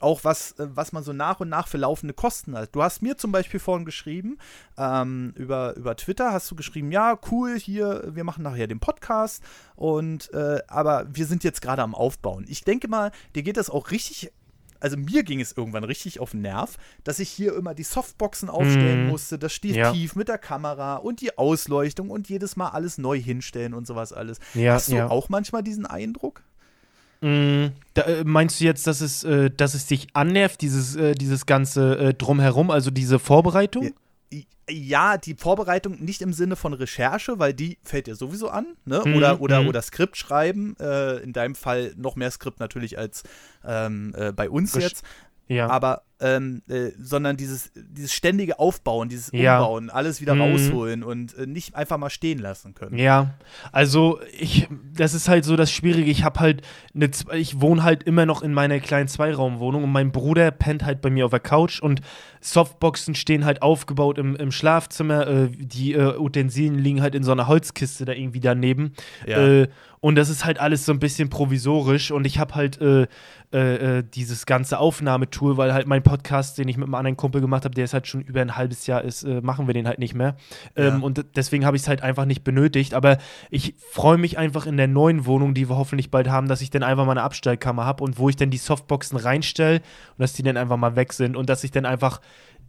auch 0.00 0.24
was, 0.24 0.52
äh, 0.52 0.68
was 0.74 0.92
man 0.92 1.02
so 1.02 1.12
nach 1.12 1.40
und 1.40 1.48
nach 1.48 1.68
für 1.68 1.78
laufende 1.78 2.14
Kosten 2.14 2.56
hat. 2.56 2.74
Du 2.74 2.82
hast 2.82 3.02
mir 3.02 3.16
zum 3.16 3.32
Beispiel 3.32 3.60
vorhin 3.60 3.84
geschrieben, 3.84 4.38
ähm, 4.76 5.32
über, 5.36 5.74
über 5.76 5.96
Twitter 5.96 6.32
hast 6.32 6.50
du 6.50 6.54
geschrieben, 6.54 6.92
ja, 6.92 7.18
cool, 7.30 7.58
hier, 7.58 8.10
wir 8.12 8.24
machen 8.24 8.42
nachher 8.42 8.66
den 8.66 8.80
Podcast 8.80 9.42
und 9.74 10.32
äh, 10.32 10.60
aber 10.68 11.06
wir 11.10 11.26
sind 11.26 11.44
jetzt 11.44 11.62
gerade 11.62 11.82
am 11.82 11.94
Aufbauen. 11.94 12.44
Ich 12.48 12.64
denke 12.64 12.88
mal, 12.88 13.10
dir 13.34 13.42
geht 13.42 13.56
das 13.56 13.70
auch 13.70 13.90
richtig 13.90 14.32
also 14.80 14.96
mir 14.96 15.22
ging 15.22 15.40
es 15.40 15.56
irgendwann 15.56 15.84
richtig 15.84 16.20
auf 16.20 16.32
den 16.32 16.42
Nerv, 16.42 16.76
dass 17.04 17.18
ich 17.18 17.28
hier 17.28 17.54
immer 17.54 17.74
die 17.74 17.82
Softboxen 17.82 18.48
aufstellen 18.48 19.06
mm. 19.06 19.08
musste, 19.08 19.38
das 19.38 19.52
Stativ 19.52 20.12
ja. 20.12 20.18
mit 20.18 20.28
der 20.28 20.38
Kamera 20.38 20.96
und 20.96 21.20
die 21.20 21.36
Ausleuchtung 21.38 22.10
und 22.10 22.28
jedes 22.28 22.56
Mal 22.56 22.68
alles 22.68 22.98
neu 22.98 23.20
hinstellen 23.20 23.74
und 23.74 23.86
sowas 23.86 24.12
alles. 24.12 24.38
Ja, 24.54 24.74
Hast 24.74 24.90
du 24.90 24.96
ja. 24.96 25.08
auch 25.08 25.28
manchmal 25.28 25.62
diesen 25.62 25.86
Eindruck? 25.86 26.42
Mm, 27.20 27.66
da, 27.94 28.02
äh, 28.02 28.24
meinst 28.24 28.60
du 28.60 28.64
jetzt, 28.64 28.86
dass 28.86 29.00
es, 29.00 29.24
äh, 29.24 29.50
dass 29.50 29.74
es 29.74 29.86
dich 29.86 30.08
annervt, 30.12 30.60
dieses, 30.60 30.96
äh, 30.96 31.14
dieses 31.14 31.46
ganze 31.46 31.98
äh, 31.98 32.14
Drumherum, 32.14 32.70
also 32.70 32.90
diese 32.90 33.18
Vorbereitung? 33.18 33.90
Ja, 34.68 35.16
die 35.16 35.34
Vorbereitung 35.34 36.02
nicht 36.02 36.22
im 36.22 36.32
Sinne 36.32 36.56
von 36.56 36.72
Recherche, 36.72 37.38
weil 37.38 37.54
die 37.54 37.78
fällt 37.82 38.08
dir 38.08 38.16
sowieso 38.16 38.48
an, 38.48 38.66
ne? 38.84 39.02
Mhm, 39.04 39.14
oder, 39.16 39.40
oder, 39.40 39.62
mhm. 39.62 39.68
oder 39.68 39.82
Skript 39.82 40.16
schreiben. 40.16 40.76
Äh, 40.80 41.18
in 41.18 41.32
deinem 41.32 41.54
Fall 41.54 41.94
noch 41.96 42.16
mehr 42.16 42.30
Skript 42.30 42.58
natürlich 42.58 42.98
als 42.98 43.22
ähm, 43.64 44.14
äh, 44.16 44.32
bei 44.32 44.50
uns 44.50 44.74
Resch 44.74 44.82
jetzt. 44.84 45.04
Ja. 45.48 45.68
Aber 45.68 46.02
ähm, 46.20 46.62
äh, 46.68 46.92
sondern 46.98 47.36
dieses, 47.36 47.72
dieses 47.74 48.12
ständige 48.12 48.58
Aufbauen, 48.58 49.08
dieses 49.08 49.30
ja. 49.32 49.58
Umbauen, 49.58 49.90
alles 49.90 50.20
wieder 50.20 50.34
mhm. 50.34 50.40
rausholen 50.42 51.04
und 51.04 51.36
äh, 51.36 51.46
nicht 51.46 51.74
einfach 51.74 51.98
mal 51.98 52.10
stehen 52.10 52.38
lassen 52.38 52.74
können. 52.74 52.98
Ja, 52.98 53.34
also 53.70 54.20
ich, 54.38 54.68
das 54.94 55.12
ist 55.12 55.28
halt 55.28 55.44
so 55.44 55.56
das 55.56 55.70
Schwierige. 55.70 56.10
Ich 56.10 56.24
habe 56.24 56.40
halt 56.40 56.62
eine, 56.94 57.10
ich 57.34 57.60
wohne 57.60 57.82
halt 57.82 58.02
immer 58.04 58.24
noch 58.24 58.42
in 58.42 58.54
meiner 58.54 58.80
kleinen 58.80 59.08
Zweiraumwohnung 59.08 59.84
und 59.84 59.92
mein 59.92 60.10
Bruder 60.10 60.50
pennt 60.50 60.84
halt 60.84 61.02
bei 61.02 61.10
mir 61.10 61.26
auf 61.26 61.30
der 61.32 61.40
Couch 61.40 61.80
und 61.80 62.00
Softboxen 62.40 63.14
stehen 63.14 63.44
halt 63.44 63.60
aufgebaut 63.60 64.18
im, 64.18 64.36
im 64.36 64.52
Schlafzimmer. 64.52 65.26
Äh, 65.26 65.48
die 65.50 65.94
äh, 65.94 66.16
Utensilien 66.16 66.78
liegen 66.78 67.02
halt 67.02 67.14
in 67.14 67.24
so 67.24 67.32
einer 67.32 67.46
Holzkiste 67.46 68.04
da 68.04 68.12
irgendwie 68.12 68.40
daneben. 68.40 68.92
Ja. 69.26 69.46
Äh, 69.46 69.68
und 70.00 70.14
das 70.14 70.28
ist 70.28 70.44
halt 70.44 70.60
alles 70.60 70.86
so 70.86 70.92
ein 70.92 71.00
bisschen 71.00 71.30
provisorisch 71.30 72.10
und 72.10 72.26
ich 72.26 72.38
habe 72.38 72.54
halt 72.54 72.80
äh, 72.80 73.06
dieses 74.14 74.44
ganze 74.44 74.78
Aufnahmetool, 74.78 75.56
weil 75.56 75.72
halt 75.72 75.86
mein 75.86 76.02
Podcast, 76.06 76.56
den 76.56 76.68
ich 76.68 76.76
mit 76.76 76.86
einem 76.86 76.94
anderen 76.94 77.16
Kumpel 77.16 77.40
gemacht 77.40 77.64
habe, 77.64 77.74
der 77.74 77.84
ist 77.84 77.92
halt 77.92 78.06
schon 78.06 78.22
über 78.22 78.40
ein 78.40 78.56
halbes 78.56 78.86
Jahr 78.86 79.02
ist, 79.02 79.24
äh, 79.24 79.40
machen 79.40 79.66
wir 79.66 79.74
den 79.74 79.88
halt 79.88 79.98
nicht 79.98 80.14
mehr. 80.14 80.36
Ähm, 80.76 80.86
ja. 80.86 80.98
Und 80.98 81.24
deswegen 81.34 81.66
habe 81.66 81.76
ich 81.76 81.82
es 81.82 81.88
halt 81.88 82.02
einfach 82.02 82.24
nicht 82.24 82.44
benötigt. 82.44 82.94
Aber 82.94 83.18
ich 83.50 83.74
freue 83.90 84.16
mich 84.16 84.38
einfach 84.38 84.66
in 84.66 84.76
der 84.76 84.86
neuen 84.86 85.26
Wohnung, 85.26 85.52
die 85.52 85.68
wir 85.68 85.76
hoffentlich 85.76 86.10
bald 86.10 86.28
haben, 86.28 86.48
dass 86.48 86.60
ich 86.60 86.70
dann 86.70 86.84
einfach 86.84 87.04
mal 87.04 87.12
eine 87.12 87.22
Abstellkammer 87.22 87.84
habe 87.84 88.04
und 88.04 88.18
wo 88.18 88.28
ich 88.28 88.36
dann 88.36 88.50
die 88.50 88.56
Softboxen 88.56 89.18
reinstelle 89.18 89.76
und 89.76 90.18
dass 90.18 90.32
die 90.32 90.42
dann 90.44 90.56
einfach 90.56 90.76
mal 90.76 90.94
weg 90.94 91.12
sind 91.12 91.36
und 91.36 91.50
dass 91.50 91.64
ich 91.64 91.72
dann 91.72 91.84
einfach 91.84 92.20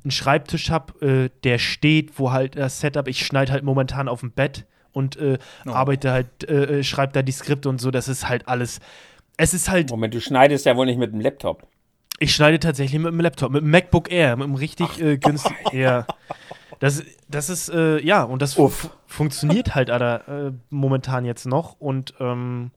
einen 0.04 0.12
Schreibtisch 0.12 0.72
habe, 0.72 1.06
äh, 1.06 1.30
der 1.44 1.60
steht, 1.60 2.18
wo 2.18 2.32
halt 2.32 2.58
das 2.58 2.80
Setup, 2.80 3.08
ich 3.08 3.26
schneide 3.26 3.52
halt 3.52 3.64
momentan 3.64 4.08
auf 4.08 4.22
dem 4.22 4.32
Bett 4.32 4.66
und 4.94 5.18
äh, 5.18 5.38
oh. 5.66 5.72
arbeite 5.72 6.12
halt, 6.12 6.50
äh, 6.50 6.84
schreibe 6.84 7.14
da 7.14 7.22
die 7.22 7.32
Skripte 7.32 7.70
und 7.70 7.80
so, 7.80 7.92
das 7.92 8.08
ist 8.08 8.28
halt 8.28 8.48
alles 8.48 8.80
es 9.38 9.54
ist 9.54 9.70
halt. 9.70 9.92
Moment, 9.92 10.16
du 10.16 10.20
schneidest 10.20 10.66
ja 10.66 10.76
wohl 10.76 10.88
nicht 10.88 10.98
mit 10.98 11.14
dem 11.14 11.22
Laptop. 11.22 11.68
Ich 12.20 12.34
schneide 12.34 12.60
tatsächlich 12.60 13.00
mit 13.00 13.12
dem 13.12 13.20
Laptop, 13.20 13.52
mit 13.52 13.62
dem 13.62 13.70
MacBook 13.70 14.12
Air, 14.12 14.36
mit 14.36 14.46
einem 14.46 14.56
richtig 14.56 15.02
äh, 15.02 15.18
günstigen. 15.18 15.56
Ja. 15.74 16.06
Das, 16.80 17.04
das 17.28 17.50
ist, 17.50 17.70
äh, 17.70 18.00
ja, 18.00 18.22
und 18.22 18.42
das 18.42 18.56
funktioniert 19.08 19.74
halt 19.74 19.90
Alter, 19.90 20.48
äh, 20.48 20.52
momentan 20.70 21.26
jetzt 21.26 21.48
noch. 21.48 21.80
Und 21.80 22.14
ähm, 22.20 22.70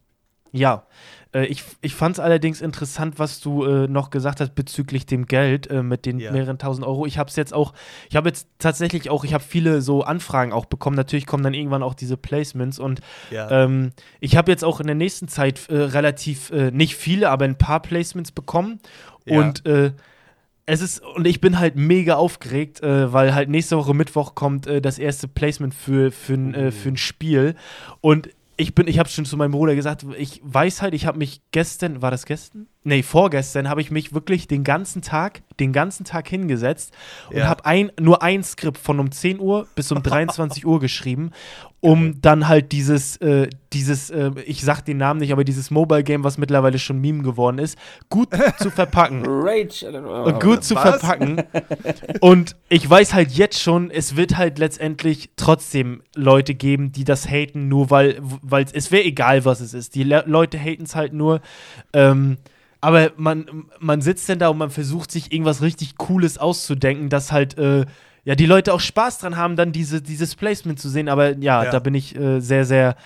ja, 0.53 0.85
äh, 1.33 1.45
ich, 1.47 1.63
ich 1.81 1.95
fand 1.95 2.17
es 2.17 2.21
allerdings 2.21 2.61
interessant, 2.61 3.19
was 3.19 3.41
du 3.41 3.65
äh, 3.65 3.87
noch 3.89 4.11
gesagt 4.11 4.41
hast 4.41 4.55
bezüglich 4.55 5.07
dem 5.07 5.27
Geld 5.27 5.69
äh, 5.69 5.83
mit 5.83 6.07
den 6.07 6.19
ja. 6.19 6.33
mehreren 6.33 6.59
tausend 6.59 6.87
Euro. 6.87 7.07
Ich 7.07 7.19
habe 7.19 7.31
es 7.31 7.37
jetzt 7.37 7.55
auch, 7.55 7.73
ich 8.09 8.17
habe 8.17 8.29
jetzt 8.29 8.49
tatsächlich 8.59 9.11
auch, 9.11 9.25
ich 9.25 9.35
habe 9.35 9.45
viele 9.45 9.81
so 9.83 10.03
Anfragen 10.03 10.53
auch 10.53 10.67
bekommen. 10.67 10.97
Natürlich 10.97 11.27
kommen 11.27 11.45
dann 11.45 11.55
irgendwann 11.55 11.83
auch 11.83 11.95
diese 11.95 12.17
Placements 12.17 12.79
und 12.79 13.01
ja. 13.31 13.51
ähm, 13.51 13.93
ich 14.19 14.37
habe 14.37 14.51
jetzt 14.51 14.65
auch 14.65 14.81
in 14.81 14.87
der 14.87 14.97
nächsten 14.97 15.29
Zeit 15.29 15.69
äh, 15.69 15.77
relativ, 15.77 16.51
äh, 16.51 16.71
nicht 16.71 16.97
viele, 16.97 17.31
aber 17.31 17.45
ein 17.45 17.59
paar 17.59 17.81
Placements 17.81 18.33
bekommen. 18.33 18.81
Ja. 19.25 19.41
Und 19.41 19.67
äh, 19.67 19.93
es 20.67 20.81
ist, 20.81 21.01
und 21.01 21.27
ich 21.27 21.41
bin 21.41 21.59
halt 21.59 21.77
mega 21.77 22.15
aufgeregt, 22.15 22.83
äh, 22.83 23.13
weil 23.13 23.35
halt 23.35 23.49
nächste 23.49 23.77
Woche 23.77 23.95
Mittwoch 23.95 24.35
kommt 24.35 24.67
äh, 24.67 24.81
das 24.81 24.99
erste 24.99 25.27
Placement 25.27 25.75
für, 25.75 26.13
für, 26.13 26.35
äh, 26.35 26.71
für 26.71 26.91
ein 26.91 26.97
Spiel. 26.97 27.57
Und 28.01 28.31
ich 28.57 28.75
bin, 28.75 28.87
ich 28.87 28.99
habe 28.99 29.09
schon 29.09 29.25
zu 29.25 29.37
meinem 29.37 29.53
Bruder 29.53 29.75
gesagt, 29.75 30.07
ich 30.17 30.41
weiß 30.45 30.83
halt, 30.83 30.95
ich 30.95 31.07
habe 31.07 31.19
mich 31.19 31.41
gestern, 31.51 32.03
war 32.03 32.11
das 32.11 32.25
gestern? 32.25 32.69
Nee, 32.83 33.03
vorgestern 33.03 33.69
habe 33.69 33.83
ich 33.83 33.91
mich 33.91 34.15
wirklich 34.15 34.49
den 34.49 34.65
ganzen 34.65 35.03
Tag, 35.03 35.43
den 35.61 35.73
ganzen 35.73 36.05
Tag 36.05 36.27
hingesetzt 36.29 36.95
und 37.29 37.37
ja. 37.37 37.47
habe 37.47 37.67
ein, 37.67 37.93
nur 38.01 38.23
ein 38.23 38.43
Skript 38.43 38.79
von 38.79 39.01
um 39.01 39.13
10 39.13 39.39
Uhr 39.39 39.69
bis 39.75 39.93
um 39.93 40.03
23 40.03 40.67
Uhr 40.67 40.81
geschrieben 40.81 41.33
um 41.81 42.21
dann 42.21 42.47
halt 42.47 42.73
dieses, 42.73 43.17
äh, 43.19 43.49
dieses, 43.73 44.11
äh, 44.11 44.31
ich 44.45 44.63
sag 44.63 44.83
den 44.83 44.99
Namen 44.99 45.21
nicht, 45.21 45.33
aber 45.33 45.45
dieses 45.45 45.71
Mobile 45.71 46.05
Game, 46.05 46.25
was 46.25 46.37
mittlerweile 46.37 46.79
schon 46.79 47.01
Meme 47.01 47.23
geworden 47.23 47.59
ist, 47.59 47.79
gut 48.11 48.29
zu 48.59 48.71
verpacken. 48.71 49.23
Rage. 49.27 49.87
Oh, 49.91 50.31
gut 50.39 50.63
zu 50.65 50.75
was? 50.75 51.01
verpacken. 51.01 51.43
Und 52.21 52.57
ich 52.69 52.89
weiß 52.89 53.15
halt 53.15 53.31
jetzt 53.31 53.61
schon, 53.61 53.91
es 53.91 54.15
wird 54.15 54.37
halt 54.37 54.59
letztendlich 54.59 55.31
trotzdem 55.37 56.03
Leute 56.15 56.55
geben, 56.55 56.93
die 56.93 57.05
das 57.05 57.29
haten, 57.29 57.69
nur 57.69 57.91
weil, 57.91 58.19
weil 58.21 58.67
es 58.73 58.93
wäre 58.93 59.05
egal, 59.05 59.47
was 59.47 59.61
es 59.61 59.73
ist. 59.73 59.95
Die 59.95 60.03
Le 60.03 60.23
Leute 60.27 60.59
haten 60.59 60.83
es 60.83 60.95
halt 60.95 61.15
nur. 61.15 61.41
Ähm, 61.95 62.37
aber 62.81 63.13
man, 63.17 63.67
man 63.79 64.01
sitzt 64.01 64.29
denn 64.29 64.39
da 64.39 64.49
und 64.49 64.59
man 64.59 64.71
versucht 64.71 65.11
sich 65.11 65.33
irgendwas 65.33 65.63
richtig 65.63 65.97
Cooles 65.97 66.39
auszudenken, 66.39 67.09
das 67.09 67.33
halt 67.33 67.59
äh, 67.59 67.87
ja, 68.25 68.35
die 68.35 68.47
Leute 68.47 68.75
auch 68.75 68.81
Spaß 68.81 69.19
dran 69.19 69.37
haben, 69.37 69.57
dann 69.57 69.73
diese, 69.73 70.03
dieses 70.03 70.35
Placement 70.35 70.79
zu 70.79 70.89
sehen. 70.89 71.09
Aber 71.09 71.37
ja, 71.39 71.65
ja. 71.65 71.71
da 71.71 71.79
bin 71.79 71.95
ich 71.95 72.17
äh, 72.17 72.41
sehr, 72.41 72.65
sehr 72.65 72.97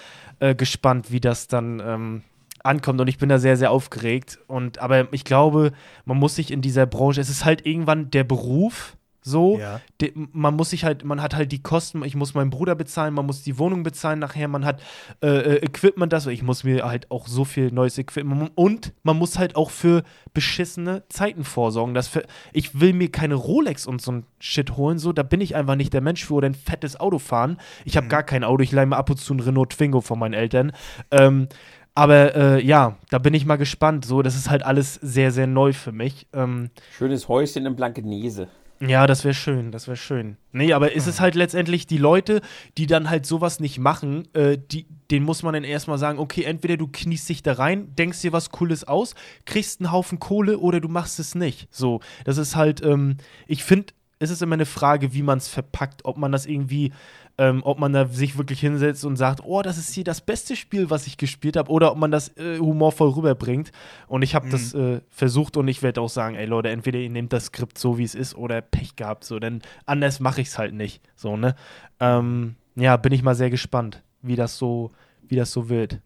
äh, 0.40 0.54
gespannt, 0.54 1.10
wie 1.10 1.20
das 1.20 1.46
dann 1.46 1.80
ähm, 1.84 2.22
ankommt. 2.62 3.00
Und 3.00 3.08
ich 3.08 3.18
bin 3.18 3.28
da 3.28 3.38
sehr, 3.38 3.56
sehr 3.56 3.70
aufgeregt. 3.70 4.38
Und 4.46 4.78
aber 4.78 5.12
ich 5.12 5.24
glaube, 5.24 5.72
man 6.04 6.18
muss 6.18 6.36
sich 6.36 6.50
in 6.50 6.62
dieser 6.62 6.86
Branche, 6.86 7.20
es 7.20 7.28
ist 7.28 7.44
halt 7.44 7.64
irgendwann 7.66 8.10
der 8.10 8.24
Beruf 8.24 8.96
so, 9.26 9.58
ja. 9.58 9.80
de, 10.02 10.12
man 10.14 10.54
muss 10.54 10.68
sich 10.68 10.84
halt, 10.84 11.02
man 11.02 11.22
hat 11.22 11.34
halt 11.34 11.50
die 11.50 11.62
Kosten, 11.62 12.04
ich 12.04 12.14
muss 12.14 12.34
meinen 12.34 12.50
Bruder 12.50 12.74
bezahlen, 12.74 13.14
man 13.14 13.24
muss 13.24 13.42
die 13.42 13.58
Wohnung 13.58 13.82
bezahlen 13.82 14.18
nachher, 14.18 14.48
man 14.48 14.66
hat 14.66 14.82
äh, 15.22 15.28
äh 15.28 15.64
Equipment, 15.64 16.12
das, 16.12 16.26
ich 16.26 16.42
muss 16.42 16.62
mir 16.62 16.84
halt 16.84 17.10
auch 17.10 17.26
so 17.26 17.46
viel 17.46 17.72
neues 17.72 17.96
Equipment 17.96 18.52
und 18.54 18.92
man 19.02 19.16
muss 19.16 19.38
halt 19.38 19.56
auch 19.56 19.70
für 19.70 20.02
beschissene 20.34 21.04
Zeiten 21.08 21.44
vorsorgen. 21.44 21.94
Das 21.94 22.06
für, 22.06 22.24
ich 22.52 22.78
will 22.78 22.92
mir 22.92 23.10
keine 23.10 23.34
Rolex 23.34 23.86
und 23.86 24.02
so 24.02 24.12
ein 24.12 24.26
Shit 24.40 24.76
holen, 24.76 24.98
so, 24.98 25.14
da 25.14 25.22
bin 25.22 25.40
ich 25.40 25.56
einfach 25.56 25.76
nicht 25.76 25.94
der 25.94 26.02
Mensch 26.02 26.22
für 26.22 26.34
oder 26.34 26.50
ein 26.50 26.54
fettes 26.54 27.00
Auto 27.00 27.18
fahren. 27.18 27.56
Ich 27.86 27.96
habe 27.96 28.04
mhm. 28.04 28.10
gar 28.10 28.24
kein 28.24 28.44
Auto, 28.44 28.62
ich 28.62 28.72
leih 28.72 28.84
mir 28.84 28.98
ab 28.98 29.08
und 29.08 29.16
zu 29.16 29.32
ein 29.32 29.40
Renault 29.40 29.70
Twingo 29.70 30.02
von 30.02 30.18
meinen 30.18 30.34
Eltern. 30.34 30.72
Ähm, 31.10 31.48
aber 31.94 32.34
äh, 32.34 32.62
ja, 32.62 32.98
da 33.08 33.18
bin 33.18 33.32
ich 33.32 33.46
mal 33.46 33.56
gespannt. 33.56 34.04
So, 34.04 34.20
das 34.20 34.34
ist 34.34 34.50
halt 34.50 34.64
alles 34.64 34.94
sehr, 34.94 35.30
sehr 35.30 35.46
neu 35.46 35.72
für 35.72 35.92
mich. 35.92 36.26
Ähm, 36.34 36.70
Schönes 36.98 37.28
Häuschen 37.28 37.64
in 37.64 37.74
Blankenese. 37.74 38.48
Ja, 38.86 39.06
das 39.06 39.24
wäre 39.24 39.34
schön, 39.34 39.72
das 39.72 39.86
wäre 39.86 39.96
schön. 39.96 40.36
Nee, 40.52 40.72
aber 40.72 40.92
ist 40.92 41.06
es 41.06 41.20
halt 41.20 41.34
letztendlich 41.34 41.86
die 41.86 41.98
Leute, 41.98 42.40
die 42.76 42.86
dann 42.86 43.08
halt 43.08 43.24
sowas 43.24 43.60
nicht 43.60 43.78
machen, 43.78 44.28
äh, 44.34 44.58
die, 44.58 44.86
denen 45.10 45.24
muss 45.24 45.42
man 45.42 45.54
dann 45.54 45.64
erstmal 45.64 45.98
sagen, 45.98 46.18
okay, 46.18 46.44
entweder 46.44 46.76
du 46.76 46.88
kniest 46.88 47.28
dich 47.28 47.42
da 47.42 47.54
rein, 47.54 47.94
denkst 47.96 48.20
dir 48.20 48.32
was 48.32 48.50
Cooles 48.50 48.84
aus, 48.84 49.14
kriegst 49.46 49.80
einen 49.80 49.92
Haufen 49.92 50.18
Kohle 50.18 50.58
oder 50.58 50.80
du 50.80 50.88
machst 50.88 51.18
es 51.18 51.34
nicht. 51.34 51.68
So, 51.70 52.00
das 52.24 52.36
ist 52.38 52.56
halt, 52.56 52.82
ähm, 52.82 53.16
ich 53.46 53.64
finde, 53.64 53.94
es 54.18 54.30
ist 54.30 54.42
immer 54.42 54.54
eine 54.54 54.66
Frage, 54.66 55.12
wie 55.14 55.22
man 55.22 55.38
es 55.38 55.48
verpackt, 55.48 56.04
ob 56.04 56.16
man 56.16 56.32
das 56.32 56.46
irgendwie 56.46 56.92
ähm, 57.36 57.62
ob 57.64 57.78
man 57.78 57.92
da 57.92 58.06
sich 58.06 58.38
wirklich 58.38 58.60
hinsetzt 58.60 59.04
und 59.04 59.16
sagt, 59.16 59.40
oh, 59.44 59.62
das 59.62 59.78
ist 59.78 59.92
hier 59.92 60.04
das 60.04 60.20
beste 60.20 60.54
Spiel, 60.54 60.90
was 60.90 61.06
ich 61.06 61.16
gespielt 61.16 61.56
habe, 61.56 61.70
oder 61.70 61.92
ob 61.92 61.98
man 61.98 62.10
das 62.10 62.28
äh, 62.36 62.58
humorvoll 62.58 63.10
rüberbringt. 63.10 63.72
Und 64.06 64.22
ich 64.22 64.34
habe 64.34 64.46
mhm. 64.46 64.50
das 64.50 64.74
äh, 64.74 65.00
versucht 65.10 65.56
und 65.56 65.66
ich 65.66 65.82
werde 65.82 66.00
auch 66.00 66.08
sagen, 66.08 66.36
ey 66.36 66.46
Leute, 66.46 66.68
entweder 66.68 66.98
ihr 66.98 67.10
nehmt 67.10 67.32
das 67.32 67.46
Skript 67.46 67.78
so, 67.78 67.98
wie 67.98 68.04
es 68.04 68.14
ist, 68.14 68.36
oder 68.36 68.60
Pech 68.60 68.96
gehabt, 68.96 69.24
so, 69.24 69.38
denn 69.38 69.62
anders 69.86 70.20
mache 70.20 70.40
ich 70.40 70.48
es 70.48 70.58
halt 70.58 70.74
nicht. 70.74 71.02
So, 71.16 71.36
ne? 71.36 71.56
Ähm, 72.00 72.54
ja, 72.76 72.96
bin 72.96 73.12
ich 73.12 73.22
mal 73.22 73.34
sehr 73.34 73.50
gespannt, 73.50 74.02
wie 74.22 74.36
das 74.36 74.56
so, 74.56 74.92
wie 75.26 75.36
das 75.36 75.50
so 75.50 75.68
wird. 75.68 76.00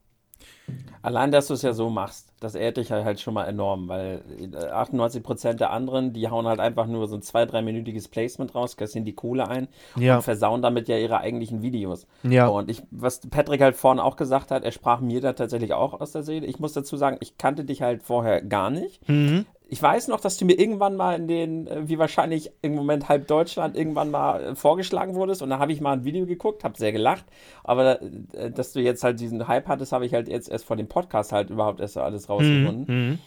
Allein, 1.02 1.31
dass 1.31 1.46
du 1.46 1.54
es 1.54 1.62
ja 1.62 1.72
so 1.72 1.90
machst, 1.90 2.33
das 2.40 2.54
ehrt 2.54 2.76
dich 2.76 2.90
halt 2.90 3.21
schon 3.21 3.35
mal 3.35 3.44
enorm, 3.44 3.88
weil 3.88 4.23
98% 4.40 5.48
äh, 5.48 5.54
der 5.54 5.71
anderen, 5.71 6.12
die 6.12 6.29
hauen 6.29 6.46
halt 6.46 6.60
einfach 6.60 6.87
nur 6.87 7.06
so 7.06 7.16
ein 7.16 7.23
zwei, 7.23 7.46
dreiminütiges 7.46 8.08
Placement 8.08 8.54
raus, 8.54 8.77
kassieren 8.77 9.04
die 9.04 9.14
Kohle 9.14 9.48
ein 9.48 9.69
ja. 9.96 10.16
und 10.16 10.23
versauen 10.23 10.60
damit 10.60 10.88
ja 10.88 10.98
ihre 10.98 11.19
eigentlichen 11.19 11.62
Videos. 11.62 12.06
Ja. 12.25 12.48
Und 12.48 12.71
ich, 12.71 12.83
was 12.90 13.21
Patrick 13.21 13.60
halt 13.60 13.77
vorhin 13.77 14.00
auch 14.00 14.16
gesagt 14.16 14.50
hat, 14.50 14.64
er 14.64 14.73
sprach 14.73 15.00
mir 15.00 15.21
da 15.21 15.33
tatsächlich 15.33 15.73
auch 15.73 16.00
aus 16.00 16.12
der 16.12 16.23
Seele. 16.23 16.46
Ich 16.46 16.58
muss 16.58 16.73
dazu 16.73 16.96
sagen, 16.96 17.16
ich 17.21 17.38
kannte 17.38 17.64
dich 17.64 17.83
halt 17.83 18.02
vorher 18.02 18.42
gar 18.42 18.71
nicht. 18.71 19.08
Mhm 19.08 19.46
ich 19.71 19.83
weiß 19.83 20.08
noch, 20.08 20.21
dass 20.21 20.38
du 20.38 20.46
mir 20.46 20.58
irgendwann 20.58 20.96
mal 20.96 21.14
in 21.16 21.29
den, 21.29 21.66
äh, 21.66 21.88
wie 21.88 21.98
wahrscheinlich 21.98 22.50
im 22.62 22.75
Moment 22.75 23.08
halb 23.08 23.27
Deutschland, 23.29 23.77
irgendwann 23.77 24.10
mal 24.10 24.42
äh, 24.42 24.54
vorgeschlagen 24.54 25.14
wurdest 25.14 25.42
und 25.42 25.50
da 25.50 25.58
habe 25.58 25.73
ich 25.73 25.81
mal 25.81 25.92
ein 25.92 26.04
Video 26.04 26.27
geguckt, 26.27 26.64
habe 26.64 26.77
sehr 26.79 26.92
gelacht, 26.92 27.27
aber 27.64 28.00
äh, 28.33 28.50
dass 28.50 28.73
du 28.73 28.81
jetzt 28.81 29.04
halt 29.04 29.21
diesen 29.21 29.46
Hype 29.46 29.69
hattest, 29.69 29.92
habe 29.92 30.06
ich 30.06 30.14
halt 30.14 30.29
jetzt 30.29 30.48
erst 30.48 30.64
vor 30.64 30.77
dem 30.77 30.88
Podcast 30.88 31.33
halt 31.33 31.50
überhaupt 31.50 31.81
erst 31.81 31.98
alles 31.98 32.29
rausgefunden. 32.29 32.85
Mhm. 32.88 33.10
mhm. 33.10 33.19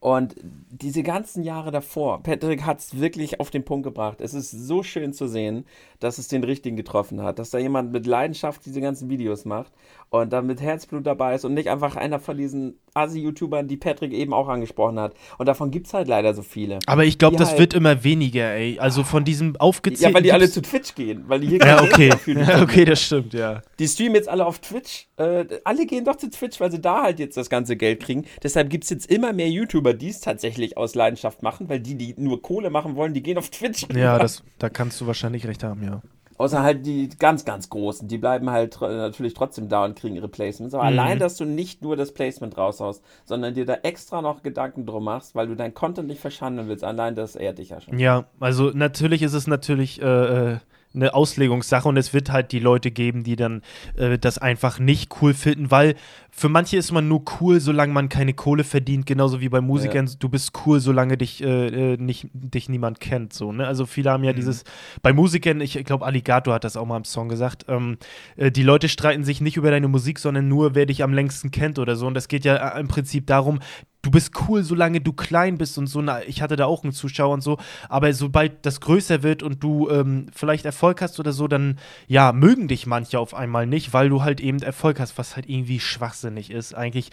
Und 0.00 0.34
diese 0.70 1.02
ganzen 1.02 1.42
Jahre 1.42 1.70
davor, 1.70 2.22
Patrick 2.22 2.64
hat 2.64 2.78
es 2.78 2.98
wirklich 2.98 3.38
auf 3.38 3.50
den 3.50 3.66
Punkt 3.66 3.84
gebracht. 3.84 4.22
Es 4.22 4.32
ist 4.32 4.50
so 4.50 4.82
schön 4.82 5.12
zu 5.12 5.28
sehen, 5.28 5.66
dass 5.98 6.16
es 6.16 6.26
den 6.26 6.42
richtigen 6.42 6.74
getroffen 6.74 7.22
hat, 7.22 7.38
dass 7.38 7.50
da 7.50 7.58
jemand 7.58 7.92
mit 7.92 8.06
Leidenschaft 8.06 8.64
diese 8.64 8.80
ganzen 8.80 9.10
Videos 9.10 9.44
macht 9.44 9.70
und 10.10 10.32
da 10.32 10.42
mit 10.42 10.60
Herzblut 10.60 11.06
dabei 11.06 11.36
ist 11.36 11.44
und 11.44 11.54
nicht 11.54 11.68
einfach 11.68 11.94
einer 11.94 12.18
von 12.18 12.36
diesen 12.36 12.80
Asi-YouTubern, 12.94 13.68
die 13.68 13.76
Patrick 13.76 14.12
eben 14.12 14.34
auch 14.34 14.48
angesprochen 14.48 14.98
hat. 14.98 15.14
Und 15.38 15.46
davon 15.46 15.70
gibt 15.70 15.86
es 15.86 15.94
halt 15.94 16.08
leider 16.08 16.34
so 16.34 16.42
viele. 16.42 16.80
Aber 16.86 17.04
ich 17.04 17.18
glaube, 17.18 17.36
das 17.36 17.50
halt 17.50 17.60
wird 17.60 17.74
immer 17.74 18.02
weniger, 18.02 18.52
ey. 18.52 18.80
Also 18.80 19.04
von 19.04 19.24
diesem 19.24 19.56
aufgezählten. 19.56 20.10
Ja, 20.10 20.14
weil 20.14 20.22
die 20.24 20.32
alle 20.32 20.50
zu 20.50 20.62
Twitch 20.62 20.96
gehen, 20.96 21.24
weil 21.28 21.40
die 21.40 21.46
hier 21.46 21.58
Ja, 21.60 21.82
okay. 21.82 22.12
Ja, 22.26 22.60
okay, 22.60 22.84
das 22.84 23.00
stimmt, 23.00 23.34
ja. 23.34 23.62
Die 23.78 23.86
streamen 23.86 24.16
jetzt 24.16 24.28
alle 24.28 24.44
auf 24.44 24.58
Twitch. 24.58 25.06
Äh, 25.16 25.44
alle 25.62 25.86
gehen 25.86 26.04
doch 26.04 26.16
zu 26.16 26.28
Twitch, 26.28 26.58
weil 26.60 26.72
sie 26.72 26.80
da 26.80 27.02
halt 27.04 27.20
jetzt 27.20 27.36
das 27.36 27.48
ganze 27.48 27.76
Geld 27.76 28.00
kriegen. 28.00 28.24
Deshalb 28.42 28.68
gibt 28.68 28.84
es 28.84 28.90
jetzt 28.90 29.08
immer 29.08 29.32
mehr 29.32 29.48
YouTuber, 29.48 29.94
die 29.94 30.08
es 30.08 30.20
tatsächlich 30.20 30.76
aus 30.76 30.96
Leidenschaft 30.96 31.44
machen, 31.44 31.68
weil 31.68 31.78
die, 31.78 31.94
die 31.94 32.14
nur 32.18 32.42
Kohle 32.42 32.70
machen 32.70 32.96
wollen, 32.96 33.14
die 33.14 33.22
gehen 33.22 33.38
auf 33.38 33.50
Twitch. 33.50 33.86
Ja, 33.94 34.18
das, 34.18 34.42
da 34.58 34.68
kannst 34.68 35.00
du 35.00 35.06
wahrscheinlich 35.06 35.46
recht 35.46 35.62
haben, 35.62 35.84
ja. 35.84 36.02
Außer 36.40 36.62
halt 36.62 36.86
die 36.86 37.10
ganz, 37.10 37.44
ganz 37.44 37.68
Großen, 37.68 38.08
die 38.08 38.16
bleiben 38.16 38.48
halt 38.48 38.80
natürlich 38.80 39.34
trotzdem 39.34 39.68
da 39.68 39.84
und 39.84 39.94
kriegen 39.94 40.16
ihre 40.16 40.28
Placements. 40.28 40.74
Aber 40.74 40.84
mhm. 40.84 40.98
allein, 40.98 41.18
dass 41.18 41.36
du 41.36 41.44
nicht 41.44 41.82
nur 41.82 41.96
das 41.96 42.14
Placement 42.14 42.56
raushaust, 42.56 43.04
sondern 43.26 43.52
dir 43.52 43.66
da 43.66 43.74
extra 43.82 44.22
noch 44.22 44.42
Gedanken 44.42 44.86
drum 44.86 45.04
machst, 45.04 45.34
weil 45.34 45.48
du 45.48 45.54
dein 45.54 45.74
Content 45.74 46.08
nicht 46.08 46.22
verschandeln 46.22 46.66
willst, 46.66 46.82
allein 46.82 47.14
das 47.14 47.36
ehrt 47.36 47.58
dich 47.58 47.68
ja 47.68 47.82
schon. 47.82 47.98
Ja, 47.98 48.24
also 48.40 48.70
natürlich 48.72 49.20
ist 49.20 49.34
es 49.34 49.48
natürlich 49.48 50.00
äh, 50.00 50.06
äh 50.54 50.58
eine 50.94 51.14
Auslegungssache 51.14 51.88
und 51.88 51.96
es 51.96 52.12
wird 52.12 52.30
halt 52.30 52.52
die 52.52 52.58
Leute 52.58 52.90
geben, 52.90 53.22
die 53.22 53.36
dann 53.36 53.62
äh, 53.96 54.18
das 54.18 54.38
einfach 54.38 54.78
nicht 54.78 55.22
cool 55.22 55.34
finden, 55.34 55.70
weil 55.70 55.94
für 56.32 56.48
manche 56.48 56.76
ist 56.76 56.92
man 56.92 57.08
nur 57.08 57.24
cool, 57.40 57.60
solange 57.60 57.92
man 57.92 58.08
keine 58.08 58.34
Kohle 58.34 58.64
verdient, 58.64 59.06
genauso 59.06 59.40
wie 59.40 59.48
bei 59.48 59.60
Musikern. 59.60 60.06
Ja. 60.06 60.12
Du 60.18 60.28
bist 60.28 60.52
cool, 60.64 60.80
solange 60.80 61.16
dich, 61.16 61.42
äh, 61.42 61.94
äh, 61.94 61.96
nicht, 61.96 62.28
dich 62.32 62.68
niemand 62.68 63.00
kennt. 63.00 63.32
So, 63.32 63.52
ne? 63.52 63.66
Also 63.66 63.86
viele 63.86 64.10
haben 64.10 64.24
ja 64.24 64.32
mhm. 64.32 64.36
dieses, 64.36 64.64
bei 65.02 65.12
Musikern, 65.12 65.60
ich 65.60 65.84
glaube, 65.84 66.06
Alligator 66.06 66.54
hat 66.54 66.64
das 66.64 66.76
auch 66.76 66.86
mal 66.86 66.96
im 66.96 67.04
Song 67.04 67.28
gesagt, 67.28 67.66
ähm, 67.68 67.98
äh, 68.36 68.50
die 68.50 68.62
Leute 68.62 68.88
streiten 68.88 69.24
sich 69.24 69.40
nicht 69.40 69.56
über 69.56 69.70
deine 69.70 69.88
Musik, 69.88 70.18
sondern 70.18 70.48
nur, 70.48 70.74
wer 70.74 70.86
dich 70.86 71.02
am 71.02 71.12
längsten 71.12 71.50
kennt 71.50 71.78
oder 71.78 71.96
so. 71.96 72.06
Und 72.06 72.14
das 72.14 72.28
geht 72.28 72.44
ja 72.44 72.56
äh, 72.56 72.80
im 72.80 72.88
Prinzip 72.88 73.26
darum, 73.26 73.60
du 74.02 74.10
bist 74.10 74.32
cool, 74.48 74.62
solange 74.62 75.00
du 75.00 75.12
klein 75.12 75.58
bist 75.58 75.76
und 75.78 75.86
so. 75.86 76.00
Na, 76.00 76.22
ich 76.22 76.42
hatte 76.42 76.56
da 76.56 76.66
auch 76.66 76.82
einen 76.82 76.92
Zuschauer 76.92 77.34
und 77.34 77.42
so. 77.42 77.58
Aber 77.88 78.12
sobald 78.12 78.64
das 78.64 78.80
größer 78.80 79.22
wird 79.22 79.42
und 79.42 79.62
du 79.62 79.88
ähm, 79.90 80.26
vielleicht 80.34 80.64
Erfolg 80.64 81.02
hast 81.02 81.20
oder 81.20 81.32
so, 81.32 81.48
dann 81.48 81.78
ja, 82.06 82.32
mögen 82.32 82.68
dich 82.68 82.86
manche 82.86 83.18
auf 83.18 83.34
einmal 83.34 83.66
nicht, 83.66 83.92
weil 83.92 84.08
du 84.08 84.22
halt 84.22 84.40
eben 84.40 84.60
Erfolg 84.62 85.00
hast, 85.00 85.18
was 85.18 85.36
halt 85.36 85.48
irgendwie 85.48 85.80
schwachsinnig 85.80 86.50
ist. 86.50 86.74
Eigentlich 86.74 87.10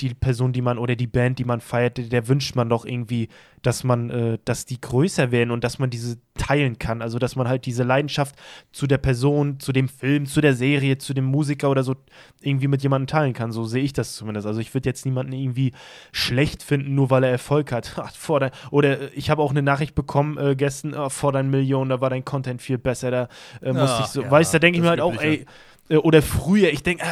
die 0.00 0.14
Person, 0.14 0.52
die 0.52 0.62
man 0.62 0.78
oder 0.78 0.96
die 0.96 1.06
Band, 1.06 1.38
die 1.38 1.44
man 1.44 1.60
feiert, 1.60 1.96
der, 1.96 2.04
der 2.04 2.28
wünscht 2.28 2.54
man 2.54 2.68
doch 2.68 2.84
irgendwie, 2.84 3.28
dass 3.66 3.82
man, 3.82 4.10
äh, 4.10 4.38
dass 4.44 4.64
die 4.64 4.80
größer 4.80 5.32
werden 5.32 5.50
und 5.50 5.64
dass 5.64 5.78
man 5.78 5.90
diese 5.90 6.18
teilen 6.34 6.78
kann. 6.78 7.02
Also 7.02 7.18
dass 7.18 7.34
man 7.34 7.48
halt 7.48 7.66
diese 7.66 7.82
Leidenschaft 7.82 8.36
zu 8.70 8.86
der 8.86 8.98
Person, 8.98 9.58
zu 9.58 9.72
dem 9.72 9.88
Film, 9.88 10.26
zu 10.26 10.40
der 10.40 10.54
Serie, 10.54 10.98
zu 10.98 11.14
dem 11.14 11.24
Musiker 11.24 11.68
oder 11.68 11.82
so 11.82 11.96
irgendwie 12.40 12.68
mit 12.68 12.82
jemandem 12.82 13.08
teilen 13.08 13.32
kann. 13.32 13.50
So 13.50 13.64
sehe 13.64 13.82
ich 13.82 13.92
das 13.92 14.14
zumindest. 14.14 14.46
Also 14.46 14.60
ich 14.60 14.72
würde 14.72 14.88
jetzt 14.88 15.04
niemanden 15.04 15.32
irgendwie 15.32 15.72
schlecht 16.12 16.62
finden, 16.62 16.94
nur 16.94 17.10
weil 17.10 17.24
er 17.24 17.30
Erfolg 17.30 17.72
hat. 17.72 17.94
oder 18.70 19.00
äh, 19.00 19.10
ich 19.14 19.30
habe 19.30 19.42
auch 19.42 19.50
eine 19.50 19.62
Nachricht 19.62 19.96
bekommen 19.96 20.38
äh, 20.38 20.54
gestern, 20.54 20.94
oh, 20.94 21.08
vor 21.08 21.32
deinen 21.32 21.50
Millionen, 21.50 21.90
da 21.90 22.00
war 22.00 22.10
dein 22.10 22.24
Content 22.24 22.62
viel 22.62 22.78
besser. 22.78 23.10
Da 23.10 23.28
äh, 23.62 23.72
musste 23.72 24.02
ich 24.02 24.08
so, 24.08 24.22
ja, 24.22 24.30
weißt 24.30 24.54
du, 24.54 24.56
da 24.56 24.60
denke 24.60 24.78
ich 24.78 24.82
mir 24.82 24.90
halt 24.90 25.00
auch, 25.00 25.20
ey, 25.20 25.44
äh, 25.88 25.96
oder 25.96 26.22
früher, 26.22 26.70
ich 26.70 26.82
denke, 26.82 27.04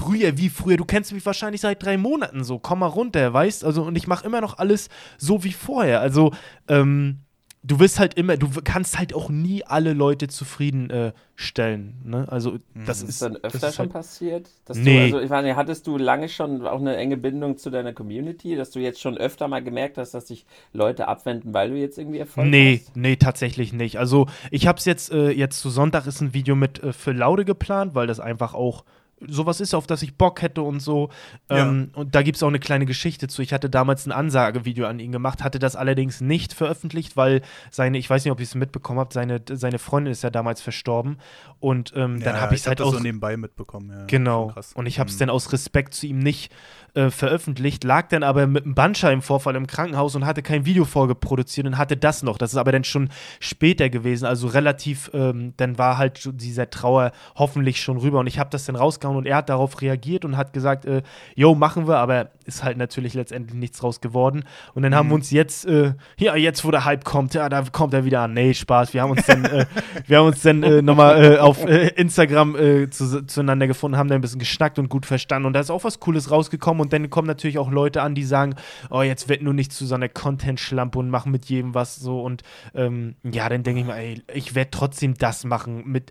früher, 0.00 0.38
wie 0.38 0.48
früher, 0.48 0.76
du 0.76 0.84
kennst 0.84 1.12
mich 1.12 1.24
wahrscheinlich 1.26 1.60
seit 1.60 1.82
drei 1.82 1.96
Monaten 1.96 2.44
so, 2.44 2.58
komm 2.58 2.80
mal 2.80 2.86
runter, 2.86 3.32
weißt, 3.32 3.64
also 3.64 3.82
und 3.82 3.96
ich 3.96 4.06
mache 4.06 4.24
immer 4.26 4.40
noch 4.40 4.58
alles 4.58 4.88
so 5.18 5.44
wie 5.44 5.52
vorher, 5.52 6.00
also, 6.00 6.32
ähm, 6.68 7.20
du 7.62 7.78
wirst 7.78 7.98
halt 7.98 8.14
immer, 8.14 8.36
du 8.36 8.48
kannst 8.64 8.98
halt 8.98 9.14
auch 9.14 9.28
nie 9.28 9.64
alle 9.64 9.92
Leute 9.92 10.28
zufriedenstellen. 10.28 11.94
Äh, 12.04 12.08
ne? 12.08 12.26
Also 12.30 12.56
das 12.86 13.02
mhm. 13.02 13.08
ist, 13.08 13.14
ist 13.14 13.22
dann 13.22 13.36
öfter 13.36 13.68
ist 13.68 13.74
schon 13.74 13.84
halt 13.84 13.92
passiert. 13.92 14.48
Dass 14.64 14.78
nee. 14.78 15.10
Du, 15.10 15.16
also 15.16 15.20
ich 15.20 15.30
meine, 15.30 15.56
hattest 15.56 15.86
du 15.86 15.98
lange 15.98 16.28
schon 16.28 16.66
auch 16.66 16.80
eine 16.80 16.96
enge 16.96 17.16
Bindung 17.16 17.58
zu 17.58 17.70
deiner 17.70 17.92
Community, 17.92 18.56
dass 18.56 18.70
du 18.70 18.78
jetzt 18.80 19.00
schon 19.00 19.18
öfter 19.18 19.46
mal 19.48 19.62
gemerkt 19.62 19.98
hast, 19.98 20.12
dass 20.12 20.28
sich 20.28 20.46
Leute 20.72 21.08
abwenden, 21.08 21.52
weil 21.52 21.70
du 21.70 21.76
jetzt 21.76 21.98
irgendwie 21.98 22.18
Erfolg 22.18 22.46
nee, 22.46 22.78
hast? 22.78 22.96
Nee, 22.96 23.08
nee, 23.08 23.16
tatsächlich 23.16 23.72
nicht. 23.72 23.98
Also 23.98 24.26
ich 24.50 24.66
habe 24.66 24.78
es 24.78 24.86
jetzt, 24.86 25.12
äh, 25.12 25.30
jetzt 25.30 25.60
zu 25.60 25.68
Sonntag 25.68 26.06
ist 26.06 26.20
ein 26.20 26.32
Video 26.32 26.56
mit 26.56 26.82
äh, 26.82 26.92
für 26.92 27.12
Laude 27.12 27.44
geplant, 27.44 27.94
weil 27.94 28.06
das 28.06 28.20
einfach 28.20 28.54
auch 28.54 28.84
sowas 29.26 29.60
ist, 29.60 29.74
auf 29.74 29.86
das 29.86 30.02
ich 30.02 30.16
Bock 30.16 30.42
hätte 30.42 30.62
und 30.62 30.80
so. 30.80 31.10
Ja. 31.50 31.68
Ähm, 31.68 31.90
und 31.94 32.14
da 32.14 32.22
gibt 32.22 32.36
es 32.36 32.42
auch 32.42 32.48
eine 32.48 32.58
kleine 32.58 32.86
Geschichte 32.86 33.28
zu. 33.28 33.42
Ich 33.42 33.52
hatte 33.52 33.68
damals 33.68 34.06
ein 34.06 34.12
Ansagevideo 34.12 34.86
an 34.86 34.98
ihn 34.98 35.12
gemacht, 35.12 35.42
hatte 35.42 35.58
das 35.58 35.76
allerdings 35.76 36.20
nicht 36.20 36.52
veröffentlicht, 36.52 37.16
weil 37.16 37.42
seine, 37.70 37.98
ich 37.98 38.08
weiß 38.08 38.24
nicht, 38.24 38.32
ob 38.32 38.40
ihr 38.40 38.44
es 38.44 38.54
mitbekommen 38.54 38.98
habt, 38.98 39.12
seine, 39.12 39.40
seine 39.50 39.78
Freundin 39.78 40.12
ist 40.12 40.22
ja 40.22 40.30
damals 40.30 40.60
verstorben. 40.60 41.18
Und 41.58 41.92
ähm, 41.94 42.18
ja, 42.18 42.24
dann 42.24 42.40
habe 42.40 42.54
ich 42.54 42.62
es 42.62 42.66
halt 42.66 42.80
auch. 42.80 42.92
so 42.92 43.00
nebenbei 43.00 43.36
mitbekommen, 43.36 43.90
ja. 43.90 44.04
Genau. 44.06 44.54
Und 44.74 44.86
ich 44.86 44.98
habe 44.98 45.10
es 45.10 45.16
mhm. 45.16 45.20
dann 45.20 45.30
aus 45.30 45.52
Respekt 45.52 45.94
zu 45.94 46.06
ihm 46.06 46.18
nicht 46.18 46.50
äh, 46.94 47.10
veröffentlicht, 47.10 47.84
lag 47.84 48.08
dann 48.08 48.22
aber 48.22 48.46
mit 48.46 48.64
einem 48.64 48.74
Bandscheibenvorfall 48.74 49.54
im 49.56 49.66
Krankenhaus 49.66 50.16
und 50.16 50.26
hatte 50.26 50.42
kein 50.42 50.64
Video 50.64 50.84
vorgeproduziert 50.84 51.66
und 51.66 51.78
hatte 51.78 51.96
das 51.96 52.22
noch. 52.22 52.38
Das 52.38 52.52
ist 52.52 52.56
aber 52.56 52.72
dann 52.72 52.84
schon 52.84 53.10
später 53.38 53.90
gewesen, 53.90 54.24
also 54.26 54.48
relativ, 54.48 55.10
ähm, 55.14 55.54
dann 55.56 55.78
war 55.78 55.98
halt 55.98 56.28
dieser 56.32 56.70
Trauer 56.70 57.12
hoffentlich 57.36 57.80
schon 57.80 57.98
rüber 57.98 58.18
und 58.18 58.26
ich 58.26 58.38
habe 58.38 58.50
das 58.50 58.64
dann 58.64 58.76
rausgehauen 58.76 59.09
und 59.16 59.26
er 59.26 59.36
hat 59.36 59.48
darauf 59.48 59.80
reagiert 59.80 60.24
und 60.24 60.36
hat 60.36 60.52
gesagt, 60.52 60.84
äh, 60.84 61.02
yo, 61.34 61.54
machen 61.54 61.86
wir, 61.88 61.98
aber 61.98 62.30
ist 62.50 62.64
halt 62.64 62.76
natürlich 62.78 63.14
letztendlich 63.14 63.54
nichts 63.54 63.82
raus 63.82 64.00
geworden. 64.00 64.44
Und 64.74 64.82
dann 64.82 64.92
mhm. 64.92 64.96
haben 64.96 65.08
wir 65.08 65.14
uns 65.14 65.30
jetzt, 65.30 65.66
äh, 65.66 65.94
ja, 66.18 66.34
jetzt 66.36 66.64
wo 66.64 66.70
der 66.70 66.84
Hype 66.84 67.04
kommt, 67.04 67.34
ja, 67.34 67.48
da 67.48 67.62
kommt 67.62 67.94
er 67.94 68.04
wieder 68.04 68.22
an. 68.22 68.34
Nee, 68.34 68.54
Spaß. 68.54 68.92
Wir 68.92 69.02
haben 69.02 69.12
uns 69.12 69.24
dann, 69.26 69.44
äh, 69.44 69.66
wir 70.06 70.18
haben 70.18 70.26
uns 70.26 70.42
dann 70.42 70.62
äh, 70.62 70.82
nochmal 70.82 71.24
äh, 71.24 71.38
auf 71.38 71.64
äh, 71.64 71.88
Instagram 71.88 72.56
äh, 72.56 72.90
zu, 72.90 73.24
zueinander 73.26 73.66
gefunden, 73.66 73.96
haben 73.96 74.08
da 74.08 74.14
ein 74.14 74.20
bisschen 74.20 74.40
geschnackt 74.40 74.78
und 74.78 74.88
gut 74.88 75.06
verstanden. 75.06 75.46
Und 75.46 75.52
da 75.52 75.60
ist 75.60 75.70
auch 75.70 75.84
was 75.84 76.00
Cooles 76.00 76.30
rausgekommen 76.30 76.80
und 76.80 76.92
dann 76.92 77.08
kommen 77.10 77.28
natürlich 77.28 77.58
auch 77.58 77.70
Leute 77.70 78.02
an, 78.02 78.14
die 78.14 78.24
sagen, 78.24 78.54
oh, 78.90 79.02
jetzt 79.02 79.28
wird 79.28 79.42
nur 79.42 79.54
nicht 79.54 79.72
zu 79.72 79.86
so 79.86 79.94
einer 79.94 80.08
Content-Schlampe 80.08 80.98
und 80.98 81.10
machen 81.10 81.32
mit 81.32 81.46
jedem 81.46 81.74
was 81.74 81.96
so. 81.96 82.20
Und 82.20 82.42
ähm, 82.74 83.14
ja, 83.22 83.48
dann 83.48 83.62
denke 83.62 83.80
ich 83.80 83.86
mir, 83.86 83.96
ey, 83.96 84.22
ich 84.34 84.54
werde 84.54 84.70
trotzdem 84.72 85.14
das 85.14 85.44
machen 85.44 85.84
mit, 85.86 86.10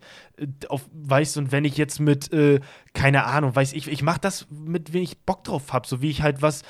auf, 0.69 0.87
weißt 0.93 1.35
du, 1.35 1.41
und 1.41 1.51
wenn 1.51 1.65
ich 1.65 1.77
jetzt 1.77 1.99
mit, 1.99 2.31
äh, 2.31 2.59
keine 2.93 3.25
Ahnung, 3.25 3.55
weiß 3.55 3.73
ich, 3.73 3.87
ich 3.87 4.01
mache 4.01 4.19
das 4.19 4.47
mit, 4.49 4.93
wenn 4.93 5.03
ich 5.03 5.19
Bock 5.19 5.43
drauf 5.43 5.73
habe, 5.73 5.87
so 5.87 6.01
wie 6.01 6.09
ich 6.09 6.21
halt 6.21 6.41
was 6.41 6.63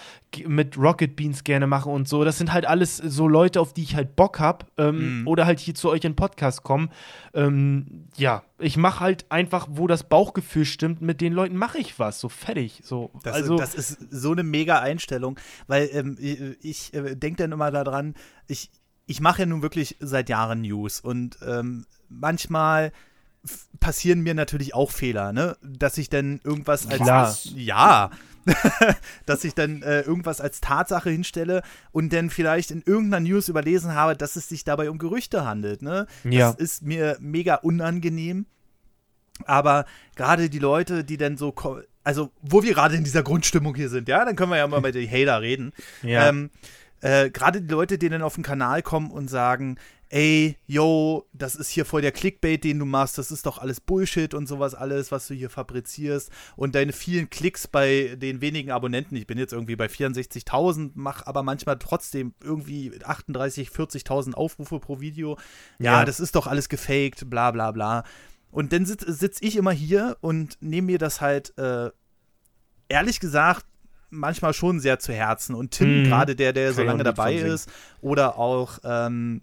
mit 0.45 0.77
Rocket 0.77 1.15
Beans 1.15 1.43
gerne 1.43 1.65
mache 1.65 1.89
und 1.89 2.07
so. 2.07 2.23
Das 2.23 2.37
sind 2.37 2.51
halt 2.51 2.65
alles 2.65 2.97
so 2.97 3.27
Leute, 3.27 3.61
auf 3.61 3.73
die 3.73 3.83
ich 3.83 3.95
halt 3.95 4.15
Bock 4.15 4.39
habe 4.39 4.65
ähm, 4.77 5.21
mhm. 5.21 5.27
oder 5.27 5.45
halt 5.45 5.59
hier 5.59 5.75
zu 5.75 5.89
euch 5.89 6.03
in 6.03 6.15
Podcast 6.15 6.63
kommen. 6.63 6.89
Ähm, 7.33 8.07
ja, 8.17 8.43
ich 8.59 8.75
mache 8.75 8.99
halt 8.99 9.25
einfach, 9.31 9.67
wo 9.71 9.87
das 9.87 10.03
Bauchgefühl 10.03 10.65
stimmt, 10.65 11.01
mit 11.01 11.21
den 11.21 11.33
Leuten 11.33 11.55
mache 11.55 11.77
ich 11.77 11.97
was, 11.99 12.19
so 12.19 12.27
fertig. 12.27 12.81
So. 12.83 13.11
Das, 13.23 13.35
also, 13.35 13.57
das 13.57 13.73
ist 13.73 13.97
so 14.11 14.31
eine 14.33 14.43
mega 14.43 14.79
Einstellung, 14.79 15.39
weil 15.67 15.89
ähm, 15.93 16.17
ich, 16.61 16.93
äh, 16.93 17.15
denke 17.15 17.43
dann 17.43 17.53
immer 17.53 17.71
daran, 17.71 18.13
ich, 18.47 18.69
ich 19.05 19.21
mache 19.21 19.43
ja 19.43 19.45
nun 19.45 19.61
wirklich 19.61 19.95
seit 19.99 20.29
Jahren 20.29 20.61
News 20.61 20.99
und 20.99 21.39
ähm, 21.47 21.85
manchmal 22.09 22.91
passieren 23.79 24.21
mir 24.21 24.33
natürlich 24.33 24.73
auch 24.73 24.91
Fehler, 24.91 25.31
ne? 25.33 25.57
Dass 25.61 25.97
ich 25.97 26.09
dann 26.09 26.39
irgendwas 26.43 26.87
als 26.87 27.01
Klar. 27.01 27.35
ja, 27.55 28.11
dass 29.25 29.43
ich 29.43 29.53
dann 29.53 29.81
äh, 29.81 30.01
irgendwas 30.01 30.41
als 30.41 30.61
Tatsache 30.61 31.09
hinstelle 31.09 31.61
und 31.91 32.11
dann 32.13 32.29
vielleicht 32.29 32.71
in 32.71 32.81
irgendeiner 32.85 33.27
News 33.27 33.49
überlesen 33.49 33.93
habe, 33.93 34.15
dass 34.15 34.35
es 34.35 34.49
sich 34.49 34.63
dabei 34.63 34.89
um 34.89 34.97
Gerüchte 34.97 35.45
handelt, 35.45 35.81
ne? 35.81 36.07
Ja. 36.23 36.51
Das 36.51 36.59
ist 36.59 36.83
mir 36.83 37.17
mega 37.19 37.55
unangenehm. 37.55 38.45
Aber 39.45 39.85
gerade 40.15 40.49
die 40.49 40.59
Leute, 40.59 41.05
die 41.05 41.17
dann 41.17 41.37
so, 41.37 41.55
also 42.03 42.31
wo 42.41 42.61
wir 42.63 42.73
gerade 42.73 42.95
in 42.95 43.05
dieser 43.05 43.23
Grundstimmung 43.23 43.73
hier 43.75 43.89
sind, 43.89 44.09
ja, 44.09 44.25
dann 44.25 44.35
können 44.35 44.51
wir 44.51 44.57
ja 44.57 44.67
mal 44.67 44.81
mit 44.81 44.95
den 44.95 45.09
Hater 45.09 45.41
reden. 45.41 45.71
Ja. 46.01 46.27
Ähm, 46.27 46.49
äh, 47.01 47.29
gerade 47.29 47.61
die 47.61 47.71
Leute, 47.71 47.97
die 47.97 48.09
dann 48.09 48.21
auf 48.21 48.35
den 48.35 48.43
Kanal 48.43 48.81
kommen 48.81 49.11
und 49.11 49.29
sagen, 49.29 49.77
ey, 50.09 50.57
yo, 50.65 51.27
das 51.33 51.55
ist 51.55 51.69
hier 51.69 51.85
voll 51.85 52.01
der 52.01 52.11
Clickbait, 52.11 52.63
den 52.63 52.79
du 52.79 52.85
machst, 52.85 53.17
das 53.17 53.31
ist 53.31 53.45
doch 53.45 53.59
alles 53.59 53.79
Bullshit 53.79 54.33
und 54.33 54.47
sowas 54.47 54.73
alles, 54.73 55.11
was 55.11 55.27
du 55.27 55.35
hier 55.35 55.49
fabrizierst 55.49 56.31
und 56.55 56.75
deine 56.75 56.93
vielen 56.93 57.29
Klicks 57.29 57.67
bei 57.67 58.15
den 58.17 58.41
wenigen 58.41 58.71
Abonnenten, 58.71 59.15
ich 59.15 59.27
bin 59.27 59.37
jetzt 59.37 59.53
irgendwie 59.53 59.75
bei 59.75 59.85
64.000, 59.85 60.91
mach 60.95 61.25
aber 61.27 61.43
manchmal 61.43 61.77
trotzdem 61.77 62.33
irgendwie 62.43 62.91
38, 63.03 63.69
40.000 63.69 64.33
Aufrufe 64.33 64.79
pro 64.79 64.99
Video, 64.99 65.37
ja, 65.77 65.99
ja, 65.99 66.05
das 66.05 66.19
ist 66.19 66.35
doch 66.35 66.47
alles 66.47 66.69
gefaked, 66.69 67.29
bla 67.29 67.51
bla 67.51 67.71
bla. 67.71 68.03
Und 68.51 68.73
dann 68.73 68.85
sitze 68.85 69.13
sitz 69.13 69.37
ich 69.41 69.55
immer 69.55 69.71
hier 69.71 70.17
und 70.21 70.57
nehme 70.59 70.87
mir 70.87 70.97
das 70.97 71.21
halt, 71.21 71.55
äh, 71.59 71.91
ehrlich 72.87 73.19
gesagt, 73.19 73.65
manchmal 74.09 74.53
schon 74.53 74.79
sehr 74.79 74.97
zu 74.97 75.13
Herzen. 75.13 75.55
Und 75.55 75.71
Tim, 75.71 76.01
mhm. 76.01 76.03
gerade 76.05 76.35
der, 76.35 76.53
der 76.53 76.73
so 76.73 76.83
lange 76.83 77.03
dabei 77.03 77.35
ist, 77.35 77.69
oder 78.01 78.37
auch 78.37 78.79
ähm, 78.83 79.41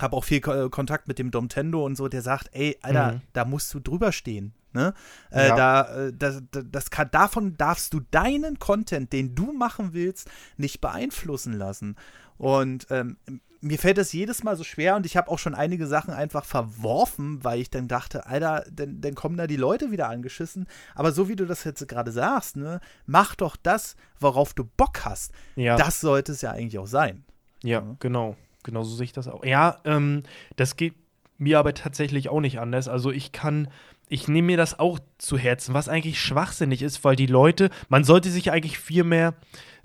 habe 0.00 0.16
auch 0.16 0.24
viel 0.24 0.40
Kontakt 0.40 1.08
mit 1.08 1.18
dem 1.18 1.30
Domtendo 1.30 1.84
und 1.84 1.96
so, 1.96 2.08
der 2.08 2.22
sagt, 2.22 2.50
ey, 2.52 2.76
Alter, 2.82 3.12
mhm. 3.12 3.20
da 3.32 3.44
musst 3.44 3.72
du 3.74 3.80
drüber 3.80 4.12
stehen. 4.12 4.52
Ne? 4.72 4.92
Äh, 5.30 5.48
ja. 5.48 5.56
da, 5.56 6.06
äh, 6.06 6.12
das, 6.12 6.42
das 6.50 6.90
kann, 6.90 7.08
davon 7.12 7.56
darfst 7.56 7.94
du 7.94 8.00
deinen 8.10 8.58
Content, 8.58 9.12
den 9.12 9.34
du 9.36 9.52
machen 9.52 9.92
willst, 9.92 10.28
nicht 10.56 10.80
beeinflussen 10.80 11.52
lassen. 11.52 11.96
Und 12.38 12.88
ähm, 12.90 13.16
mir 13.64 13.78
fällt 13.78 13.96
das 13.98 14.12
jedes 14.12 14.42
Mal 14.42 14.56
so 14.56 14.64
schwer 14.64 14.96
und 14.96 15.06
ich 15.06 15.16
habe 15.16 15.30
auch 15.30 15.38
schon 15.38 15.54
einige 15.54 15.86
Sachen 15.86 16.12
einfach 16.12 16.44
verworfen, 16.44 17.42
weil 17.42 17.60
ich 17.60 17.70
dann 17.70 17.88
dachte, 17.88 18.26
Alter, 18.26 18.64
dann, 18.70 19.00
dann 19.00 19.14
kommen 19.14 19.36
da 19.36 19.46
die 19.46 19.56
Leute 19.56 19.90
wieder 19.90 20.08
angeschissen. 20.08 20.66
Aber 20.94 21.12
so 21.12 21.28
wie 21.28 21.36
du 21.36 21.46
das 21.46 21.64
jetzt 21.64 21.86
gerade 21.88 22.12
sagst, 22.12 22.56
ne, 22.56 22.80
mach 23.06 23.34
doch 23.34 23.56
das, 23.56 23.96
worauf 24.20 24.52
du 24.52 24.64
Bock 24.64 25.04
hast. 25.04 25.32
Ja. 25.56 25.76
Das 25.76 26.00
sollte 26.00 26.32
es 26.32 26.42
ja 26.42 26.50
eigentlich 26.50 26.78
auch 26.78 26.86
sein. 26.86 27.24
Ja, 27.62 27.80
ja. 27.80 27.96
genau. 28.00 28.36
Genau 28.64 28.82
so 28.82 28.96
sehe 28.96 29.04
ich 29.04 29.12
das 29.12 29.28
auch. 29.28 29.44
Ja, 29.44 29.78
ähm, 29.84 30.24
das 30.56 30.76
geht 30.76 30.94
mir 31.38 31.58
aber 31.58 31.74
tatsächlich 31.74 32.28
auch 32.28 32.40
nicht 32.40 32.58
anders. 32.58 32.88
Also 32.88 33.12
ich 33.12 33.30
kann, 33.30 33.68
ich 34.08 34.26
nehme 34.26 34.46
mir 34.46 34.56
das 34.56 34.78
auch 34.78 34.98
zu 35.18 35.38
Herzen, 35.38 35.74
was 35.74 35.88
eigentlich 35.88 36.20
schwachsinnig 36.20 36.82
ist, 36.82 37.04
weil 37.04 37.16
die 37.16 37.26
Leute, 37.26 37.70
man 37.88 38.04
sollte 38.04 38.30
sich 38.30 38.50
eigentlich 38.50 38.78
viel 38.78 39.04
mehr 39.04 39.34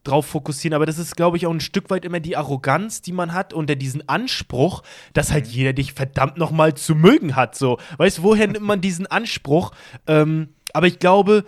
drauf 0.04 0.26
fokussieren, 0.26 0.76
aber 0.76 0.86
das 0.86 0.98
ist, 0.98 1.18
glaube 1.18 1.36
ich, 1.36 1.46
auch 1.46 1.54
ein 1.54 1.60
Stück 1.60 1.90
weit 1.90 2.06
immer 2.06 2.22
die 2.22 2.38
Arroganz, 2.38 3.02
die 3.02 3.12
man 3.12 3.34
hat 3.34 3.54
und 3.54 3.70
diesen 3.82 4.08
Anspruch, 4.08 4.82
dass 5.14 5.32
halt 5.32 5.46
mhm. 5.48 5.52
jeder 5.52 5.74
dich 5.74 5.94
verdammt 5.94 6.38
nochmal 6.38 6.74
zu 6.74 6.96
mögen 6.96 7.36
hat. 7.36 7.56
So, 7.56 7.80
weißt 7.98 8.20
du, 8.20 8.24
woher 8.24 8.48
nimmt 8.48 8.66
man 8.66 8.82
diesen 8.82 9.08
Anspruch? 9.08 9.72
Ähm, 10.08 10.50
aber 10.74 10.88
ich 10.88 11.00
glaube, 11.00 11.44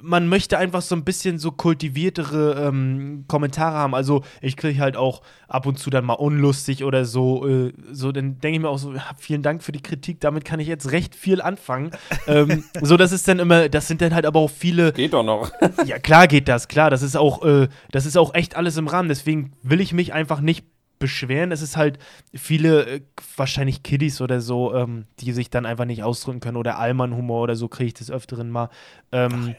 man 0.00 0.28
möchte 0.28 0.58
einfach 0.58 0.82
so 0.82 0.94
ein 0.94 1.04
bisschen 1.04 1.38
so 1.38 1.50
kultiviertere 1.50 2.68
ähm, 2.68 3.24
Kommentare 3.26 3.76
haben. 3.76 3.94
Also 3.94 4.22
ich 4.40 4.56
kriege 4.56 4.80
halt 4.80 4.96
auch 4.96 5.22
ab 5.48 5.66
und 5.66 5.78
zu 5.78 5.90
dann 5.90 6.04
mal 6.04 6.14
unlustig 6.14 6.84
oder 6.84 7.04
so. 7.04 7.46
Äh, 7.46 7.72
so, 7.90 8.12
dann 8.12 8.38
denke 8.38 8.56
ich 8.56 8.62
mir 8.62 8.68
auch 8.68 8.78
so, 8.78 8.94
ja, 8.94 9.04
vielen 9.16 9.42
Dank 9.42 9.62
für 9.62 9.72
die 9.72 9.82
Kritik, 9.82 10.20
damit 10.20 10.44
kann 10.44 10.60
ich 10.60 10.68
jetzt 10.68 10.92
recht 10.92 11.16
viel 11.16 11.40
anfangen. 11.40 11.90
ähm, 12.28 12.64
so, 12.80 12.96
das 12.96 13.10
ist 13.10 13.26
dann 13.26 13.40
immer, 13.40 13.68
das 13.68 13.88
sind 13.88 14.00
dann 14.00 14.14
halt 14.14 14.26
aber 14.26 14.38
auch 14.38 14.50
viele. 14.50 14.92
Geht 14.92 15.14
doch 15.14 15.24
noch. 15.24 15.50
ja, 15.84 15.98
klar 15.98 16.28
geht 16.28 16.48
das, 16.48 16.68
klar. 16.68 16.90
Das 16.90 17.02
ist 17.02 17.16
auch, 17.16 17.44
äh, 17.44 17.68
das 17.90 18.06
ist 18.06 18.16
auch 18.16 18.34
echt 18.34 18.56
alles 18.56 18.76
im 18.76 18.86
Rahmen. 18.86 19.08
Deswegen 19.08 19.52
will 19.62 19.80
ich 19.80 19.92
mich 19.92 20.12
einfach 20.12 20.40
nicht 20.40 20.64
beschweren. 20.98 21.52
Es 21.52 21.62
ist 21.62 21.76
halt 21.76 21.98
viele, 22.34 22.86
äh, 22.86 23.00
wahrscheinlich 23.36 23.82
Kiddies 23.82 24.20
oder 24.20 24.40
so, 24.40 24.74
ähm, 24.74 25.04
die 25.20 25.32
sich 25.32 25.50
dann 25.50 25.66
einfach 25.66 25.84
nicht 25.84 26.02
ausdrücken 26.02 26.40
können 26.40 26.56
oder 26.56 26.78
Allmann-Humor 26.78 27.42
oder 27.42 27.56
so 27.56 27.68
kriege 27.68 27.88
ich 27.88 27.94
des 27.94 28.10
Öfteren 28.10 28.50
mal. 28.50 28.68
Ähm, 29.12 29.54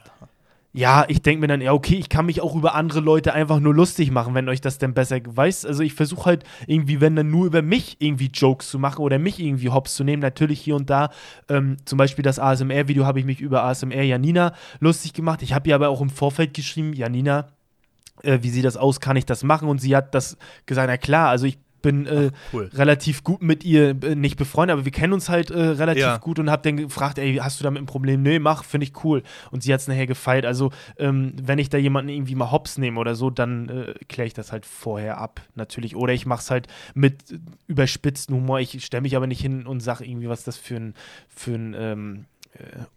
ja. 0.73 1.01
ja. 1.01 1.05
ich 1.07 1.21
denke 1.21 1.41
mir 1.41 1.47
dann, 1.47 1.61
ja, 1.61 1.73
okay, 1.73 1.95
ich 1.95 2.09
kann 2.09 2.25
mich 2.25 2.41
auch 2.41 2.55
über 2.55 2.75
andere 2.75 2.99
Leute 2.99 3.33
einfach 3.33 3.59
nur 3.59 3.73
lustig 3.73 4.11
machen, 4.11 4.33
wenn 4.35 4.49
euch 4.49 4.61
das 4.61 4.77
denn 4.77 4.93
besser 4.93 5.19
weiß. 5.23 5.65
Also 5.65 5.83
ich 5.83 5.93
versuche 5.93 6.25
halt 6.25 6.43
irgendwie, 6.67 7.01
wenn 7.01 7.15
dann 7.15 7.29
nur 7.29 7.45
über 7.45 7.61
mich 7.61 7.97
irgendwie 7.99 8.29
Jokes 8.33 8.69
zu 8.69 8.79
machen 8.79 9.01
oder 9.01 9.19
mich 9.19 9.39
irgendwie 9.39 9.69
hops 9.69 9.95
zu 9.95 10.03
nehmen. 10.03 10.21
Natürlich 10.21 10.61
hier 10.61 10.75
und 10.75 10.89
da, 10.89 11.09
ähm, 11.49 11.77
zum 11.85 11.97
Beispiel 11.97 12.23
das 12.23 12.39
ASMR-Video 12.39 13.05
habe 13.05 13.19
ich 13.19 13.25
mich 13.25 13.41
über 13.41 13.63
ASMR 13.63 14.03
Janina 14.03 14.53
lustig 14.79 15.13
gemacht. 15.13 15.41
Ich 15.41 15.53
habe 15.53 15.69
ihr 15.69 15.75
aber 15.75 15.89
auch 15.89 16.01
im 16.01 16.09
Vorfeld 16.09 16.53
geschrieben, 16.53 16.93
Janina, 16.93 17.47
äh, 18.24 18.39
wie 18.41 18.49
sieht 18.49 18.65
das 18.65 18.78
aus, 18.78 18.99
kann 18.99 19.15
ich 19.15 19.26
das 19.26 19.43
machen? 19.43 19.67
Und 19.67 19.80
sie 19.80 19.95
hat 19.95 20.13
das 20.15 20.38
gesagt, 20.65 20.88
na 20.88 20.97
klar, 20.97 21.30
also 21.30 21.45
ich 21.45 21.57
bin 21.82 22.05
äh, 22.05 22.32
Ach, 22.34 22.53
cool. 22.53 22.70
relativ 22.74 23.24
gut 23.24 23.41
mit 23.41 23.63
ihr, 23.63 23.95
äh, 24.03 24.15
nicht 24.15 24.38
befreundet, 24.38 24.74
aber 24.74 24.86
wir 24.86 24.91
kennen 24.91 25.13
uns 25.13 25.30
halt 25.30 25.51
äh, 25.51 25.59
relativ 25.59 26.03
ja. 26.03 26.17
gut 26.17 26.39
und 26.39 26.49
hab 26.49 26.63
dann 26.63 26.78
gefragt, 26.78 27.17
ey, 27.17 27.36
hast 27.36 27.59
du 27.59 27.63
damit 27.63 27.82
ein 27.82 27.86
Problem? 27.86 28.22
Nee, 28.22 28.39
mach, 28.39 28.63
finde 28.63 28.86
ich 28.86 29.03
cool. 29.03 29.24
Und 29.51 29.63
sie 29.63 29.74
hat 29.74 29.82
es 29.82 29.88
nachher 29.88 30.07
gefeilt. 30.07 30.45
Also, 30.45 30.72
ähm, 30.97 31.34
wenn 31.41 31.59
ich 31.59 31.70
da 31.70 31.78
jemanden 31.78 32.09
irgendwie 32.09 32.36
mal 32.36 32.51
hops 32.51 32.78
nehme 32.78 32.99
oder 32.99 33.15
so, 33.15 33.30
dann 33.30 33.70
äh, 33.70 33.93
kläre 34.07 34.28
ich 34.28 34.34
das 34.34 34.51
halt 34.51 34.65
vorher 34.65 35.20
ab, 35.20 35.41
natürlich. 35.55 35.95
Oder 35.95 36.13
ich 36.13 36.26
mache 36.26 36.41
es 36.41 36.51
halt 36.51 36.67
mit 36.93 37.39
überspitzten 37.67 38.36
Humor. 38.36 38.59
Ich 38.59 38.84
stelle 38.84 39.01
mich 39.01 39.15
aber 39.15 39.28
nicht 39.28 39.41
hin 39.41 39.65
und 39.65 39.80
sage 39.82 40.05
irgendwie, 40.05 40.30
was 40.30 40.43
das 40.43 40.57
für 40.57 40.76
ein, 40.76 40.93
für 41.30 41.53
ein 41.53 41.76
ähm, 41.78 42.26
äh, 42.26 42.38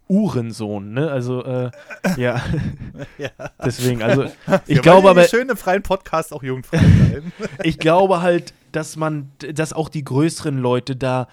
Uhrensohn, 0.09 0.93
ne? 0.93 1.11
Also, 1.11 1.45
äh, 1.45 1.71
ja. 2.17 2.43
ja. 3.19 3.31
Deswegen, 3.65 4.03
also, 4.03 4.25
ich 4.67 4.77
Wir 4.77 4.83
glaube 4.83 5.11
aber. 5.11 5.25
schön 5.25 5.49
im 5.49 5.57
freien 5.57 5.83
Podcast 5.83 6.33
auch 6.33 6.43
jugendfrei 6.43 6.79
bleiben. 6.79 7.33
ich 7.63 7.79
glaube 7.79 8.23
halt, 8.23 8.53
dass 8.73 8.97
man, 8.97 9.31
dass 9.39 9.73
auch 9.73 9.89
die 9.89 10.05
größeren 10.05 10.59
Leute 10.59 10.97
da. 10.97 11.29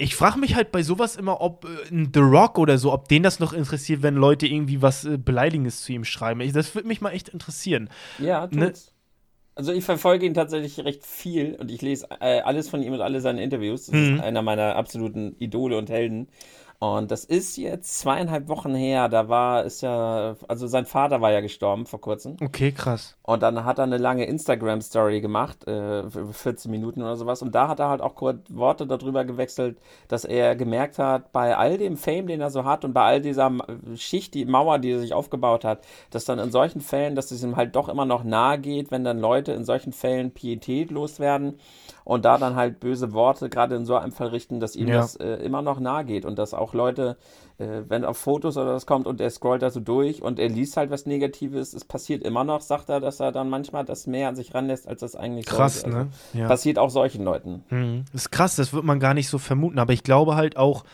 Ich 0.00 0.14
frage 0.14 0.38
mich 0.38 0.54
halt 0.54 0.70
bei 0.70 0.82
sowas 0.82 1.16
immer, 1.16 1.40
ob 1.40 1.64
äh, 1.64 2.06
The 2.14 2.20
Rock 2.20 2.58
oder 2.58 2.78
so, 2.78 2.92
ob 2.92 3.08
den 3.08 3.22
das 3.22 3.40
noch 3.40 3.52
interessiert, 3.52 4.02
wenn 4.02 4.14
Leute 4.14 4.46
irgendwie 4.46 4.80
was 4.80 5.04
äh, 5.04 5.18
Beleidigendes 5.18 5.82
zu 5.82 5.92
ihm 5.92 6.04
schreiben. 6.04 6.40
Ich, 6.40 6.52
das 6.52 6.74
würde 6.74 6.88
mich 6.88 7.00
mal 7.00 7.10
echt 7.10 7.28
interessieren. 7.28 7.90
Ja, 8.18 8.46
tut's. 8.46 8.86
Ne? 8.86 8.98
Also 9.58 9.72
ich 9.72 9.84
verfolge 9.84 10.24
ihn 10.24 10.34
tatsächlich 10.34 10.78
recht 10.84 11.04
viel 11.04 11.56
und 11.56 11.72
ich 11.72 11.82
lese 11.82 12.06
äh, 12.20 12.42
alles 12.42 12.68
von 12.68 12.80
ihm 12.80 12.92
und 12.92 13.00
alle 13.00 13.20
seine 13.20 13.42
Interviews. 13.42 13.86
Das 13.86 13.94
mhm. 13.96 14.14
ist 14.14 14.22
einer 14.22 14.40
meiner 14.40 14.76
absoluten 14.76 15.34
Idole 15.40 15.76
und 15.76 15.90
Helden. 15.90 16.28
Und 16.80 17.10
das 17.10 17.24
ist 17.24 17.56
jetzt 17.56 17.98
zweieinhalb 17.98 18.48
Wochen 18.48 18.72
her. 18.72 19.08
Da 19.08 19.28
war, 19.28 19.64
ist 19.64 19.80
ja, 19.80 20.36
also 20.46 20.68
sein 20.68 20.86
Vater 20.86 21.20
war 21.20 21.32
ja 21.32 21.40
gestorben 21.40 21.86
vor 21.86 22.00
kurzem. 22.00 22.36
Okay, 22.40 22.70
krass. 22.70 23.16
Und 23.22 23.42
dann 23.42 23.64
hat 23.64 23.78
er 23.78 23.84
eine 23.84 23.98
lange 23.98 24.26
Instagram-Story 24.26 25.20
gemacht, 25.20 25.66
äh, 25.66 26.04
14 26.08 26.70
Minuten 26.70 27.02
oder 27.02 27.16
sowas. 27.16 27.42
Und 27.42 27.56
da 27.56 27.66
hat 27.66 27.80
er 27.80 27.88
halt 27.88 28.00
auch 28.00 28.14
kurz 28.14 28.38
Worte 28.48 28.86
darüber 28.86 29.24
gewechselt, 29.24 29.78
dass 30.06 30.24
er 30.24 30.54
gemerkt 30.54 31.00
hat, 31.00 31.32
bei 31.32 31.56
all 31.56 31.78
dem 31.78 31.96
Fame, 31.96 32.28
den 32.28 32.40
er 32.40 32.50
so 32.50 32.64
hat 32.64 32.84
und 32.84 32.92
bei 32.92 33.02
all 33.02 33.20
dieser 33.20 33.50
Schicht, 33.96 34.34
die 34.34 34.44
Mauer, 34.44 34.78
die 34.78 34.92
er 34.92 35.00
sich 35.00 35.14
aufgebaut 35.14 35.64
hat, 35.64 35.84
dass 36.10 36.26
dann 36.26 36.38
in 36.38 36.52
solchen 36.52 36.80
Fällen, 36.80 37.16
dass 37.16 37.32
es 37.32 37.42
ihm 37.42 37.56
halt 37.56 37.74
doch 37.74 37.88
immer 37.88 38.04
noch 38.04 38.22
nahe 38.22 38.58
geht, 38.58 38.92
wenn 38.92 39.02
dann 39.02 39.18
Leute 39.18 39.50
in 39.52 39.64
solchen 39.64 39.92
Fällen 39.92 40.30
pietätlos 40.30 41.18
werden 41.18 41.58
und 42.08 42.24
da 42.24 42.38
dann 42.38 42.56
halt 42.56 42.80
böse 42.80 43.12
Worte 43.12 43.50
gerade 43.50 43.76
in 43.76 43.84
so 43.84 43.94
einem 43.94 44.12
Fall 44.12 44.28
richten, 44.28 44.60
dass 44.60 44.74
ihm 44.76 44.88
ja. 44.88 44.96
das 44.96 45.16
äh, 45.16 45.34
immer 45.44 45.60
noch 45.60 45.78
nahe 45.78 46.06
geht 46.06 46.24
und 46.24 46.38
dass 46.38 46.54
auch 46.54 46.72
Leute, 46.72 47.18
äh, 47.58 47.82
wenn 47.86 48.06
auf 48.06 48.16
Fotos 48.16 48.56
oder 48.56 48.72
das 48.72 48.86
kommt 48.86 49.06
und 49.06 49.20
er 49.20 49.28
scrollt 49.28 49.60
da 49.60 49.68
so 49.68 49.80
durch 49.80 50.22
und 50.22 50.38
er 50.38 50.48
liest 50.48 50.78
halt 50.78 50.90
was 50.90 51.04
Negatives, 51.04 51.74
es 51.74 51.84
passiert 51.84 52.22
immer 52.22 52.44
noch, 52.44 52.62
sagt 52.62 52.88
er, 52.88 53.00
dass 53.00 53.20
er 53.20 53.30
dann 53.30 53.50
manchmal 53.50 53.84
das 53.84 54.06
mehr 54.06 54.30
an 54.30 54.36
sich 54.36 54.54
ranlässt, 54.54 54.88
als 54.88 55.02
das 55.02 55.16
eigentlich 55.16 55.44
krass, 55.44 55.82
sollte. 55.82 55.98
Also, 55.98 56.08
ne? 56.08 56.40
Ja. 56.40 56.48
Passiert 56.48 56.78
auch 56.78 56.88
solchen 56.88 57.24
Leuten. 57.24 57.62
Mhm. 57.68 58.06
Das 58.10 58.22
ist 58.22 58.30
krass, 58.30 58.56
das 58.56 58.72
wird 58.72 58.84
man 58.84 59.00
gar 59.00 59.12
nicht 59.12 59.28
so 59.28 59.36
vermuten, 59.36 59.78
aber 59.78 59.92
ich 59.92 60.02
glaube 60.02 60.34
halt 60.34 60.56
auch, 60.56 60.84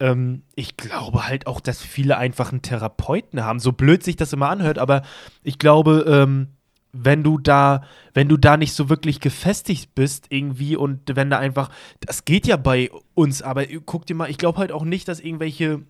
ähm, 0.00 0.40
ich 0.54 0.78
glaube 0.78 1.28
halt 1.28 1.46
auch, 1.46 1.60
dass 1.60 1.82
viele 1.82 2.16
einfach 2.16 2.50
einen 2.50 2.62
Therapeuten 2.62 3.44
haben. 3.44 3.60
So 3.60 3.72
blöd 3.72 4.02
sich 4.02 4.16
das 4.16 4.32
immer 4.32 4.48
anhört, 4.48 4.78
aber 4.78 5.02
ich 5.42 5.58
glaube, 5.58 6.06
ähm, 6.08 6.48
wenn 6.92 7.22
du 7.22 7.38
da, 7.38 7.82
wenn 8.12 8.28
du 8.28 8.36
da 8.36 8.56
nicht 8.56 8.74
so 8.74 8.88
wirklich 8.90 9.20
gefestigt 9.20 9.94
bist 9.94 10.26
irgendwie 10.28 10.76
und 10.76 11.00
wenn 11.16 11.30
da 11.30 11.38
einfach, 11.38 11.70
das 12.00 12.24
geht 12.24 12.46
ja 12.46 12.56
bei 12.56 12.90
uns, 13.14 13.42
aber 13.42 13.64
guck 13.86 14.06
dir 14.06 14.14
mal, 14.14 14.30
ich 14.30 14.38
glaube 14.38 14.58
halt 14.58 14.72
auch 14.72 14.84
nicht, 14.84 15.08
dass 15.08 15.20
irgendwelche 15.20 15.82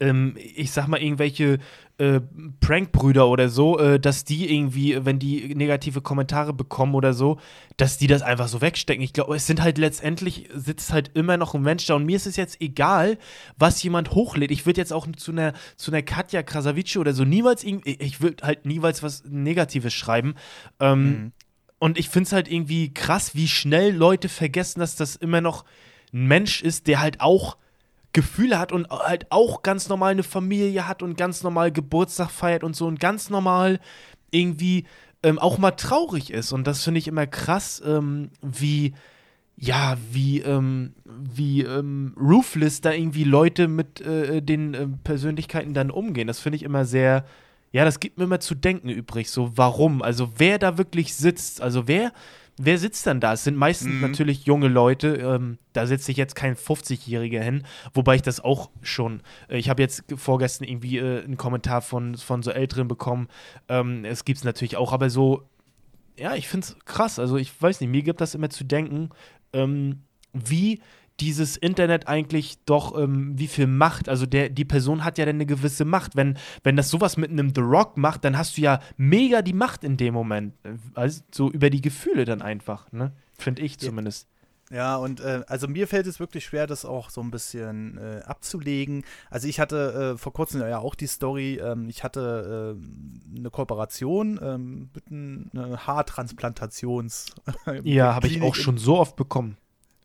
ähm, 0.00 0.36
ich 0.36 0.72
sag 0.72 0.88
mal, 0.88 1.00
irgendwelche 1.00 1.58
äh, 1.98 2.20
Prankbrüder 2.60 3.28
oder 3.28 3.48
so, 3.48 3.78
äh, 3.78 4.00
dass 4.00 4.24
die 4.24 4.52
irgendwie, 4.52 5.04
wenn 5.04 5.18
die 5.18 5.54
negative 5.54 6.00
Kommentare 6.00 6.52
bekommen 6.52 6.94
oder 6.94 7.12
so, 7.12 7.38
dass 7.76 7.98
die 7.98 8.06
das 8.06 8.22
einfach 8.22 8.48
so 8.48 8.60
wegstecken. 8.60 9.02
Ich 9.04 9.12
glaube, 9.12 9.36
es 9.36 9.46
sind 9.46 9.62
halt 9.62 9.78
letztendlich, 9.78 10.48
sitzt 10.52 10.92
halt 10.92 11.12
immer 11.14 11.36
noch 11.36 11.54
ein 11.54 11.62
Mensch 11.62 11.86
da 11.86 11.94
und 11.94 12.04
mir 12.04 12.16
ist 12.16 12.26
es 12.26 12.36
jetzt 12.36 12.60
egal, 12.60 13.18
was 13.56 13.82
jemand 13.82 14.10
hochlädt. 14.10 14.50
Ich 14.50 14.66
würde 14.66 14.80
jetzt 14.80 14.92
auch 14.92 15.06
zu 15.16 15.30
einer, 15.30 15.52
zu 15.76 15.92
einer 15.92 16.02
Katja 16.02 16.42
Krasavici 16.42 16.98
oder 16.98 17.12
so 17.12 17.24
niemals 17.24 17.62
irgendwie, 17.62 17.96
ich 18.00 18.20
würde 18.20 18.44
halt 18.44 18.66
niemals 18.66 19.02
was 19.02 19.22
Negatives 19.24 19.94
schreiben. 19.94 20.34
Ähm, 20.80 21.04
mhm. 21.04 21.32
Und 21.78 21.98
ich 21.98 22.08
finde 22.08 22.26
es 22.26 22.32
halt 22.32 22.50
irgendwie 22.50 22.92
krass, 22.94 23.34
wie 23.34 23.46
schnell 23.46 23.94
Leute 23.94 24.28
vergessen, 24.28 24.80
dass 24.80 24.96
das 24.96 25.16
immer 25.16 25.40
noch 25.40 25.64
ein 26.12 26.26
Mensch 26.26 26.62
ist, 26.62 26.86
der 26.86 27.00
halt 27.00 27.20
auch 27.20 27.56
Gefühle 28.14 28.58
hat 28.58 28.72
und 28.72 28.88
halt 28.88 29.26
auch 29.30 29.62
ganz 29.62 29.90
normal 29.90 30.12
eine 30.12 30.22
Familie 30.22 30.88
hat 30.88 31.02
und 31.02 31.18
ganz 31.18 31.42
normal 31.42 31.70
Geburtstag 31.70 32.30
feiert 32.30 32.64
und 32.64 32.74
so 32.74 32.86
und 32.86 32.98
ganz 32.98 33.28
normal 33.28 33.80
irgendwie 34.30 34.84
ähm, 35.22 35.38
auch 35.38 35.58
mal 35.58 35.72
traurig 35.72 36.30
ist. 36.30 36.52
Und 36.52 36.66
das 36.66 36.82
finde 36.82 36.98
ich 36.98 37.08
immer 37.08 37.26
krass, 37.26 37.82
ähm, 37.84 38.30
wie, 38.40 38.94
ja, 39.56 39.96
wie, 40.12 40.40
ähm, 40.40 40.94
wie 41.04 41.62
ähm, 41.62 42.14
ruthless 42.18 42.80
da 42.80 42.92
irgendwie 42.92 43.24
Leute 43.24 43.68
mit 43.68 44.00
äh, 44.00 44.40
den 44.40 44.74
äh, 44.74 44.86
Persönlichkeiten 45.02 45.74
dann 45.74 45.90
umgehen. 45.90 46.26
Das 46.26 46.40
finde 46.40 46.56
ich 46.56 46.62
immer 46.62 46.84
sehr, 46.84 47.24
ja, 47.72 47.84
das 47.84 48.00
gibt 48.00 48.18
mir 48.18 48.24
immer 48.24 48.40
zu 48.40 48.54
denken 48.54 48.88
übrig. 48.88 49.30
So, 49.30 49.56
warum? 49.56 50.02
Also, 50.02 50.32
wer 50.36 50.58
da 50.58 50.78
wirklich 50.78 51.14
sitzt, 51.14 51.60
also 51.60 51.88
wer 51.88 52.12
wer 52.56 52.78
sitzt 52.78 53.06
dann 53.06 53.20
da? 53.20 53.32
Es 53.32 53.44
sind 53.44 53.56
meistens 53.56 53.94
mhm. 53.94 54.00
natürlich 54.00 54.44
junge 54.44 54.68
Leute. 54.68 55.14
Ähm, 55.16 55.58
da 55.72 55.86
sitzt 55.86 56.04
sich 56.04 56.16
jetzt 56.16 56.34
kein 56.34 56.56
50-Jähriger 56.56 57.40
hin, 57.40 57.64
wobei 57.92 58.16
ich 58.16 58.22
das 58.22 58.40
auch 58.40 58.70
schon. 58.82 59.22
Äh, 59.48 59.58
ich 59.58 59.68
habe 59.68 59.82
jetzt 59.82 60.04
vorgestern 60.16 60.68
irgendwie 60.68 60.98
äh, 60.98 61.24
einen 61.24 61.36
Kommentar 61.36 61.82
von, 61.82 62.16
von 62.16 62.42
so 62.42 62.50
Älteren 62.50 62.88
bekommen. 62.88 63.28
Ähm, 63.68 64.04
es 64.04 64.24
gibt 64.24 64.38
es 64.38 64.44
natürlich 64.44 64.76
auch, 64.76 64.92
aber 64.92 65.10
so, 65.10 65.42
ja, 66.18 66.34
ich 66.34 66.48
finde 66.48 66.66
es 66.66 66.76
krass. 66.84 67.18
Also 67.18 67.36
ich 67.36 67.60
weiß 67.60 67.80
nicht, 67.80 67.90
mir 67.90 68.02
gibt 68.02 68.20
das 68.20 68.34
immer 68.34 68.50
zu 68.50 68.64
denken, 68.64 69.10
ähm, 69.52 70.02
wie 70.32 70.80
dieses 71.20 71.56
Internet 71.56 72.08
eigentlich 72.08 72.58
doch, 72.64 72.98
ähm, 72.98 73.38
wie 73.38 73.46
viel 73.46 73.66
Macht, 73.66 74.08
also 74.08 74.26
der, 74.26 74.48
die 74.48 74.64
Person 74.64 75.04
hat 75.04 75.18
ja 75.18 75.24
dann 75.24 75.36
eine 75.36 75.46
gewisse 75.46 75.84
Macht. 75.84 76.16
Wenn, 76.16 76.36
wenn 76.62 76.76
das 76.76 76.90
sowas 76.90 77.16
mit 77.16 77.30
einem 77.30 77.52
The 77.54 77.60
Rock 77.60 77.96
macht, 77.96 78.24
dann 78.24 78.36
hast 78.36 78.56
du 78.56 78.62
ja 78.62 78.80
mega 78.96 79.42
die 79.42 79.52
Macht 79.52 79.84
in 79.84 79.96
dem 79.96 80.14
Moment. 80.14 80.54
Also 80.94 81.22
so 81.32 81.50
über 81.50 81.70
die 81.70 81.80
Gefühle 81.80 82.24
dann 82.24 82.42
einfach, 82.42 82.90
ne? 82.92 83.12
Finde 83.36 83.62
ich 83.62 83.78
zumindest. 83.78 84.28
Ja, 84.70 84.96
und 84.96 85.20
äh, 85.20 85.42
also 85.46 85.68
mir 85.68 85.86
fällt 85.86 86.06
es 86.06 86.18
wirklich 86.18 86.44
schwer, 86.44 86.66
das 86.66 86.84
auch 86.84 87.10
so 87.10 87.20
ein 87.20 87.30
bisschen 87.30 87.98
äh, 87.98 88.22
abzulegen. 88.24 89.04
Also 89.30 89.46
ich 89.46 89.60
hatte 89.60 90.14
äh, 90.14 90.18
vor 90.18 90.32
kurzem 90.32 90.62
ja 90.62 90.78
auch 90.78 90.94
die 90.94 91.06
Story, 91.06 91.60
ähm, 91.62 91.88
ich 91.88 92.02
hatte 92.02 92.76
äh, 92.76 93.38
eine 93.38 93.50
Kooperation 93.50 94.40
ähm, 94.42 94.90
mit 94.94 95.52
einer 95.52 95.86
Haartransplantations. 95.86 97.26
ja, 97.82 98.14
habe 98.16 98.26
ich 98.26 98.42
auch 98.42 98.54
schon 98.54 98.78
so 98.78 98.98
oft 98.98 99.16
bekommen. 99.16 99.58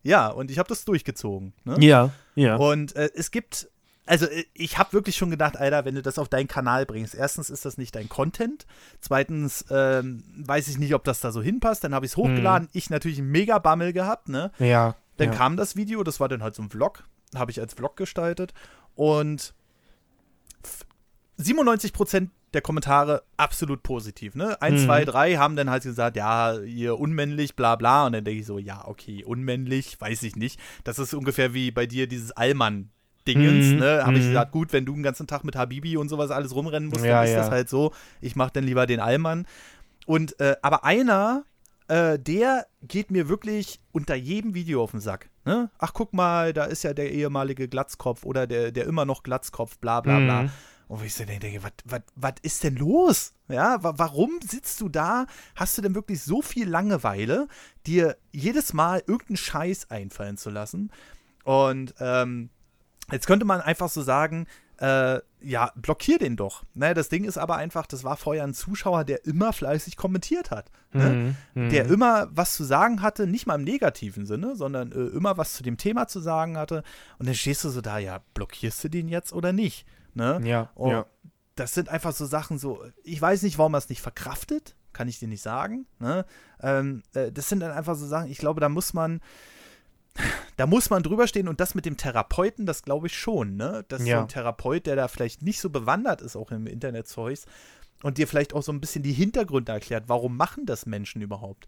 Ja, 0.04 0.28
und 0.28 0.52
ich 0.52 0.60
habe 0.60 0.70
das 0.70 0.86
durchgezogen. 0.86 1.54
Ne? 1.64 1.78
Ja, 1.80 2.12
ja. 2.36 2.56
Und 2.56 2.96
äh, 2.96 3.10
es 3.16 3.32
gibt, 3.32 3.70
also 4.06 4.26
äh, 4.26 4.46
ich 4.54 4.78
habe 4.78 4.94
wirklich 4.94 5.18
schon 5.18 5.30
gedacht, 5.30 5.58
Alter, 5.58 5.86
wenn 5.86 5.96
du 5.96 6.02
das 6.02 6.18
auf 6.18 6.30
deinen 6.30 6.48
Kanal 6.48 6.86
bringst, 6.86 7.16
erstens 7.16 7.50
ist 7.50 7.66
das 7.66 7.78
nicht 7.78 7.96
dein 7.96 8.08
Content, 8.08 8.66
zweitens 9.02 9.66
ähm, 9.70 10.24
weiß 10.38 10.68
ich 10.70 10.78
nicht, 10.78 10.96
ob 10.96 11.04
das 11.04 11.20
da 11.20 11.32
so 11.32 11.42
hinpasst, 11.42 11.84
dann 11.84 11.94
habe 11.94 12.06
ich 12.06 12.14
es 12.14 12.18
hochgeladen, 12.18 12.68
hm. 12.68 12.72
ich 12.74 12.90
natürlich 12.90 13.20
einen 13.20 13.32
mega 13.32 13.60
Bammel 13.60 13.94
gehabt, 13.94 14.30
ne? 14.30 14.52
Ja. 14.60 14.96
Dann 15.18 15.32
ja. 15.32 15.36
kam 15.36 15.58
das 15.58 15.76
Video, 15.76 16.04
das 16.04 16.20
war 16.22 16.30
dann 16.30 16.42
halt 16.42 16.56
so 16.56 16.62
ein 16.62 16.70
Vlog, 16.70 17.04
habe 17.36 17.52
ich 17.52 17.60
als 17.60 17.74
Vlog 17.74 17.98
gestaltet 17.98 18.54
und 18.96 19.54
97 21.38 21.92
Prozent 21.92 22.32
der 22.54 22.62
Kommentare 22.62 23.24
absolut 23.38 23.84
positiv. 23.84 24.36
Ne? 24.36 24.62
Eins, 24.62 24.82
mhm. 24.82 24.86
zwei, 24.86 25.06
drei 25.06 25.36
haben 25.36 25.56
dann 25.56 25.70
halt 25.70 25.84
gesagt, 25.84 26.18
ja, 26.18 26.58
ihr 26.60 27.00
unmännlich, 27.00 27.56
bla 27.56 27.76
bla. 27.76 28.06
Und 28.06 28.14
dann 28.14 28.24
denke 28.24 28.42
ich 28.42 28.46
so, 28.46 28.58
ja, 28.58 28.88
okay, 28.88 29.24
unmännlich, 29.24 30.00
weiß 30.00 30.24
ich 30.24 30.36
nicht. 30.36 30.60
Das 30.84 31.00
ist 31.00 31.14
ungefähr 31.14 31.54
wie 31.54 31.72
bei 31.72 31.86
dir 31.86 32.08
dieses 32.08 32.32
Allmann. 32.32 32.90
Dingens, 33.28 33.74
mhm. 33.74 33.80
ne, 33.80 34.06
habe 34.06 34.18
ich 34.18 34.24
mhm. 34.24 34.30
gesagt, 34.30 34.52
gut, 34.52 34.74
wenn 34.74 34.86
du 34.86 34.94
den 34.94 35.04
ganzen 35.04 35.28
Tag 35.28 35.44
mit 35.44 35.56
Habibi 35.56 35.98
und 35.98 36.10
sowas 36.10 36.32
alles 36.32 36.56
rumrennen 36.56 36.90
musst, 36.90 37.06
ja, 37.06 37.18
dann 37.18 37.26
ist 37.26 37.34
ja. 37.34 37.40
das 37.40 37.52
halt 37.52 37.70
so. 37.70 37.92
Ich 38.22 38.36
mache 38.36 38.52
dann 38.54 38.64
lieber 38.64 38.88
den 38.88 39.00
Allmann. 39.00 39.46
Und, 40.08 40.40
äh, 40.40 40.56
aber 40.64 40.84
einer, 40.84 41.44
äh, 41.90 42.18
der 42.18 42.66
geht 42.82 43.12
mir 43.12 43.30
wirklich 43.30 43.80
unter 43.92 44.16
jedem 44.16 44.56
Video 44.56 44.82
auf 44.82 44.92
den 44.92 45.00
Sack. 45.00 45.30
Ne? 45.46 45.70
Ach, 45.78 45.94
guck 45.94 46.14
mal, 46.14 46.54
da 46.54 46.66
ist 46.66 46.84
ja 46.84 46.94
der 46.94 47.12
ehemalige 47.12 47.68
Glatzkopf 47.68 48.26
oder 48.26 48.48
der, 48.48 48.72
der 48.72 48.86
immer 48.86 49.06
noch 49.06 49.24
Glatzkopf, 49.24 49.78
bla 49.80 50.02
bla 50.02 50.20
bla. 50.20 50.44
Mhm. 50.44 50.50
Und 50.90 51.02
wo 51.02 51.04
ich 51.04 51.14
so 51.14 51.24
denke, 51.24 51.62
was 52.16 52.34
ist 52.42 52.64
denn 52.64 52.76
los? 52.76 53.34
Ja, 53.48 53.78
warum 53.82 54.40
sitzt 54.42 54.82
du 54.82 54.90
da? 54.90 55.28
Hast 55.56 55.78
du 55.78 55.84
denn 55.84 55.94
wirklich 55.94 56.24
so 56.24 56.42
viel 56.42 56.68
Langeweile, 56.68 57.48
dir 57.86 58.18
jedes 58.32 58.74
Mal 58.74 59.04
irgendeinen 59.06 59.38
Scheiß 59.38 59.92
einfallen 59.92 60.36
zu 60.36 60.50
lassen? 60.50 60.92
Und 61.44 61.94
ähm, 62.00 62.50
jetzt 63.12 63.28
könnte 63.28 63.46
man 63.46 63.62
einfach 63.62 63.88
so 63.88 64.02
sagen, 64.02 64.48
äh, 64.80 65.20
ja, 65.42 65.72
blockier 65.76 66.18
den 66.18 66.36
doch. 66.36 66.64
Ne, 66.74 66.96
das 66.96 67.10
Ding 67.10 67.24
ist 67.24 67.38
aber 67.38 67.58
einfach, 67.58 67.86
das 67.86 68.04
war 68.04 68.18
vorher 68.18 68.44
ein 68.44 68.56
Zuschauer, 68.56 69.04
der 69.04 69.26
immer 69.26 69.54
fleißig 69.54 69.96
kommentiert 69.96 70.50
hat. 70.50 70.72
Ne? 70.92 71.36
Mhm, 71.54 71.70
der 71.70 71.86
mhm. 71.86 71.94
immer 71.94 72.30
was 72.32 72.56
zu 72.56 72.64
sagen 72.64 73.04
hatte, 73.04 73.28
nicht 73.28 73.46
mal 73.46 73.56
im 73.56 73.64
negativen 73.64 74.26
Sinne, 74.26 74.56
sondern 74.56 74.92
äh, 74.92 75.16
immer 75.16 75.38
was 75.38 75.54
zu 75.54 75.62
dem 75.62 75.78
Thema 75.78 76.08
zu 76.08 76.20
sagen 76.20 76.58
hatte. 76.58 76.82
Und 77.20 77.28
dann 77.28 77.36
stehst 77.36 77.64
du 77.64 77.70
so 77.70 77.82
da, 77.82 78.00
ja, 78.00 78.22
blockierst 78.34 78.84
du 78.84 78.90
den 78.90 79.08
jetzt 79.08 79.34
oder 79.34 79.54
nicht? 79.54 79.86
Ne? 80.16 80.40
Ja, 80.44 80.72
Und 80.76 80.92
ja. 80.92 81.06
Das 81.56 81.74
sind 81.74 81.90
einfach 81.90 82.14
so 82.14 82.26
Sachen, 82.26 82.58
so, 82.58 82.82
ich 83.04 83.22
weiß 83.22 83.42
nicht, 83.42 83.58
warum 83.58 83.76
er 83.76 83.80
es 83.80 83.90
nicht 83.90 84.02
verkraftet, 84.02 84.76
kann 84.94 85.10
ich 85.10 85.20
dir 85.20 85.28
nicht 85.28 85.42
sagen. 85.42 85.88
Ne? 86.00 86.26
Ähm, 86.62 87.04
äh, 87.14 87.32
das 87.32 87.50
sind 87.50 87.60
dann 87.60 87.72
einfach 87.72 87.96
so 87.96 88.08
Sachen, 88.08 88.32
ich 88.32 88.38
glaube, 88.38 88.62
da 88.62 88.70
muss 88.70 88.94
man, 88.94 89.20
da 90.58 90.66
muss 90.66 90.90
man 90.90 91.04
drüber 91.04 91.28
stehen 91.28 91.48
und 91.48 91.60
das 91.60 91.76
mit 91.76 91.86
dem 91.86 91.98
Therapeuten, 91.98 92.66
das 92.66 92.84
glaube 92.84 93.08
ich 93.08 93.18
schon, 93.18 93.58
ne? 93.58 93.84
Dass 93.90 94.06
ja. 94.06 94.18
so 94.18 94.22
ein 94.22 94.28
Therapeut, 94.30 94.86
der 94.86 94.96
da 94.96 95.08
vielleicht 95.08 95.42
nicht 95.42 95.60
so 95.60 95.70
bewandert 95.70 96.22
ist, 96.22 96.36
auch 96.36 96.52
im 96.52 96.66
Internet-Zeugs, 96.66 97.46
und 98.04 98.18
dir 98.18 98.28
vielleicht 98.28 98.54
auch 98.54 98.64
so 98.64 98.72
ein 98.72 98.80
bisschen 98.80 99.04
die 99.04 99.14
Hintergründe 99.14 99.72
erklärt, 99.72 100.06
warum 100.08 100.38
machen 100.38 100.66
das 100.66 100.86
Menschen 100.86 101.22
überhaupt. 101.22 101.68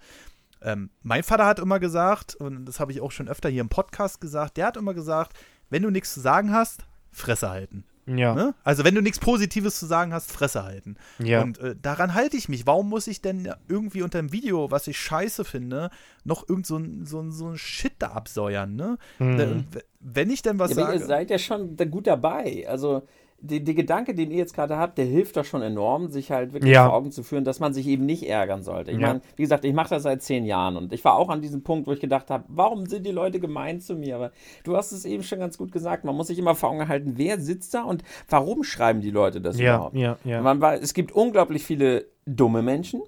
Ähm, 0.62 0.92
mein 1.02 1.24
Vater 1.24 1.46
hat 1.46 1.60
immer 1.60 1.80
gesagt, 1.80 2.36
und 2.36 2.66
das 2.66 2.80
habe 2.80 2.92
ich 2.92 3.02
auch 3.02 3.12
schon 3.12 3.28
öfter 3.28 3.50
hier 3.50 3.62
im 3.62 3.70
Podcast 3.70 4.22
gesagt, 4.22 4.58
der 4.58 4.68
hat 4.68 4.78
immer 4.78 4.94
gesagt, 4.94 5.38
wenn 5.70 5.84
du 5.84 5.90
nichts 5.90 6.14
zu 6.14 6.20
sagen 6.20 6.54
hast, 6.54 6.86
Fresse 7.12 7.50
halten. 7.50 7.84
Ja. 8.06 8.34
Ne? 8.34 8.54
Also 8.64 8.84
wenn 8.84 8.96
du 8.96 9.02
nichts 9.02 9.20
Positives 9.20 9.80
zu 9.80 9.86
sagen 9.86 10.14
hast, 10.14 10.32
Fresse 10.32 10.64
halten. 10.64 10.96
Ja. 11.20 11.42
Und 11.42 11.60
äh, 11.60 11.76
daran 11.82 12.14
halte 12.14 12.38
ich 12.38 12.50
mich. 12.50 12.66
Warum 12.66 12.90
muss 12.90 13.08
ich 13.08 13.22
denn 13.22 13.52
irgendwie 13.68 14.02
unter 14.02 14.20
einem 14.20 14.32
Video, 14.32 14.72
was 14.72 14.88
ich 14.88 15.00
scheiße 15.00 15.46
finde, 15.46 15.90
noch 16.24 16.48
irgend 16.48 16.68
so 16.68 16.78
ein, 16.78 17.06
so 17.06 17.20
ein, 17.20 17.32
so 17.32 17.50
ein 17.50 17.58
Shit 17.58 17.94
da 18.00 18.08
absäuern, 18.10 18.76
ne? 18.76 18.98
Mhm. 19.20 19.66
Wenn 20.00 20.30
ich 20.30 20.42
denn 20.42 20.60
was 20.60 20.72
ja, 20.72 20.78
sage. 20.78 20.98
Ihr 20.98 21.06
seid 21.06 21.30
ja 21.30 21.38
schon 21.38 21.78
gut 21.78 22.08
dabei. 22.08 22.66
Also 22.68 23.04
die, 23.42 23.64
die 23.64 23.74
Gedanke, 23.74 24.14
den 24.14 24.32
ihr 24.32 24.38
jetzt 24.38 24.54
gerade 24.54 24.78
habt, 24.78 24.98
der 24.98 25.06
hilft 25.06 25.36
doch 25.36 25.46
schon 25.46 25.62
enorm, 25.62 26.08
sich 26.10 26.32
halt 26.32 26.54
wirklich 26.54 26.74
ja. 26.74 26.86
vor 26.86 26.96
Augen 26.96 27.12
zu 27.12 27.24
führen, 27.24 27.44
dass 27.44 27.60
man 27.60 27.74
sich 27.74 27.88
eben 27.88 28.06
nicht 28.06 28.30
ärgern 28.30 28.62
sollte. 28.62 28.92
Ich 28.92 29.00
ja. 29.00 29.08
meine, 29.08 29.22
wie 29.36 29.42
gesagt, 29.42 29.66
ich 29.66 29.74
mache 29.74 29.90
das 29.90 30.04
seit 30.04 30.22
zehn 30.22 30.46
Jahren 30.46 30.78
und 30.78 30.94
ich 30.94 31.04
war 31.04 31.16
auch 31.16 31.30
an 31.30 31.42
diesem 31.42 31.64
Punkt, 31.64 31.88
wo 31.88 31.92
ich 31.92 32.00
gedacht 32.00 32.30
habe, 32.30 32.46
warum 32.48 32.86
sind 32.86 33.06
die 33.06 33.12
Leute 33.12 33.40
gemein 33.40 33.82
zu 33.82 33.96
mir? 33.96 34.16
Aber 34.16 34.32
du 34.64 34.78
hast 34.78 34.92
es 34.92 35.06
eben 35.06 35.24
schon 35.24 35.40
ganz 35.40 35.58
gut 35.58 35.72
gesagt, 35.72 36.06
man 36.06 36.16
muss 36.16 36.28
sich 36.28 36.38
immer 36.38 36.56
vor 36.56 36.70
Augen 36.70 36.88
halten, 36.88 37.14
wer 37.16 37.40
sitzt 37.40 37.74
da 37.74 37.84
und 37.84 38.04
warum 38.30 38.64
schreiben 38.64 39.02
die 39.02 39.12
Leute 39.12 39.42
das 39.42 39.60
ja, 39.60 39.76
überhaupt? 39.76 39.96
Ja, 39.96 40.18
ja. 40.24 40.42
Man 40.42 40.62
war, 40.62 40.76
es 40.76 40.94
gibt 40.94 41.12
unglaublich 41.12 41.64
viele 41.64 42.06
dumme 42.26 42.62
Menschen, 42.62 43.02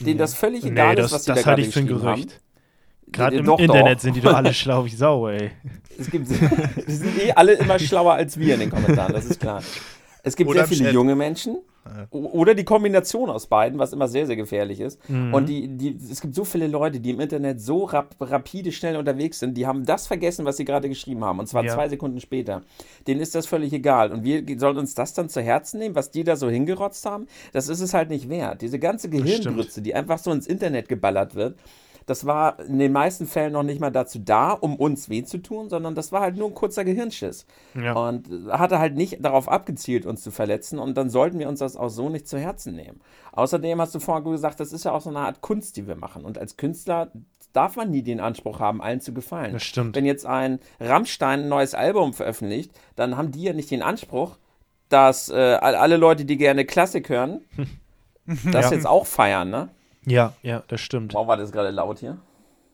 denen 0.00 0.18
das 0.18 0.34
völlig 0.34 0.64
egal 0.64 0.94
nee, 0.94 1.00
ist, 1.00 1.12
was 1.12 1.24
sie 1.24 1.32
das 1.32 1.42
da 1.42 1.50
gerade 1.50 1.62
geschrieben 1.62 1.86
Gerücht. 1.86 2.04
haben. 2.04 2.26
Gerade 3.12 3.36
im 3.36 3.46
doch, 3.46 3.58
Internet 3.58 3.96
doch. 3.96 4.02
sind 4.02 4.16
die 4.16 4.20
doch 4.20 4.34
alle 4.34 4.52
schlau 4.54 4.84
wie 4.84 4.90
Sau, 4.90 5.28
ey. 5.28 5.50
Es 5.98 6.10
gibt, 6.10 6.28
die 6.88 6.92
sind 6.92 7.18
eh 7.22 7.32
alle 7.32 7.52
immer 7.52 7.78
schlauer 7.78 8.14
als 8.14 8.38
wir 8.38 8.54
in 8.54 8.60
den 8.60 8.70
Kommentaren, 8.70 9.12
das 9.12 9.26
ist 9.26 9.40
klar. 9.40 9.62
Es 10.22 10.34
gibt 10.34 10.50
oder 10.50 10.66
sehr 10.66 10.76
viele 10.76 10.90
junge 10.90 11.14
Menschen. 11.14 11.58
Oder 12.10 12.54
die 12.54 12.64
Kombination 12.64 13.30
aus 13.30 13.46
beiden, 13.46 13.78
was 13.78 13.92
immer 13.92 14.08
sehr, 14.08 14.26
sehr 14.26 14.36
gefährlich 14.36 14.80
ist. 14.80 15.08
Mhm. 15.08 15.32
Und 15.32 15.48
die, 15.48 15.68
die, 15.68 15.96
es 16.10 16.20
gibt 16.20 16.34
so 16.34 16.44
viele 16.44 16.66
Leute, 16.66 17.00
die 17.00 17.10
im 17.10 17.20
Internet 17.20 17.60
so 17.60 17.84
rap, 17.84 18.16
rapide 18.20 18.72
schnell 18.72 18.96
unterwegs 18.96 19.38
sind, 19.38 19.56
die 19.56 19.66
haben 19.66 19.84
das 19.84 20.06
vergessen, 20.06 20.44
was 20.44 20.56
sie 20.56 20.64
gerade 20.64 20.88
geschrieben 20.88 21.24
haben. 21.24 21.38
Und 21.38 21.46
zwar 21.46 21.64
ja. 21.64 21.72
zwei 21.72 21.88
Sekunden 21.88 22.20
später. 22.20 22.62
Denen 23.06 23.20
ist 23.20 23.34
das 23.34 23.46
völlig 23.46 23.72
egal. 23.72 24.12
Und 24.12 24.24
wir 24.24 24.44
sollen 24.58 24.78
uns 24.78 24.94
das 24.94 25.14
dann 25.14 25.28
zu 25.28 25.40
Herzen 25.40 25.78
nehmen, 25.78 25.94
was 25.94 26.10
die 26.10 26.24
da 26.24 26.36
so 26.36 26.50
hingerotzt 26.50 27.06
haben? 27.06 27.26
Das 27.52 27.68
ist 27.68 27.80
es 27.80 27.94
halt 27.94 28.10
nicht 28.10 28.28
wert. 28.28 28.62
Diese 28.62 28.78
ganze 28.78 29.08
Gehirngrütze, 29.08 29.80
die 29.80 29.94
einfach 29.94 30.18
so 30.18 30.32
ins 30.32 30.46
Internet 30.46 30.88
geballert 30.88 31.34
wird, 31.34 31.56
das 32.06 32.24
war 32.24 32.60
in 32.60 32.78
den 32.78 32.92
meisten 32.92 33.26
Fällen 33.26 33.52
noch 33.52 33.64
nicht 33.64 33.80
mal 33.80 33.90
dazu 33.90 34.20
da, 34.20 34.52
um 34.52 34.76
uns 34.76 35.08
weh 35.08 35.24
zu 35.24 35.38
tun, 35.38 35.68
sondern 35.68 35.96
das 35.96 36.12
war 36.12 36.20
halt 36.20 36.36
nur 36.36 36.48
ein 36.48 36.54
kurzer 36.54 36.84
Gehirnschiss. 36.84 37.46
Ja. 37.74 37.94
Und 37.94 38.28
hatte 38.48 38.78
halt 38.78 38.94
nicht 38.94 39.24
darauf 39.24 39.48
abgezielt, 39.48 40.06
uns 40.06 40.22
zu 40.22 40.30
verletzen. 40.30 40.78
Und 40.78 40.96
dann 40.96 41.10
sollten 41.10 41.40
wir 41.40 41.48
uns 41.48 41.58
das 41.58 41.76
auch 41.76 41.88
so 41.88 42.08
nicht 42.08 42.28
zu 42.28 42.38
Herzen 42.38 42.76
nehmen. 42.76 43.00
Außerdem 43.32 43.80
hast 43.80 43.94
du 43.94 43.98
vorhin 43.98 44.30
gesagt, 44.30 44.60
das 44.60 44.72
ist 44.72 44.84
ja 44.84 44.92
auch 44.92 45.00
so 45.00 45.10
eine 45.10 45.18
Art 45.18 45.40
Kunst, 45.40 45.76
die 45.76 45.88
wir 45.88 45.96
machen. 45.96 46.24
Und 46.24 46.38
als 46.38 46.56
Künstler 46.56 47.10
darf 47.52 47.74
man 47.74 47.90
nie 47.90 48.02
den 48.02 48.20
Anspruch 48.20 48.60
haben, 48.60 48.80
allen 48.80 49.00
zu 49.00 49.12
gefallen. 49.12 49.54
Das 49.54 49.64
stimmt. 49.64 49.96
Wenn 49.96 50.06
jetzt 50.06 50.26
ein 50.26 50.60
Rammstein 50.78 51.40
ein 51.40 51.48
neues 51.48 51.74
Album 51.74 52.12
veröffentlicht, 52.12 52.70
dann 52.94 53.16
haben 53.16 53.32
die 53.32 53.42
ja 53.42 53.52
nicht 53.52 53.70
den 53.70 53.82
Anspruch, 53.82 54.36
dass 54.88 55.28
äh, 55.28 55.34
alle 55.34 55.96
Leute, 55.96 56.24
die 56.24 56.36
gerne 56.36 56.64
Klassik 56.64 57.08
hören, 57.08 57.40
das 58.52 58.66
ja. 58.66 58.72
jetzt 58.76 58.86
auch 58.86 59.06
feiern, 59.06 59.50
ne? 59.50 59.70
Ja, 60.06 60.34
ja, 60.42 60.62
das 60.68 60.80
stimmt. 60.80 61.14
Warum 61.14 61.28
war 61.28 61.36
das 61.36 61.52
gerade 61.52 61.70
laut 61.70 61.98
hier? 61.98 62.18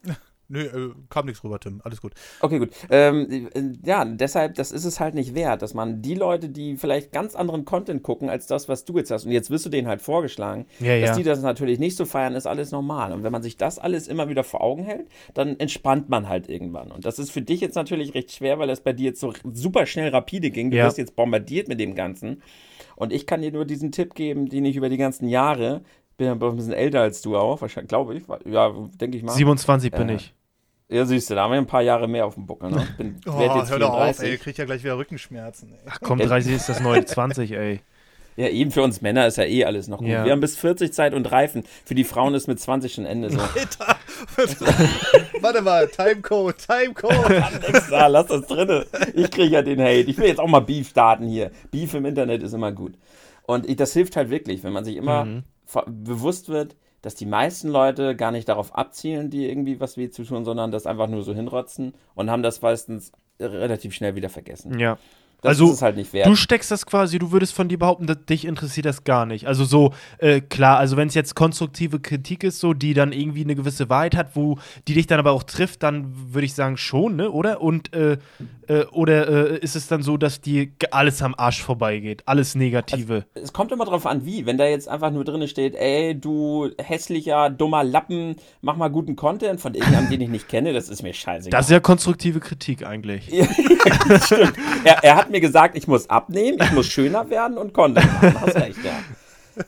Nö, 0.48 0.60
äh, 0.60 0.94
kam 1.08 1.24
nichts 1.24 1.42
rüber, 1.42 1.58
Tim. 1.58 1.80
Alles 1.82 2.02
gut. 2.02 2.12
Okay, 2.40 2.58
gut. 2.58 2.70
Ähm, 2.90 3.48
äh, 3.54 3.62
ja, 3.86 4.04
deshalb, 4.04 4.54
das 4.56 4.70
ist 4.70 4.84
es 4.84 5.00
halt 5.00 5.14
nicht 5.14 5.34
wert, 5.34 5.62
dass 5.62 5.72
man 5.72 6.02
die 6.02 6.14
Leute, 6.14 6.50
die 6.50 6.76
vielleicht 6.76 7.10
ganz 7.10 7.34
anderen 7.34 7.64
Content 7.64 8.02
gucken 8.02 8.28
als 8.28 8.46
das, 8.48 8.68
was 8.68 8.84
du 8.84 8.98
jetzt 8.98 9.10
hast, 9.10 9.24
und 9.24 9.32
jetzt 9.32 9.50
wirst 9.50 9.64
du 9.64 9.70
denen 9.70 9.88
halt 9.88 10.02
vorgeschlagen, 10.02 10.66
ja, 10.78 11.00
dass 11.00 11.10
ja. 11.10 11.16
die 11.16 11.22
das 11.22 11.40
natürlich 11.40 11.78
nicht 11.78 11.96
so 11.96 12.04
feiern, 12.04 12.34
ist 12.34 12.46
alles 12.46 12.70
normal. 12.70 13.12
Und 13.12 13.22
wenn 13.22 13.32
man 13.32 13.42
sich 13.42 13.56
das 13.56 13.78
alles 13.78 14.08
immer 14.08 14.28
wieder 14.28 14.44
vor 14.44 14.60
Augen 14.60 14.84
hält, 14.84 15.08
dann 15.32 15.58
entspannt 15.58 16.10
man 16.10 16.28
halt 16.28 16.50
irgendwann. 16.50 16.90
Und 16.90 17.06
das 17.06 17.18
ist 17.18 17.30
für 17.30 17.42
dich 17.42 17.62
jetzt 17.62 17.76
natürlich 17.76 18.14
recht 18.14 18.30
schwer, 18.32 18.58
weil 18.58 18.68
das 18.68 18.82
bei 18.82 18.92
dir 18.92 19.06
jetzt 19.06 19.20
so 19.20 19.32
super 19.54 19.86
schnell 19.86 20.10
rapide 20.10 20.50
ging. 20.50 20.70
Du 20.70 20.76
ja. 20.76 20.84
wirst 20.84 20.98
jetzt 20.98 21.16
bombardiert 21.16 21.68
mit 21.68 21.80
dem 21.80 21.94
Ganzen. 21.94 22.42
Und 22.94 23.12
ich 23.12 23.26
kann 23.26 23.40
dir 23.40 23.52
nur 23.52 23.64
diesen 23.64 23.90
Tipp 23.90 24.14
geben, 24.14 24.50
den 24.50 24.66
ich 24.66 24.76
über 24.76 24.90
die 24.90 24.98
ganzen 24.98 25.28
Jahre 25.28 25.82
bin 26.16 26.26
ja 26.26 26.32
ein 26.32 26.56
bisschen 26.56 26.72
älter 26.72 27.00
als 27.00 27.22
du 27.22 27.36
auch, 27.36 27.60
wahrscheinlich, 27.60 27.88
glaube 27.88 28.14
ich. 28.14 28.24
Ja, 28.46 28.72
denke 29.00 29.16
ich 29.16 29.22
mal. 29.22 29.32
27 29.32 29.92
bin 29.92 30.08
äh, 30.08 30.14
ich. 30.14 30.34
Ja, 30.88 31.06
siehst 31.06 31.30
du, 31.30 31.34
da 31.34 31.44
haben 31.44 31.52
wir 31.52 31.58
ein 31.58 31.66
paar 31.66 31.82
Jahre 31.82 32.06
mehr 32.06 32.26
auf 32.26 32.34
dem 32.34 32.46
Buckel. 32.46 32.70
Ne? 32.70 32.86
Bin, 32.98 33.18
oh, 33.26 33.38
hör 33.38 33.78
doch 33.78 33.94
auf, 33.94 34.20
ey, 34.20 34.36
kriegt 34.36 34.58
ja 34.58 34.66
gleich 34.66 34.84
wieder 34.84 34.98
Rückenschmerzen. 34.98 35.72
Ey. 35.72 35.90
Ach 35.90 35.98
komm, 36.02 36.18
30 36.18 36.52
ist 36.52 36.68
das 36.68 36.80
neue 36.80 37.04
20, 37.04 37.52
ey. 37.52 37.80
Ja, 38.36 38.48
eben 38.48 38.70
für 38.70 38.82
uns 38.82 39.02
Männer 39.02 39.26
ist 39.26 39.36
ja 39.36 39.44
eh 39.44 39.64
alles 39.64 39.88
noch 39.88 39.98
gut. 39.98 40.08
Ja. 40.08 40.24
Wir 40.24 40.32
haben 40.32 40.40
bis 40.40 40.56
40 40.56 40.92
Zeit 40.92 41.12
und 41.12 41.30
Reifen. 41.30 41.64
Für 41.84 41.94
die 41.94 42.04
Frauen 42.04 42.34
ist 42.34 42.48
mit 42.48 42.58
20 42.58 42.94
schon 42.94 43.04
Ende 43.04 43.30
so. 43.30 43.38
Warte 45.40 45.60
mal, 45.60 45.86
Timecode, 45.88 46.56
Timecode. 46.56 47.12
Alexa, 47.12 48.06
lass 48.06 48.28
das 48.28 48.46
drinne. 48.46 48.86
Ich 49.14 49.30
kriege 49.30 49.52
ja 49.52 49.62
den 49.62 49.80
Hate. 49.80 50.10
Ich 50.10 50.16
will 50.16 50.28
jetzt 50.28 50.40
auch 50.40 50.48
mal 50.48 50.60
Beef 50.60 50.88
starten 50.88 51.26
hier. 51.26 51.50
Beef 51.70 51.92
im 51.92 52.06
Internet 52.06 52.42
ist 52.42 52.54
immer 52.54 52.72
gut. 52.72 52.94
Und 53.42 53.68
ich, 53.68 53.76
das 53.76 53.92
hilft 53.92 54.16
halt 54.16 54.30
wirklich, 54.30 54.64
wenn 54.64 54.72
man 54.72 54.84
sich 54.84 54.96
immer 54.96 55.26
mhm. 55.26 55.42
Bewusst 55.86 56.48
wird, 56.48 56.76
dass 57.02 57.14
die 57.14 57.26
meisten 57.26 57.68
Leute 57.68 58.14
gar 58.14 58.30
nicht 58.30 58.48
darauf 58.48 58.74
abzielen, 58.74 59.28
die 59.28 59.48
irgendwie 59.48 59.80
was 59.80 59.96
weh 59.96 60.10
zu 60.10 60.24
tun, 60.24 60.44
sondern 60.44 60.70
das 60.70 60.86
einfach 60.86 61.08
nur 61.08 61.22
so 61.22 61.34
hinrotzen 61.34 61.94
und 62.14 62.30
haben 62.30 62.42
das 62.42 62.62
meistens 62.62 63.12
relativ 63.40 63.92
schnell 63.92 64.14
wieder 64.14 64.28
vergessen. 64.28 64.78
Ja. 64.78 64.98
Das 65.42 65.60
also, 65.60 65.72
ist 65.72 65.82
halt 65.82 65.96
nicht 65.96 66.12
wert. 66.12 66.28
Du 66.28 66.36
steckst 66.36 66.70
das 66.70 66.86
quasi, 66.86 67.18
du 67.18 67.32
würdest 67.32 67.52
von 67.52 67.68
dir 67.68 67.76
behaupten, 67.76 68.06
dass 68.06 68.24
dich 68.26 68.44
interessiert 68.44 68.86
das 68.86 69.02
gar 69.02 69.26
nicht. 69.26 69.48
Also 69.48 69.64
so, 69.64 69.92
äh, 70.18 70.40
klar, 70.40 70.78
also 70.78 70.96
wenn 70.96 71.08
es 71.08 71.14
jetzt 71.14 71.34
konstruktive 71.34 71.98
Kritik 71.98 72.44
ist, 72.44 72.60
so, 72.60 72.74
die 72.74 72.94
dann 72.94 73.10
irgendwie 73.10 73.42
eine 73.42 73.56
gewisse 73.56 73.88
Wahrheit 73.90 74.14
hat, 74.14 74.36
wo 74.36 74.58
die 74.86 74.94
dich 74.94 75.08
dann 75.08 75.18
aber 75.18 75.32
auch 75.32 75.42
trifft, 75.42 75.82
dann 75.82 76.32
würde 76.32 76.44
ich 76.44 76.54
sagen 76.54 76.76
schon, 76.76 77.16
ne, 77.16 77.28
oder? 77.28 77.60
Und 77.60 77.92
äh, 77.92 78.18
äh, 78.72 78.86
oder 78.92 79.28
äh, 79.52 79.58
ist 79.58 79.76
es 79.76 79.88
dann 79.88 80.02
so, 80.02 80.16
dass 80.16 80.40
dir 80.40 80.68
alles 80.90 81.22
am 81.22 81.34
Arsch 81.36 81.62
vorbeigeht? 81.62 82.22
Alles 82.26 82.54
Negative? 82.54 83.26
Also, 83.34 83.44
es 83.44 83.52
kommt 83.52 83.72
immer 83.72 83.84
drauf 83.84 84.06
an, 84.06 84.24
wie. 84.24 84.46
Wenn 84.46 84.58
da 84.58 84.66
jetzt 84.66 84.88
einfach 84.88 85.10
nur 85.10 85.24
drin 85.24 85.46
steht, 85.48 85.74
ey, 85.74 86.18
du 86.18 86.70
hässlicher, 86.78 87.50
dummer 87.50 87.84
Lappen, 87.84 88.36
mach 88.60 88.76
mal 88.76 88.88
guten 88.88 89.16
Content 89.16 89.60
von 89.60 89.74
irgendjemandem, 89.74 90.10
den 90.10 90.20
ich 90.22 90.28
nicht 90.28 90.48
kenne, 90.48 90.72
das 90.72 90.88
ist 90.88 91.02
mir 91.02 91.12
scheiße. 91.12 91.50
Das 91.50 91.66
ist 91.66 91.70
ja 91.70 91.80
konstruktive 91.80 92.40
Kritik 92.40 92.86
eigentlich. 92.86 93.28
ja. 93.28 93.46
Er, 94.84 95.04
er 95.04 95.16
hat 95.16 95.30
mir 95.30 95.40
gesagt, 95.40 95.76
ich 95.76 95.86
muss 95.86 96.08
abnehmen, 96.08 96.58
ich 96.60 96.72
muss 96.72 96.86
schöner 96.86 97.30
werden 97.30 97.58
und 97.58 97.72
Content 97.72 98.06
machen. 98.06 98.40
Hast 98.40 98.56
recht, 98.56 98.84
ja. 98.84 98.92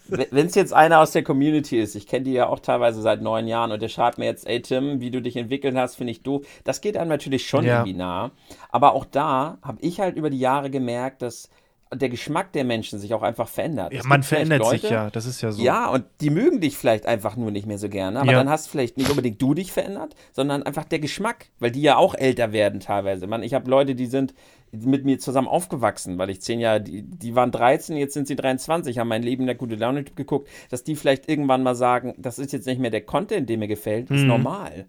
Wenn 0.09 0.47
es 0.47 0.55
jetzt 0.55 0.73
einer 0.73 1.01
aus 1.01 1.13
der 1.13 1.23
Community 1.23 1.79
ist, 1.79 1.95
ich 1.95 2.07
kenne 2.07 2.25
die 2.25 2.33
ja 2.33 2.49
auch 2.49 2.61
teilweise 2.61 3.03
seit 3.03 3.23
neun 3.23 3.47
Jahren 3.47 3.73
und 3.73 3.83
der 3.83 3.89
schreibt 3.89 4.19
mir 4.19 4.27
jetzt, 4.27 4.47
ey 4.47 4.63
Tim, 4.63 5.01
wie 5.01 5.11
du 5.11 5.21
dich 5.21 5.37
entwickelt 5.37 5.77
hast, 5.77 5.97
finde 5.97 6.13
ich 6.13 6.23
doof. 6.23 6.47
Das 6.65 6.81
geht 6.81 6.97
einem 6.97 7.09
natürlich 7.09 7.47
schon 7.47 7.65
ja. 7.65 7.79
irgendwie 7.79 7.99
nah. 7.99 8.31
Aber 8.71 8.95
auch 8.95 9.05
da 9.05 9.59
habe 9.63 9.79
ich 9.81 10.01
halt 10.01 10.17
über 10.17 10.31
die 10.31 10.39
Jahre 10.39 10.71
gemerkt, 10.71 11.23
dass 11.23 11.49
der 11.95 12.09
Geschmack 12.09 12.53
der 12.53 12.65
Menschen 12.65 12.99
sich 12.99 13.15
auch 13.15 13.23
einfach 13.23 13.49
verändert. 13.49 13.93
Ja, 13.93 14.03
man 14.05 14.23
verändert 14.23 14.61
Leute, 14.61 14.81
sich 14.81 14.91
ja, 14.91 15.11
das 15.11 15.27
ist 15.27 15.41
ja 15.43 15.53
so. 15.53 15.63
Ja, 15.63 15.89
und 15.89 16.05
die 16.21 16.31
mögen 16.31 16.61
dich 16.61 16.77
vielleicht 16.77 17.07
einfach 17.07 17.37
nur 17.37 17.51
nicht 17.51 17.67
mehr 17.67 17.79
so 17.79 17.89
gerne. 17.89 18.21
Aber 18.21 18.33
ja. 18.33 18.39
dann 18.39 18.49
hast 18.49 18.69
vielleicht 18.69 18.97
nicht 18.97 19.11
unbedingt 19.11 19.41
du 19.41 19.55
dich 19.55 19.73
verändert, 19.73 20.15
sondern 20.33 20.63
einfach 20.63 20.85
der 20.85 20.99
Geschmack, 20.99 21.47
weil 21.59 21.71
die 21.71 21.83
ja 21.83 21.97
auch 21.97 22.15
älter 22.15 22.53
werden 22.53 22.81
teilweise. 22.81 23.27
Man, 23.27 23.43
ich 23.43 23.55
habe 23.55 23.71
Leute, 23.71 23.95
die 23.95 24.07
sind 24.07 24.35
mit 24.73 25.05
mir 25.05 25.19
zusammen 25.19 25.49
aufgewachsen, 25.49 26.19
weil 26.19 26.31
ich 26.31 26.41
zehn 26.41 26.61
Jahre, 26.61 26.81
die, 26.81 27.03
die 27.03 27.35
waren 27.35 27.51
13, 27.51 27.97
jetzt 27.97 28.15
sind 28.15 28.27
sie 28.27 28.37
23, 28.37 28.99
haben 28.99 29.09
mein 29.09 29.23
Leben 29.23 29.43
in 29.43 29.47
der 29.47 29.55
gute 29.55 29.77
Laune 29.77 30.05
geguckt, 30.05 30.49
dass 30.71 30.85
die 30.85 30.97
vielleicht 30.97 31.29
irgendwann 31.29 31.63
mal 31.63 31.75
sagen, 31.75 32.15
das 32.19 32.39
ist 32.39 32.53
jetzt 32.53 32.67
nicht 32.67 32.81
mehr 32.81 32.91
der 32.91 33.03
Content, 33.03 33.49
der 33.49 33.59
mir 33.59 33.69
gefällt, 33.69 34.11
ist 34.11 34.23
mhm. 34.23 34.29
normal. 34.29 34.87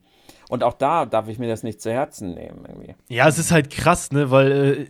Und 0.50 0.64
auch 0.64 0.74
da 0.74 1.06
darf 1.06 1.28
ich 1.28 1.40
mir 1.40 1.48
das 1.48 1.64
nicht 1.64 1.82
zu 1.82 1.92
Herzen 1.92 2.34
nehmen 2.34 2.66
irgendwie. 2.68 2.96
Ja, 3.10 3.28
es 3.28 3.40
ist 3.40 3.52
halt 3.52 3.72
krass, 3.72 4.12
ne, 4.12 4.30
weil 4.30 4.52
äh, 4.52 4.86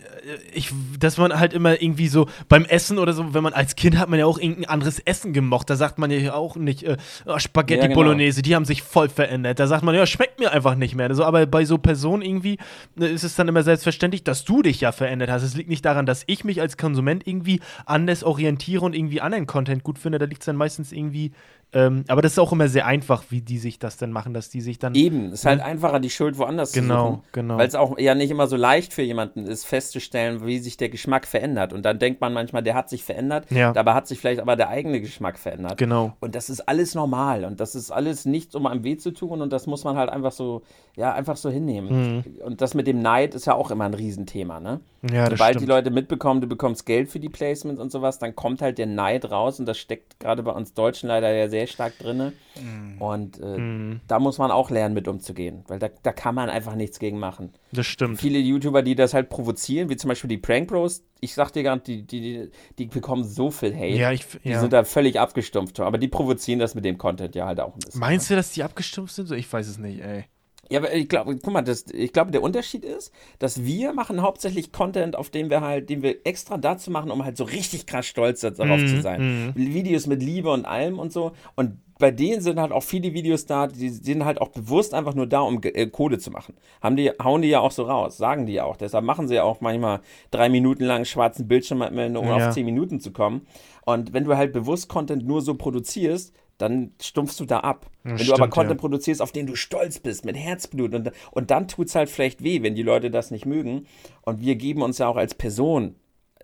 ich, 0.54 0.74
dass 1.00 1.18
man 1.18 1.40
halt 1.40 1.54
immer 1.54 1.82
irgendwie 1.82 2.08
so 2.08 2.28
beim 2.50 2.66
Essen 2.66 2.98
oder 2.98 3.14
so, 3.14 3.34
wenn 3.34 3.44
man 3.44 3.54
als 3.54 3.76
Kind 3.76 3.98
hat 3.98 4.10
man 4.10 4.20
ja 4.20 4.26
auch 4.26 4.38
irgendein 4.38 4.66
anderes 4.66 5.00
Essen 5.00 5.34
gemocht. 5.34 5.70
Da 5.70 5.76
sagt 5.76 5.98
man 5.98 6.12
ja 6.12 6.34
auch 6.34 6.56
nicht 6.56 6.84
äh, 6.84 6.98
oh, 7.26 7.40
Spaghetti 7.40 7.82
ja, 7.82 7.88
genau. 7.88 8.02
Bolognese, 8.02 8.42
die 8.42 8.56
haben 8.56 8.66
sich 8.66 8.84
voll 8.84 9.10
verändert. 9.10 9.60
Da 9.60 9.68
sagt 9.68 9.84
man 9.84 9.96
ja, 9.96 10.06
schmeckt 10.06 10.40
mir 10.40 10.52
einfach 10.52 10.76
nicht 10.76 10.96
mehr. 10.96 11.08
Also, 11.08 11.24
aber 11.24 11.46
bei 11.46 11.64
so 11.64 11.78
Personen 11.78 12.22
irgendwie 12.22 12.58
ne, 12.96 13.08
ist 13.08 13.24
es 13.24 13.36
dann 13.36 13.48
immer 13.48 13.64
selbstverständlich, 13.64 14.24
dass 14.24 14.44
du 14.44 14.62
dich 14.62 14.82
ja 14.82 14.92
verändert 14.92 15.30
hast. 15.30 15.44
Es 15.44 15.56
liegt 15.56 15.70
nicht 15.70 15.86
daran, 15.86 16.06
dass 16.06 16.24
ich 16.28 16.44
mich 16.44 16.60
als 16.62 16.78
Konsument 16.78 17.26
irgendwie 17.26 17.62
anders 17.86 18.24
orientiere 18.24 18.84
und 18.84 18.94
irgendwie 18.94 19.22
anderen 19.22 19.48
Content 19.48 19.84
gut 19.84 20.00
finde. 20.00 20.20
Da 20.20 20.26
liegt 20.26 20.42
es 20.42 20.46
dann 20.46 20.58
meistens 20.58 20.92
irgendwie 20.92 21.32
ähm, 21.76 22.06
aber 22.08 22.22
das 22.22 22.32
ist 22.32 22.40
auch 22.40 22.54
immer 22.54 22.70
sehr 22.70 22.86
einfach, 22.86 23.26
wie 23.30 23.42
die 23.42 23.58
sich 23.58 23.80
das 23.80 23.98
dann 23.98 24.12
machen, 24.12 24.34
dass 24.34 24.50
die 24.50 24.62
sich 24.62 24.80
dann. 24.80 24.96
Eben, 24.96 25.28
es 25.28 25.40
ist 25.40 25.46
halt 25.46 25.60
ne? 25.60 25.66
einfacher, 25.66 26.00
die 26.00 26.10
Schuld 26.10 26.38
woanders 26.38 26.72
genau, 26.72 26.96
zu 26.96 27.02
suchen. 27.02 27.24
Genau, 27.34 27.48
genau. 27.48 27.58
Weil 27.58 27.68
es 27.68 27.76
auch 27.76 28.00
ja 28.00 28.16
nicht 28.16 28.32
immer 28.32 28.48
so 28.48 28.56
leicht 28.56 28.94
für 28.94 29.02
jemanden 29.02 29.46
ist, 29.46 29.66
festzustellen, 29.66 30.46
wie 30.46 30.60
sich 30.60 30.78
der 30.78 30.88
Geschmack 30.88 31.28
verändert. 31.28 31.74
Und 31.74 31.84
dann 31.84 32.00
denkt 32.00 32.22
man 32.22 32.32
manchmal, 32.32 32.64
der 32.64 32.76
hat 32.76 32.90
sich 32.90 33.04
verändert, 33.04 33.52
ja. 33.52 33.74
dabei 33.74 33.94
hat 33.94 34.08
sich 34.08 34.20
vielleicht 34.20 34.40
aber 34.40 34.56
der 34.56 34.70
eigene 34.70 35.02
Geschmack 35.02 35.38
verändert. 35.38 35.78
Genau. 35.78 36.14
Und 36.22 36.34
das 36.34 36.50
ist 36.50 36.62
alles 36.62 36.96
normal 36.96 37.44
und 37.44 37.60
das 37.60 37.76
ist 37.76 37.92
alles 37.92 38.24
nichts, 38.24 38.56
um 38.56 38.68
einem 38.68 38.86
weh 38.86 38.96
zu 38.96 39.12
tun 39.12 39.42
und 39.42 39.52
das 39.52 39.68
muss 39.68 39.84
man 39.84 39.98
halt 39.98 40.10
einfach 40.10 40.32
so, 40.32 40.62
ja, 40.96 41.14
einfach 41.14 41.36
so 41.36 41.50
hinnehmen. 41.50 42.16
Mhm. 42.18 42.24
Und 42.46 42.62
das 42.62 42.74
mit 42.74 42.88
dem 42.88 43.02
Neid 43.02 43.36
ist 43.36 43.48
ja 43.48 43.54
auch 43.54 43.70
immer 43.70 43.84
ein 43.84 43.94
Riesenthema, 43.94 44.62
ne? 44.62 44.80
Ja, 45.12 45.26
das 45.30 45.38
Sobald 45.38 45.56
stimmt. 45.56 45.62
die 45.62 45.70
Leute 45.70 45.92
mitbekommen, 45.92 46.42
du 46.42 46.48
bekommst 46.48 46.86
Geld 46.86 47.10
für 47.10 47.20
die 47.20 47.30
Placements 47.30 47.82
und 47.82 47.92
sowas, 47.92 48.18
dann 48.18 48.36
kommt 48.36 48.62
halt 48.62 48.78
der 48.78 48.88
Neid 48.88 49.30
raus 49.30 49.60
und 49.60 49.66
das 49.66 49.78
steckt 49.78 50.20
gerade 50.20 50.42
bei 50.42 50.52
uns 50.52 50.74
Deutschen 50.74 51.10
leider 51.10 51.32
ja 51.32 51.48
sehr 51.48 51.65
stark 51.72 51.98
drin. 52.00 52.34
Mhm. 52.60 53.02
Und 53.02 53.40
äh, 53.40 53.58
mhm. 53.58 54.02
da 54.08 54.20
muss 54.20 54.38
man 54.38 54.52
auch 54.52 54.70
lernen, 54.70 54.94
mit 54.94 55.08
umzugehen, 55.08 55.64
weil 55.68 55.80
da, 55.80 55.90
da 56.04 56.14
kann 56.14 56.36
man 56.36 56.50
einfach 56.50 56.76
nichts 56.76 57.00
gegen 57.00 57.20
machen. 57.20 57.54
Das 57.72 57.86
stimmt. 57.86 58.20
Viele 58.20 58.40
YouTuber, 58.40 58.82
die 58.82 58.96
das 58.96 59.14
halt 59.14 59.30
provozieren, 59.30 59.90
wie 59.90 59.98
zum 59.98 60.10
Beispiel 60.10 60.30
die 60.30 60.38
Prank 60.38 60.70
Bros, 60.70 61.04
ich 61.20 61.34
sag 61.34 61.52
dir 61.52 61.64
gar 61.64 61.76
nicht, 61.76 61.88
die, 61.88 62.04
die, 62.04 62.50
die 62.78 62.86
bekommen 62.86 63.24
so 63.24 63.52
viel 63.52 63.76
Hate. 63.76 63.98
Ja, 63.98 64.12
ich, 64.12 64.26
ja. 64.44 64.54
Die 64.54 64.56
sind 64.56 64.74
da 64.74 64.84
völlig 64.84 65.20
abgestumpft, 65.20 65.80
aber 65.80 65.98
die 65.98 66.08
provozieren 66.08 66.60
das 66.60 66.76
mit 66.76 66.86
dem 66.86 66.98
Content 66.98 67.36
ja 67.36 67.46
halt 67.46 67.60
auch 67.60 67.74
ein 67.74 67.80
bisschen. 67.80 68.00
Meinst 68.00 68.30
ne? 68.30 68.36
du, 68.36 68.40
dass 68.40 68.52
die 68.52 68.64
abgestumpft 68.64 69.16
sind? 69.16 69.32
Ich 69.32 69.52
weiß 69.52 69.68
es 69.68 69.78
nicht, 69.78 70.02
ey. 70.02 70.26
Ja, 70.70 70.80
aber 70.80 70.94
ich 70.94 71.08
glaube, 71.08 71.38
guck 71.38 71.54
mal, 71.54 71.62
das, 71.62 71.86
ich 71.92 72.12
glaube, 72.12 72.32
der 72.32 72.42
Unterschied 72.42 72.84
ist, 72.84 73.14
dass 73.40 73.64
wir 73.64 73.94
machen 73.94 74.22
hauptsächlich 74.22 74.72
Content, 74.72 75.16
auf 75.16 75.30
dem 75.30 75.50
wir 75.50 75.62
halt, 75.62 75.90
den 75.90 76.02
wir 76.02 76.26
extra 76.26 76.58
dazu 76.58 76.90
machen, 76.92 77.12
um 77.12 77.24
halt 77.24 77.38
so 77.38 77.44
richtig 77.44 77.86
krass 77.86 78.08
stolz 78.08 78.42
darauf 78.42 78.82
mm, 78.82 78.88
zu 78.88 79.02
sein. 79.02 79.54
Mm. 79.56 79.56
Videos 79.56 80.08
mit 80.08 80.24
Liebe 80.24 80.52
und 80.52 80.66
allem 80.66 80.98
und 80.98 81.14
so. 81.14 81.34
Und 81.56 81.78
bei 81.98 82.12
denen 82.12 82.42
sind 82.42 82.60
halt 82.60 82.72
auch 82.72 82.84
viele 82.84 83.14
Videos 83.14 83.46
da, 83.46 83.68
die 83.68 83.90
sind 83.90 84.26
halt 84.26 84.42
auch 84.42 84.50
bewusst 84.50 84.94
einfach 84.94 85.14
nur 85.14 85.28
da, 85.28 85.42
um 85.42 85.62
äh, 85.64 85.88
Kohle 85.88 86.18
zu 86.18 86.30
machen. 86.32 86.56
Haben 86.82 86.96
die, 86.98 87.10
hauen 87.24 87.42
die 87.42 87.48
ja 87.48 87.60
auch 87.60 87.72
so 87.72 87.84
raus, 87.84 88.18
sagen 88.18 88.46
die 88.46 88.54
ja 88.54 88.66
auch. 88.66 88.76
Deshalb 88.76 89.06
machen 89.06 89.28
sie 89.28 89.36
ja 89.36 89.44
auch 89.44 89.62
manchmal 89.62 90.02
drei 90.32 90.50
Minuten 90.50 90.84
lang 90.84 91.06
schwarzen 91.06 91.48
Bildschirm, 91.48 91.82
um 91.82 91.98
ja. 91.98 92.36
auf 92.36 92.54
zehn 92.54 92.66
Minuten 92.66 93.00
zu 93.00 93.12
kommen. 93.12 93.48
Und 93.86 94.14
wenn 94.14 94.26
du 94.26 94.36
halt 94.36 94.52
bewusst 94.52 94.90
Content 94.90 95.26
nur 95.26 95.42
so 95.42 95.56
produzierst, 95.56 96.34
dann 96.58 96.94
stumpfst 97.02 97.40
du 97.40 97.46
da 97.46 97.60
ab. 97.60 97.88
Ja, 98.04 98.12
wenn 98.12 98.18
stimmt, 98.18 98.30
du 98.30 98.34
aber 98.36 98.50
Content 98.50 98.78
ja. 98.78 98.82
produzierst, 98.82 99.22
auf 99.22 99.32
den 99.32 99.48
du 99.48 99.56
stolz 99.56 100.00
bist, 100.00 100.26
mit 100.26 100.38
Herzblut 100.38 100.94
und, 100.94 101.12
und 101.32 101.52
dann 101.52 101.68
tut 101.68 101.88
es 101.88 101.96
halt 101.96 102.10
vielleicht 102.10 102.44
weh, 102.44 102.62
wenn 102.64 102.76
die 102.76 102.84
Leute 102.84 103.12
das 103.12 103.32
nicht 103.32 103.46
mögen. 103.46 103.88
Und 104.22 104.42
wir 104.42 104.56
geben 104.56 104.82
uns 104.82 104.98
ja 104.98 105.08
auch 105.08 105.18
als 105.18 105.34
Person 105.34 105.96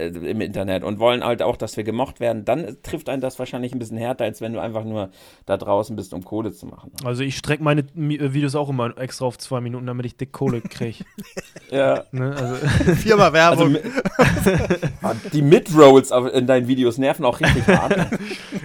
im 0.08 0.42
Internet 0.42 0.84
und 0.84 1.00
wollen 1.00 1.24
halt 1.24 1.42
auch, 1.42 1.58
dass 1.58 1.78
wir 1.78 1.84
gemocht 1.84 2.20
werden, 2.20 2.46
dann 2.46 2.78
trifft 2.84 3.10
einen 3.10 3.22
das 3.22 3.40
wahrscheinlich 3.40 3.74
ein 3.74 3.80
bisschen 3.80 3.98
härter, 3.98 4.26
als 4.26 4.42
wenn 4.42 4.54
du 4.54 4.60
einfach 4.60 4.84
nur 4.84 5.10
da 5.46 5.58
draußen 5.58 5.96
bist, 5.96 6.14
um 6.14 6.24
Kohle 6.24 6.52
zu 6.52 6.66
machen. 6.66 6.92
Also 7.04 7.24
ich 7.24 7.38
strecke 7.38 7.64
meine 7.64 7.82
äh, 7.82 8.34
Videos 8.34 8.56
auch 8.56 8.70
immer 8.70 8.98
extra 8.98 9.26
auf 9.26 9.38
zwei 9.38 9.62
Minuten, 9.62 9.86
damit 9.86 10.06
ich 10.06 10.18
dick 10.18 10.32
Kohle 10.32 10.62
kriege. 10.62 11.04
ja. 11.72 12.04
Ne, 12.12 12.36
also 12.36 12.56
Firma 12.96 13.34
Werbung. 13.34 13.78
Also, 14.18 14.64
ah, 15.02 15.16
die 15.34 15.42
Mid-Rolls 15.42 16.12
in 16.34 16.48
deinen 16.48 16.68
Videos 16.68 16.98
nerven 16.98 17.26
auch 17.26 17.40
richtig 17.40 17.68
hart. 17.68 17.96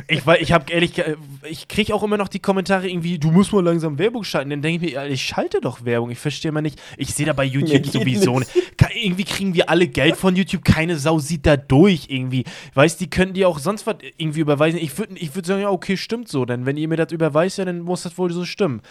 ich 0.09 0.27
ich 0.27 0.53
habe 0.53 0.73
ehrlich, 0.73 0.99
äh, 0.99 1.17
ich 1.49 1.69
kriege 1.69 1.95
auch 1.95 2.03
immer 2.03 2.17
noch 2.17 2.29
die 2.29 2.41
Kommentare 2.41 2.89
irgendwie, 2.89 3.19
du 3.19 3.31
musst 3.31 3.53
mal 3.53 3.65
langsam 3.65 3.99
Werbung 3.99 4.25
schalten. 4.25 4.51
Dann 4.51 4.63
denke 4.63 4.87
ich 4.87 4.95
mir, 4.95 5.07
ich 5.07 5.23
schalte 5.23 5.61
doch 5.61 5.85
Werbung. 5.85 6.11
Ich 6.11 6.19
verstehe 6.19 6.53
mal 6.53 6.63
nicht. 6.63 6.81
Ich 6.97 7.15
sehe 7.15 7.27
da 7.27 7.33
bei 7.33 7.45
YouTube 7.45 7.85
nee, 7.85 7.91
sowieso 7.91 8.39
nicht. 8.39 8.51
Irgendwie 8.95 9.25
kriegen 9.25 9.55
wir 9.55 9.69
alle 9.69 9.89
Geld 9.89 10.17
von 10.17 10.37
YouTube, 10.37 10.65
keine 10.65 10.97
Sau 10.97 11.19
sieht 11.29 11.47
da 11.47 11.57
durch 11.57 12.07
irgendwie. 12.09 12.45
Weißt, 12.75 13.01
die 13.01 13.11
könnten 13.11 13.35
dir 13.35 13.49
auch 13.49 13.59
sonst 13.59 13.87
was 13.87 13.97
irgendwie 14.17 14.41
überweisen. 14.41 14.79
Ich 14.81 14.97
würde 14.99 15.15
ich 15.17 15.35
würd 15.35 15.47
sagen, 15.47 15.63
ja, 15.63 15.71
okay, 15.71 15.97
stimmt 15.97 16.29
so. 16.29 16.45
Denn 16.45 16.67
wenn 16.67 16.77
ihr 16.77 16.89
mir 16.89 16.97
das 16.97 17.13
überweist, 17.13 17.59
ja, 17.59 17.65
dann 17.65 17.81
muss 17.81 18.03
das 18.03 18.17
wohl 18.19 18.31
so 18.33 18.45
stimmen. 18.45 18.83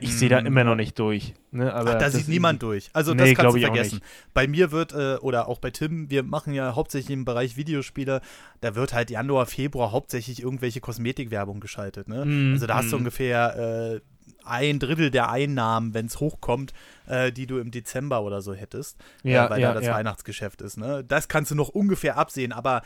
Ich 0.00 0.14
sehe 0.14 0.28
da 0.28 0.40
mm. 0.40 0.46
immer 0.46 0.64
noch 0.64 0.74
nicht 0.74 0.98
durch. 0.98 1.34
Ne? 1.50 1.72
Aber 1.72 1.94
Ach, 1.94 1.98
da 1.98 2.10
sieht 2.10 2.28
niemand 2.28 2.62
durch. 2.62 2.90
Also 2.92 3.14
nee, 3.14 3.34
das 3.34 3.34
kannst 3.34 3.56
du 3.56 3.60
vergessen. 3.60 4.00
Bei 4.34 4.46
mir 4.46 4.70
wird, 4.70 4.92
äh, 4.92 5.16
oder 5.20 5.48
auch 5.48 5.58
bei 5.58 5.70
Tim, 5.70 6.10
wir 6.10 6.22
machen 6.22 6.52
ja 6.52 6.74
hauptsächlich 6.74 7.10
im 7.10 7.24
Bereich 7.24 7.56
Videospiele, 7.56 8.20
da 8.60 8.74
wird 8.74 8.92
halt 8.92 9.10
Januar, 9.10 9.46
Februar 9.46 9.92
hauptsächlich 9.92 10.42
irgendwelche 10.42 10.80
Kosmetikwerbung 10.80 11.60
geschaltet. 11.60 12.08
Ne? 12.08 12.24
Mm, 12.24 12.52
also 12.54 12.66
da 12.66 12.76
hast 12.76 12.86
mm. 12.86 12.90
du 12.90 12.96
ungefähr 12.96 13.94
äh, 13.96 14.00
ein 14.44 14.78
Drittel 14.78 15.10
der 15.10 15.30
Einnahmen, 15.30 15.94
wenn 15.94 16.06
es 16.06 16.20
hochkommt, 16.20 16.72
äh, 17.06 17.32
die 17.32 17.46
du 17.46 17.58
im 17.58 17.70
Dezember 17.70 18.22
oder 18.22 18.42
so 18.42 18.54
hättest, 18.54 18.98
äh, 19.24 19.32
ja, 19.32 19.46
äh, 19.46 19.50
weil 19.50 19.60
ja, 19.60 19.68
da 19.68 19.74
das 19.74 19.86
ja. 19.86 19.94
Weihnachtsgeschäft 19.94 20.62
ist. 20.62 20.76
Ne? 20.76 21.04
Das 21.04 21.28
kannst 21.28 21.50
du 21.50 21.54
noch 21.54 21.68
ungefähr 21.68 22.16
absehen, 22.16 22.52
aber 22.52 22.82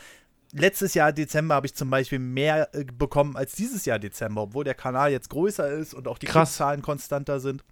letztes 0.53 0.93
Jahr 0.93 1.11
Dezember 1.11 1.55
habe 1.55 1.65
ich 1.65 1.75
zum 1.75 1.89
Beispiel 1.89 2.19
mehr 2.19 2.73
äh, 2.73 2.85
bekommen 2.85 3.35
als 3.35 3.53
dieses 3.53 3.85
Jahr 3.85 3.99
Dezember, 3.99 4.43
obwohl 4.43 4.63
der 4.63 4.75
Kanal 4.75 5.11
jetzt 5.11 5.29
größer 5.29 5.69
ist 5.69 5.93
und 5.93 6.07
auch 6.07 6.17
die 6.17 6.27
Zahlen 6.27 6.81
konstanter 6.81 7.39
sind. 7.39 7.63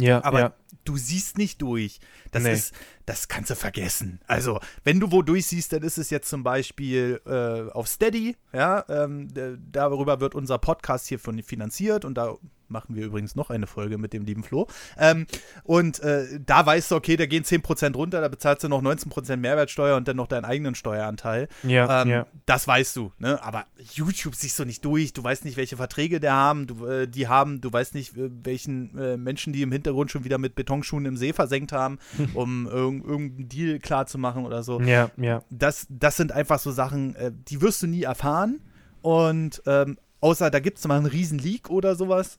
Ja, 0.00 0.24
aber 0.24 0.40
ja. 0.40 0.54
du 0.84 0.96
siehst 0.96 1.36
nicht 1.36 1.60
durch. 1.62 2.00
Das 2.30 2.44
nee. 2.44 2.52
ist, 2.52 2.74
das 3.06 3.28
kannst 3.28 3.50
du 3.50 3.54
vergessen. 3.54 4.20
Also, 4.26 4.60
wenn 4.82 4.98
du 4.98 5.12
wo 5.12 5.22
durchsiehst, 5.22 5.72
dann 5.72 5.82
ist 5.82 5.98
es 5.98 6.10
jetzt 6.10 6.28
zum 6.28 6.42
Beispiel 6.42 7.20
äh, 7.26 7.70
auf 7.70 7.86
Steady, 7.86 8.36
ja, 8.52 8.84
ähm, 8.88 9.28
darüber 9.70 10.20
wird 10.20 10.34
unser 10.34 10.58
Podcast 10.58 11.06
hier 11.08 11.18
von, 11.18 11.42
finanziert 11.42 12.04
und 12.04 12.14
da 12.14 12.36
machen 12.70 12.94
wir 12.94 13.06
übrigens 13.06 13.34
noch 13.34 13.50
eine 13.50 13.66
Folge 13.66 13.98
mit 13.98 14.12
dem 14.12 14.24
lieben 14.24 14.42
Flo. 14.42 14.66
Ähm, 14.98 15.26
und 15.64 16.00
äh, 16.00 16.40
da 16.44 16.64
weißt 16.64 16.90
du, 16.90 16.96
okay, 16.96 17.16
da 17.16 17.26
gehen 17.26 17.44
10% 17.44 17.94
runter, 17.94 18.20
da 18.20 18.28
bezahlst 18.28 18.64
du 18.64 18.68
noch 18.68 18.82
19% 18.82 19.36
Mehrwertsteuer 19.36 19.96
und 19.96 20.08
dann 20.08 20.16
noch 20.16 20.26
deinen 20.26 20.44
eigenen 20.44 20.74
Steueranteil. 20.74 21.48
Ja, 21.62 22.02
ähm, 22.02 22.08
ja. 22.08 22.26
Das 22.46 22.66
weißt 22.66 22.96
du, 22.96 23.12
ne? 23.18 23.42
Aber 23.42 23.64
YouTube 23.92 24.34
siehst 24.34 24.58
du 24.58 24.64
nicht 24.64 24.84
durch, 24.84 25.12
du 25.12 25.22
weißt 25.22 25.44
nicht, 25.44 25.56
welche 25.56 25.76
Verträge 25.76 26.20
der 26.20 26.32
haben, 26.32 26.66
du, 26.66 26.86
äh, 26.86 27.08
die 27.08 27.28
haben, 27.28 27.60
du 27.60 27.72
weißt 27.72 27.94
nicht, 27.94 28.16
äh, 28.16 28.30
welchen 28.42 28.96
äh, 28.98 29.16
Menschen 29.16 29.52
die 29.52 29.62
im 29.62 29.72
Hintergrund 29.72 30.10
schon 30.10 30.24
wieder 30.24 30.38
mit 30.38 30.54
Betonschuhen 30.54 31.04
im 31.06 31.16
See 31.16 31.32
versenkt 31.32 31.72
haben, 31.72 31.98
um 32.34 32.66
irg 32.66 33.04
irgendeinen 33.04 33.48
Deal 33.48 33.78
klar 33.78 34.06
zu 34.06 34.18
machen 34.18 34.44
oder 34.44 34.62
so. 34.62 34.80
Ja, 34.80 35.10
ja. 35.16 35.42
Das, 35.50 35.86
das 35.88 36.16
sind 36.16 36.32
einfach 36.32 36.58
so 36.58 36.70
Sachen, 36.70 37.14
äh, 37.16 37.32
die 37.48 37.60
wirst 37.60 37.82
du 37.82 37.86
nie 37.86 38.02
erfahren. 38.02 38.60
Und 39.02 39.62
ähm, 39.66 39.98
außer 40.20 40.50
da 40.50 40.60
gibt 40.60 40.78
es 40.78 40.86
mal 40.86 40.96
einen 40.96 41.06
riesen 41.06 41.38
Leak 41.38 41.70
oder 41.70 41.94
sowas. 41.94 42.38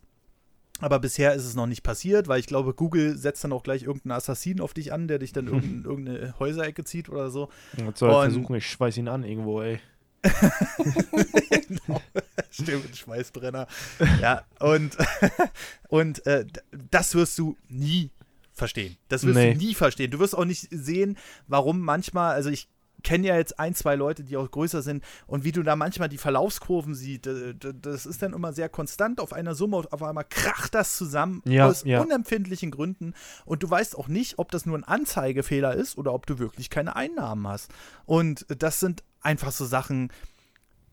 Aber 0.81 0.99
bisher 0.99 1.33
ist 1.33 1.45
es 1.45 1.55
noch 1.55 1.67
nicht 1.67 1.83
passiert, 1.83 2.27
weil 2.27 2.39
ich 2.39 2.47
glaube, 2.47 2.73
Google 2.73 3.17
setzt 3.17 3.43
dann 3.43 3.53
auch 3.53 3.63
gleich 3.63 3.83
irgendeinen 3.83 4.13
Assassinen 4.13 4.59
auf 4.59 4.73
dich 4.73 4.91
an, 4.91 5.07
der 5.07 5.19
dich 5.19 5.31
dann 5.31 5.47
in 5.63 5.85
irgendeine 5.85 6.37
Häuserecke 6.39 6.83
zieht 6.83 7.09
oder 7.09 7.29
so. 7.29 7.49
Was 7.85 7.99
soll 7.99 8.11
er 8.11 8.21
versuchen? 8.23 8.55
Ich 8.55 8.69
schweiß 8.69 8.97
ihn 8.97 9.07
an 9.07 9.23
irgendwo, 9.23 9.61
ey. 9.61 9.79
genau. 11.49 12.01
Stimmt, 12.51 12.95
Schweißbrenner. 12.95 13.67
Ja, 14.21 14.43
und, 14.59 14.95
und 15.89 16.25
äh, 16.27 16.45
das 16.91 17.15
wirst 17.15 17.39
du 17.39 17.57
nie 17.69 18.11
verstehen. 18.53 18.97
Das 19.07 19.25
wirst 19.25 19.35
nee. 19.35 19.53
du 19.53 19.57
nie 19.57 19.73
verstehen. 19.73 20.11
Du 20.11 20.19
wirst 20.19 20.37
auch 20.37 20.45
nicht 20.45 20.67
sehen, 20.69 21.17
warum 21.47 21.79
manchmal, 21.79 22.35
also 22.35 22.49
ich 22.49 22.67
kenne 23.03 23.27
ja 23.27 23.37
jetzt 23.37 23.59
ein, 23.59 23.75
zwei 23.75 23.95
Leute, 23.95 24.23
die 24.23 24.37
auch 24.37 24.49
größer 24.49 24.81
sind 24.81 25.03
und 25.27 25.43
wie 25.43 25.51
du 25.51 25.63
da 25.63 25.75
manchmal 25.75 26.09
die 26.09 26.17
Verlaufskurven 26.17 26.95
siehst, 26.95 27.27
das 27.81 28.05
ist 28.05 28.21
dann 28.21 28.33
immer 28.33 28.53
sehr 28.53 28.69
konstant 28.69 29.19
auf 29.19 29.33
einer 29.33 29.55
Summe, 29.55 29.77
auf 29.77 30.03
einmal 30.03 30.25
kracht 30.25 30.73
das 30.75 30.97
zusammen 30.97 31.41
ja, 31.45 31.67
aus 31.67 31.83
ja. 31.83 32.01
unempfindlichen 32.01 32.71
Gründen 32.71 33.13
und 33.45 33.63
du 33.63 33.69
weißt 33.69 33.97
auch 33.97 34.07
nicht, 34.07 34.39
ob 34.39 34.51
das 34.51 34.65
nur 34.65 34.77
ein 34.77 34.83
Anzeigefehler 34.83 35.73
ist 35.73 35.97
oder 35.97 36.13
ob 36.13 36.25
du 36.25 36.39
wirklich 36.39 36.69
keine 36.69 36.95
Einnahmen 36.95 37.47
hast. 37.47 37.71
Und 38.05 38.45
das 38.49 38.79
sind 38.79 39.03
einfach 39.21 39.51
so 39.51 39.65
Sachen, 39.65 40.11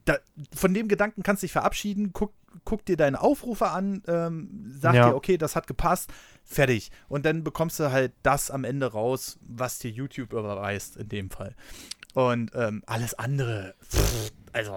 da, 0.05 0.19
von 0.55 0.73
dem 0.73 0.89
Gedanken 0.89 1.23
kannst 1.23 1.43
du 1.43 1.47
dich 1.47 1.53
verabschieden, 1.53 2.13
guck, 2.13 2.33
guck 2.65 2.85
dir 2.85 2.97
deine 2.97 3.21
Aufrufe 3.21 3.69
an, 3.69 4.03
ähm, 4.07 4.65
sag 4.81 4.95
ja. 4.95 5.11
dir, 5.11 5.17
okay, 5.17 5.37
das 5.37 5.55
hat 5.55 5.67
gepasst, 5.67 6.11
fertig. 6.45 6.91
Und 7.09 7.27
dann 7.27 7.45
bekommst 7.45 7.79
du 7.79 7.91
halt 7.91 8.13
das 8.23 8.51
am 8.51 8.65
Ende 8.65 8.87
raus, 8.87 9.39
was 9.43 9.79
dir 9.79 9.91
YouTube 9.91 10.33
überweist, 10.33 10.97
in 10.97 11.09
dem 11.09 11.31
Fall. 11.31 11.55
Und 12.19 12.51
ähm, 12.57 12.83
alles 12.87 13.15
andere, 13.15 13.77
pff, 13.81 14.33
also. 14.53 14.75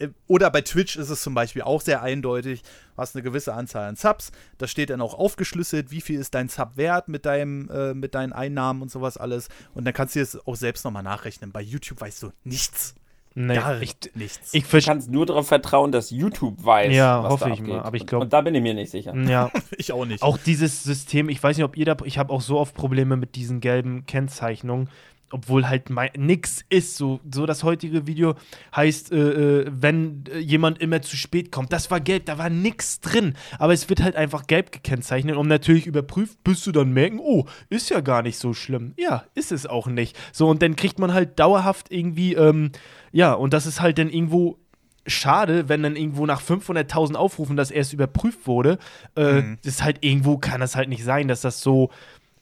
Äh, 0.00 0.08
oder 0.26 0.50
bei 0.50 0.60
Twitch 0.60 0.96
ist 0.96 1.08
es 1.08 1.22
zum 1.22 1.32
Beispiel 1.32 1.62
auch 1.62 1.80
sehr 1.80 2.02
eindeutig. 2.02 2.62
Du 2.62 2.96
hast 2.96 3.14
eine 3.14 3.22
gewisse 3.22 3.54
Anzahl 3.54 3.88
an 3.88 3.94
Subs. 3.94 4.32
Da 4.58 4.66
steht 4.66 4.90
dann 4.90 5.00
auch 5.00 5.14
aufgeschlüsselt, 5.14 5.92
wie 5.92 6.00
viel 6.00 6.18
ist 6.18 6.34
dein 6.34 6.48
Sub 6.48 6.72
wert 6.74 7.06
mit, 7.06 7.26
deinem, 7.26 7.70
äh, 7.70 7.94
mit 7.94 8.16
deinen 8.16 8.32
Einnahmen 8.32 8.82
und 8.82 8.90
sowas 8.90 9.16
alles. 9.18 9.48
Und 9.72 9.84
dann 9.84 9.94
kannst 9.94 10.16
du 10.16 10.20
es 10.20 10.46
auch 10.48 10.56
selbst 10.56 10.84
nochmal 10.84 11.04
nachrechnen. 11.04 11.52
Bei 11.52 11.60
YouTube 11.60 12.00
weißt 12.00 12.24
du 12.24 12.32
nichts. 12.42 12.96
Nee, 13.36 13.54
Gar 13.54 13.80
ich, 13.80 13.94
nichts. 14.14 14.52
Ich 14.52 14.66
du 14.66 14.80
kannst 14.80 15.12
nur 15.12 15.26
darauf 15.26 15.46
vertrauen, 15.46 15.92
dass 15.92 16.10
YouTube 16.10 16.64
weiß. 16.64 16.92
Ja, 16.92 17.22
hoffe 17.22 17.50
ich 17.50 17.60
mal. 17.60 17.82
Aber 17.82 17.96
ich 17.96 18.04
glaube. 18.04 18.24
Und 18.24 18.32
da 18.32 18.40
bin 18.40 18.52
ich 18.56 18.62
mir 18.62 18.74
nicht 18.74 18.90
sicher. 18.90 19.14
Ja, 19.14 19.52
ich 19.76 19.92
auch 19.92 20.06
nicht. 20.06 20.24
Auch 20.24 20.38
dieses 20.38 20.82
System, 20.82 21.28
ich 21.28 21.40
weiß 21.40 21.56
nicht, 21.56 21.64
ob 21.64 21.76
ihr 21.76 21.84
da. 21.84 21.96
Ich 22.02 22.18
habe 22.18 22.32
auch 22.32 22.40
so 22.40 22.58
oft 22.58 22.74
Probleme 22.74 23.16
mit 23.16 23.36
diesen 23.36 23.60
gelben 23.60 24.06
Kennzeichnungen 24.06 24.88
obwohl 25.30 25.68
halt 25.68 25.90
nix 26.16 26.64
ist. 26.68 26.96
So, 26.96 27.20
so 27.30 27.46
das 27.46 27.62
heutige 27.62 28.06
Video 28.06 28.34
heißt, 28.74 29.12
äh, 29.12 29.16
äh, 29.16 29.70
wenn 29.70 30.24
äh, 30.32 30.38
jemand 30.38 30.80
immer 30.80 31.02
zu 31.02 31.16
spät 31.16 31.52
kommt. 31.52 31.72
Das 31.72 31.90
war 31.90 32.00
gelb, 32.00 32.26
da 32.26 32.38
war 32.38 32.50
nix 32.50 33.00
drin. 33.00 33.34
Aber 33.58 33.72
es 33.72 33.88
wird 33.88 34.02
halt 34.02 34.16
einfach 34.16 34.46
gelb 34.46 34.72
gekennzeichnet 34.72 35.36
und 35.36 35.48
natürlich 35.48 35.86
überprüft, 35.86 36.42
bis 36.44 36.64
du 36.64 36.72
dann 36.72 36.92
merken, 36.92 37.18
oh, 37.20 37.46
ist 37.68 37.90
ja 37.90 38.00
gar 38.00 38.22
nicht 38.22 38.38
so 38.38 38.54
schlimm. 38.54 38.94
Ja, 38.96 39.24
ist 39.34 39.52
es 39.52 39.66
auch 39.66 39.86
nicht. 39.86 40.16
So, 40.32 40.48
und 40.48 40.62
dann 40.62 40.76
kriegt 40.76 40.98
man 40.98 41.12
halt 41.12 41.38
dauerhaft 41.38 41.90
irgendwie, 41.90 42.34
ähm, 42.34 42.72
ja, 43.12 43.32
und 43.32 43.52
das 43.52 43.66
ist 43.66 43.80
halt 43.80 43.98
dann 43.98 44.10
irgendwo 44.10 44.58
schade, 45.08 45.68
wenn 45.68 45.82
dann 45.82 45.96
irgendwo 45.96 46.26
nach 46.26 46.42
500.000 46.42 47.14
Aufrufen 47.14 47.56
das 47.56 47.70
erst 47.70 47.92
überprüft 47.92 48.46
wurde. 48.46 48.78
Äh, 49.16 49.42
mhm. 49.42 49.58
Das 49.62 49.74
ist 49.74 49.84
halt 49.84 50.04
irgendwo, 50.04 50.38
kann 50.38 50.60
das 50.60 50.76
halt 50.76 50.88
nicht 50.88 51.04
sein, 51.04 51.28
dass 51.28 51.40
das 51.40 51.60
so 51.60 51.90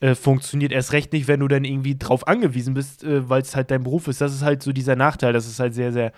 äh, 0.00 0.14
funktioniert. 0.14 0.72
Erst 0.72 0.92
recht 0.92 1.12
nicht, 1.12 1.28
wenn 1.28 1.40
du 1.40 1.48
dann 1.48 1.64
irgendwie 1.64 1.96
drauf 1.96 2.26
angewiesen 2.26 2.74
bist, 2.74 3.04
äh, 3.04 3.28
weil 3.28 3.42
es 3.42 3.56
halt 3.56 3.70
dein 3.70 3.82
Beruf 3.82 4.08
ist. 4.08 4.20
Das 4.20 4.34
ist 4.34 4.42
halt 4.42 4.62
so 4.62 4.72
dieser 4.72 4.96
Nachteil, 4.96 5.32
dass 5.32 5.46
es 5.46 5.58
halt 5.58 5.74
sehr, 5.74 5.92
sehr 5.92 6.12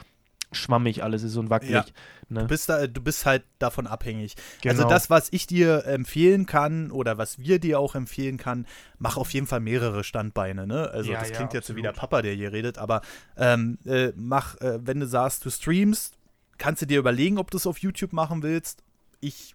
schwammig 0.53 1.03
alles 1.03 1.23
ist 1.23 1.37
und 1.37 1.51
wackelig. 1.51 1.73
Ja. 1.73 1.85
Ne? 2.31 2.41
Du, 2.41 2.47
bist 2.47 2.69
da, 2.69 2.87
du 2.87 3.03
bist 3.03 3.27
halt 3.27 3.45
davon 3.59 3.87
abhängig. 3.87 4.35
Genau. 4.63 4.75
Also 4.75 4.89
das, 4.89 5.11
was 5.11 5.29
ich 5.31 5.47
dir 5.47 5.85
empfehlen 5.87 6.47
kann 6.47 6.91
oder 6.91 7.19
was 7.19 7.39
wir 7.39 7.59
dir 7.59 7.79
auch 7.79 7.95
empfehlen 7.95 8.37
kann, 8.37 8.67
mach 8.99 9.17
auf 9.17 9.33
jeden 9.33 9.47
Fall 9.47 9.61
mehrere 9.61 10.05
Standbeine. 10.05 10.67
Ne? 10.67 10.91
Also 10.91 11.13
ja, 11.13 11.21
das 11.21 11.33
klingt 11.33 11.53
ja, 11.53 11.61
jetzt 11.61 11.75
wie 11.75 11.83
der 11.83 11.93
Papa, 11.93 12.23
der 12.23 12.35
hier 12.35 12.53
redet, 12.53 12.79
aber 12.79 13.03
ähm, 13.37 13.79
äh, 13.85 14.13
mach, 14.17 14.57
äh, 14.61 14.79
wenn 14.83 15.01
du 15.01 15.07
sagst, 15.07 15.45
du 15.45 15.51
streamst, 15.51 16.15
kannst 16.57 16.83
du 16.83 16.87
dir 16.87 16.99
überlegen, 16.99 17.39
ob 17.39 17.51
du 17.51 17.57
es 17.57 17.67
auf 17.67 17.79
YouTube 17.79 18.13
machen 18.13 18.43
willst. 18.43 18.83
Ich 19.21 19.55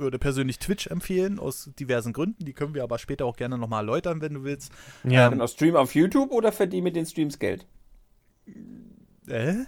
würde 0.00 0.18
persönlich 0.18 0.58
Twitch 0.58 0.86
empfehlen, 0.88 1.38
aus 1.38 1.70
diversen 1.78 2.12
Gründen. 2.12 2.44
Die 2.44 2.52
können 2.52 2.74
wir 2.74 2.82
aber 2.82 2.98
später 2.98 3.26
auch 3.26 3.36
gerne 3.36 3.58
nochmal 3.58 3.84
erläutern, 3.84 4.20
wenn 4.20 4.34
du 4.34 4.44
willst. 4.44 4.72
Ja. 5.04 5.30
Ähm, 5.30 5.46
Stream 5.46 5.76
auf 5.76 5.94
YouTube 5.94 6.32
oder 6.32 6.52
verdienen 6.52 6.84
mit 6.84 6.96
den 6.96 7.06
Streams 7.06 7.38
Geld? 7.38 7.66
Äh? 9.26 9.54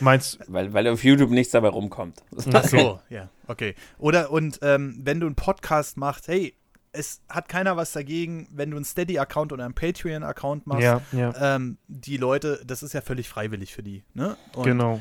Meinst 0.00 0.38
weil, 0.48 0.72
weil 0.72 0.88
auf 0.88 1.04
YouTube 1.04 1.30
nichts 1.30 1.52
dabei 1.52 1.68
rumkommt. 1.68 2.22
Ach 2.52 2.64
so, 2.64 3.00
ja, 3.10 3.28
okay. 3.46 3.74
Oder 3.98 4.30
und 4.30 4.58
ähm, 4.62 5.00
wenn 5.02 5.20
du 5.20 5.26
einen 5.26 5.36
Podcast 5.36 5.96
machst, 5.96 6.28
hey, 6.28 6.54
es 6.92 7.20
hat 7.28 7.48
keiner 7.48 7.76
was 7.76 7.92
dagegen, 7.92 8.48
wenn 8.50 8.70
du 8.70 8.76
einen 8.76 8.84
Steady-Account 8.84 9.52
oder 9.52 9.64
einen 9.66 9.74
Patreon-Account 9.74 10.66
machst. 10.66 10.82
Ja, 10.82 11.02
ja. 11.12 11.56
Ähm, 11.56 11.76
die 11.88 12.16
Leute, 12.16 12.62
das 12.66 12.82
ist 12.82 12.94
ja 12.94 13.02
völlig 13.02 13.28
freiwillig 13.28 13.74
für 13.74 13.82
die. 13.82 14.02
Ne? 14.14 14.36
Und, 14.54 14.64
genau. 14.64 15.00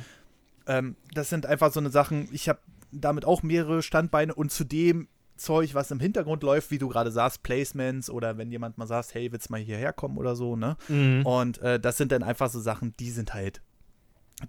Ähm, 0.67 0.97
das 1.13 1.29
sind 1.29 1.45
einfach 1.45 1.71
so 1.71 1.79
eine 1.79 1.89
Sachen, 1.89 2.27
ich 2.33 2.49
habe 2.49 2.59
damit 2.91 3.25
auch 3.25 3.43
mehrere 3.43 3.81
Standbeine 3.81 4.33
und 4.33 4.51
zudem 4.51 5.07
Zeug, 5.37 5.73
was 5.73 5.91
im 5.91 5.99
Hintergrund 5.99 6.43
läuft, 6.43 6.71
wie 6.71 6.77
du 6.77 6.87
gerade 6.87 7.11
sagst, 7.11 7.43
Placements 7.43 8.09
oder 8.09 8.37
wenn 8.37 8.51
jemand 8.51 8.77
mal 8.77 8.87
sagt, 8.87 9.13
hey, 9.13 9.31
willst 9.31 9.49
du 9.49 9.53
mal 9.53 9.59
hierher 9.59 9.91
kommen 9.93 10.17
oder 10.17 10.35
so, 10.35 10.55
ne? 10.55 10.77
Mhm. 10.87 11.25
Und 11.25 11.57
äh, 11.59 11.79
das 11.79 11.97
sind 11.97 12.11
dann 12.11 12.23
einfach 12.23 12.49
so 12.49 12.59
Sachen, 12.59 12.93
die 12.99 13.11
sind 13.11 13.33
halt 13.33 13.61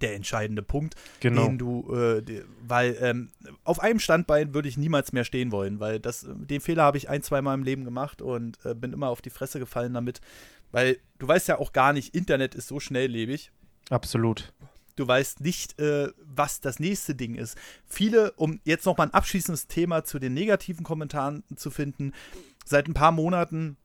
der 0.00 0.14
entscheidende 0.14 0.62
Punkt, 0.62 0.94
genau. 1.20 1.46
den 1.46 1.58
du, 1.58 1.94
äh, 1.94 2.22
die, 2.22 2.42
weil 2.66 2.96
ähm, 3.00 3.30
auf 3.62 3.80
einem 3.80 4.00
Standbein 4.00 4.52
würde 4.52 4.68
ich 4.68 4.76
niemals 4.76 5.12
mehr 5.12 5.24
stehen 5.24 5.52
wollen, 5.52 5.78
weil 5.78 6.00
das, 6.00 6.26
den 6.28 6.60
Fehler 6.60 6.82
habe 6.82 6.98
ich 6.98 7.08
ein, 7.08 7.22
zwei 7.22 7.40
Mal 7.40 7.54
im 7.54 7.62
Leben 7.62 7.84
gemacht 7.84 8.20
und 8.20 8.58
äh, 8.64 8.74
bin 8.74 8.92
immer 8.92 9.08
auf 9.08 9.22
die 9.22 9.30
Fresse 9.30 9.58
gefallen 9.58 9.94
damit, 9.94 10.20
weil 10.72 10.98
du 11.18 11.28
weißt 11.28 11.48
ja 11.48 11.58
auch 11.58 11.72
gar 11.72 11.92
nicht, 11.92 12.14
Internet 12.14 12.54
ist 12.54 12.68
so 12.68 12.80
schnelllebig. 12.80 13.52
Absolut. 13.90 14.52
Du 14.96 15.06
weißt 15.06 15.40
nicht, 15.40 15.78
äh, 15.78 16.08
was 16.24 16.60
das 16.60 16.80
nächste 16.80 17.14
Ding 17.14 17.34
ist. 17.34 17.56
Viele, 17.86 18.32
um 18.32 18.60
jetzt 18.64 18.86
noch 18.86 18.96
mal 18.96 19.04
ein 19.04 19.14
abschließendes 19.14 19.66
Thema 19.66 20.04
zu 20.04 20.18
den 20.18 20.34
negativen 20.34 20.84
Kommentaren 20.84 21.44
zu 21.54 21.70
finden, 21.70 22.12
seit 22.64 22.88
ein 22.88 22.94
paar 22.94 23.12
Monaten 23.12 23.76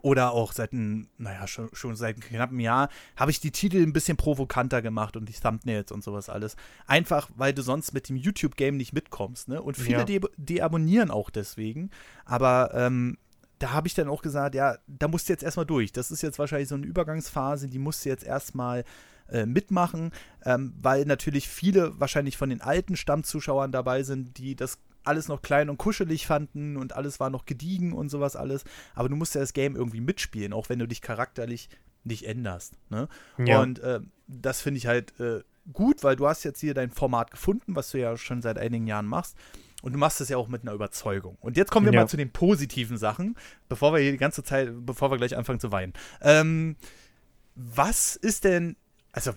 oder 0.00 0.32
auch 0.32 0.52
seit 0.52 0.72
ein, 0.72 1.08
naja, 1.18 1.46
schon, 1.46 1.68
schon 1.72 1.96
seit 1.96 2.16
einem 2.16 2.24
knappen 2.24 2.60
Jahr, 2.60 2.88
habe 3.16 3.30
ich 3.30 3.40
die 3.40 3.50
Titel 3.50 3.82
ein 3.82 3.92
bisschen 3.92 4.16
provokanter 4.16 4.82
gemacht 4.82 5.16
und 5.16 5.28
die 5.28 5.32
Thumbnails 5.32 5.92
und 5.92 6.02
sowas 6.02 6.28
alles. 6.28 6.56
Einfach, 6.86 7.30
weil 7.36 7.52
du 7.52 7.62
sonst 7.62 7.92
mit 7.92 8.08
dem 8.08 8.16
YouTube-Game 8.16 8.76
nicht 8.76 8.92
mitkommst, 8.92 9.48
ne? 9.48 9.60
Und 9.62 9.76
viele 9.76 10.06
ja. 10.08 10.20
deabonnieren 10.36 11.08
de 11.08 11.14
auch 11.14 11.30
deswegen. 11.30 11.90
Aber 12.24 12.72
ähm, 12.74 13.18
da 13.62 13.72
habe 13.72 13.86
ich 13.86 13.94
dann 13.94 14.08
auch 14.08 14.22
gesagt, 14.22 14.56
ja, 14.56 14.78
da 14.88 15.06
musst 15.06 15.28
du 15.28 15.32
jetzt 15.32 15.44
erstmal 15.44 15.66
durch. 15.66 15.92
Das 15.92 16.10
ist 16.10 16.20
jetzt 16.20 16.38
wahrscheinlich 16.40 16.68
so 16.68 16.74
eine 16.74 16.84
Übergangsphase, 16.84 17.68
die 17.68 17.78
musst 17.78 18.04
du 18.04 18.08
jetzt 18.08 18.24
erstmal 18.24 18.84
äh, 19.28 19.46
mitmachen, 19.46 20.10
ähm, 20.44 20.74
weil 20.80 21.04
natürlich 21.04 21.48
viele 21.48 21.98
wahrscheinlich 22.00 22.36
von 22.36 22.50
den 22.50 22.60
alten 22.60 22.96
Stammzuschauern 22.96 23.70
dabei 23.70 24.02
sind, 24.02 24.36
die 24.38 24.56
das 24.56 24.78
alles 25.04 25.28
noch 25.28 25.42
klein 25.42 25.70
und 25.70 25.78
kuschelig 25.78 26.26
fanden 26.26 26.76
und 26.76 26.94
alles 26.94 27.20
war 27.20 27.30
noch 27.30 27.46
gediegen 27.46 27.92
und 27.92 28.08
sowas 28.08 28.34
alles. 28.34 28.64
Aber 28.94 29.08
du 29.08 29.14
musst 29.14 29.36
ja 29.36 29.40
das 29.40 29.52
Game 29.52 29.76
irgendwie 29.76 30.00
mitspielen, 30.00 30.52
auch 30.52 30.68
wenn 30.68 30.80
du 30.80 30.88
dich 30.88 31.00
charakterlich 31.00 31.68
nicht 32.02 32.26
änderst. 32.26 32.74
Ne? 32.90 33.08
Ja. 33.38 33.62
Und 33.62 33.78
äh, 33.78 34.00
das 34.26 34.60
finde 34.60 34.78
ich 34.78 34.88
halt 34.88 35.18
äh, 35.20 35.42
gut, 35.72 36.02
weil 36.02 36.16
du 36.16 36.26
hast 36.26 36.42
jetzt 36.42 36.60
hier 36.60 36.74
dein 36.74 36.90
Format 36.90 37.30
gefunden, 37.30 37.76
was 37.76 37.92
du 37.92 37.98
ja 37.98 38.16
schon 38.16 38.42
seit 38.42 38.58
einigen 38.58 38.88
Jahren 38.88 39.06
machst. 39.06 39.36
Und 39.82 39.92
du 39.92 39.98
machst 39.98 40.20
es 40.20 40.28
ja 40.28 40.36
auch 40.38 40.48
mit 40.48 40.62
einer 40.62 40.72
Überzeugung. 40.72 41.36
Und 41.40 41.56
jetzt 41.56 41.70
kommen 41.70 41.86
wir 41.86 41.92
ja. 41.92 42.00
mal 42.00 42.08
zu 42.08 42.16
den 42.16 42.30
positiven 42.30 42.96
Sachen, 42.96 43.36
bevor 43.68 43.92
wir 43.92 44.00
hier 44.00 44.12
die 44.12 44.18
ganze 44.18 44.42
Zeit, 44.42 44.70
bevor 44.86 45.10
wir 45.10 45.18
gleich 45.18 45.36
anfangen 45.36 45.60
zu 45.60 45.70
weinen. 45.72 45.92
Ähm, 46.22 46.76
was 47.54 48.16
ist 48.16 48.44
denn 48.44 48.76
also, 49.12 49.32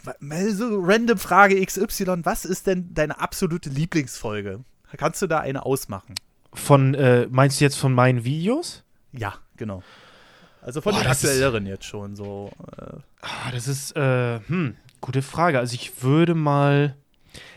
so 0.52 0.80
random 0.80 1.18
Frage 1.18 1.64
XY, 1.64 2.24
was 2.24 2.46
ist 2.46 2.66
denn 2.66 2.94
deine 2.94 3.20
absolute 3.20 3.70
Lieblingsfolge? 3.70 4.64
Kannst 4.96 5.22
du 5.22 5.28
da 5.28 5.40
eine 5.40 5.66
ausmachen? 5.66 6.16
Von, 6.54 6.94
äh, 6.94 7.28
meinst 7.30 7.60
du 7.60 7.66
jetzt 7.66 7.76
von 7.76 7.94
meinen 7.94 8.24
Videos? 8.24 8.84
Ja, 9.12 9.34
genau. 9.58 9.84
Also 10.62 10.80
von 10.80 10.94
Boah, 10.94 11.02
den 11.02 11.12
aktuelleren 11.12 11.66
ist, 11.66 11.70
jetzt 11.70 11.86
schon 11.86 12.16
so. 12.16 12.52
Äh. 12.78 12.98
Ah, 13.22 13.52
das 13.52 13.68
ist, 13.68 13.96
äh, 13.98 14.40
hm, 14.48 14.78
gute 15.02 15.22
Frage. 15.22 15.60
Also 15.60 15.76
ich 15.76 16.02
würde 16.02 16.34
mal. 16.36 16.96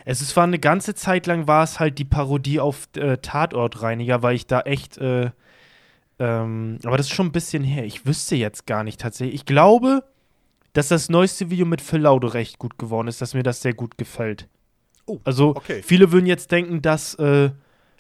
Es 0.05 0.21
ist, 0.21 0.37
war 0.37 0.45
eine 0.45 0.59
ganze 0.59 0.95
Zeit 0.95 1.27
lang 1.27 1.47
war 1.47 1.63
es 1.63 1.81
halt 1.81 1.99
die 1.99 2.05
Parodie 2.05 2.61
auf 2.61 2.89
äh, 2.97 3.19
Tatortreiniger, 3.19 4.23
weil 4.23 4.37
ich 4.37 4.47
da 4.47 4.61
echt, 4.61 4.99
äh, 4.99 5.31
ähm, 6.19 6.79
aber 6.85 6.97
das 6.97 7.07
ist 7.07 7.15
schon 7.15 7.27
ein 7.27 7.33
bisschen 7.33 7.65
her. 7.65 7.85
Ich 7.85 8.07
wüsste 8.07 8.37
jetzt 8.37 8.67
gar 8.67 8.85
nicht 8.85 9.01
tatsächlich. 9.01 9.35
Ich 9.35 9.47
glaube, 9.47 10.05
dass 10.73 10.89
das 10.89 11.09
neueste 11.09 11.51
Video 11.51 11.67
mit 11.67 11.81
Phil 11.81 12.01
Laude 12.01 12.35
recht 12.35 12.59
gut 12.59 12.79
geworden 12.79 13.09
ist, 13.09 13.21
dass 13.21 13.35
mir 13.35 13.43
das 13.43 13.63
sehr 13.63 13.75
gut 13.75 13.99
gefällt. 13.99 14.49
Oh, 15.07 15.19
also 15.25 15.51
okay. 15.51 15.83
viele 15.83 16.13
würden 16.13 16.27
jetzt 16.27 16.53
denken, 16.53 16.83
dass 16.83 17.15
äh, 17.15 17.51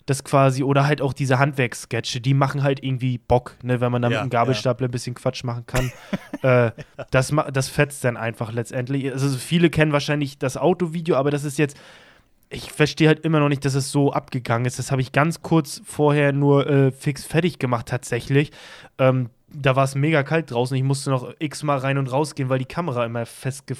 das 0.09 0.25
quasi, 0.25 0.63
oder 0.63 0.87
halt 0.87 1.03
auch 1.03 1.13
diese 1.13 1.39
Handwerkssketche, 1.39 2.21
die 2.21 2.35
machen 2.35 2.63
halt 2.63 2.83
irgendwie 2.83 3.19
Bock, 3.19 3.57
ne, 3.63 3.81
wenn 3.81 3.93
man 3.93 4.03
da 4.03 4.09
ja, 4.09 4.11
mit 4.11 4.21
einem 4.21 4.31
Gabelstapler 4.31 4.87
ja. 4.87 4.89
ein 4.89 4.91
bisschen 4.91 5.15
Quatsch 5.15 5.45
machen 5.45 5.67
kann. 5.67 5.93
äh, 6.43 6.73
das, 7.11 7.35
das 7.53 7.69
fetzt 7.69 8.05
dann 8.05 8.17
einfach 8.17 8.53
letztendlich. 8.53 9.13
Also 9.13 9.37
viele 9.37 9.71
kennen 9.71 9.93
wahrscheinlich 9.93 10.39
das 10.39 10.57
Autovideo, 10.57 11.17
aber 11.17 11.31
das 11.31 11.45
ist 11.45 11.59
jetzt, 11.59 11.77
ich 12.49 12.73
verstehe 12.73 13.09
halt 13.09 13.21
immer 13.21 13.41
noch 13.41 13.51
nicht, 13.51 13.65
dass 13.65 13.75
es 13.75 13.91
so 13.91 14.13
abgegangen 14.13 14.67
ist. 14.67 14.79
Das 14.79 14.91
habe 14.91 15.03
ich 15.03 15.13
ganz 15.13 15.43
kurz 15.43 15.83
vorher 15.85 16.33
nur 16.33 16.67
äh, 16.67 16.91
fix 16.91 17.25
fertig 17.27 17.59
gemacht 17.59 17.87
tatsächlich. 17.87 18.53
Ähm, 18.99 19.29
da 19.51 19.77
war 19.77 19.85
es 19.85 19.95
mega 19.95 20.23
kalt 20.23 20.51
draußen. 20.51 20.77
Ich 20.77 20.83
musste 20.83 21.11
noch 21.11 21.33
x-mal 21.39 21.79
rein 21.79 21.99
und 21.99 22.11
rausgehen, 22.13 22.49
weil 22.49 22.59
die 22.59 22.65
Kamera 22.65 23.05
immer 23.05 23.27
fest 23.27 23.71
äh, 23.71 23.75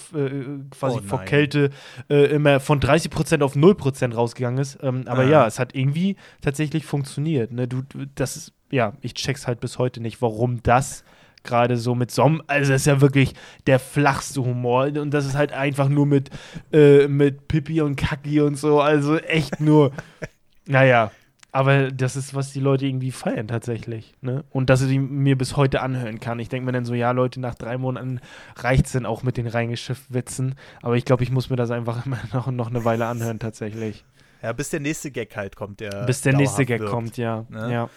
quasi 0.71 0.99
oh 0.99 1.07
vor 1.07 1.21
Kälte 1.21 1.71
äh, 2.09 2.27
immer 2.27 2.61
von 2.61 2.81
30% 2.81 3.43
auf 3.43 3.55
0% 3.55 4.15
rausgegangen 4.15 4.59
ist. 4.59 4.79
Ähm, 4.83 5.05
aber 5.07 5.23
ah. 5.23 5.29
ja, 5.29 5.47
es 5.47 5.59
hat 5.59 5.75
irgendwie 5.75 6.17
tatsächlich 6.41 6.87
funktioniert. 6.87 7.53
Ne? 7.53 7.69
Du, 7.69 7.83
das 8.15 8.37
ist, 8.37 8.53
ja, 8.71 8.95
ich 9.03 9.15
check's 9.15 9.47
halt 9.47 9.61
bis 9.61 9.79
heute 9.79 10.01
nicht, 10.01 10.23
warum 10.23 10.63
das 10.63 11.05
gerade 11.45 11.77
so 11.77 11.95
mit 11.95 12.11
Som, 12.11 12.43
also 12.47 12.73
das 12.73 12.83
ist 12.83 12.87
ja 12.87 13.01
wirklich 13.01 13.33
der 13.67 13.79
flachste 13.79 14.45
Humor 14.45 14.87
und 14.87 15.13
das 15.13 15.25
ist 15.25 15.37
halt 15.37 15.53
einfach 15.53 15.89
nur 15.89 16.05
mit, 16.05 16.31
äh, 16.73 17.07
mit 17.07 17.49
Pippi 17.49 17.81
und 17.81 17.97
Kaki 17.97 18.41
und 18.41 18.57
so, 18.57 18.81
also 18.81 19.17
echt 19.17 19.61
nur, 19.61 19.93
naja, 20.67 21.11
aber 21.51 21.91
das 21.91 22.17
ist, 22.17 22.35
was 22.35 22.53
die 22.53 22.61
Leute 22.61 22.87
irgendwie 22.87 23.11
feiern 23.11 23.49
tatsächlich. 23.49 24.15
Ne? 24.21 24.45
Und 24.51 24.69
dass 24.69 24.83
ich 24.83 24.99
mir 24.99 25.37
bis 25.37 25.57
heute 25.57 25.81
anhören 25.81 26.21
kann. 26.21 26.39
Ich 26.39 26.49
denke 26.49 26.67
mir 26.67 26.73
dann 26.73 26.85
so, 26.85 26.95
ja, 26.95 27.11
Leute, 27.13 27.41
nach 27.41 27.55
drei 27.55 27.79
Monaten 27.79 28.21
reicht 28.57 28.87
es 28.87 28.93
dann 28.93 29.07
auch 29.07 29.23
mit 29.23 29.37
den 29.37 29.47
Reingeschifft-Witzen. 29.47 30.57
Aber 30.83 30.97
ich 30.97 31.05
glaube, 31.05 31.23
ich 31.23 31.31
muss 31.31 31.49
mir 31.49 31.57
das 31.57 31.71
einfach 31.71 32.05
immer 32.07 32.21
noch, 32.33 32.51
noch 32.51 32.69
eine 32.69 32.85
Weile 32.85 33.07
anhören 33.07 33.39
tatsächlich. 33.39 34.05
Ja, 34.43 34.53
bis 34.53 34.71
der 34.71 34.81
nächste 34.81 35.11
Gag 35.11 35.37
halt 35.37 35.57
kommt, 35.57 35.81
der. 35.81 36.05
Bis 36.05 36.21
der 36.21 36.35
nächste 36.35 36.65
Gag 36.65 36.81
wirkt, 36.81 36.93
kommt, 36.93 37.17
ja. 37.17 37.45
Ne? 37.49 37.73
ja. 37.73 37.91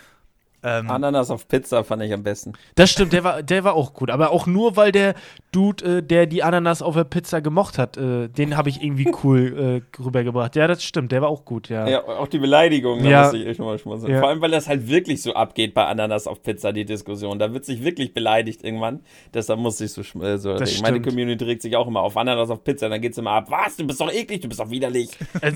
Ähm, 0.63 0.89
Ananas 0.89 1.31
auf 1.31 1.47
Pizza 1.47 1.83
fand 1.83 2.03
ich 2.03 2.13
am 2.13 2.23
besten. 2.23 2.53
Das 2.75 2.91
stimmt, 2.91 3.13
der 3.13 3.23
war, 3.23 3.41
der 3.41 3.63
war 3.63 3.73
auch 3.73 3.93
gut. 3.93 4.11
Aber 4.11 4.31
auch 4.31 4.45
nur, 4.45 4.75
weil 4.75 4.91
der 4.91 5.15
Dude, 5.51 5.97
äh, 5.97 6.03
der 6.03 6.27
die 6.27 6.43
Ananas 6.43 6.81
auf 6.81 6.95
der 6.95 7.03
Pizza 7.03 7.41
gemocht 7.41 7.79
hat, 7.79 7.97
äh, 7.97 8.27
den 8.27 8.55
habe 8.55 8.69
ich 8.69 8.83
irgendwie 8.83 9.11
cool 9.23 9.81
äh, 9.97 10.01
rübergebracht. 10.01 10.55
Ja, 10.55 10.67
das 10.67 10.83
stimmt, 10.83 11.11
der 11.11 11.21
war 11.23 11.29
auch 11.29 11.45
gut, 11.45 11.69
ja. 11.69 11.87
Ja, 11.87 12.03
auch 12.03 12.27
die 12.27 12.37
Beleidigung, 12.37 13.01
da 13.03 13.09
ja. 13.09 13.23
muss 13.23 13.33
ich 13.33 13.47
echt 13.47 13.59
mal 13.59 13.77
schmunzeln. 13.79 14.13
Ja. 14.13 14.19
Vor 14.19 14.29
allem, 14.29 14.41
weil 14.41 14.51
das 14.51 14.67
halt 14.67 14.87
wirklich 14.87 15.21
so 15.23 15.33
abgeht 15.33 15.73
bei 15.73 15.85
Ananas 15.85 16.27
auf 16.27 16.43
Pizza, 16.43 16.71
die 16.71 16.85
Diskussion. 16.85 17.39
Da 17.39 17.53
wird 17.53 17.65
sich 17.65 17.83
wirklich 17.83 18.13
beleidigt 18.13 18.63
irgendwann. 18.63 19.01
Deshalb 19.33 19.59
muss 19.59 19.81
ich 19.81 19.91
so, 19.91 20.01
äh, 20.21 20.37
so 20.37 20.55
Meine 20.83 21.01
Community 21.01 21.43
regt 21.43 21.63
sich 21.63 21.75
auch 21.75 21.87
immer 21.87 22.01
auf 22.01 22.15
Ananas 22.17 22.51
auf 22.51 22.63
Pizza, 22.63 22.87
dann 22.87 23.01
geht 23.01 23.13
es 23.13 23.17
immer 23.17 23.31
ab. 23.31 23.47
Was? 23.49 23.77
Du 23.77 23.87
bist 23.87 23.99
doch 23.99 24.11
eklig, 24.11 24.41
du 24.41 24.47
bist 24.47 24.59
doch 24.59 24.69
widerlich. 24.69 25.09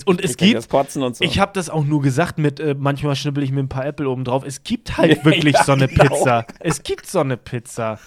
Und 0.05 0.23
es 0.23 0.31
ich 0.31 0.37
gibt, 0.37 0.91
so. 0.91 1.09
ich 1.19 1.39
habe 1.39 1.51
das 1.53 1.69
auch 1.69 1.85
nur 1.85 2.01
gesagt 2.01 2.39
mit, 2.39 2.59
äh, 2.59 2.75
manchmal 2.77 3.15
schnibbel 3.15 3.43
ich 3.43 3.51
mir 3.51 3.59
ein 3.59 3.69
paar 3.69 3.85
Äpfel 3.85 4.07
oben 4.07 4.23
drauf. 4.23 4.43
Es 4.45 4.63
gibt 4.63 4.94
halt 4.97 5.25
wirklich 5.25 5.55
ja, 5.55 5.63
so 5.63 5.73
eine 5.73 5.87
genau. 5.87 6.15
Pizza. 6.15 6.45
Es 6.59 6.83
gibt 6.83 7.07
so 7.07 7.19
eine 7.19 7.37
Pizza. 7.37 7.99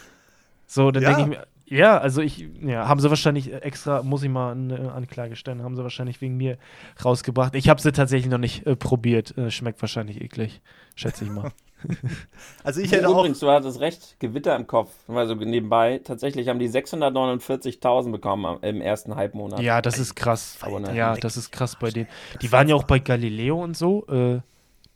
So, 0.67 0.91
dann 0.91 1.03
ja. 1.03 1.09
denke 1.15 1.23
ich 1.23 1.39
mir, 1.39 1.47
ja, 1.71 1.99
also 1.99 2.23
ich, 2.23 2.49
ja, 2.63 2.89
haben 2.89 2.99
sie 3.01 3.11
wahrscheinlich 3.11 3.53
extra, 3.53 4.03
muss 4.03 4.23
ich 4.23 4.31
mal 4.31 4.53
eine 4.53 4.93
Anklage 4.93 5.37
stellen, 5.37 5.63
haben 5.63 5.77
sie 5.77 5.83
wahrscheinlich 5.83 6.21
wegen 6.21 6.37
mir 6.37 6.57
rausgebracht. 7.05 7.55
Ich 7.55 7.69
habe 7.69 7.81
sie 7.81 7.93
tatsächlich 7.93 8.31
noch 8.31 8.39
nicht 8.39 8.67
äh, 8.67 8.75
probiert. 8.75 9.37
Äh, 9.37 9.51
schmeckt 9.51 9.83
wahrscheinlich 9.83 10.21
eklig, 10.23 10.63
schätze 10.95 11.25
ich 11.25 11.31
mal. 11.31 11.51
also 12.65 12.81
ich 12.81 12.91
hätte 12.91 13.09
auch. 13.09 13.19
Übrigens, 13.19 13.41
du 13.41 13.51
hattest 13.51 13.81
recht, 13.81 14.17
Gewitter 14.19 14.57
im 14.57 14.67
Kopf. 14.67 14.91
Also 15.09 15.35
nebenbei, 15.35 16.01
tatsächlich 16.03 16.49
haben 16.49 16.59
die 16.59 16.71
649.000 16.71 18.13
bekommen 18.13 18.59
im 18.63 18.81
ersten 18.81 19.15
Halbmonat. 19.15 19.61
Ja, 19.61 19.83
das 19.83 19.99
ist 19.99 20.15
krass. 20.17 20.59
Ja, 20.95 21.17
das 21.17 21.37
ist 21.37 21.51
krass 21.51 21.77
bei 21.77 21.91
denen. 21.91 22.09
Die 22.41 22.51
waren 22.51 22.69
ja 22.69 22.75
auch 22.75 22.85
bei 22.85 22.99
Galileo 22.99 23.63
und 23.63 23.77
so. 23.77 24.07
Äh, 24.07 24.41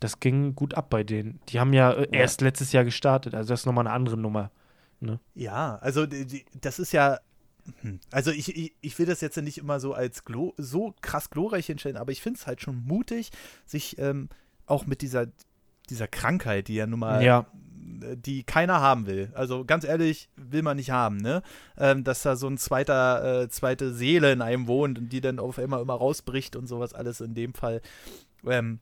das 0.03 0.19
ging 0.19 0.55
gut 0.55 0.73
ab 0.73 0.89
bei 0.89 1.03
denen. 1.03 1.39
Die 1.49 1.59
haben 1.59 1.73
ja, 1.73 1.91
äh, 1.93 2.01
ja. 2.01 2.21
erst 2.21 2.41
letztes 2.41 2.71
Jahr 2.71 2.83
gestartet, 2.83 3.33
also 3.33 3.49
das 3.49 3.61
ist 3.61 3.65
nochmal 3.65 3.87
eine 3.87 3.95
andere 3.95 4.17
Nummer. 4.17 4.51
Ne? 4.99 5.19
Ja, 5.35 5.77
also 5.77 6.05
das 6.61 6.79
ist 6.79 6.91
ja. 6.91 7.19
Hm, 7.81 7.99
also 8.11 8.31
ich, 8.31 8.55
ich, 8.55 8.75
ich, 8.81 8.99
will 8.99 9.05
das 9.05 9.21
jetzt 9.21 9.37
nicht 9.37 9.57
immer 9.57 9.79
so 9.79 9.93
als 9.93 10.25
glo 10.25 10.53
so 10.57 10.93
krass 11.01 11.29
glorreich 11.29 11.65
hinstellen, 11.65 11.95
aber 11.95 12.11
ich 12.11 12.21
finde 12.21 12.39
es 12.39 12.47
halt 12.47 12.61
schon 12.61 12.83
mutig, 12.85 13.31
sich 13.65 13.97
ähm, 13.99 14.27
auch 14.65 14.85
mit 14.85 15.01
dieser, 15.01 15.27
dieser 15.89 16.07
Krankheit, 16.07 16.67
die 16.67 16.75
ja 16.75 16.87
nun 16.87 16.99
mal 16.99 17.23
ja 17.23 17.47
die 18.15 18.43
keiner 18.43 18.81
haben 18.81 19.05
will. 19.05 19.31
Also 19.33 19.65
ganz 19.65 19.83
ehrlich, 19.83 20.29
will 20.35 20.61
man 20.61 20.77
nicht 20.77 20.91
haben, 20.91 21.17
ne? 21.17 21.41
Ähm, 21.77 22.03
dass 22.03 22.23
da 22.23 22.35
so 22.35 22.47
ein 22.47 22.57
zweiter, 22.57 23.43
äh, 23.43 23.49
zweite 23.49 23.93
Seele 23.93 24.31
in 24.31 24.41
einem 24.41 24.67
wohnt 24.67 24.99
und 24.99 25.09
die 25.09 25.21
dann 25.21 25.39
auf 25.39 25.59
einmal 25.59 25.81
immer 25.81 25.93
rausbricht 25.93 26.55
und 26.55 26.67
sowas 26.67 26.93
alles 26.93 27.21
in 27.21 27.33
dem 27.33 27.53
Fall. 27.53 27.81
Ähm, 28.45 28.79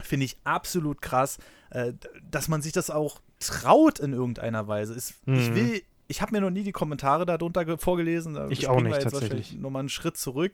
Finde 0.00 0.26
ich 0.26 0.38
absolut 0.44 1.02
krass, 1.02 1.38
äh, 1.70 1.92
dass 2.30 2.48
man 2.48 2.62
sich 2.62 2.72
das 2.72 2.90
auch 2.90 3.20
traut 3.40 3.98
in 3.98 4.12
irgendeiner 4.12 4.68
Weise. 4.68 4.94
Ist, 4.94 5.26
mhm. 5.26 5.34
Ich 5.34 5.54
will, 5.54 5.82
ich 6.08 6.22
habe 6.22 6.32
mir 6.32 6.40
noch 6.40 6.50
nie 6.50 6.62
die 6.62 6.72
Kommentare 6.72 7.26
darunter 7.26 7.78
vorgelesen. 7.78 8.34
Da 8.34 8.48
ich 8.48 8.66
auch 8.66 8.80
nicht, 8.80 8.86
wir 8.86 9.00
jetzt 9.00 9.12
tatsächlich. 9.12 9.54
Nochmal 9.56 9.80
einen 9.80 9.88
Schritt 9.88 10.16
zurück. 10.16 10.52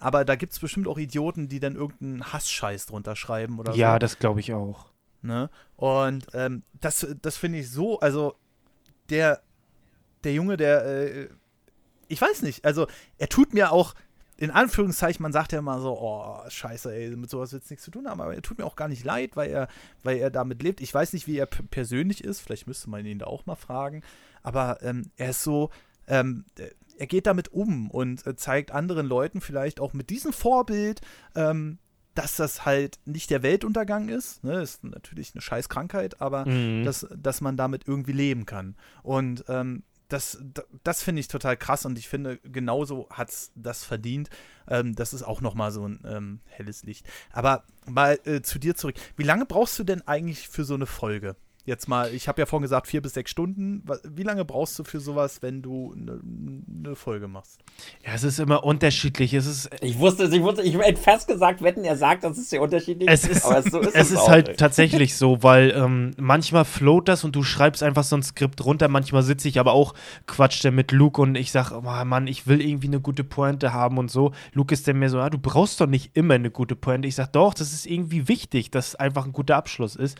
Aber 0.00 0.24
da 0.24 0.34
gibt 0.34 0.52
es 0.52 0.58
bestimmt 0.58 0.88
auch 0.88 0.98
Idioten, 0.98 1.48
die 1.48 1.60
dann 1.60 1.76
irgendeinen 1.76 2.32
Hassscheiß 2.32 2.86
drunter 2.86 3.16
schreiben 3.16 3.58
oder 3.58 3.74
ja, 3.74 3.94
so. 3.94 3.98
Das 3.98 4.18
glaube 4.18 4.40
ich 4.40 4.52
auch. 4.52 4.86
Ne? 5.22 5.48
Und 5.76 6.26
ähm, 6.34 6.62
das, 6.80 7.06
das 7.22 7.36
finde 7.36 7.60
ich 7.60 7.70
so, 7.70 8.00
also 8.00 8.34
der, 9.08 9.42
der 10.24 10.32
Junge, 10.34 10.56
der, 10.56 10.84
äh, 10.84 11.28
ich 12.08 12.20
weiß 12.20 12.42
nicht, 12.42 12.64
also 12.64 12.86
er 13.18 13.28
tut 13.28 13.54
mir 13.54 13.72
auch, 13.72 13.94
in 14.38 14.50
Anführungszeichen, 14.50 15.22
man 15.22 15.32
sagt 15.32 15.52
ja 15.52 15.58
immer 15.58 15.80
so, 15.80 15.98
oh, 15.98 16.38
scheiße, 16.48 16.94
ey, 16.94 17.16
mit 17.16 17.30
sowas 17.30 17.52
wird 17.52 17.64
es 17.64 17.70
nichts 17.70 17.84
zu 17.84 17.90
tun 17.90 18.08
haben, 18.08 18.20
aber 18.20 18.34
er 18.34 18.42
tut 18.42 18.58
mir 18.58 18.66
auch 18.66 18.76
gar 18.76 18.88
nicht 18.88 19.04
leid, 19.04 19.36
weil 19.36 19.50
er, 19.50 19.68
weil 20.02 20.18
er 20.18 20.30
damit 20.30 20.62
lebt. 20.62 20.80
Ich 20.80 20.92
weiß 20.92 21.12
nicht, 21.14 21.26
wie 21.26 21.38
er 21.38 21.46
persönlich 21.46 22.22
ist, 22.22 22.40
vielleicht 22.40 22.66
müsste 22.66 22.90
man 22.90 23.04
ihn 23.06 23.18
da 23.18 23.26
auch 23.26 23.46
mal 23.46 23.56
fragen, 23.56 24.02
aber 24.42 24.82
ähm, 24.82 25.10
er 25.16 25.30
ist 25.30 25.42
so, 25.42 25.70
ähm, 26.06 26.44
er 26.98 27.06
geht 27.06 27.26
damit 27.26 27.52
um 27.52 27.90
und 27.90 28.26
äh, 28.26 28.36
zeigt 28.36 28.72
anderen 28.72 29.06
Leuten 29.06 29.40
vielleicht 29.40 29.80
auch 29.80 29.92
mit 29.92 30.10
diesem 30.10 30.32
Vorbild, 30.32 31.00
ähm, 31.34 31.78
dass 32.14 32.36
das 32.36 32.64
halt 32.64 32.98
nicht 33.04 33.30
der 33.30 33.42
Weltuntergang 33.42 34.08
ist. 34.08 34.42
Ne? 34.42 34.62
Ist 34.62 34.82
natürlich 34.84 35.34
eine 35.34 35.42
Scheißkrankheit, 35.42 36.20
aber 36.20 36.46
mhm. 36.46 36.84
dass, 36.84 37.06
dass 37.14 37.40
man 37.40 37.56
damit 37.56 37.86
irgendwie 37.86 38.12
leben 38.12 38.46
kann. 38.46 38.74
Und 39.02 39.44
ähm, 39.48 39.82
das, 40.08 40.38
das 40.84 41.02
finde 41.02 41.20
ich 41.20 41.28
total 41.28 41.56
krass 41.56 41.84
und 41.84 41.98
ich 41.98 42.08
finde, 42.08 42.38
genauso 42.38 43.08
hat 43.10 43.30
es 43.30 43.52
das 43.54 43.84
verdient. 43.84 44.30
Ähm, 44.68 44.94
das 44.94 45.12
ist 45.12 45.22
auch 45.22 45.40
nochmal 45.40 45.72
so 45.72 45.86
ein 45.86 46.00
ähm, 46.04 46.40
helles 46.46 46.84
Licht. 46.84 47.06
Aber 47.32 47.64
mal 47.86 48.18
äh, 48.24 48.42
zu 48.42 48.58
dir 48.58 48.74
zurück. 48.76 48.96
Wie 49.16 49.24
lange 49.24 49.46
brauchst 49.46 49.78
du 49.78 49.84
denn 49.84 50.06
eigentlich 50.06 50.48
für 50.48 50.64
so 50.64 50.74
eine 50.74 50.86
Folge? 50.86 51.36
Jetzt 51.66 51.88
mal, 51.88 52.14
ich 52.14 52.28
habe 52.28 52.40
ja 52.40 52.46
vorhin 52.46 52.62
gesagt, 52.62 52.86
vier 52.86 53.02
bis 53.02 53.14
sechs 53.14 53.32
Stunden. 53.32 53.82
Wie 54.08 54.22
lange 54.22 54.44
brauchst 54.44 54.78
du 54.78 54.84
für 54.84 55.00
sowas, 55.00 55.42
wenn 55.42 55.62
du 55.62 55.92
eine 55.96 56.20
ne 56.22 56.94
Folge 56.94 57.26
machst? 57.26 57.58
Ja, 58.06 58.14
es 58.14 58.22
ist 58.22 58.38
immer 58.38 58.62
unterschiedlich. 58.62 59.34
Es 59.34 59.46
ist, 59.46 59.70
ich 59.82 59.98
wusste 59.98 60.26
ich 60.26 60.42
wusste, 60.42 60.62
ich 60.62 60.78
hätte 60.78 61.00
fast 61.00 61.26
gesagt, 61.26 61.62
wenn 61.62 61.82
er 61.82 61.96
sagt, 61.96 62.22
das 62.22 62.38
ist 62.38 62.50
sehr 62.50 62.62
unterschiedlich. 62.62 63.10
Es 63.10 63.26
ist, 63.26 63.44
aber 63.44 63.62
so 63.62 63.80
ist 63.80 63.88
es, 63.88 63.94
es 63.94 64.10
ist 64.12 64.28
halt 64.28 64.50
ey. 64.50 64.56
tatsächlich 64.56 65.16
so, 65.18 65.42
weil 65.42 65.72
ähm, 65.76 66.12
manchmal 66.18 66.64
float 66.64 67.08
das 67.08 67.24
und 67.24 67.34
du 67.34 67.42
schreibst 67.42 67.82
einfach 67.82 68.04
so 68.04 68.16
ein 68.16 68.22
Skript 68.22 68.64
runter. 68.64 68.86
Manchmal 68.86 69.24
sitze 69.24 69.48
ich 69.48 69.58
aber 69.58 69.72
auch, 69.72 69.94
quatscht 70.28 70.62
der 70.62 70.70
mit 70.70 70.92
Luke 70.92 71.20
und 71.20 71.34
ich 71.34 71.50
sage, 71.50 71.74
oh 71.76 72.04
Mann, 72.04 72.28
ich 72.28 72.46
will 72.46 72.60
irgendwie 72.60 72.86
eine 72.86 73.00
gute 73.00 73.24
Pointe 73.24 73.72
haben 73.72 73.98
und 73.98 74.08
so. 74.08 74.30
Luke 74.52 74.72
ist 74.72 74.86
dann 74.86 75.00
mir 75.00 75.10
so, 75.10 75.18
ah, 75.18 75.30
du 75.30 75.38
brauchst 75.38 75.80
doch 75.80 75.88
nicht 75.88 76.12
immer 76.14 76.34
eine 76.34 76.52
gute 76.52 76.76
Pointe. 76.76 77.08
Ich 77.08 77.16
sage, 77.16 77.30
doch, 77.32 77.54
das 77.54 77.72
ist 77.72 77.86
irgendwie 77.86 78.28
wichtig, 78.28 78.70
dass 78.70 78.88
es 78.88 78.94
einfach 78.94 79.26
ein 79.26 79.32
guter 79.32 79.56
Abschluss 79.56 79.96
ist. 79.96 80.16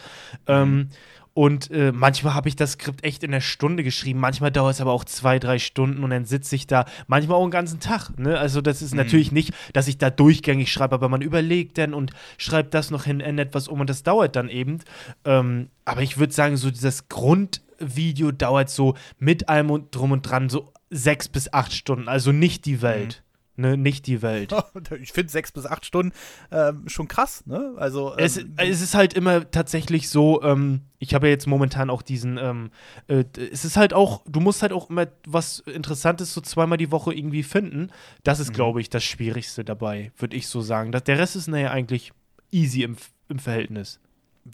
Ähm, 0.48 0.56
mhm. 0.56 0.80
Ähm, 0.80 0.88
und 1.36 1.70
äh, 1.70 1.92
manchmal 1.92 2.32
habe 2.32 2.48
ich 2.48 2.56
das 2.56 2.72
Skript 2.72 3.04
echt 3.04 3.22
in 3.22 3.30
einer 3.30 3.42
Stunde 3.42 3.84
geschrieben, 3.84 4.20
manchmal 4.20 4.50
dauert 4.50 4.76
es 4.76 4.80
aber 4.80 4.92
auch 4.92 5.04
zwei, 5.04 5.38
drei 5.38 5.58
Stunden 5.58 6.02
und 6.02 6.08
dann 6.08 6.24
sitze 6.24 6.56
ich 6.56 6.66
da, 6.66 6.86
manchmal 7.08 7.36
auch 7.36 7.42
einen 7.42 7.50
ganzen 7.50 7.78
Tag. 7.78 8.18
Ne? 8.18 8.38
Also 8.38 8.62
das 8.62 8.80
ist 8.80 8.92
mhm. 8.92 9.00
natürlich 9.00 9.32
nicht, 9.32 9.52
dass 9.74 9.86
ich 9.86 9.98
da 9.98 10.08
durchgängig 10.08 10.72
schreibe, 10.72 10.94
aber 10.94 11.10
man 11.10 11.20
überlegt 11.20 11.76
dann 11.76 11.92
und 11.92 12.12
schreibt 12.38 12.72
das 12.72 12.90
noch 12.90 13.04
hin, 13.04 13.20
ändert 13.20 13.52
was 13.52 13.68
um 13.68 13.80
und 13.80 13.90
das 13.90 14.02
dauert 14.02 14.34
dann 14.34 14.48
eben. 14.48 14.78
Ähm, 15.26 15.68
aber 15.84 16.00
ich 16.00 16.16
würde 16.16 16.32
sagen, 16.32 16.56
so 16.56 16.70
dieses 16.70 17.10
Grundvideo 17.10 18.32
dauert 18.32 18.70
so 18.70 18.94
mit 19.18 19.50
allem 19.50 19.70
und 19.70 19.94
drum 19.94 20.12
und 20.12 20.22
dran 20.22 20.48
so 20.48 20.72
sechs 20.88 21.28
bis 21.28 21.52
acht 21.52 21.74
Stunden, 21.74 22.08
also 22.08 22.32
nicht 22.32 22.64
die 22.64 22.80
Welt. 22.80 23.22
Ne, 23.56 23.76
nicht 23.76 24.06
die 24.06 24.22
Welt. 24.22 24.54
Ich 25.00 25.12
finde 25.12 25.30
sechs 25.32 25.52
bis 25.52 25.66
acht 25.66 25.84
Stunden 25.84 26.12
ähm, 26.50 26.88
schon 26.88 27.08
krass, 27.08 27.44
ne? 27.46 27.74
Also 27.76 28.12
ähm, 28.12 28.24
es, 28.24 28.36
es, 28.56 28.80
ist 28.80 28.94
halt 28.94 29.14
immer 29.14 29.50
tatsächlich 29.50 30.08
so. 30.08 30.42
Ähm, 30.42 30.82
ich 30.98 31.14
habe 31.14 31.26
ja 31.26 31.32
jetzt 31.32 31.46
momentan 31.46 31.90
auch 31.90 32.02
diesen. 32.02 32.38
Ähm, 32.38 32.70
äh, 33.08 33.24
es 33.52 33.64
ist 33.64 33.76
halt 33.76 33.94
auch. 33.94 34.22
Du 34.26 34.40
musst 34.40 34.62
halt 34.62 34.72
auch 34.72 34.90
immer 34.90 35.08
was 35.26 35.60
Interessantes 35.60 36.32
so 36.32 36.40
zweimal 36.40 36.78
die 36.78 36.92
Woche 36.92 37.12
irgendwie 37.14 37.42
finden. 37.42 37.90
Das 38.22 38.38
ist, 38.38 38.50
mhm. 38.50 38.54
glaube 38.54 38.80
ich, 38.80 38.90
das 38.90 39.04
Schwierigste 39.04 39.64
dabei, 39.64 40.12
würde 40.18 40.36
ich 40.36 40.46
so 40.46 40.60
sagen. 40.60 40.92
Das, 40.92 41.04
der 41.04 41.18
Rest 41.18 41.36
ist 41.36 41.48
naja 41.48 41.70
eigentlich 41.70 42.12
easy 42.50 42.82
im, 42.82 42.96
im 43.28 43.38
Verhältnis. 43.38 44.00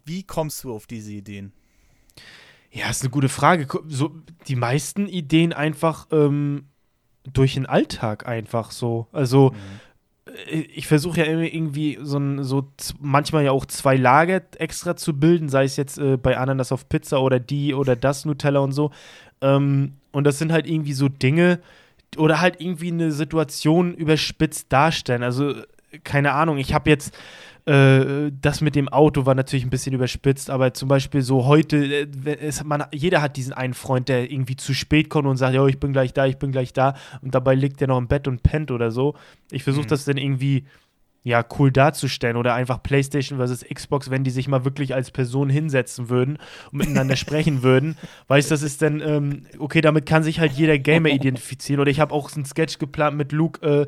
Wie 0.05 0.23
kommst 0.23 0.65
du 0.65 0.73
auf 0.73 0.87
diese 0.87 1.13
Ideen? 1.13 1.53
Ja, 2.71 2.89
ist 2.89 3.03
eine 3.03 3.11
gute 3.11 3.29
Frage. 3.29 3.67
So 3.89 4.17
die 4.49 4.57
meisten 4.57 5.07
Ideen 5.07 5.53
einfach 5.53 6.07
ähm, 6.11 6.69
durch 7.31 7.55
den 7.55 7.67
Alltag 7.67 8.27
einfach 8.27 8.71
so. 8.71 9.07
Also 9.13 9.51
mhm. 9.51 9.81
Äh, 10.27 10.61
ich 10.75 10.87
versuche 10.87 11.21
ja 11.21 11.25
immer 11.27 11.43
irgendwie 11.43 11.99
so, 12.03 12.19
ein, 12.19 12.43
so 12.45 12.69
manchmal 13.01 13.45
ja 13.45 13.53
auch 13.53 13.67
zwei 13.67 13.97
Lager 13.97 14.43
extra 14.59 14.97
zu 14.97 15.19
bilden, 15.19 15.49
sei 15.49 15.65
es 15.65 15.77
jetzt 15.77 15.99
äh, 15.99 16.17
bei 16.17 16.37
Ananas 16.37 16.73
auf 16.73 16.89
Pizza 16.89 17.21
oder 17.21 17.41
die 17.41 17.75
oder 17.75 17.97
das 17.97 18.25
Nutella 18.25 18.61
und 18.61 18.73
so. 18.73 18.91
Ähm, 19.41 19.95
und 20.13 20.25
das 20.25 20.39
sind 20.39 20.53
halt 20.53 20.67
irgendwie 20.67 20.93
so 20.93 21.09
Dinge 21.09 21.61
oder 22.17 22.41
halt 22.41 22.61
irgendwie 22.61 22.93
eine 22.93 23.13
Situation 23.13 23.95
überspitzt 23.95 24.73
darstellen. 24.73 25.23
Also 25.23 25.55
keine 26.05 26.33
Ahnung, 26.33 26.59
ich 26.59 26.75
habe 26.75 26.91
jetzt 26.91 27.15
äh, 27.65 28.33
das 28.41 28.61
mit 28.61 28.75
dem 28.75 28.89
Auto 28.89 29.25
war 29.25 29.35
natürlich 29.35 29.65
ein 29.65 29.71
bisschen 29.71 29.95
überspitzt, 29.95 30.51
aber 30.51 30.75
zum 30.75 30.89
Beispiel 30.89 31.23
so 31.23 31.47
heute, 31.47 31.77
äh, 31.77 32.47
ist 32.49 32.65
man, 32.65 32.85
jeder 32.93 33.23
hat 33.23 33.37
diesen 33.37 33.53
einen 33.53 33.75
Freund, 33.75 34.09
der 34.09 34.31
irgendwie 34.31 34.57
zu 34.57 34.75
spät 34.75 35.09
kommt 35.09 35.29
und 35.29 35.37
sagt, 35.37 35.55
ja, 35.55 35.65
ich 35.67 35.79
bin 35.79 35.93
gleich 35.93 36.13
da, 36.13 36.27
ich 36.27 36.39
bin 36.39 36.51
gleich 36.51 36.73
da 36.73 36.95
und 37.21 37.35
dabei 37.35 37.55
liegt 37.55 37.81
der 37.81 37.89
noch 37.89 37.99
im 37.99 38.09
Bett 38.09 38.27
und 38.27 38.43
pennt 38.43 38.71
oder 38.71 38.91
so. 38.91 39.15
Ich 39.51 39.63
versuche 39.65 39.85
mhm. 39.85 39.91
das 39.91 40.05
dann 40.05 40.17
irgendwie 40.17 40.65
ja, 41.25 41.45
cool 41.59 41.71
darzustellen 41.71 42.37
oder 42.37 42.55
einfach 42.55 42.83
PlayStation 42.83 43.39
versus 43.39 43.65
Xbox, 43.65 44.11
wenn 44.11 44.25
die 44.25 44.31
sich 44.31 44.49
mal 44.49 44.65
wirklich 44.65 44.95
als 44.95 45.13
Person 45.13 45.49
hinsetzen 45.49 46.09
würden 46.09 46.39
und 46.73 46.79
miteinander 46.79 47.15
sprechen 47.17 47.63
würden. 47.63 47.97
Weißt 48.27 48.51
du, 48.51 48.55
das 48.55 48.63
ist 48.63 48.83
dann, 48.83 49.01
ähm, 49.01 49.47
okay, 49.59 49.81
damit 49.81 50.05
kann 50.05 50.25
sich 50.25 50.41
halt 50.41 50.53
jeder 50.53 50.79
Gamer 50.79 51.11
identifizieren. 51.11 51.81
Oder 51.81 51.93
ich 51.93 52.01
habe 52.01 52.13
auch 52.13 52.29
so 52.29 52.37
einen 52.37 52.45
Sketch 52.45 52.79
geplant 52.79 53.17
mit 53.17 53.31
Luke, 53.31 53.65
äh, 53.65 53.87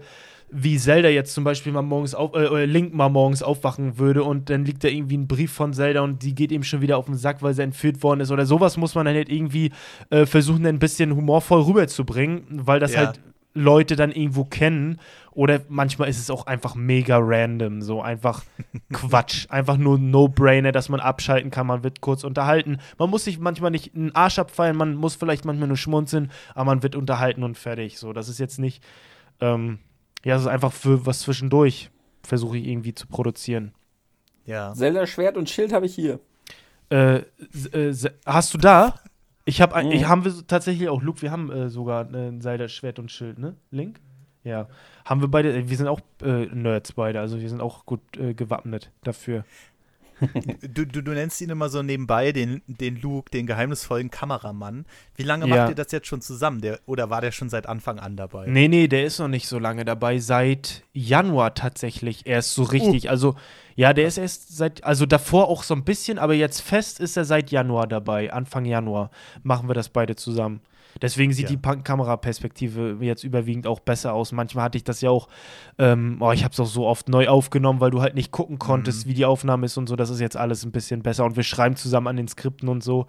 wie 0.51 0.79
Zelda 0.79 1.09
jetzt 1.09 1.35
zum 1.35 1.45
Beispiel 1.45 1.73
mal 1.73 1.83
morgens 1.83 2.15
auf, 2.15 2.35
äh, 2.35 2.65
Link 2.65 2.95
mal 2.95 3.09
morgens 3.09 3.43
aufwachen 3.43 3.99
würde 3.99 4.23
und 4.23 4.51
dann 4.51 4.65
liegt 4.65 4.85
da 4.85 4.89
irgendwie 4.89 5.17
ein 5.17 5.27
Brief 5.27 5.53
von 5.53 5.73
Zelda 5.73 6.03
und 6.03 6.23
die 6.23 6.35
geht 6.35 6.53
ihm 6.53 6.63
schon 6.63 6.81
wieder 6.81 6.97
auf 6.99 7.07
den 7.07 7.17
Sack, 7.17 7.43
weil 7.43 7.55
sie 7.55 7.63
entführt 7.63 8.03
worden 8.03 8.21
ist 8.21 8.31
oder 8.31 8.47
sowas 8.47 8.77
muss 8.77 8.95
man 8.95 9.07
dann 9.07 9.15
halt 9.15 9.29
irgendwie 9.29 9.73
äh, 10.11 10.27
versuchen, 10.27 10.67
ein 10.67 10.79
bisschen 10.79 11.15
humorvoll 11.15 11.63
rüberzubringen, 11.63 12.45
weil 12.51 12.79
das 12.79 12.95
ja. 12.95 13.07
halt 13.07 13.21
Leute 13.55 13.95
dann 13.97 14.11
irgendwo 14.11 14.45
kennen 14.45 14.99
oder 15.31 15.61
manchmal 15.69 16.09
ist 16.09 16.19
es 16.19 16.31
auch 16.31 16.47
einfach 16.47 16.75
mega 16.75 17.19
random, 17.21 17.83
so 17.83 18.03
einfach 18.03 18.43
Quatsch, 18.93 19.47
einfach 19.49 19.77
nur 19.77 19.99
No-Brainer, 19.99 20.73
dass 20.73 20.89
man 20.89 21.01
abschalten 21.01 21.51
kann, 21.51 21.67
man 21.67 21.85
wird 21.85 22.01
kurz 22.01 22.25
unterhalten. 22.25 22.79
Man 22.99 23.11
muss 23.11 23.25
sich 23.25 23.39
manchmal 23.39 23.71
nicht 23.71 23.95
einen 23.95 24.15
Arsch 24.15 24.39
abfallen, 24.39 24.77
man 24.77 24.95
muss 24.95 25.15
vielleicht 25.15 25.45
manchmal 25.45 25.69
nur 25.69 25.77
schmunzeln, 25.77 26.31
aber 26.55 26.67
man 26.67 26.83
wird 26.83 26.97
unterhalten 26.97 27.43
und 27.43 27.57
fertig. 27.57 27.99
So, 27.99 28.13
das 28.13 28.29
ist 28.29 28.39
jetzt 28.39 28.59
nicht 28.59 28.83
ähm, 29.41 29.79
ja, 30.25 30.37
es 30.37 30.43
ist 30.43 30.49
einfach 30.49 30.73
für 30.73 31.07
was 31.07 31.21
zwischendurch, 31.21 31.91
versuche 32.23 32.59
ich 32.59 32.67
irgendwie 32.67 32.95
zu 32.95 33.07
produzieren. 33.07 33.73
Ja. 34.47 34.73
Zelda 34.75 35.07
Schwert 35.07 35.37
und 35.37 35.49
Schild 35.49 35.73
habe 35.73 35.87
ich 35.87 35.95
hier. 35.95 36.21
Äh, 36.91 37.23
äh, 37.73 37.95
hast 38.27 38.55
du 38.55 38.59
da? 38.59 39.01
Ich 39.45 39.61
habe, 39.61 39.83
mhm. 39.83 39.93
ich 39.93 40.07
haben 40.07 40.25
wir 40.25 40.33
tatsächlich 40.47 40.89
auch, 40.89 41.03
Luke, 41.03 41.23
wir 41.23 41.31
haben 41.31 41.51
äh, 41.51 41.69
sogar 41.69 42.07
ein 42.07 42.41
Zelda 42.41 42.69
Schwert 42.69 42.99
und 42.99 43.11
Schild, 43.11 43.39
ne? 43.39 43.57
Link? 43.71 44.01
Ja. 44.43 44.69
Haben 45.05 45.21
wir 45.21 45.29
beide, 45.29 45.69
wir 45.69 45.77
sind 45.77 45.89
auch 45.89 46.01
äh, 46.23 46.47
Nerds 46.47 46.93
beide, 46.93 47.21
also 47.21 47.41
wir 47.41 47.49
sind 47.49 47.61
auch 47.61 47.87
gut 47.87 48.01
äh, 48.19 48.35
gewappnet 48.35 48.91
dafür 49.03 49.45
du, 50.63 50.87
du, 50.87 51.03
du, 51.03 51.13
nennst 51.13 51.41
ihn 51.41 51.51
immer 51.51 51.69
so 51.69 51.83
nebenbei, 51.83 52.33
den, 52.33 52.63
den 52.67 53.01
Luke, 53.01 53.31
den 53.31 53.47
geheimnisvollen 53.47 54.11
Kameramann. 54.11 54.85
Wie 55.17 55.23
lange 55.23 55.47
ja. 55.49 55.57
macht 55.57 55.69
ihr 55.71 55.75
das 55.75 55.93
jetzt 55.93 56.07
schon 56.07 56.21
zusammen? 56.21 56.61
Der, 56.61 56.81
oder 56.87 57.11
war 57.11 57.21
der 57.21 57.33
schon 57.33 57.49
seit 57.49 57.67
Anfang 57.67 57.99
an 57.99 58.17
dabei? 58.17 58.47
Nee, 58.47 58.69
nee, 58.69 58.89
der 58.89 59.05
ist 59.05 59.19
noch 59.19 59.29
nicht 59.29 59.49
so 59.49 59.59
lange 59.59 59.85
dabei. 59.85 60.19
Seit 60.19 60.83
Januar 60.93 61.55
tatsächlich 61.55 62.27
erst 62.27 62.55
so 62.55 62.63
richtig. 62.65 63.07
Uh. 63.07 63.11
Also, 63.11 63.37
ja, 63.77 63.93
der 63.93 64.07
ist 64.07 64.19
erst 64.19 64.57
seit, 64.57 64.85
also 64.85 65.07
davor 65.07 65.49
auch 65.49 65.63
so 65.63 65.75
ein 65.75 65.85
bisschen, 65.85 66.19
aber 66.19 66.35
jetzt 66.35 66.61
fest 66.61 67.01
ist 67.01 67.17
er 67.17 67.25
seit 67.25 67.51
Januar 67.51 67.87
dabei. 67.87 68.33
Anfang 68.33 68.65
Januar 68.65 69.11
machen 69.43 69.69
wir 69.69 69.75
das 69.75 69.89
beide 69.89 70.17
zusammen. 70.17 70.61
Deswegen 71.03 71.33
sieht 71.33 71.51
ja. 71.51 71.57
die 71.57 71.83
Kameraperspektive 71.83 72.99
jetzt 73.01 73.25
überwiegend 73.25 73.67
auch 73.67 73.81
besser 73.81 74.15
aus. 74.15 74.33
Manchmal 74.33 74.65
hatte 74.65 74.79
ich 74.79 74.85
das 74.85 75.01
ja 75.01 75.11
auch, 75.11 75.29
ähm, 75.79 76.19
oh, 76.21 76.33
ich 76.33 76.45
habe 76.45 76.53
es 76.53 76.61
auch 76.61 76.67
so 76.67 76.87
oft 76.87 77.09
neu 77.09 77.29
aufgenommen, 77.29 77.81
weil 77.81 77.91
du 77.91 78.01
halt 78.01 78.15
nicht 78.15 78.31
gucken 78.31 78.59
konntest, 78.59 79.07
mhm. 79.07 79.11
wie 79.11 79.15
die 79.15 79.25
Aufnahme 79.25 79.67
ist 79.67 79.77
und 79.77 79.89
so. 79.89 79.97
Das 79.97 80.11
ist 80.11 80.21
jetzt 80.21 80.37
alles 80.37 80.65
ein 80.65 80.73
bisschen 80.73 81.03
besser 81.03 81.25
und 81.25 81.37
wir 81.37 81.43
schreiben 81.43 81.77
zusammen 81.77 82.09
an 82.09 82.17
den 82.17 82.29
Skripten 82.29 82.69
und 82.69 82.83
so. 82.83 83.07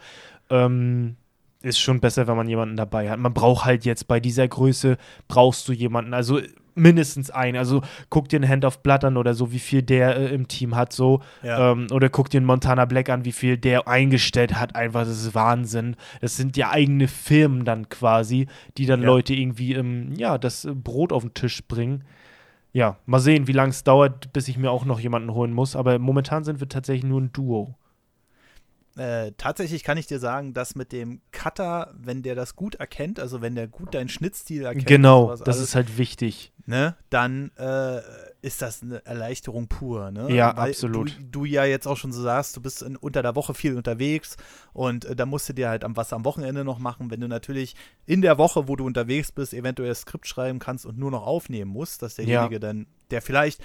Ähm, 0.49 1.15
ist 1.61 1.79
schon 1.79 1.99
besser, 1.99 2.27
wenn 2.27 2.37
man 2.37 2.47
jemanden 2.47 2.77
dabei 2.77 3.09
hat. 3.09 3.19
Man 3.19 3.33
braucht 3.33 3.65
halt 3.65 3.85
jetzt 3.85 4.07
bei 4.07 4.19
dieser 4.19 4.47
Größe, 4.47 4.97
brauchst 5.27 5.67
du 5.67 5.73
jemanden. 5.73 6.13
Also 6.13 6.39
mindestens 6.75 7.31
einen. 7.31 7.57
Also 7.57 7.81
guck 8.09 8.29
dir 8.29 8.37
einen 8.37 8.49
Hand 8.49 8.65
of 8.65 8.83
Blood 8.83 9.03
an 9.05 9.17
oder 9.17 9.33
so, 9.33 9.51
wie 9.51 9.59
viel 9.59 9.81
der 9.81 10.17
äh, 10.17 10.33
im 10.33 10.47
Team 10.47 10.75
hat, 10.75 10.93
so. 10.93 11.21
Ja. 11.41 11.71
Ähm, 11.71 11.87
oder 11.91 12.09
guck 12.09 12.29
dir 12.29 12.37
einen 12.37 12.45
Montana 12.45 12.85
Black 12.85 13.09
an, 13.09 13.25
wie 13.25 13.31
viel 13.31 13.57
der 13.57 13.87
eingestellt 13.87 14.59
hat. 14.59 14.75
Einfach, 14.75 15.01
das 15.01 15.21
ist 15.21 15.33
Wahnsinn. 15.33 15.95
Das 16.21 16.37
sind 16.37 16.57
ja 16.57 16.69
eigene 16.69 17.07
Firmen 17.07 17.65
dann 17.65 17.89
quasi, 17.89 18.47
die 18.77 18.85
dann 18.85 19.01
ja. 19.01 19.07
Leute 19.07 19.33
irgendwie, 19.33 19.73
ähm, 19.73 20.13
ja, 20.17 20.37
das 20.37 20.67
Brot 20.71 21.11
auf 21.11 21.23
den 21.23 21.33
Tisch 21.33 21.63
bringen. 21.67 22.03
Ja, 22.73 22.97
mal 23.05 23.19
sehen, 23.19 23.47
wie 23.47 23.53
lange 23.53 23.69
es 23.69 23.85
dauert, 23.85 24.33
bis 24.33 24.49
ich 24.49 24.57
mir 24.57 24.69
auch 24.69 24.83
noch 24.83 24.99
jemanden 24.99 25.33
holen 25.33 25.53
muss. 25.53 25.77
Aber 25.77 25.97
momentan 25.97 26.43
sind 26.43 26.59
wir 26.59 26.67
tatsächlich 26.67 27.05
nur 27.05 27.21
ein 27.21 27.31
Duo. 27.31 27.75
Äh, 28.97 29.33
tatsächlich 29.37 29.83
kann 29.83 29.97
ich 29.97 30.07
dir 30.07 30.19
sagen, 30.19 30.53
dass 30.53 30.75
mit 30.75 30.93
dem 30.93 31.19
Cutter, 31.31 31.93
wenn 31.97 32.23
der 32.23 32.33
das 32.33 32.55
gut 32.55 32.75
erkennt, 32.75 33.19
also 33.19 33.41
wenn 33.41 33.53
der 33.53 33.67
gut 33.67 33.93
deinen 33.93 34.07
Schnittstil 34.07 34.63
erkennt, 34.63 34.87
genau, 34.87 35.31
das 35.31 35.41
alles, 35.41 35.59
ist 35.59 35.75
halt 35.75 35.97
wichtig, 35.97 36.53
ne, 36.65 36.95
dann 37.09 37.51
äh, 37.57 38.01
ist 38.41 38.61
das 38.61 38.81
eine 38.81 39.05
Erleichterung 39.05 39.67
pur, 39.67 40.11
ne? 40.11 40.31
Ja, 40.31 40.55
Weil 40.55 40.71
absolut. 40.71 41.17
Du, 41.17 41.23
du, 41.23 41.45
ja 41.45 41.65
jetzt 41.65 41.87
auch 41.87 41.97
schon 41.97 42.11
so 42.11 42.21
sagst, 42.21 42.55
du 42.57 42.61
bist 42.61 42.81
in, 42.81 42.95
unter 42.95 43.21
der 43.21 43.35
Woche 43.35 43.53
viel 43.53 43.75
unterwegs 43.75 44.37
und 44.73 45.05
äh, 45.05 45.15
da 45.15 45.25
musst 45.25 45.49
du 45.49 45.53
dir 45.53 45.69
halt 45.69 45.83
am 45.83 45.95
was 45.95 46.13
am 46.13 46.25
Wochenende 46.25 46.63
noch 46.63 46.79
machen, 46.79 47.11
wenn 47.11 47.21
du 47.21 47.27
natürlich 47.27 47.75
in 48.05 48.21
der 48.21 48.37
Woche, 48.37 48.67
wo 48.67 48.75
du 48.75 48.85
unterwegs 48.85 49.31
bist, 49.31 49.53
eventuell 49.53 49.89
das 49.89 50.01
Skript 50.01 50.27
schreiben 50.27 50.59
kannst 50.59 50.85
und 50.85 50.97
nur 50.97 51.11
noch 51.11 51.25
aufnehmen 51.25 51.71
musst, 51.71 52.01
dass 52.01 52.15
derjenige 52.15 52.55
ja. 52.55 52.59
dann, 52.59 52.87
der 53.11 53.21
vielleicht 53.21 53.61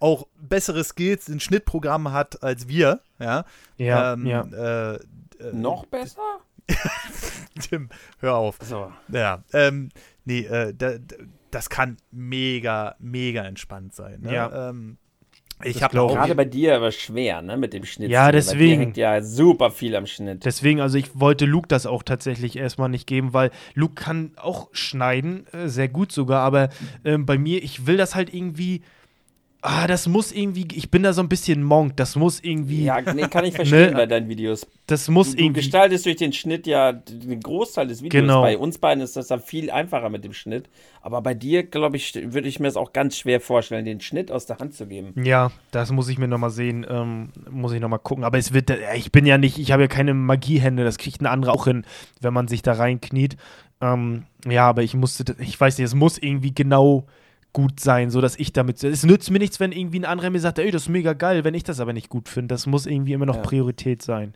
auch 0.00 0.26
bessere 0.36 0.84
Skills 0.84 1.28
in 1.28 1.40
Schnittprogrammen 1.40 2.12
hat 2.12 2.42
als 2.42 2.68
wir. 2.68 3.00
Ja. 3.18 3.44
Ja. 3.78 4.12
Ähm, 4.12 4.26
ja. 4.26 4.42
Äh, 4.42 4.94
äh, 4.94 5.52
Noch 5.52 5.86
besser? 5.86 6.40
Tim, 7.60 7.88
hör 8.18 8.36
auf. 8.36 8.58
So. 8.62 8.92
Ja. 9.08 9.42
Ähm, 9.52 9.90
nee, 10.24 10.40
äh, 10.40 10.74
da, 10.74 10.94
das 11.54 11.70
kann 11.70 11.96
mega, 12.10 12.96
mega 12.98 13.44
entspannt 13.44 13.94
sein. 13.94 14.20
Ne? 14.22 14.34
Ja. 14.34 14.70
Ähm, 14.70 14.98
ich 15.62 15.82
habe 15.82 15.94
gerade 15.94 16.34
bei 16.34 16.44
dir 16.44 16.76
aber 16.76 16.90
schwer, 16.90 17.40
ne, 17.40 17.56
mit 17.56 17.72
dem 17.72 17.84
Schnitt. 17.84 18.10
Ja, 18.10 18.32
deswegen 18.32 18.80
hängt 18.80 18.96
ja 18.96 19.22
super 19.22 19.70
viel 19.70 19.94
am 19.94 20.06
Schnitt. 20.06 20.44
Deswegen, 20.44 20.80
also 20.80 20.98
ich 20.98 21.18
wollte 21.18 21.46
Luke 21.46 21.68
das 21.68 21.86
auch 21.86 22.02
tatsächlich 22.02 22.56
erstmal 22.56 22.88
nicht 22.88 23.06
geben, 23.06 23.32
weil 23.32 23.50
Luke 23.74 23.94
kann 23.94 24.32
auch 24.36 24.68
schneiden, 24.72 25.46
äh, 25.52 25.68
sehr 25.68 25.88
gut 25.88 26.10
sogar, 26.10 26.42
aber 26.42 26.70
äh, 27.04 27.16
bei 27.18 27.38
mir, 27.38 27.62
ich 27.62 27.86
will 27.86 27.96
das 27.96 28.14
halt 28.14 28.34
irgendwie 28.34 28.82
ah, 29.64 29.86
das 29.86 30.06
muss 30.06 30.30
irgendwie, 30.30 30.68
ich 30.74 30.90
bin 30.90 31.02
da 31.02 31.14
so 31.14 31.22
ein 31.22 31.28
bisschen 31.28 31.62
Monk, 31.62 31.96
das 31.96 32.16
muss 32.16 32.40
irgendwie. 32.40 32.84
Ja, 32.84 33.00
nee, 33.00 33.28
kann 33.28 33.46
ich 33.46 33.54
verstehen 33.56 33.90
ne? 33.90 33.96
bei 33.96 34.06
deinen 34.06 34.28
Videos. 34.28 34.66
Das 34.86 35.08
muss 35.08 35.32
du, 35.32 35.38
irgendwie. 35.38 35.60
Du 35.60 35.64
gestaltest 35.64 36.04
durch 36.04 36.16
den 36.16 36.34
Schnitt 36.34 36.66
ja 36.66 36.92
den 36.92 37.40
Großteil 37.40 37.88
des 37.88 38.02
Videos. 38.02 38.20
Genau. 38.20 38.42
Bei 38.42 38.58
uns 38.58 38.76
beiden 38.76 39.02
ist 39.02 39.16
das 39.16 39.28
dann 39.28 39.40
viel 39.40 39.70
einfacher 39.70 40.10
mit 40.10 40.22
dem 40.22 40.34
Schnitt. 40.34 40.68
Aber 41.00 41.22
bei 41.22 41.32
dir, 41.32 41.62
glaube 41.62 41.96
ich, 41.96 42.14
würde 42.14 42.46
ich 42.46 42.60
mir 42.60 42.66
das 42.66 42.76
auch 42.76 42.92
ganz 42.92 43.16
schwer 43.16 43.40
vorstellen, 43.40 43.86
den 43.86 44.00
Schnitt 44.00 44.30
aus 44.30 44.44
der 44.44 44.58
Hand 44.58 44.74
zu 44.74 44.86
geben. 44.86 45.14
Ja, 45.24 45.50
das 45.70 45.90
muss 45.92 46.08
ich 46.10 46.18
mir 46.18 46.28
nochmal 46.28 46.50
sehen, 46.50 46.86
ähm, 46.88 47.30
muss 47.50 47.72
ich 47.72 47.80
nochmal 47.80 48.00
gucken. 48.00 48.24
Aber 48.24 48.36
es 48.36 48.52
wird, 48.52 48.70
ich 48.94 49.12
bin 49.12 49.24
ja 49.24 49.38
nicht, 49.38 49.58
ich 49.58 49.72
habe 49.72 49.82
ja 49.82 49.88
keine 49.88 50.12
Magiehände, 50.12 50.84
das 50.84 50.98
kriegt 50.98 51.22
ein 51.22 51.26
anderer 51.26 51.54
auch 51.54 51.64
hin, 51.64 51.86
wenn 52.20 52.34
man 52.34 52.48
sich 52.48 52.60
da 52.60 52.74
reinkniet. 52.74 53.38
Ähm, 53.80 54.24
ja, 54.46 54.68
aber 54.68 54.82
ich 54.82 54.94
musste, 54.94 55.34
ich 55.38 55.58
weiß 55.58 55.78
nicht, 55.78 55.86
es 55.86 55.94
muss 55.94 56.18
irgendwie 56.18 56.54
genau 56.54 57.06
gut 57.54 57.80
sein, 57.80 58.10
so 58.10 58.20
dass 58.20 58.36
ich 58.36 58.52
damit. 58.52 58.84
Es 58.84 59.04
nützt 59.04 59.30
mir 59.30 59.38
nichts, 59.38 59.58
wenn 59.60 59.72
irgendwie 59.72 60.00
ein 60.00 60.04
anderer 60.04 60.28
mir 60.28 60.40
sagt, 60.40 60.58
ey, 60.58 60.70
das 60.70 60.82
ist 60.82 60.88
mega 60.90 61.14
geil, 61.14 61.44
wenn 61.44 61.54
ich 61.54 61.62
das 61.62 61.80
aber 61.80 61.94
nicht 61.94 62.10
gut 62.10 62.28
finde. 62.28 62.48
Das 62.48 62.66
muss 62.66 62.84
irgendwie 62.84 63.14
immer 63.14 63.24
noch 63.24 63.36
ja. 63.36 63.42
Priorität 63.42 64.02
sein. 64.02 64.34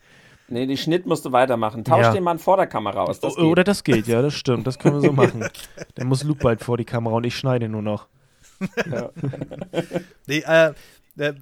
Nee, 0.49 0.67
den 0.67 0.79
Schnitt 0.79 1.05
musst 1.05 1.27
du 1.27 1.33
weitermachen. 1.33 1.85
Tausch 1.85 2.05
ja. 2.05 2.13
den 2.13 2.25
mal 2.25 2.39
vor 2.39 2.57
der 2.57 2.67
Kamera 2.67 3.03
aus. 3.05 3.21
Das 3.21 3.37
Oder 3.37 3.65
das 3.65 3.85
geht, 3.85 4.07
ja, 4.07 4.23
das 4.23 4.33
stimmt. 4.33 4.67
Das 4.67 4.79
können 4.79 4.95
wir 4.95 5.03
so 5.03 5.13
machen. 5.13 5.47
Dann 5.97 6.07
muss 6.07 6.25
Luke 6.25 6.43
bald 6.43 6.63
vor 6.63 6.79
die 6.79 6.87
Kamera 6.87 7.17
und 7.17 7.25
ich 7.25 7.37
schneide 7.37 7.69
nur 7.69 7.83
noch. 7.83 8.09
Ja. 8.91 9.11
nee, 10.27 10.43
äh, 10.47 10.73
äh, 11.19 11.35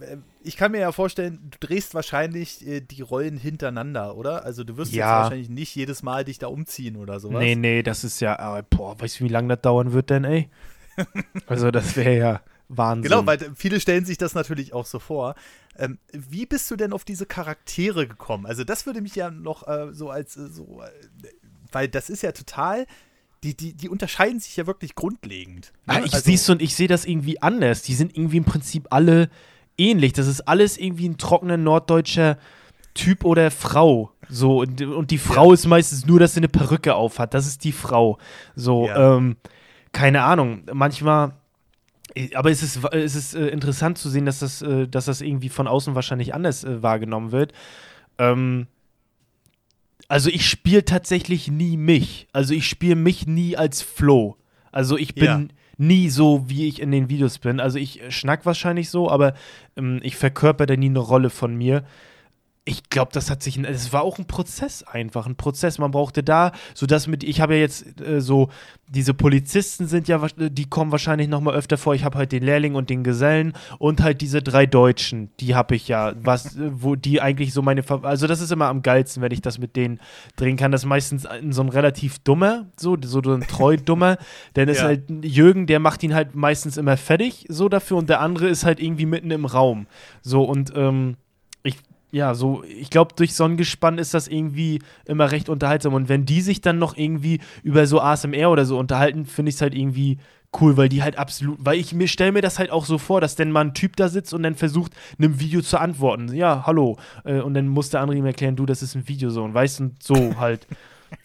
ich 0.43 0.57
kann 0.57 0.73
mir 0.73 0.81
ja 0.81 0.91
vorstellen, 0.91 1.39
du 1.51 1.67
drehst 1.67 1.95
wahrscheinlich 1.95 2.67
äh, 2.67 2.81
die 2.81 3.03
Rollen 3.03 3.37
hintereinander, 3.37 4.17
oder? 4.17 4.45
Also 4.45 4.65
du 4.65 4.77
wirst 4.77 4.93
ja. 4.93 5.05
jetzt 5.05 5.23
wahrscheinlich 5.23 5.51
nicht 5.51 5.75
jedes 5.77 6.03
Mal 6.03 6.25
dich 6.25 6.39
da 6.39 6.49
umziehen 6.49 6.97
oder 6.97 7.21
sowas. 7.21 7.39
Nee, 7.39 7.55
nee, 7.55 7.83
das 7.83 8.03
ist 8.03 8.21
ja, 8.21 8.59
äh, 8.59 8.63
boah, 8.69 9.01
weißt 9.01 9.21
du, 9.21 9.25
wie 9.25 9.29
lange 9.29 9.49
das 9.49 9.61
dauern 9.61 9.93
wird 9.93 10.11
denn, 10.11 10.25
ey? 10.25 10.49
also 11.47 11.71
das 11.71 11.97
wäre 11.97 12.17
ja 12.17 12.41
Wahnsinn. 12.69 13.11
Genau, 13.11 13.27
weil 13.27 13.39
viele 13.55 13.81
stellen 13.81 14.05
sich 14.05 14.19
das 14.19 14.35
natürlich 14.35 14.73
auch 14.73 14.87
so 14.87 14.99
vor. 14.99 15.35
Ähm, 15.79 15.99
wie 16.13 16.47
bist 16.47 16.71
du 16.71 16.77
denn 16.77 16.93
auf 16.93 17.05
diese 17.05 17.27
Charaktere 17.27 18.07
gekommen? 18.07 18.47
Also 18.47 18.65
das 18.65 18.87
würde 18.87 19.01
mich 19.01 19.15
ja 19.15 19.31
noch 19.31 19.67
äh, 19.69 19.93
so 19.93 20.11
als 20.11 20.37
äh, 20.37 20.49
so, 20.49 20.83
äh, 20.83 21.29
weil 21.71 21.89
das 21.89 22.11
ist 22.11 22.23
ja 22.23 22.33
total 22.33 22.87
die, 23.43 23.57
die, 23.57 23.75
die 23.75 23.89
unterscheiden 23.89 24.41
sich 24.41 24.57
ja 24.57 24.67
wirklich 24.67 24.95
grundlegend. 24.95 25.73
Ne? 25.87 25.95
Ah, 25.95 25.99
ich 26.05 26.15
also, 26.15 26.25
siehst 26.25 26.51
und 26.51 26.63
ich 26.63 26.75
sehe 26.75 26.89
das 26.89 27.05
irgendwie 27.05 27.41
anders. 27.43 27.83
Die 27.83 27.95
sind 27.95 28.17
irgendwie 28.17 28.39
im 28.39 28.45
Prinzip 28.45 28.89
alle 28.91 29.29
ähnlich. 29.79 30.13
Das 30.15 30.27
ist 30.27 30.43
alles 30.43 30.79
irgendwie 30.79 31.09
ein 31.09 31.19
trockener 31.19 31.57
norddeutscher 31.57 32.39
Typ 32.95 33.25
oder 33.25 33.51
Frau. 33.51 34.11
So, 34.29 34.61
und, 34.61 34.81
und 34.83 35.11
die 35.11 35.19
Frau 35.19 35.49
ja. 35.49 35.55
ist 35.55 35.67
meistens 35.67 36.07
nur, 36.07 36.19
dass 36.19 36.35
sie 36.35 36.41
eine 36.41 36.49
Perücke 36.49 36.95
auf 36.95 37.19
hat. 37.19 37.35
Das 37.35 37.47
ist 37.47 37.63
die 37.63 37.73
Frau. 37.73 38.19
So, 38.57 38.87
ja. 38.87 39.17
ähm, 39.17 39.37
keine 39.97 40.25
Ahnung. 40.25 40.63
Manchmal. 40.73 41.33
Aber 42.35 42.51
es 42.51 42.63
ist, 42.63 42.85
es 42.93 43.15
ist 43.15 43.35
äh, 43.35 43.49
interessant 43.49 43.97
zu 43.97 44.11
sehen, 44.11 44.27
dass 44.27 44.41
das, 44.41 44.61
äh, 44.61 44.87
dass 44.87 45.07
das 45.07 45.23
irgendwie 45.23 45.49
von 45.49 45.67
außen 45.67 45.95
wahrscheinlich 45.95 46.35
anders 46.35 46.65
äh, 46.65 46.83
wahrgenommen 46.83 47.33
wird. 47.33 47.53
Ähm, 48.19 48.67
also 50.07 50.29
ich 50.29 50.49
spiele 50.49 50.85
tatsächlich 50.85 51.51
nie 51.51 51.79
mich. 51.79 52.29
Also 52.33 52.53
ich 52.53 52.69
spiele 52.69 52.95
mich 52.95 53.27
nie 53.27 53.57
als 53.57 53.81
Flo. 53.81 54.37
Also 54.71 54.99
ich 54.99 55.15
bin 55.15 55.25
ja. 55.25 55.45
nie 55.79 56.11
so, 56.11 56.45
wie 56.47 56.69
ich 56.69 56.81
in 56.81 56.91
den 56.91 57.09
Videos 57.09 57.39
bin. 57.39 57.59
Also 57.59 57.79
ich 57.79 58.03
schnack 58.11 58.45
wahrscheinlich 58.45 58.91
so, 58.91 59.11
aber 59.11 59.33
ähm, 59.77 60.01
ich 60.03 60.17
verkörper 60.17 60.67
da 60.67 60.77
nie 60.77 60.91
eine 60.91 60.99
Rolle 60.99 61.31
von 61.31 61.57
mir 61.57 61.85
ich 62.69 62.91
glaube, 62.91 63.13
das 63.13 63.31
hat 63.31 63.45
sich, 63.45 63.59
es 63.59 63.93
war 63.93 64.03
auch 64.03 64.19
ein 64.19 64.27
Prozess 64.27 64.83
einfach, 64.83 65.27
ein 65.27 65.37
Prozess. 65.37 65.79
Man 65.79 65.93
brauchte 65.93 66.25
da, 66.25 66.51
so 66.75 66.87
dass 66.87 67.07
mit, 67.07 67.23
ich 67.23 67.41
habe 67.41 67.55
ja 67.55 67.61
jetzt 67.61 68.01
äh, 68.01 68.21
so, 68.21 68.49
diese 68.89 69.15
Polizisten 69.15 69.87
sind 69.87 70.09
ja, 70.09 70.27
die 70.37 70.69
kommen 70.69 70.91
wahrscheinlich 70.91 71.29
noch 71.29 71.41
mal 71.41 71.55
öfter 71.55 71.79
vor. 71.79 71.95
Ich 71.95 72.03
habe 72.03 72.19
halt 72.19 72.33
den 72.33 72.43
Lehrling 72.43 72.75
und 72.75 72.91
den 72.91 73.05
Gesellen 73.05 73.53
und 73.79 74.03
halt 74.03 74.21
diese 74.21 74.43
drei 74.43 74.67
Deutschen, 74.67 75.31
die 75.39 75.55
habe 75.55 75.77
ich 75.77 75.87
ja, 75.87 76.15
was, 76.21 76.57
äh, 76.57 76.71
wo 76.73 76.97
die 76.97 77.21
eigentlich 77.21 77.53
so 77.53 77.63
meine, 77.63 77.85
also 78.03 78.27
das 78.27 78.41
ist 78.41 78.51
immer 78.51 78.67
am 78.67 78.83
geilsten, 78.83 79.23
wenn 79.23 79.33
ich 79.33 79.43
das 79.43 79.59
mit 79.61 79.77
denen 79.77 80.01
drehen 80.35 80.57
kann. 80.57 80.73
Das 80.73 80.83
ist 80.83 80.87
meistens 80.87 81.23
so 81.51 81.63
ein 81.63 81.69
relativ 81.69 82.19
dummer, 82.19 82.67
so, 82.77 82.97
so 83.01 83.21
ein 83.21 83.43
treu 83.43 83.77
dummer, 83.77 84.19
denn 84.57 84.69
ist 84.69 84.79
ja. 84.79 84.87
halt 84.87 85.05
Jürgen, 85.23 85.69
der 85.69 85.79
macht 85.79 86.03
ihn 86.03 86.17
halt 86.17 86.35
meistens 86.35 86.79
immer 86.79 86.97
fertig, 86.97 87.47
so 87.49 87.69
dafür 87.69 87.97
und 87.97 88.11
der 88.11 88.21
andere 88.21 88.49
ist 88.49 88.65
halt 88.65 88.81
irgendwie 88.81 89.07
mitten 89.07 89.31
im 89.31 89.45
Raum, 89.45 89.87
so 90.21 90.43
und 90.43 90.73
ähm, 90.75 91.17
ja, 92.11 92.35
so, 92.35 92.63
ich 92.65 92.91
glaube, 92.91 93.15
durch 93.17 93.35
Sonnengespann 93.35 93.99
ist 93.99 94.15
das 94.15 94.29
irgendwie 94.29 94.81
immer 95.05 95.31
recht 95.33 95.49
unterhaltsam. 95.49 95.95
Und 95.95 96.09
wenn 96.09 96.25
die 96.25 96.41
sich 96.41 96.61
dann 96.61 96.79
noch 96.79 96.97
irgendwie 96.97 97.41
über 97.63 97.87
so 97.87 98.01
ASMR 98.01 98.51
oder 98.51 98.65
so 98.65 98.79
unterhalten, 98.79 99.27
finde 99.27 99.51
ich 99.51 99.57
es 99.57 99.61
halt 99.61 99.75
irgendwie 99.75 100.19
cool, 100.61 100.77
weil 100.77 100.89
die 100.89 101.03
halt 101.03 101.19
absolut, 101.19 101.59
weil 101.61 101.79
ich 101.79 101.93
mir 101.93 102.09
stelle 102.09 102.33
mir 102.33 102.41
das 102.41 102.59
halt 102.59 102.71
auch 102.71 102.87
so 102.87 102.99
vor, 102.99 103.21
dass 103.21 103.35
dann 103.35 103.51
mal 103.51 103.63
ein 103.63 103.75
Typ 103.75 103.97
da 103.97 104.09
sitzt 104.09 104.33
und 104.33 104.43
dann 104.43 104.55
versucht, 104.55 104.93
einem 105.19 105.41
Video 105.41 105.61
zu 105.61 105.79
antworten. 105.79 106.33
Ja, 106.35 106.65
hallo. 106.67 106.97
Äh, 107.25 107.41
und 107.41 107.55
dann 107.55 107.69
muss 107.69 107.91
der 107.91 108.01
andere 108.01 108.17
ihm 108.17 108.27
erklären, 108.27 108.57
du, 108.57 108.67
das 108.67 108.83
ist 108.83 108.95
ein 108.95 109.09
Video 109.09 109.31
so 109.31 109.43
und 109.45 109.55
weißt 109.55 109.81
und 109.81 110.03
so 110.03 110.37
halt. 110.39 110.67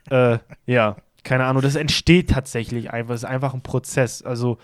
äh, 0.10 0.40
ja, 0.66 0.98
keine 1.24 1.46
Ahnung, 1.46 1.62
das 1.62 1.76
entsteht 1.76 2.32
tatsächlich 2.32 2.92
einfach, 2.92 3.14
es 3.14 3.24
ist 3.24 3.30
einfach 3.30 3.54
ein 3.54 3.62
Prozess. 3.62 4.24
Also, 4.24 4.58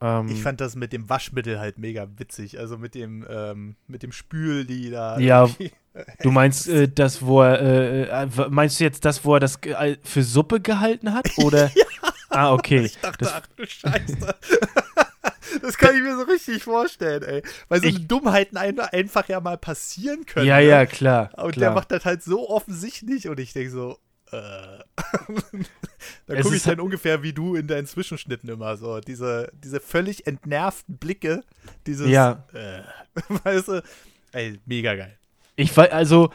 ähm, 0.00 0.28
ich 0.28 0.42
fand 0.42 0.60
das 0.60 0.76
mit 0.76 0.92
dem 0.92 1.08
Waschmittel 1.08 1.60
halt 1.60 1.78
mega 1.78 2.08
witzig. 2.16 2.58
Also 2.58 2.78
mit 2.78 2.94
dem, 2.94 3.26
ähm, 3.28 3.76
mit 3.86 4.02
dem 4.02 4.12
Spül, 4.12 4.64
die 4.64 4.90
da. 4.90 5.18
Ja, 5.18 5.48
du 6.22 6.30
meinst 6.30 6.68
äh, 6.68 6.88
das, 6.88 7.22
wo 7.22 7.42
er, 7.42 7.60
äh, 7.60 8.24
äh, 8.24 8.48
meinst 8.48 8.80
du 8.80 8.84
jetzt 8.84 9.04
das, 9.04 9.24
wo 9.24 9.34
er 9.34 9.40
das 9.40 9.58
für 10.02 10.22
Suppe 10.22 10.60
gehalten 10.60 11.12
hat? 11.12 11.28
Oder? 11.38 11.70
ja. 11.74 11.84
Ah, 12.30 12.52
okay. 12.52 12.84
Ich 12.84 12.98
dachte, 12.98 13.24
das, 13.24 13.34
ach 13.34 13.46
du 13.56 13.66
Scheiße. 13.66 14.16
das 15.62 15.76
kann 15.76 15.96
ich 15.96 16.02
mir 16.02 16.16
so 16.16 16.22
richtig 16.22 16.62
vorstellen, 16.62 17.24
ey. 17.24 17.42
Weil 17.68 17.80
so 17.80 17.88
ich, 17.88 18.06
Dummheiten 18.06 18.56
einfach 18.56 19.28
ja 19.28 19.40
mal 19.40 19.58
passieren 19.58 20.26
können. 20.26 20.46
Ja, 20.46 20.60
ja, 20.60 20.86
klar. 20.86 21.30
Und 21.36 21.52
klar. 21.52 21.52
der 21.54 21.70
macht 21.72 21.90
das 21.90 22.04
halt 22.04 22.22
so 22.22 22.48
offensichtlich 22.48 23.28
und 23.28 23.40
ich 23.40 23.52
denke 23.52 23.70
so, 23.70 23.98
äh. 24.32 24.78
da 26.26 26.42
gucke 26.42 26.56
ich 26.56 26.62
dann 26.62 26.80
ungefähr 26.80 27.22
wie 27.22 27.32
du 27.32 27.54
in 27.56 27.66
deinen 27.66 27.86
Zwischenschnitten 27.86 28.48
immer 28.48 28.76
so. 28.76 29.00
Diese, 29.00 29.50
diese 29.52 29.80
völlig 29.80 30.26
entnervten 30.26 30.96
Blicke, 30.96 31.42
dieses, 31.86 32.08
ja. 32.08 32.44
Äh, 32.52 32.82
weißt 33.44 33.68
du, 33.68 33.82
ey, 34.32 34.58
mega 34.66 34.94
geil. 34.94 35.16
Ich 35.56 35.76
weiß, 35.76 35.90
also, 35.90 36.30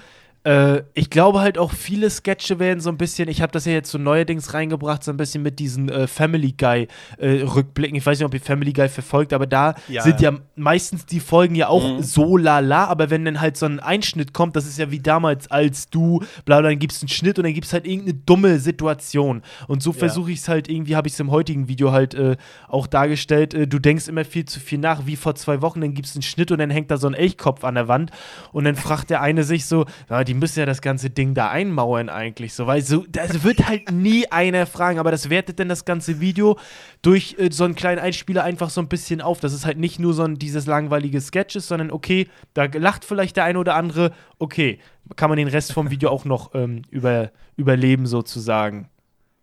äh, 0.46 0.84
ich 0.94 1.10
glaube 1.10 1.42
halt 1.42 1.58
auch 1.58 1.72
viele 1.72 2.10
Sketche 2.10 2.60
werden 2.60 2.80
so 2.80 2.90
ein 2.90 2.98
bisschen, 2.98 3.28
ich 3.30 3.42
habe 3.42 3.52
das 3.52 3.66
ja 3.66 3.74
jetzt 3.74 3.90
so 3.90 3.98
neuerdings 3.98 4.54
reingebracht, 4.54 5.04
so 5.04 5.12
ein 5.12 5.18
bisschen 5.18 5.42
mit 5.42 5.58
diesen 5.58 5.90
äh, 5.90 6.06
Family 6.06 6.54
Guy 6.56 6.88
äh, 7.18 7.42
Rückblicken. 7.42 7.98
Ich 7.98 8.06
weiß 8.06 8.20
nicht, 8.20 8.26
ob 8.26 8.34
ihr 8.34 8.40
Family 8.40 8.72
Guy 8.72 8.88
verfolgt, 8.88 9.34
aber 9.34 9.48
da 9.48 9.74
ja. 9.88 10.04
sind 10.04 10.22
ja 10.22 10.34
meistens 10.56 11.08
die 11.08 11.20
Folgen 11.20 11.56
ja 11.56 11.68
auch 11.68 11.98
mhm. 11.98 12.04
so 12.04 12.38
lala, 12.38 12.86
aber 12.86 13.10
wenn 13.10 13.26
dann 13.26 13.42
halt 13.42 13.58
so 13.58 13.66
ein 13.66 13.80
Einschnitt 13.80 14.34
kommt, 14.34 14.56
das 14.56 14.68
ist 14.68 14.78
ja 14.78 14.92
wie 14.92 15.00
damals, 15.00 15.50
als 15.50 15.90
du, 15.90 16.20
bla 16.46 16.60
bla, 16.60 16.70
dann 16.70 16.80
gibst 16.80 17.02
einen 17.02 17.10
Schnitt 17.10 17.40
und 17.40 17.46
dann 17.46 17.54
gibt 17.54 17.66
es 17.66 17.74
halt 17.74 17.88
irgendeine 17.88 18.20
dumme 18.26 18.60
Situation. 18.60 19.42
Und 19.68 19.82
so 19.82 19.92
ja. 19.92 19.98
versuche 19.98 20.32
ich 20.32 20.40
es 20.40 20.48
halt 20.48 20.70
irgendwie, 20.70 20.96
habe 20.96 21.08
ich 21.08 21.16
es 21.16 21.20
im 21.20 21.32
heutigen 21.32 21.68
Video 21.68 21.92
halt 21.92 22.14
äh, 22.14 22.38
auch 22.68 22.86
dargestellt. 22.86 23.56
Äh, 23.56 23.68
du 23.68 23.80
denkst 23.80 24.08
immer 24.08 24.24
viel 24.24 24.46
zu 24.46 24.60
viel 24.60 24.78
nach, 24.78 25.08
wie 25.08 25.16
vor 25.16 25.34
zwei 25.34 25.64
Wochen, 25.64 25.82
dann 25.82 25.96
gibt 25.96 26.08
es 26.08 26.14
einen 26.14 26.22
Schnitt 26.22 26.52
und 26.52 26.60
dann 26.60 26.70
hängt 26.70 26.92
da 26.92 26.98
so 26.98 27.08
ein 27.08 27.16
Elchkopf 27.16 27.64
an 27.64 27.74
der 27.74 27.88
Wand 27.88 28.12
und 28.52 28.66
dann 28.66 28.76
fragt 28.76 29.10
der 29.10 29.22
eine 29.22 29.44
sich 29.44 29.66
so, 29.66 29.86
ja, 30.08 30.24
die 30.24 30.35
müssen 30.36 30.60
ja 30.60 30.66
das 30.66 30.82
ganze 30.82 31.10
Ding 31.10 31.34
da 31.34 31.50
einmauern 31.50 32.10
eigentlich 32.10 32.54
so, 32.54 32.68
weil 32.68 32.82
so, 32.82 33.06
das 33.10 33.44
wird 33.44 33.68
halt 33.68 33.92
nie 33.92 34.28
einer 34.32 34.66
fragen, 34.66 35.00
aber 35.00 35.12
das 35.12 35.30
wertet 35.30 35.60
dann 35.60 35.70
das 35.70 35.86
ganze 35.86 36.20
Video 36.20 36.58
durch 37.02 37.36
äh, 37.40 37.50
so 37.52 37.64
einen 37.64 37.76
kleinen 37.76 38.00
Einspieler 38.00 38.44
einfach 38.44 38.70
so 38.70 38.82
ein 38.82 38.88
bisschen 38.88 39.22
auf, 39.22 39.40
dass 39.40 39.54
es 39.54 39.66
halt 39.66 39.78
nicht 39.78 40.00
nur 40.00 40.14
so 40.14 40.24
ein, 40.24 40.38
dieses 40.38 40.66
langweilige 40.66 41.22
Sketch 41.22 41.56
ist, 41.56 41.68
sondern 41.68 41.92
okay, 41.92 42.28
da 42.54 42.66
lacht 42.66 43.06
vielleicht 43.06 43.38
der 43.38 43.46
eine 43.46 43.60
oder 43.60 43.76
andere, 43.76 44.12
okay, 44.40 44.80
kann 45.16 45.30
man 45.30 45.38
den 45.38 45.48
Rest 45.48 45.74
vom 45.74 45.92
Video 45.92 46.10
auch 46.10 46.26
noch 46.26 46.56
ähm, 46.56 46.82
über, 46.90 47.32
überleben 47.56 48.06
sozusagen 48.06 48.90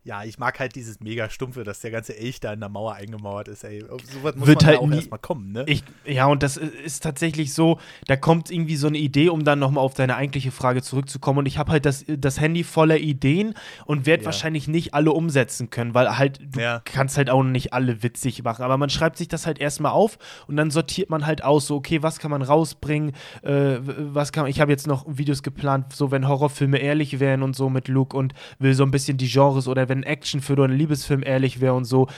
ja, 0.05 0.25
ich 0.25 0.37
mag 0.37 0.59
halt 0.59 0.75
dieses 0.75 0.99
mega 0.99 1.31
stumpfe, 1.31 1.63
dass 1.63 1.79
der 1.79 1.93
ganze 1.93 2.19
Elch 2.19 2.41
da 2.41 2.53
in 2.53 2.59
der 2.59 2.69
Mauer 2.69 2.95
eingemauert 2.95 3.47
ist. 3.47 3.63
Ey, 3.63 3.83
so 3.83 4.23
was 4.23 4.35
muss 4.35 4.49
Wird 4.49 4.63
man 4.63 4.67
halt 4.67 4.79
auch 4.81 4.91
erstmal 4.91 5.21
kommen, 5.21 5.53
ne? 5.53 5.65
Ich, 5.69 5.85
ja, 6.05 6.27
und 6.27 6.43
das 6.43 6.57
ist 6.57 7.05
tatsächlich 7.05 7.55
so, 7.55 7.79
da 8.09 8.17
kommt 8.17 8.51
irgendwie 8.51 8.75
so 8.75 8.89
eine 8.89 8.99
Idee, 8.99 9.29
um 9.29 9.45
dann 9.45 9.61
nochmal 9.61 9.85
auf 9.85 9.95
deine 9.95 10.17
eigentliche 10.17 10.51
Frage 10.51 10.83
zurückzukommen. 10.83 11.39
Und 11.39 11.47
ich 11.47 11.57
habe 11.57 11.71
halt 11.71 11.87
das, 11.87 12.05
das 12.09 12.41
Handy 12.41 12.65
voller 12.65 12.99
Ideen 12.99 13.55
und 13.87 14.05
werde 14.05 14.25
ja. 14.25 14.27
wahrscheinlich 14.27 14.67
nicht 14.67 14.93
alle 14.93 15.13
umsetzen 15.13 15.71
können, 15.71 15.95
weil 15.95 16.19
halt, 16.19 16.41
du 16.53 16.61
ja. 16.61 16.83
kannst 16.85 17.17
halt 17.17 17.31
auch 17.31 17.45
nicht 17.45 17.73
alle 17.73 18.03
witzig 18.03 18.43
machen. 18.43 18.65
Aber 18.65 18.79
man 18.79 18.91
schreibt 18.91 19.19
sich 19.19 19.29
das 19.29 19.47
halt 19.47 19.61
erstmal 19.61 19.93
auf 19.93 20.19
und 20.49 20.57
dann 20.57 20.73
sortiert 20.73 21.11
man 21.11 21.27
halt 21.27 21.45
aus, 21.45 21.69
so, 21.69 21.77
okay, 21.77 22.03
was 22.03 22.19
kann 22.19 22.33
man 22.33 22.43
rausbringen, 22.43 23.13
äh, 23.43 23.77
was 23.85 24.33
kann 24.33 24.49
Ich 24.49 24.61
habe 24.61 24.73
jetzt 24.73 24.89
noch 24.89 25.05
Videos 25.07 25.45
geplant, 25.45 25.93
so 25.93 26.11
wenn 26.11 26.27
Horrorfilme 26.27 26.79
ehrlich 26.79 27.21
wären 27.21 27.45
und 27.45 27.55
so 27.55 27.71
mit 27.71 27.87
Luke 27.87 28.17
und 28.17 28.35
will 28.59 28.75
so 28.75 28.83
ein 28.83 28.91
bisschen 28.91 29.17
die 29.17 29.29
Genres 29.29 29.69
oder 29.69 29.92
wenn 29.93 30.01
ein 30.01 30.05
Actionfilm 30.05 30.59
oder 30.59 30.69
ein 30.73 30.77
Liebesfilm 30.77 31.23
ehrlich 31.23 31.61
wäre 31.61 31.75
und 31.75 31.85
so. 31.85 32.09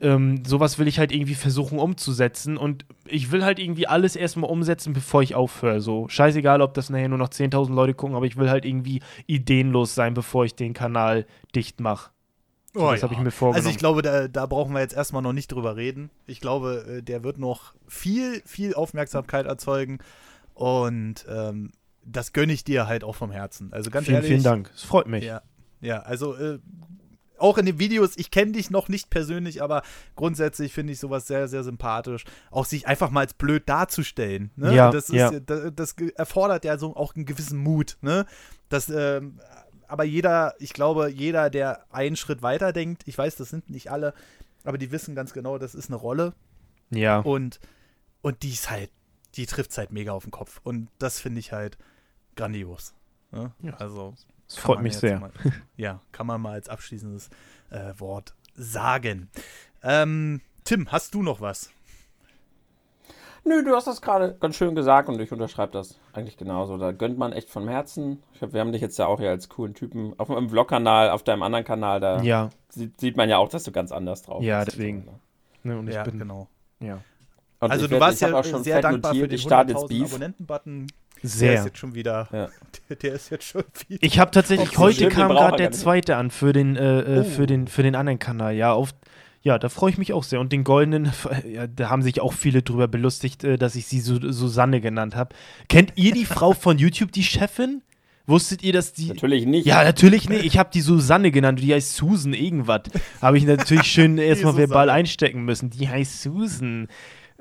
Ähm, 0.00 0.44
sowas 0.46 0.78
will 0.78 0.88
ich 0.88 0.98
halt 0.98 1.12
irgendwie 1.12 1.34
versuchen 1.34 1.78
umzusetzen 1.78 2.56
und 2.56 2.86
ich 3.06 3.32
will 3.32 3.44
halt 3.44 3.58
irgendwie 3.58 3.86
alles 3.86 4.16
erstmal 4.16 4.50
umsetzen, 4.50 4.92
bevor 4.92 5.22
ich 5.22 5.34
aufhöre. 5.34 5.80
So, 5.80 6.08
scheißegal, 6.08 6.62
ob 6.62 6.74
das 6.74 6.90
nachher 6.90 7.08
nur 7.08 7.18
noch 7.18 7.28
10.000 7.28 7.74
Leute 7.74 7.94
gucken, 7.94 8.16
aber 8.16 8.26
ich 8.26 8.36
will 8.36 8.48
halt 8.48 8.64
irgendwie 8.64 9.02
ideenlos 9.26 9.94
sein, 9.94 10.14
bevor 10.14 10.44
ich 10.44 10.54
den 10.54 10.72
Kanal 10.72 11.26
dicht 11.54 11.80
mache. 11.80 12.10
So, 12.72 12.80
oh, 12.80 12.90
das 12.90 13.00
ja. 13.00 13.04
habe 13.04 13.14
ich 13.14 13.20
mir 13.20 13.30
vorgenommen. 13.30 13.58
Also 13.58 13.70
ich 13.70 13.78
glaube, 13.78 14.02
da, 14.02 14.26
da, 14.26 14.46
brauchen 14.46 14.72
wir 14.72 14.80
jetzt 14.80 14.94
erstmal 14.94 15.22
noch 15.22 15.32
nicht 15.32 15.52
drüber 15.52 15.76
reden. 15.76 16.10
Ich 16.26 16.40
glaube, 16.40 16.84
äh, 16.98 17.02
der 17.02 17.22
wird 17.22 17.38
noch 17.38 17.74
viel, 17.86 18.42
viel 18.46 18.74
Aufmerksamkeit 18.74 19.46
erzeugen 19.46 19.98
und 20.54 21.24
ähm, 21.28 21.70
das 22.04 22.32
gönne 22.32 22.52
ich 22.52 22.64
dir 22.64 22.86
halt 22.86 23.04
auch 23.04 23.14
vom 23.14 23.30
Herzen. 23.30 23.72
Also 23.72 23.90
ganz 23.90 24.06
vielen, 24.06 24.16
ehrlich. 24.16 24.30
Vielen 24.30 24.42
Dank. 24.42 24.70
Es 24.74 24.82
freut 24.82 25.06
mich. 25.06 25.24
Ja, 25.24 25.42
ja 25.80 26.00
also 26.00 26.34
äh, 26.34 26.58
auch 27.44 27.58
in 27.58 27.66
den 27.66 27.78
Videos, 27.78 28.16
ich 28.16 28.30
kenne 28.30 28.52
dich 28.52 28.70
noch 28.70 28.88
nicht 28.88 29.10
persönlich, 29.10 29.62
aber 29.62 29.82
grundsätzlich 30.16 30.72
finde 30.72 30.94
ich 30.94 30.98
sowas 30.98 31.26
sehr, 31.26 31.46
sehr 31.46 31.62
sympathisch. 31.62 32.24
Auch 32.50 32.64
sich 32.64 32.86
einfach 32.86 33.10
mal 33.10 33.20
als 33.20 33.34
blöd 33.34 33.68
darzustellen. 33.68 34.50
Ne? 34.56 34.74
Ja, 34.74 34.90
das, 34.90 35.10
ist, 35.10 35.16
ja. 35.16 35.40
das, 35.40 35.70
das, 35.76 35.94
erfordert 36.16 36.64
ja 36.64 36.78
so 36.78 36.96
auch 36.96 37.14
einen 37.14 37.26
gewissen 37.26 37.58
Mut. 37.58 37.98
Ne? 38.00 38.24
Das, 38.70 38.88
ähm, 38.88 39.40
aber 39.88 40.04
jeder, 40.04 40.54
ich 40.58 40.72
glaube, 40.72 41.10
jeder, 41.10 41.50
der 41.50 41.84
einen 41.92 42.16
Schritt 42.16 42.40
weiter 42.40 42.72
denkt, 42.72 43.02
ich 43.04 43.18
weiß, 43.18 43.36
das 43.36 43.50
sind 43.50 43.68
nicht 43.68 43.90
alle, 43.90 44.14
aber 44.64 44.78
die 44.78 44.90
wissen 44.90 45.14
ganz 45.14 45.34
genau, 45.34 45.58
das 45.58 45.74
ist 45.74 45.90
eine 45.90 45.96
Rolle. 45.96 46.32
Ja. 46.88 47.18
Und, 47.18 47.60
und 48.22 48.42
die 48.42 48.52
ist 48.52 48.70
halt, 48.70 48.90
die 49.34 49.44
trifft 49.44 49.72
es 49.72 49.76
halt 49.78 49.92
mega 49.92 50.12
auf 50.12 50.24
den 50.24 50.30
Kopf. 50.30 50.62
Und 50.64 50.88
das 50.98 51.20
finde 51.20 51.40
ich 51.40 51.52
halt 51.52 51.76
grandios. 52.36 52.94
Ne? 53.32 53.52
Ja. 53.60 53.74
Also 53.74 54.14
das 54.46 54.58
freut 54.58 54.82
mich 54.82 54.96
sehr. 54.96 55.20
Mal, 55.20 55.30
ja, 55.76 56.00
kann 56.12 56.26
man 56.26 56.40
mal 56.40 56.52
als 56.52 56.68
abschließendes 56.68 57.30
äh, 57.70 57.92
Wort 57.98 58.34
sagen. 58.54 59.30
Ähm, 59.82 60.40
Tim, 60.64 60.90
hast 60.90 61.14
du 61.14 61.22
noch 61.22 61.40
was? 61.40 61.70
Nö, 63.46 63.62
du 63.62 63.76
hast 63.76 63.86
das 63.86 64.00
gerade 64.00 64.36
ganz 64.40 64.56
schön 64.56 64.74
gesagt 64.74 65.10
und 65.10 65.20
ich 65.20 65.30
unterschreibe 65.30 65.72
das 65.72 66.00
eigentlich 66.14 66.38
genauso. 66.38 66.78
Da 66.78 66.92
gönnt 66.92 67.18
man 67.18 67.32
echt 67.32 67.50
von 67.50 67.68
Herzen. 67.68 68.22
Ich 68.32 68.40
hab, 68.40 68.54
wir 68.54 68.60
haben 68.60 68.72
dich 68.72 68.80
jetzt 68.80 68.98
ja 68.98 69.06
auch 69.06 69.20
hier 69.20 69.28
als 69.28 69.50
coolen 69.50 69.74
Typen 69.74 70.18
auf 70.18 70.28
meinem 70.28 70.48
Vlog-Kanal, 70.48 71.10
auf 71.10 71.22
deinem 71.22 71.42
anderen 71.42 71.64
Kanal, 71.64 72.00
da 72.00 72.22
ja. 72.22 72.48
sieht, 72.70 72.98
sieht, 72.98 73.18
man 73.18 73.28
ja 73.28 73.36
auch, 73.36 73.50
dass 73.50 73.64
du 73.64 73.72
ganz 73.72 73.92
anders 73.92 74.22
drauf 74.22 74.42
ja, 74.42 74.64
bist. 74.64 74.68
Ja, 74.68 74.78
deswegen. 74.78 75.08
Ne, 75.62 75.78
und 75.78 75.88
ich 75.88 75.94
ja, 75.94 76.04
bin, 76.04 76.18
genau. 76.18 76.48
Ja. 76.80 77.00
Und 77.60 77.70
also 77.70 77.86
du 77.86 77.92
werd, 77.92 78.00
warst 78.00 78.20
ja 78.22 78.44
schon 78.44 78.64
sehr 78.64 78.80
dankbar 78.80 79.12
notiert, 79.12 79.42
für 79.42 79.48
den 79.48 79.76
100.000 79.76 80.04
Abonnenten-Button. 80.04 80.86
Sehr. 81.24 81.50
Der 81.52 81.58
ist 81.60 81.64
jetzt 81.66 81.78
schon 81.78 81.94
wieder. 81.94 82.28
Ja. 82.32 82.48
Der, 82.88 82.96
der, 82.96 83.12
ist 83.14 83.30
jetzt 83.30 83.44
schon 83.44 83.64
viel. 83.72 83.98
Ich 84.00 84.18
habe 84.18 84.30
tatsächlich 84.30 84.76
heute 84.76 85.08
kam 85.08 85.30
gerade 85.30 85.56
der 85.56 85.72
zweite 85.72 86.16
an 86.16 86.30
für 86.30 86.52
den 86.52 86.76
äh, 86.76 87.00
äh, 87.00 87.20
oh. 87.20 87.24
für 87.24 87.46
den 87.46 87.66
für 87.66 87.82
den 87.82 87.94
anderen 87.94 88.18
Kanal. 88.18 88.54
Ja, 88.54 88.72
auf 88.72 88.90
ja, 89.42 89.58
da 89.58 89.68
freue 89.68 89.90
ich 89.90 89.98
mich 89.98 90.12
auch 90.12 90.24
sehr. 90.24 90.40
Und 90.40 90.52
den 90.52 90.64
goldenen, 90.64 91.12
ja, 91.52 91.66
da 91.66 91.90
haben 91.90 92.02
sich 92.02 92.20
auch 92.20 92.32
viele 92.32 92.62
drüber 92.62 92.88
belustigt, 92.88 93.44
äh, 93.44 93.58
dass 93.58 93.76
ich 93.76 93.86
sie 93.86 94.00
Susanne 94.00 94.80
genannt 94.80 95.16
habe. 95.16 95.34
Kennt 95.68 95.92
ihr 95.96 96.12
die 96.12 96.24
Frau 96.24 96.52
von 96.52 96.78
YouTube, 96.78 97.12
die 97.12 97.22
Chefin? 97.22 97.82
Wusstet 98.26 98.62
ihr, 98.62 98.72
dass 98.72 98.94
die. 98.94 99.08
Natürlich 99.08 99.44
nicht. 99.44 99.66
Ja, 99.66 99.84
natürlich 99.84 100.30
nicht. 100.30 100.46
Ich 100.46 100.56
habe 100.56 100.70
die 100.72 100.80
Susanne 100.80 101.30
genannt, 101.30 101.60
die 101.60 101.74
heißt 101.74 101.94
Susan 101.94 102.32
irgendwas. 102.32 102.84
Habe 103.20 103.36
ich 103.36 103.44
natürlich 103.44 103.84
schön 103.84 104.16
erstmal 104.18 104.56
verbal 104.56 104.88
einstecken 104.88 105.44
müssen. 105.44 105.68
Die 105.68 105.88
heißt 105.88 106.22
Susan. 106.22 106.88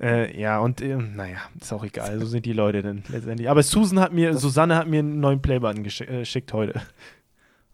Äh, 0.02 0.40
ja, 0.40 0.60
und 0.60 0.82
äh, 0.82 0.96
naja, 0.96 1.38
ist 1.60 1.72
auch 1.72 1.84
egal. 1.84 2.20
So 2.20 2.26
sind 2.28 2.46
die 2.46 2.54
Leute 2.54 2.82
dann 2.82 3.04
letztendlich. 3.10 3.50
Aber 3.50 3.64
Susan 3.64 4.00
hat 4.00 4.14
mir, 4.14 4.36
Susanne 4.36 4.76
hat 4.76 4.88
mir 4.88 5.00
einen 5.00 5.20
neuen 5.20 5.42
Playbutton 5.42 5.86
äh, 5.86 6.20
geschickt 6.20 6.54
heute. 6.54 6.82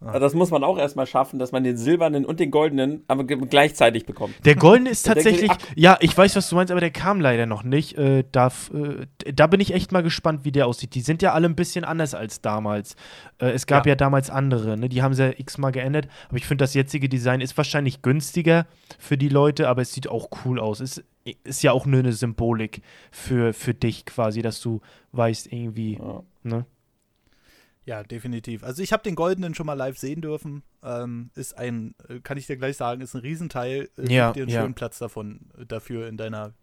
Ah. 0.02 0.18
Das 0.18 0.34
muss 0.34 0.50
man 0.50 0.64
auch 0.64 0.78
erstmal 0.78 1.08
schaffen, 1.08 1.40
dass 1.40 1.52
man 1.52 1.66
den 1.66 1.76
silbernen 1.76 2.24
und 2.24 2.40
den 2.40 2.52
goldenen 2.52 3.04
aber 3.10 3.26
gleichzeitig 3.26 4.06
bekommt. 4.06 4.34
Der 4.46 4.56
goldene 4.56 4.92
ist 4.92 5.06
tatsächlich, 5.06 5.52
ja, 5.76 5.98
ich 6.00 6.18
weiß, 6.18 6.38
was 6.38 6.48
du 6.48 6.56
meinst, 6.56 6.72
aber 6.72 6.80
der 6.80 6.92
kam 6.92 7.20
leider 7.20 7.46
noch 7.46 7.64
nicht. 7.64 7.98
Äh, 7.98 8.24
da, 8.32 8.48
äh, 8.48 9.34
da 9.34 9.48
bin 9.48 9.60
ich 9.60 9.74
echt 9.74 9.92
mal 9.92 10.02
gespannt, 10.02 10.46
wie 10.46 10.54
der 10.54 10.68
aussieht. 10.68 10.96
Die 10.96 11.02
sind 11.02 11.22
ja 11.22 11.34
alle 11.34 11.50
ein 11.50 11.56
bisschen 11.56 11.84
anders 11.84 12.14
als 12.14 12.40
damals. 12.40 12.96
Äh, 13.40 13.48
es 13.48 13.68
gab 13.68 13.86
ja. 13.86 13.92
ja, 13.92 13.96
damals 13.96 14.30
andere, 14.30 14.78
ne? 14.78 14.88
die 14.88 15.02
haben 15.04 15.14
sie 15.14 15.24
ja 15.26 15.34
x-mal 15.36 15.72
geändert. 15.72 16.08
Aber 16.30 16.38
ich 16.38 16.46
finde, 16.46 16.64
das 16.64 16.74
jetzige 16.76 17.10
Design 17.10 17.42
ist 17.42 17.58
wahrscheinlich 17.58 18.02
günstiger 18.02 18.68
für 19.00 19.18
die 19.18 19.30
Leute, 19.30 19.68
aber 19.68 19.82
es 19.82 19.92
sieht 19.92 20.08
auch 20.08 20.30
cool 20.46 20.62
aus. 20.62 20.80
Es 20.80 21.04
ist 21.44 21.64
ja 21.64 21.72
auch 21.72 21.86
nur 21.86 22.00
eine 22.00 22.14
Symbolik 22.14 22.82
für, 23.12 23.54
für 23.54 23.74
dich 23.74 24.06
quasi, 24.06 24.42
dass 24.42 24.62
du 24.62 24.82
weißt, 25.12 25.52
irgendwie, 25.52 25.98
ja. 25.98 26.24
ne? 26.44 26.66
Ja, 27.86 28.04
definitiv. 28.04 28.64
Also 28.64 28.84
ich 28.84 28.94
habe 28.94 29.02
den 29.02 29.16
Goldenen 29.16 29.56
schon 29.56 29.66
mal 29.66 29.74
live 29.74 29.98
sehen 29.98 30.22
dürfen. 30.22 30.62
Ähm, 30.84 31.32
ist 31.34 31.58
ein, 31.58 31.96
äh, 32.08 32.20
kann 32.20 32.38
ich 32.38 32.46
dir 32.46 32.56
gleich 32.56 32.78
sagen, 32.78 33.02
ist 33.02 33.16
ein 33.16 33.22
Riesenteil. 33.22 33.90
Äh, 33.98 34.14
ja, 34.14 34.32
dir 34.32 34.44
einen 34.44 34.52
ja. 34.52 34.62
schönen 34.62 34.76
Platz 34.76 35.00
davon 35.00 35.50
äh, 35.60 35.66
dafür 35.66 36.08
in 36.08 36.16
deiner 36.16 36.54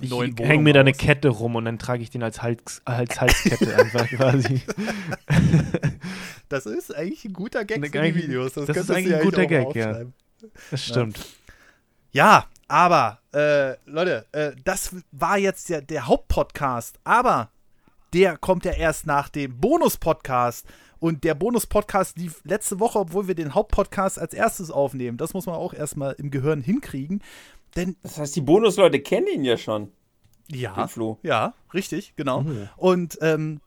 ich 0.00 0.10
neuen 0.10 0.38
Wohnung. 0.38 0.48
Häng 0.48 0.62
mir 0.62 0.74
da 0.74 0.80
eine 0.80 0.92
Kette 0.92 1.28
rum 1.28 1.56
und 1.56 1.64
dann 1.64 1.80
trage 1.80 2.02
ich 2.02 2.10
den 2.10 2.22
als, 2.22 2.40
Hals, 2.40 2.82
als 2.84 3.20
Halskette 3.20 3.76
einfach 3.76 4.08
quasi. 4.08 4.62
Das 6.48 6.64
ist 6.64 6.94
eigentlich 6.94 7.24
ein 7.24 7.32
guter 7.32 7.64
Gag 7.64 7.84
für 7.84 8.02
die 8.02 8.14
Videos. 8.14 8.52
Das, 8.52 8.66
das 8.66 8.76
ist 8.76 8.90
eigentlich 8.90 9.16
ein 9.16 9.22
guter 9.22 9.46
Gag, 9.46 9.74
ja. 9.74 10.02
Das 10.70 10.84
stimmt. 10.84 11.18
Ja, 12.12 12.46
aber 12.68 13.20
äh, 13.32 13.76
Leute, 13.84 14.26
äh, 14.32 14.52
das 14.64 14.94
war 15.12 15.38
jetzt 15.38 15.68
der, 15.68 15.82
der 15.82 16.06
Hauptpodcast. 16.06 16.98
Aber 17.04 17.50
der 18.12 18.36
kommt 18.36 18.64
ja 18.64 18.72
erst 18.72 19.06
nach 19.06 19.28
dem 19.28 19.60
Bonus-Podcast. 19.60 20.66
Und 20.98 21.24
der 21.24 21.34
Bonus-Podcast 21.34 22.18
lief 22.18 22.40
letzte 22.44 22.80
Woche, 22.80 22.98
obwohl 22.98 23.28
wir 23.28 23.34
den 23.34 23.54
Hauptpodcast 23.54 24.18
als 24.18 24.32
erstes 24.34 24.70
aufnehmen. 24.70 25.18
Das 25.18 25.34
muss 25.34 25.46
man 25.46 25.56
auch 25.56 25.74
erstmal 25.74 26.14
im 26.14 26.30
Gehirn 26.30 26.62
hinkriegen. 26.62 27.22
Denn 27.76 27.96
das 28.02 28.18
heißt, 28.18 28.34
die 28.34 28.40
Bonusleute 28.40 29.00
kennen 29.00 29.26
ihn 29.26 29.44
ja 29.44 29.58
schon. 29.58 29.92
Ja, 30.48 30.88
ja, 31.22 31.54
richtig, 31.74 32.14
genau. 32.16 32.42
Mhm. 32.42 32.68
Und 32.76 33.18
ähm, 33.20 33.60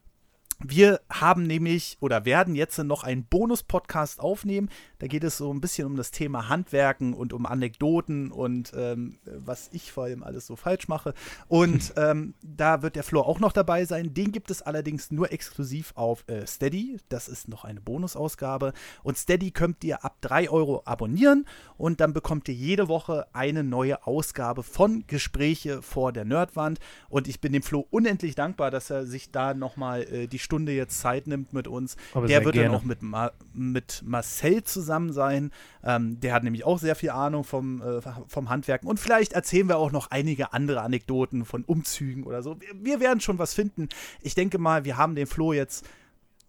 wir 0.62 1.00
haben 1.10 1.44
nämlich 1.44 1.98
oder 2.02 2.26
werden 2.26 2.54
jetzt 2.54 2.78
noch 2.80 3.04
einen 3.04 3.24
Bonus-Podcast 3.24 4.20
aufnehmen. 4.20 4.70
Da 5.00 5.08
geht 5.08 5.24
es 5.24 5.38
so 5.38 5.54
ein 5.54 5.62
bisschen 5.62 5.88
um 5.88 5.96
das 5.96 6.12
Thema 6.12 6.50
Handwerken 6.50 7.14
und 7.14 7.32
um 7.32 7.46
Anekdoten 7.46 8.30
und 8.30 8.74
ähm, 8.76 9.20
was 9.24 9.70
ich 9.72 9.94
vor 9.94 10.04
allem 10.04 10.22
alles 10.22 10.46
so 10.46 10.58
falsch 10.58 10.90
mache. 10.90 11.14
Und 11.48 11.94
ähm, 11.98 12.34
da 12.42 12.82
wird 12.82 12.98
der 12.98 13.04
Flo 13.04 13.22
auch 13.22 13.40
noch 13.40 13.54
dabei 13.54 13.86
sein. 13.86 14.14
Den 14.14 14.34
gibt 14.34 14.52
es 14.52 14.62
allerdings 14.62 15.12
nur 15.12 15.32
exklusiv 15.32 15.94
auf 15.96 16.26
äh, 16.28 16.46
Steady. 16.46 16.98
Das 17.08 17.30
ist 17.30 17.48
noch 17.48 17.64
eine 17.64 17.80
Bonusausgabe. 17.80 18.74
Und 19.02 19.18
Steady 19.18 19.52
könnt 19.52 19.82
ihr 19.86 20.04
ab 20.04 20.18
3 20.22 20.50
Euro 20.50 20.82
abonnieren 20.84 21.46
und 21.78 22.02
dann 22.02 22.12
bekommt 22.12 22.50
ihr 22.50 22.56
jede 22.56 22.90
Woche 22.90 23.28
eine 23.32 23.64
neue 23.64 24.06
Ausgabe 24.06 24.64
von 24.64 25.06
Gespräche 25.08 25.82
vor 25.82 26.12
der 26.12 26.26
Nerdwand. 26.26 26.80
Und 27.08 27.30
ich 27.30 27.40
bin 27.40 27.54
dem 27.54 27.64
Flo 27.64 27.88
unendlich 27.92 28.36
dankbar, 28.36 28.72
dass 28.72 28.90
er 28.90 29.06
sich 29.06 29.32
da 29.32 29.54
nochmal 29.54 30.04
äh, 30.04 30.28
die 30.28 30.40
Stunde 30.50 30.72
jetzt 30.72 31.00
Zeit 31.00 31.28
nimmt 31.28 31.54
mit 31.54 31.68
uns. 31.68 31.96
Aber 32.14 32.26
der 32.26 32.44
wird 32.44 32.56
gerne. 32.56 32.70
dann 32.70 32.78
auch 32.78 32.84
mit, 32.84 33.04
Ma 33.04 33.32
mit 33.54 34.02
Marcel 34.04 34.64
zusammen 34.64 35.14
sein. 35.14 35.52
Ähm, 35.84 36.20
der 36.20 36.34
hat 36.34 36.44
nämlich 36.44 36.64
auch 36.64 36.80
sehr 36.80 36.96
viel 36.96 37.12
Ahnung 37.12 37.44
vom, 37.44 37.84
äh, 37.84 38.02
vom 38.28 38.50
Handwerken. 38.50 38.90
Und 38.90 39.00
vielleicht 39.00 39.34
erzählen 39.34 39.68
wir 39.68 39.78
auch 39.78 39.92
noch 39.92 40.10
einige 40.10 40.52
andere 40.52 40.82
Anekdoten 40.82 41.46
von 41.46 41.64
Umzügen 41.64 42.24
oder 42.24 42.42
so. 42.42 42.58
Wir, 42.82 43.00
werden 43.00 43.22
schon 43.22 43.38
was 43.38 43.54
finden. 43.54 43.90
Ich 44.22 44.34
denke 44.34 44.58
mal, 44.58 44.86
wir 44.86 44.98
haben 44.98 45.14
den 45.14 45.28
Flo 45.28 45.54
jetzt 45.54 45.88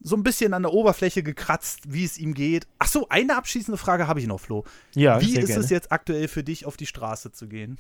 so 0.01 0.17
ein 0.17 0.23
bisschen 0.23 0.55
an 0.55 0.63
der 0.63 0.73
Oberfläche 0.73 1.23
gekratzt, 1.23 1.93
wie 1.93 2.05
es 2.05 2.17
ihm 2.17 2.33
geht. 2.33 2.67
Ach 2.79 2.89
so, 2.89 3.07
eine 3.11 3.37
abschließende 3.37 3.77
Frage 3.77 4.09
habe 4.09 4.19
ich 4.19 4.27
noch, 4.27 4.41
Flo. 4.41 4.65
Ja, 4.95 5.21
Wie 5.21 5.37
ist 5.37 5.47
gerne. 5.47 5.63
es 5.63 5.69
jetzt 5.69 5.93
aktuell 5.93 6.27
für 6.27 6.43
dich, 6.43 6.65
auf 6.65 6.79
die 6.79 6.87
Straße 6.87 7.33
zu 7.33 7.49
gehen? 7.49 7.77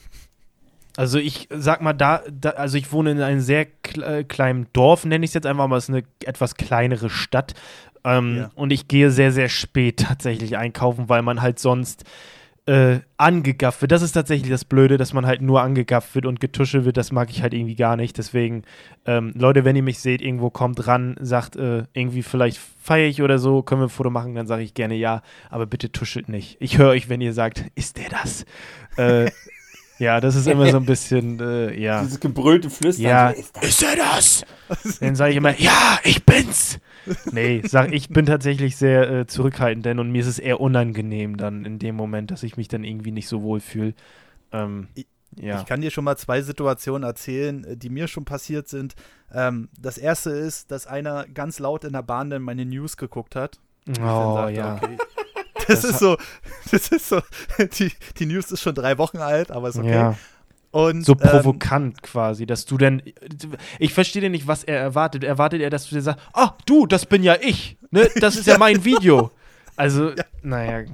Also 1.01 1.19
ich 1.19 1.49
sag 1.49 1.81
mal, 1.81 1.95
da, 1.95 2.21
da 2.31 2.51
also 2.51 2.77
ich 2.77 2.93
wohne 2.93 3.13
in 3.13 3.23
einem 3.23 3.41
sehr 3.41 3.67
äh, 4.03 4.23
kleinen 4.23 4.67
Dorf, 4.75 5.07
nenne 5.07 5.25
ich 5.25 5.31
es 5.31 5.35
jetzt 5.35 5.47
einfach 5.47 5.67
mal, 5.67 5.79
es 5.79 5.85
ist 5.85 5.95
eine 5.95 6.05
etwas 6.27 6.57
kleinere 6.57 7.09
Stadt. 7.09 7.55
Ähm, 8.05 8.37
ja. 8.37 8.51
Und 8.55 8.71
ich 8.71 8.87
gehe 8.87 9.11
sehr, 9.11 9.33
sehr 9.33 9.49
spät 9.49 10.01
tatsächlich 10.09 10.59
einkaufen, 10.59 11.09
weil 11.09 11.23
man 11.23 11.41
halt 11.41 11.59
sonst 11.59 12.05
äh, 12.67 12.99
angegafft 13.17 13.81
wird. 13.81 13.93
Das 13.93 14.03
ist 14.03 14.13
tatsächlich 14.13 14.51
das 14.51 14.67
Blöde, 14.67 14.99
dass 14.99 15.15
man 15.15 15.25
halt 15.25 15.41
nur 15.41 15.63
angegafft 15.63 16.15
wird 16.15 16.27
und 16.27 16.39
getuschelt 16.39 16.85
wird. 16.85 16.99
Das 16.99 17.13
mag 17.13 17.31
ich 17.31 17.41
halt 17.41 17.55
irgendwie 17.55 17.77
gar 17.77 17.97
nicht. 17.97 18.19
Deswegen, 18.19 18.65
ähm, 19.07 19.33
Leute, 19.35 19.65
wenn 19.65 19.77
ihr 19.77 19.83
mich 19.83 20.01
seht, 20.01 20.21
irgendwo 20.21 20.51
kommt 20.51 20.87
ran, 20.87 21.17
sagt 21.19 21.57
äh, 21.57 21.85
irgendwie 21.95 22.23
vielleicht 22.23 22.59
feiere 22.59 23.09
ich 23.09 23.23
oder 23.23 23.39
so, 23.39 23.63
können 23.63 23.81
wir 23.81 23.87
ein 23.87 23.89
Foto 23.89 24.11
machen, 24.11 24.35
dann 24.35 24.47
sage 24.47 24.65
ich 24.65 24.75
gerne 24.75 24.97
ja. 24.97 25.23
Aber 25.49 25.65
bitte 25.65 25.93
tuschelt 25.93 26.29
nicht. 26.29 26.59
Ich 26.61 26.77
höre 26.77 26.91
euch, 26.91 27.09
wenn 27.09 27.23
ihr 27.23 27.33
sagt, 27.33 27.65
ist 27.75 27.97
der 27.97 28.11
das? 28.11 28.45
äh, 28.99 29.31
ja, 30.01 30.21
das 30.21 30.35
ist 30.35 30.49
immer 30.49 30.67
so 30.71 30.79
ein 30.79 30.87
bisschen, 30.87 31.39
äh, 31.41 31.79
ja. 31.79 32.03
Dieses 32.03 32.21
gebrüllte 32.21 32.71
Flüstern. 32.71 33.05
Ja, 33.05 33.31
ist, 33.31 33.57
ist 33.63 33.83
er 33.83 33.97
das? 33.97 34.45
Dann 35.01 35.15
sage 35.15 35.33
ich 35.33 35.37
immer, 35.37 35.59
ja, 35.59 35.99
ich 36.03 36.25
bin's. 36.25 36.81
Nee, 37.33 37.63
sag, 37.67 37.93
ich 37.93 38.09
bin 38.09 38.27
tatsächlich 38.27 38.77
sehr 38.77 39.11
äh, 39.11 39.27
zurückhaltend, 39.27 39.85
denn 39.85 39.99
und 39.99 40.11
mir 40.11 40.21
ist 40.21 40.27
es 40.27 40.39
eher 40.39 40.61
unangenehm 40.61 41.37
dann 41.37 41.65
in 41.65 41.79
dem 41.79 41.97
Moment, 41.97 42.31
dass 42.31 42.43
ich 42.43 42.57
mich 42.57 42.69
dann 42.69 42.85
irgendwie 42.85 43.11
nicht 43.11 43.29
so 43.29 43.43
wohl 43.43 43.61
fühle. 43.61 43.95
Ähm, 44.53 44.89
ja. 45.37 45.61
Ich 45.61 45.67
kann 45.67 45.81
dir 45.81 45.91
schon 45.91 46.05
mal 46.05 46.17
zwei 46.17 46.43
Situationen 46.43 47.09
erzählen, 47.09 47.65
äh, 47.65 47.77
die 47.77 47.91
mir 47.91 48.09
schon 48.09 48.25
passiert 48.25 48.69
sind. 48.69 48.95
Ähm, 49.33 49.69
das 49.79 49.99
erste 49.99 50.31
ist, 50.31 50.71
dass 50.71 50.87
einer 50.87 51.27
ganz 51.27 51.59
laut 51.59 51.85
in 51.85 51.93
der 51.93 52.03
Bahn 52.03 52.31
dann 52.31 52.43
meine 52.43 52.65
News 52.65 52.97
geguckt 52.97 53.37
hat. 53.37 53.59
Oh, 53.99 54.49
ja. 54.53 54.77
Okay, 54.77 54.99
das, 55.69 55.85
ist 55.85 55.99
so, 55.99 56.17
das 56.71 56.89
ist 56.89 57.09
so, 57.09 57.21
die, 57.79 57.93
die 58.19 58.27
News 58.27 58.51
ist 58.51 58.63
schon 58.63 58.75
drei 58.75 58.99
Wochen 58.99 59.19
alt, 59.19 59.51
aber 59.51 59.69
ist 59.69 59.79
okay. 59.79 59.91
Ja. 59.91 60.17
Und, 60.73 61.05
so 61.05 61.13
ähm, 61.13 61.19
provokant 61.19 61.97
ähm, 61.97 62.03
quasi, 62.03 62.47
dass 62.47 62.65
du 62.65 62.79
denn. 62.79 63.03
Ich 63.81 63.93
verstehe 63.93 64.23
dir 64.23 64.31
nicht, 64.31 64.47
was 64.47 64.63
er 64.63 64.79
erwartet. 64.79 65.25
Erwartet 65.25 65.61
er, 65.63 65.71
dass 65.71 65.89
du 65.89 65.97
dir 65.97 66.03
sagst, 66.03 66.25
ah, 66.33 66.53
du, 66.65 66.87
das 66.87 67.07
bin 67.07 67.25
ja 67.25 67.37
ich. 67.41 67.77
Ne? 67.91 68.09
Das 68.21 68.37
ist 68.37 68.47
ja 68.49 68.57
mein 68.57 68.85
Video. 68.85 69.33
Also, 69.77 70.11
ja. 70.11 70.25
naja. 70.43 70.85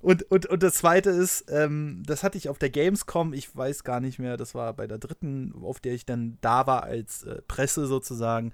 Und, 0.00 0.22
und, 0.30 0.46
und 0.46 0.62
das 0.62 0.74
zweite 0.74 1.10
ist, 1.10 1.46
ähm, 1.50 2.02
das 2.06 2.22
hatte 2.22 2.38
ich 2.38 2.48
auf 2.48 2.58
der 2.58 2.70
Gamescom, 2.70 3.32
ich 3.32 3.54
weiß 3.56 3.82
gar 3.82 4.00
nicht 4.00 4.18
mehr, 4.18 4.36
das 4.36 4.54
war 4.54 4.72
bei 4.72 4.86
der 4.86 4.98
dritten, 4.98 5.52
auf 5.62 5.80
der 5.80 5.94
ich 5.94 6.06
dann 6.06 6.38
da 6.40 6.66
war 6.66 6.84
als 6.84 7.24
äh, 7.24 7.42
Presse 7.48 7.86
sozusagen. 7.86 8.52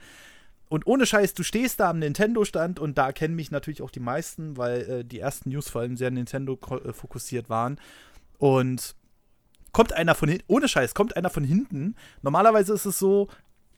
Und 0.72 0.86
ohne 0.86 1.04
Scheiß, 1.04 1.34
du 1.34 1.42
stehst 1.42 1.80
da 1.80 1.90
am 1.90 1.98
Nintendo-Stand 1.98 2.80
und 2.80 2.96
da 2.96 3.12
kennen 3.12 3.34
mich 3.34 3.50
natürlich 3.50 3.82
auch 3.82 3.90
die 3.90 4.00
meisten, 4.00 4.56
weil 4.56 4.80
äh, 4.80 5.04
die 5.04 5.18
ersten 5.18 5.50
News 5.50 5.68
vor 5.68 5.82
allem 5.82 5.98
sehr 5.98 6.10
Nintendo 6.10 6.58
äh, 6.82 6.94
fokussiert 6.94 7.50
waren. 7.50 7.78
Und 8.38 8.96
kommt 9.72 9.92
einer 9.92 10.14
von 10.14 10.30
hinten, 10.30 10.46
ohne 10.46 10.68
Scheiß, 10.68 10.94
kommt 10.94 11.14
einer 11.14 11.28
von 11.28 11.44
hinten. 11.44 11.94
Normalerweise 12.22 12.72
ist 12.72 12.86
es 12.86 12.98
so, 12.98 13.28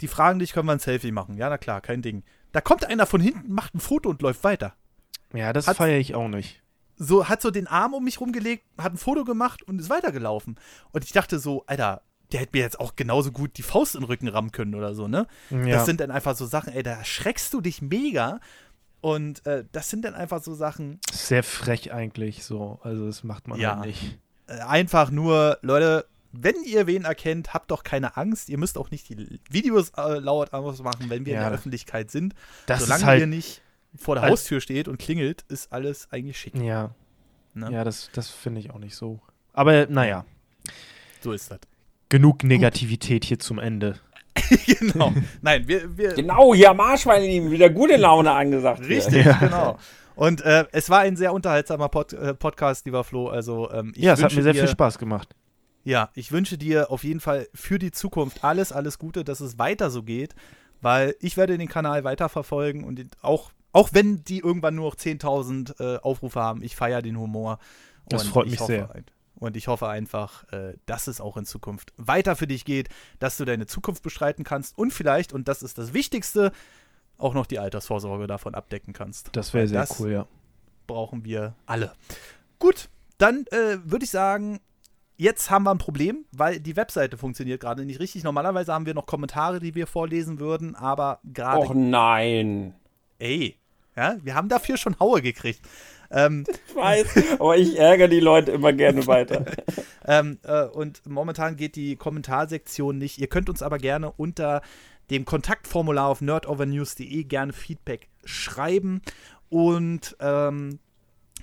die 0.03 0.07
fragen 0.07 0.39
dich, 0.39 0.53
können 0.53 0.69
wir 0.69 0.73
ein 0.73 0.79
Selfie 0.79 1.11
machen? 1.11 1.37
Ja, 1.37 1.51
na 1.51 1.59
klar, 1.59 1.81
kein 1.81 2.01
Ding. 2.01 2.23
Da 2.53 2.61
kommt 2.61 2.85
einer 2.85 3.07
von 3.07 3.21
hinten, 3.21 3.53
macht 3.53 3.75
ein 3.75 3.81
Foto 3.81 4.09
und 4.09 4.23
läuft 4.23 4.45
weiter. 4.45 4.77
Ja, 5.33 5.53
das 5.53 5.65
feiere 5.65 5.99
ich 5.99 6.15
auch 6.15 6.29
nicht. 6.29 6.63
So, 6.95 7.29
hat 7.29 7.43
so 7.43 7.51
den 7.51 7.67
Arm 7.67 7.95
um 7.95 8.05
mich 8.05 8.21
rumgelegt, 8.21 8.67
hat 8.79 8.93
ein 8.93 8.99
Foto 8.99 9.25
gemacht 9.25 9.65
und 9.65 9.81
ist 9.81 9.91
weitergelaufen. 9.91 10.61
Und 10.93 11.03
ich 11.03 11.11
dachte 11.11 11.41
so, 11.41 11.65
Alter, 11.67 12.03
der 12.35 12.41
hätte 12.41 12.57
mir 12.57 12.63
jetzt 12.63 12.81
auch 12.81 12.97
genauso 12.97 13.31
gut 13.31 13.57
die 13.59 13.63
Faust 13.63 13.95
in 13.95 14.01
den 14.01 14.07
Rücken 14.07 14.27
rammen 14.27 14.51
können 14.51 14.75
oder 14.75 14.93
so, 14.93 15.07
ne? 15.07 15.29
Ja. 15.51 15.67
Das 15.67 15.87
sind 15.87 16.01
dann 16.01 16.11
einfach 16.11 16.35
so 16.35 16.47
Sachen, 16.47 16.73
ey, 16.73 16.83
da 16.83 16.91
erschreckst 16.91 17.55
du 17.55 17.61
dich 17.61 17.81
mega. 17.81 18.41
Und 19.01 19.47
äh, 19.47 19.65
das 19.71 19.89
sind 19.89 20.05
dann 20.05 20.15
einfach 20.15 20.43
so 20.43 20.53
Sachen. 20.53 20.99
Sehr 21.13 21.45
frech 21.45 21.93
eigentlich 21.93 22.43
so. 22.43 22.81
Also, 22.83 23.07
das 23.07 23.23
macht 23.23 23.47
man 23.47 23.61
ja 23.61 23.77
halt 23.77 23.87
nicht. 23.87 24.19
Äh, 24.49 24.59
einfach 24.63 25.13
nur, 25.13 25.59
Leute, 25.63 26.07
wenn 26.33 26.57
ihr 26.65 26.89
wen 26.89 27.05
erkennt, 27.05 27.55
habt 27.55 27.71
doch 27.71 27.85
keine 27.85 28.17
Angst. 28.17 28.49
Ihr 28.49 28.59
müsst 28.59 28.79
auch 28.79 28.91
nicht 28.91 29.09
die 29.09 29.39
Videos 29.49 29.91
äh, 29.91 30.19
laut 30.19 30.51
machen, 30.53 31.11
wenn 31.11 31.27
wir 31.27 31.35
ja. 31.35 31.41
in 31.41 31.45
der 31.45 31.55
Öffentlichkeit 31.55 32.11
sind. 32.11 32.35
Das 32.67 32.81
Solange 32.81 33.05
halt, 33.05 33.21
ihr 33.21 33.27
nicht 33.29 33.63
vor 33.95 34.17
der 34.17 34.29
Haustür 34.29 34.61
steht 34.61 34.89
und 34.89 34.99
klingelt, 34.99 35.45
ist 35.49 35.73
alles 35.73 36.09
eigentlich 36.11 36.37
schick. 36.37 36.57
Ja. 36.57 36.97
Ne? 37.53 37.71
Ja, 37.71 37.85
das, 37.85 38.11
das 38.13 38.29
finde 38.29 38.59
ich 38.59 38.73
auch 38.73 38.81
nicht 38.81 38.97
so. 38.97 39.21
Aber 39.53 39.87
naja. 39.87 40.25
So 41.21 41.31
ist 41.31 41.53
das. 41.53 41.61
Genug 42.15 42.45
Negativität 42.45 43.25
hier 43.25 43.41
zum 43.41 43.59
Ende. 43.59 43.99
genau. 44.67 45.13
Nein, 45.43 45.67
wir, 45.67 45.99
wir. 45.99 46.13
Genau, 46.15 46.55
hier 46.55 46.71
am 46.71 46.79
Arschwein 46.79 47.51
wieder 47.51 47.69
gute 47.71 47.97
Laune 47.97 48.31
angesagt. 48.31 48.87
Richtig, 48.87 49.27
ja. 49.27 49.33
genau. 49.33 49.79
Und 50.15 50.41
äh, 50.43 50.65
es 50.71 50.89
war 50.91 51.01
ein 51.01 51.17
sehr 51.17 51.33
unterhaltsamer 51.33 51.89
Pod 51.89 52.13
äh, 52.13 52.33
Podcast, 52.33 52.87
lieber 52.87 53.03
Flo. 53.03 53.27
Also, 53.27 53.69
ähm, 53.73 53.93
ja, 53.97 54.13
es 54.13 54.23
hat 54.23 54.33
mir 54.33 54.45
sehr 54.45 54.53
dir, 54.53 54.61
viel 54.61 54.69
Spaß 54.69 54.99
gemacht. 54.99 55.35
Ja, 55.83 56.11
ich 56.15 56.31
wünsche 56.31 56.57
dir 56.57 56.93
auf 56.93 57.03
jeden 57.03 57.19
Fall 57.19 57.49
für 57.53 57.81
die 57.81 57.91
Zukunft 57.91 58.45
alles, 58.45 58.71
alles 58.71 59.01
Gute, 59.01 59.25
dass 59.25 59.41
es 59.41 59.59
weiter 59.59 59.91
so 59.91 60.05
geht, 60.05 60.37
weil 60.81 61.17
ich 61.19 61.37
werde 61.37 61.59
den 61.59 61.69
Kanal 61.69 62.05
weiterverfolgen 62.05 62.85
und 62.85 63.05
auch, 63.23 63.51
auch 63.73 63.89
wenn 63.91 64.23
die 64.23 64.39
irgendwann 64.39 64.77
nur 64.77 64.91
noch 64.91 64.95
10.000 64.95 65.81
äh, 65.81 65.99
Aufrufe 65.99 66.41
haben, 66.41 66.63
ich 66.63 66.77
feiere 66.77 67.03
den 67.03 67.19
Humor. 67.19 67.59
Das 68.07 68.23
freut 68.23 68.49
mich 68.49 68.61
sehr. 68.61 68.89
Und 69.45 69.57
ich 69.57 69.69
hoffe 69.69 69.89
einfach, 69.89 70.51
äh, 70.53 70.75
dass 70.87 71.07
es 71.07 71.21
auch 71.21 71.37
in 71.37 71.45
Zukunft 71.45 71.93
weiter 71.99 72.35
für 72.35 72.47
dich 72.47 72.65
geht, 72.65 72.89
dass 73.19 73.37
du 73.37 73.45
deine 73.45 73.67
Zukunft 73.67 74.03
bestreiten 74.03 74.43
kannst 74.43 74.79
und 74.79 74.91
vielleicht, 74.91 75.35
und 75.35 75.49
das 75.49 75.63
ist 75.63 75.77
das 75.77 75.93
Wichtigste, 75.93 76.51
auch 77.19 77.35
noch 77.35 77.47
die 77.47 77.59
Altersvorsorge 77.59 78.27
davon 78.27 78.55
abdecken 78.55 78.95
kannst. 78.95 79.37
Das 79.37 79.53
wäre 79.53 79.69
sehr 79.69 79.81
das 79.81 80.01
cool, 80.01 80.13
ja. 80.13 80.27
Brauchen 80.87 81.25
wir 81.25 81.55
alle. 81.67 81.93
Gut, 82.59 82.89
dann 83.19 83.47
äh, 83.51 83.79
würde 83.85 84.07
ich 84.07 84.11
sagen, 84.11 84.61
jetzt 85.17 85.51
haben 85.51 85.65
wir 85.65 85.71
ein 85.71 85.79
Problem, 85.79 86.25
weil 86.33 86.59
die 86.59 86.77
Webseite 86.77 87.19
funktioniert 87.19 87.61
gerade 87.61 87.85
nicht 87.85 88.01
richtig. 88.01 88.25
Normalerweise 88.25 88.73
haben 88.73 88.87
wir 88.87 88.95
noch 88.95 89.07
Kommentare, 89.07 89.61
die 89.61 89.75
wir 89.75 89.87
vorlesen 89.87 90.41
würden, 90.41 90.75
aber 90.75 91.21
gerade. 91.23 91.59
Och 91.59 91.75
nein. 91.75 92.75
Ey, 93.19 93.57
ja, 93.95 94.17
wir 94.23 94.35
haben 94.35 94.49
dafür 94.49 94.79
schon 94.79 94.99
Haue 94.99 95.21
gekriegt. 95.21 95.61
Ähm, 96.11 96.45
ich 96.69 96.77
weiß, 96.77 97.41
aber 97.41 97.57
ich 97.57 97.79
ärgere 97.79 98.09
die 98.09 98.21
Leute 98.21 98.53
immer 98.53 98.73
gerne 98.73 99.07
weiter. 99.07 99.45
ähm, 100.07 100.39
äh, 100.43 100.65
und 100.65 101.03
momentan 101.07 101.57
geht 101.57 101.77
die 101.77 101.97
Kommentarsektion 101.97 102.99
nicht. 102.99 103.19
Ihr 103.19 103.29
könnt 103.29 103.49
uns 103.49 103.63
aber 103.63 103.79
gerne 103.79 104.13
unter 104.13 104.63
dem 105.11 105.25
Kontaktformular 105.25 106.09
auf 106.09 106.21
nerdovernews.de 106.21 107.25
gerne 107.25 107.53
Feedback 107.53 108.09
schreiben. 108.25 109.03
Und 109.51 110.17
ähm, 110.21 110.79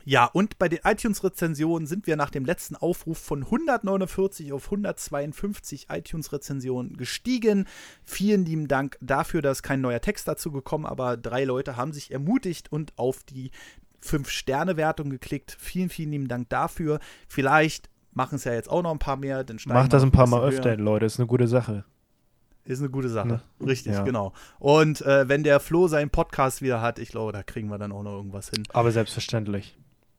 ja, 0.04 0.26
und 0.26 0.58
bei 0.58 0.68
den 0.68 0.80
iTunes-Rezensionen 0.84 1.86
sind 1.86 2.08
wir 2.08 2.16
nach 2.16 2.32
dem 2.32 2.44
letzten 2.44 2.76
Aufruf 2.76 3.20
von 3.20 3.44
149 3.44 4.52
auf 4.52 4.66
152 4.66 5.88
iTunes-Rezensionen 5.90 6.98
gestiegen. 6.98 7.68
Vielen 8.04 8.44
lieben 8.44 8.68
Dank 8.68 8.98
dafür, 9.00 9.44
dass 9.44 9.62
kein 9.62 9.82
neuer 9.82 10.02
Text 10.02 10.28
dazu 10.28 10.52
gekommen, 10.52 10.88
aber 10.88 11.18
drei 11.18 11.44
Leute 11.44 11.76
haben 11.76 11.94
sich 11.94 12.12
ermutigt 12.12 12.72
und 12.72 12.98
auf 12.98 13.24
die 13.24 13.52
5-Sterne-Wertung 14.04 15.10
geklickt. 15.10 15.56
Vielen, 15.60 15.90
vielen 15.90 16.12
lieben 16.12 16.28
Dank 16.28 16.50
dafür. 16.50 17.00
Vielleicht 17.28 17.90
machen 18.14 18.36
es 18.36 18.44
ja 18.44 18.54
jetzt 18.54 18.70
auch 18.70 18.82
noch 18.82 18.92
ein 18.92 19.00
paar 19.00 19.18
mehr. 19.18 19.46
Macht 19.66 19.94
das 19.94 20.04
ein 20.04 20.12
paar 20.12 20.28
Mal 20.28 20.44
öfter, 20.44 20.76
Leute. 20.78 21.06
Ist 21.06 21.20
eine 21.20 21.28
gute 21.28 21.48
Sache. 21.48 21.86
Ist 22.64 22.80
eine 22.80 22.90
gute 22.90 23.10
Sache. 23.10 23.28
Ne? 23.28 23.42
Richtig, 23.66 23.94
ja. 23.94 24.04
genau. 24.04 24.34
Und 24.60 25.02
äh, 25.02 25.28
wenn 25.28 25.44
der 25.44 25.60
Flo 25.60 25.88
seinen 25.88 26.10
Podcast 26.10 26.62
wieder 26.62 26.82
hat, 26.82 27.00
ich 27.00 27.10
glaube, 27.10 27.32
da 27.32 27.42
kriegen 27.44 27.70
wir 27.70 27.78
dann 27.78 27.92
auch 27.92 28.04
noch 28.04 28.12
irgendwas 28.12 28.50
hin. 28.50 28.64
Aber 28.74 28.92
selbstverständlich. 28.92 29.78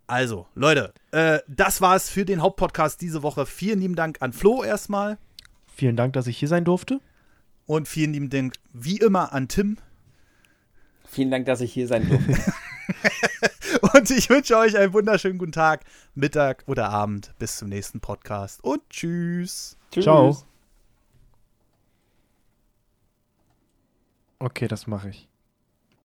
Also, 0.08 0.46
Leute, 0.54 0.92
äh, 1.12 1.38
das 1.46 1.80
war's 1.80 2.10
für 2.10 2.24
den 2.24 2.42
Hauptpodcast 2.42 3.00
diese 3.00 3.22
Woche. 3.22 3.46
Vielen 3.46 3.80
lieben 3.80 3.94
Dank 3.94 4.20
an 4.20 4.32
Flo 4.32 4.64
erstmal. 4.64 5.18
Vielen 5.74 5.96
Dank, 5.96 6.12
dass 6.14 6.26
ich 6.26 6.36
hier 6.36 6.48
sein 6.48 6.64
durfte. 6.64 7.00
Und 7.66 7.86
vielen 7.86 8.12
lieben 8.12 8.28
Dank, 8.28 8.54
wie 8.72 8.96
immer, 8.96 9.32
an 9.32 9.48
Tim. 9.48 9.78
Vielen 11.06 11.30
Dank, 11.30 11.46
dass 11.46 11.60
ich 11.60 11.72
hier 11.72 11.86
sein 11.86 12.08
durfte. 12.08 12.34
Und 13.82 14.10
ich 14.10 14.30
wünsche 14.30 14.56
euch 14.56 14.76
einen 14.76 14.92
wunderschönen 14.92 15.38
guten 15.38 15.52
Tag, 15.52 15.84
Mittag 16.14 16.62
oder 16.66 16.90
Abend. 16.90 17.34
Bis 17.38 17.56
zum 17.56 17.68
nächsten 17.68 18.00
Podcast 18.00 18.62
und 18.62 18.88
tschüss. 18.88 19.76
Tschüss. 19.90 20.04
Ciao. 20.04 20.36
Okay, 24.38 24.68
das 24.68 24.86
mache 24.86 25.08
ich. 25.08 25.31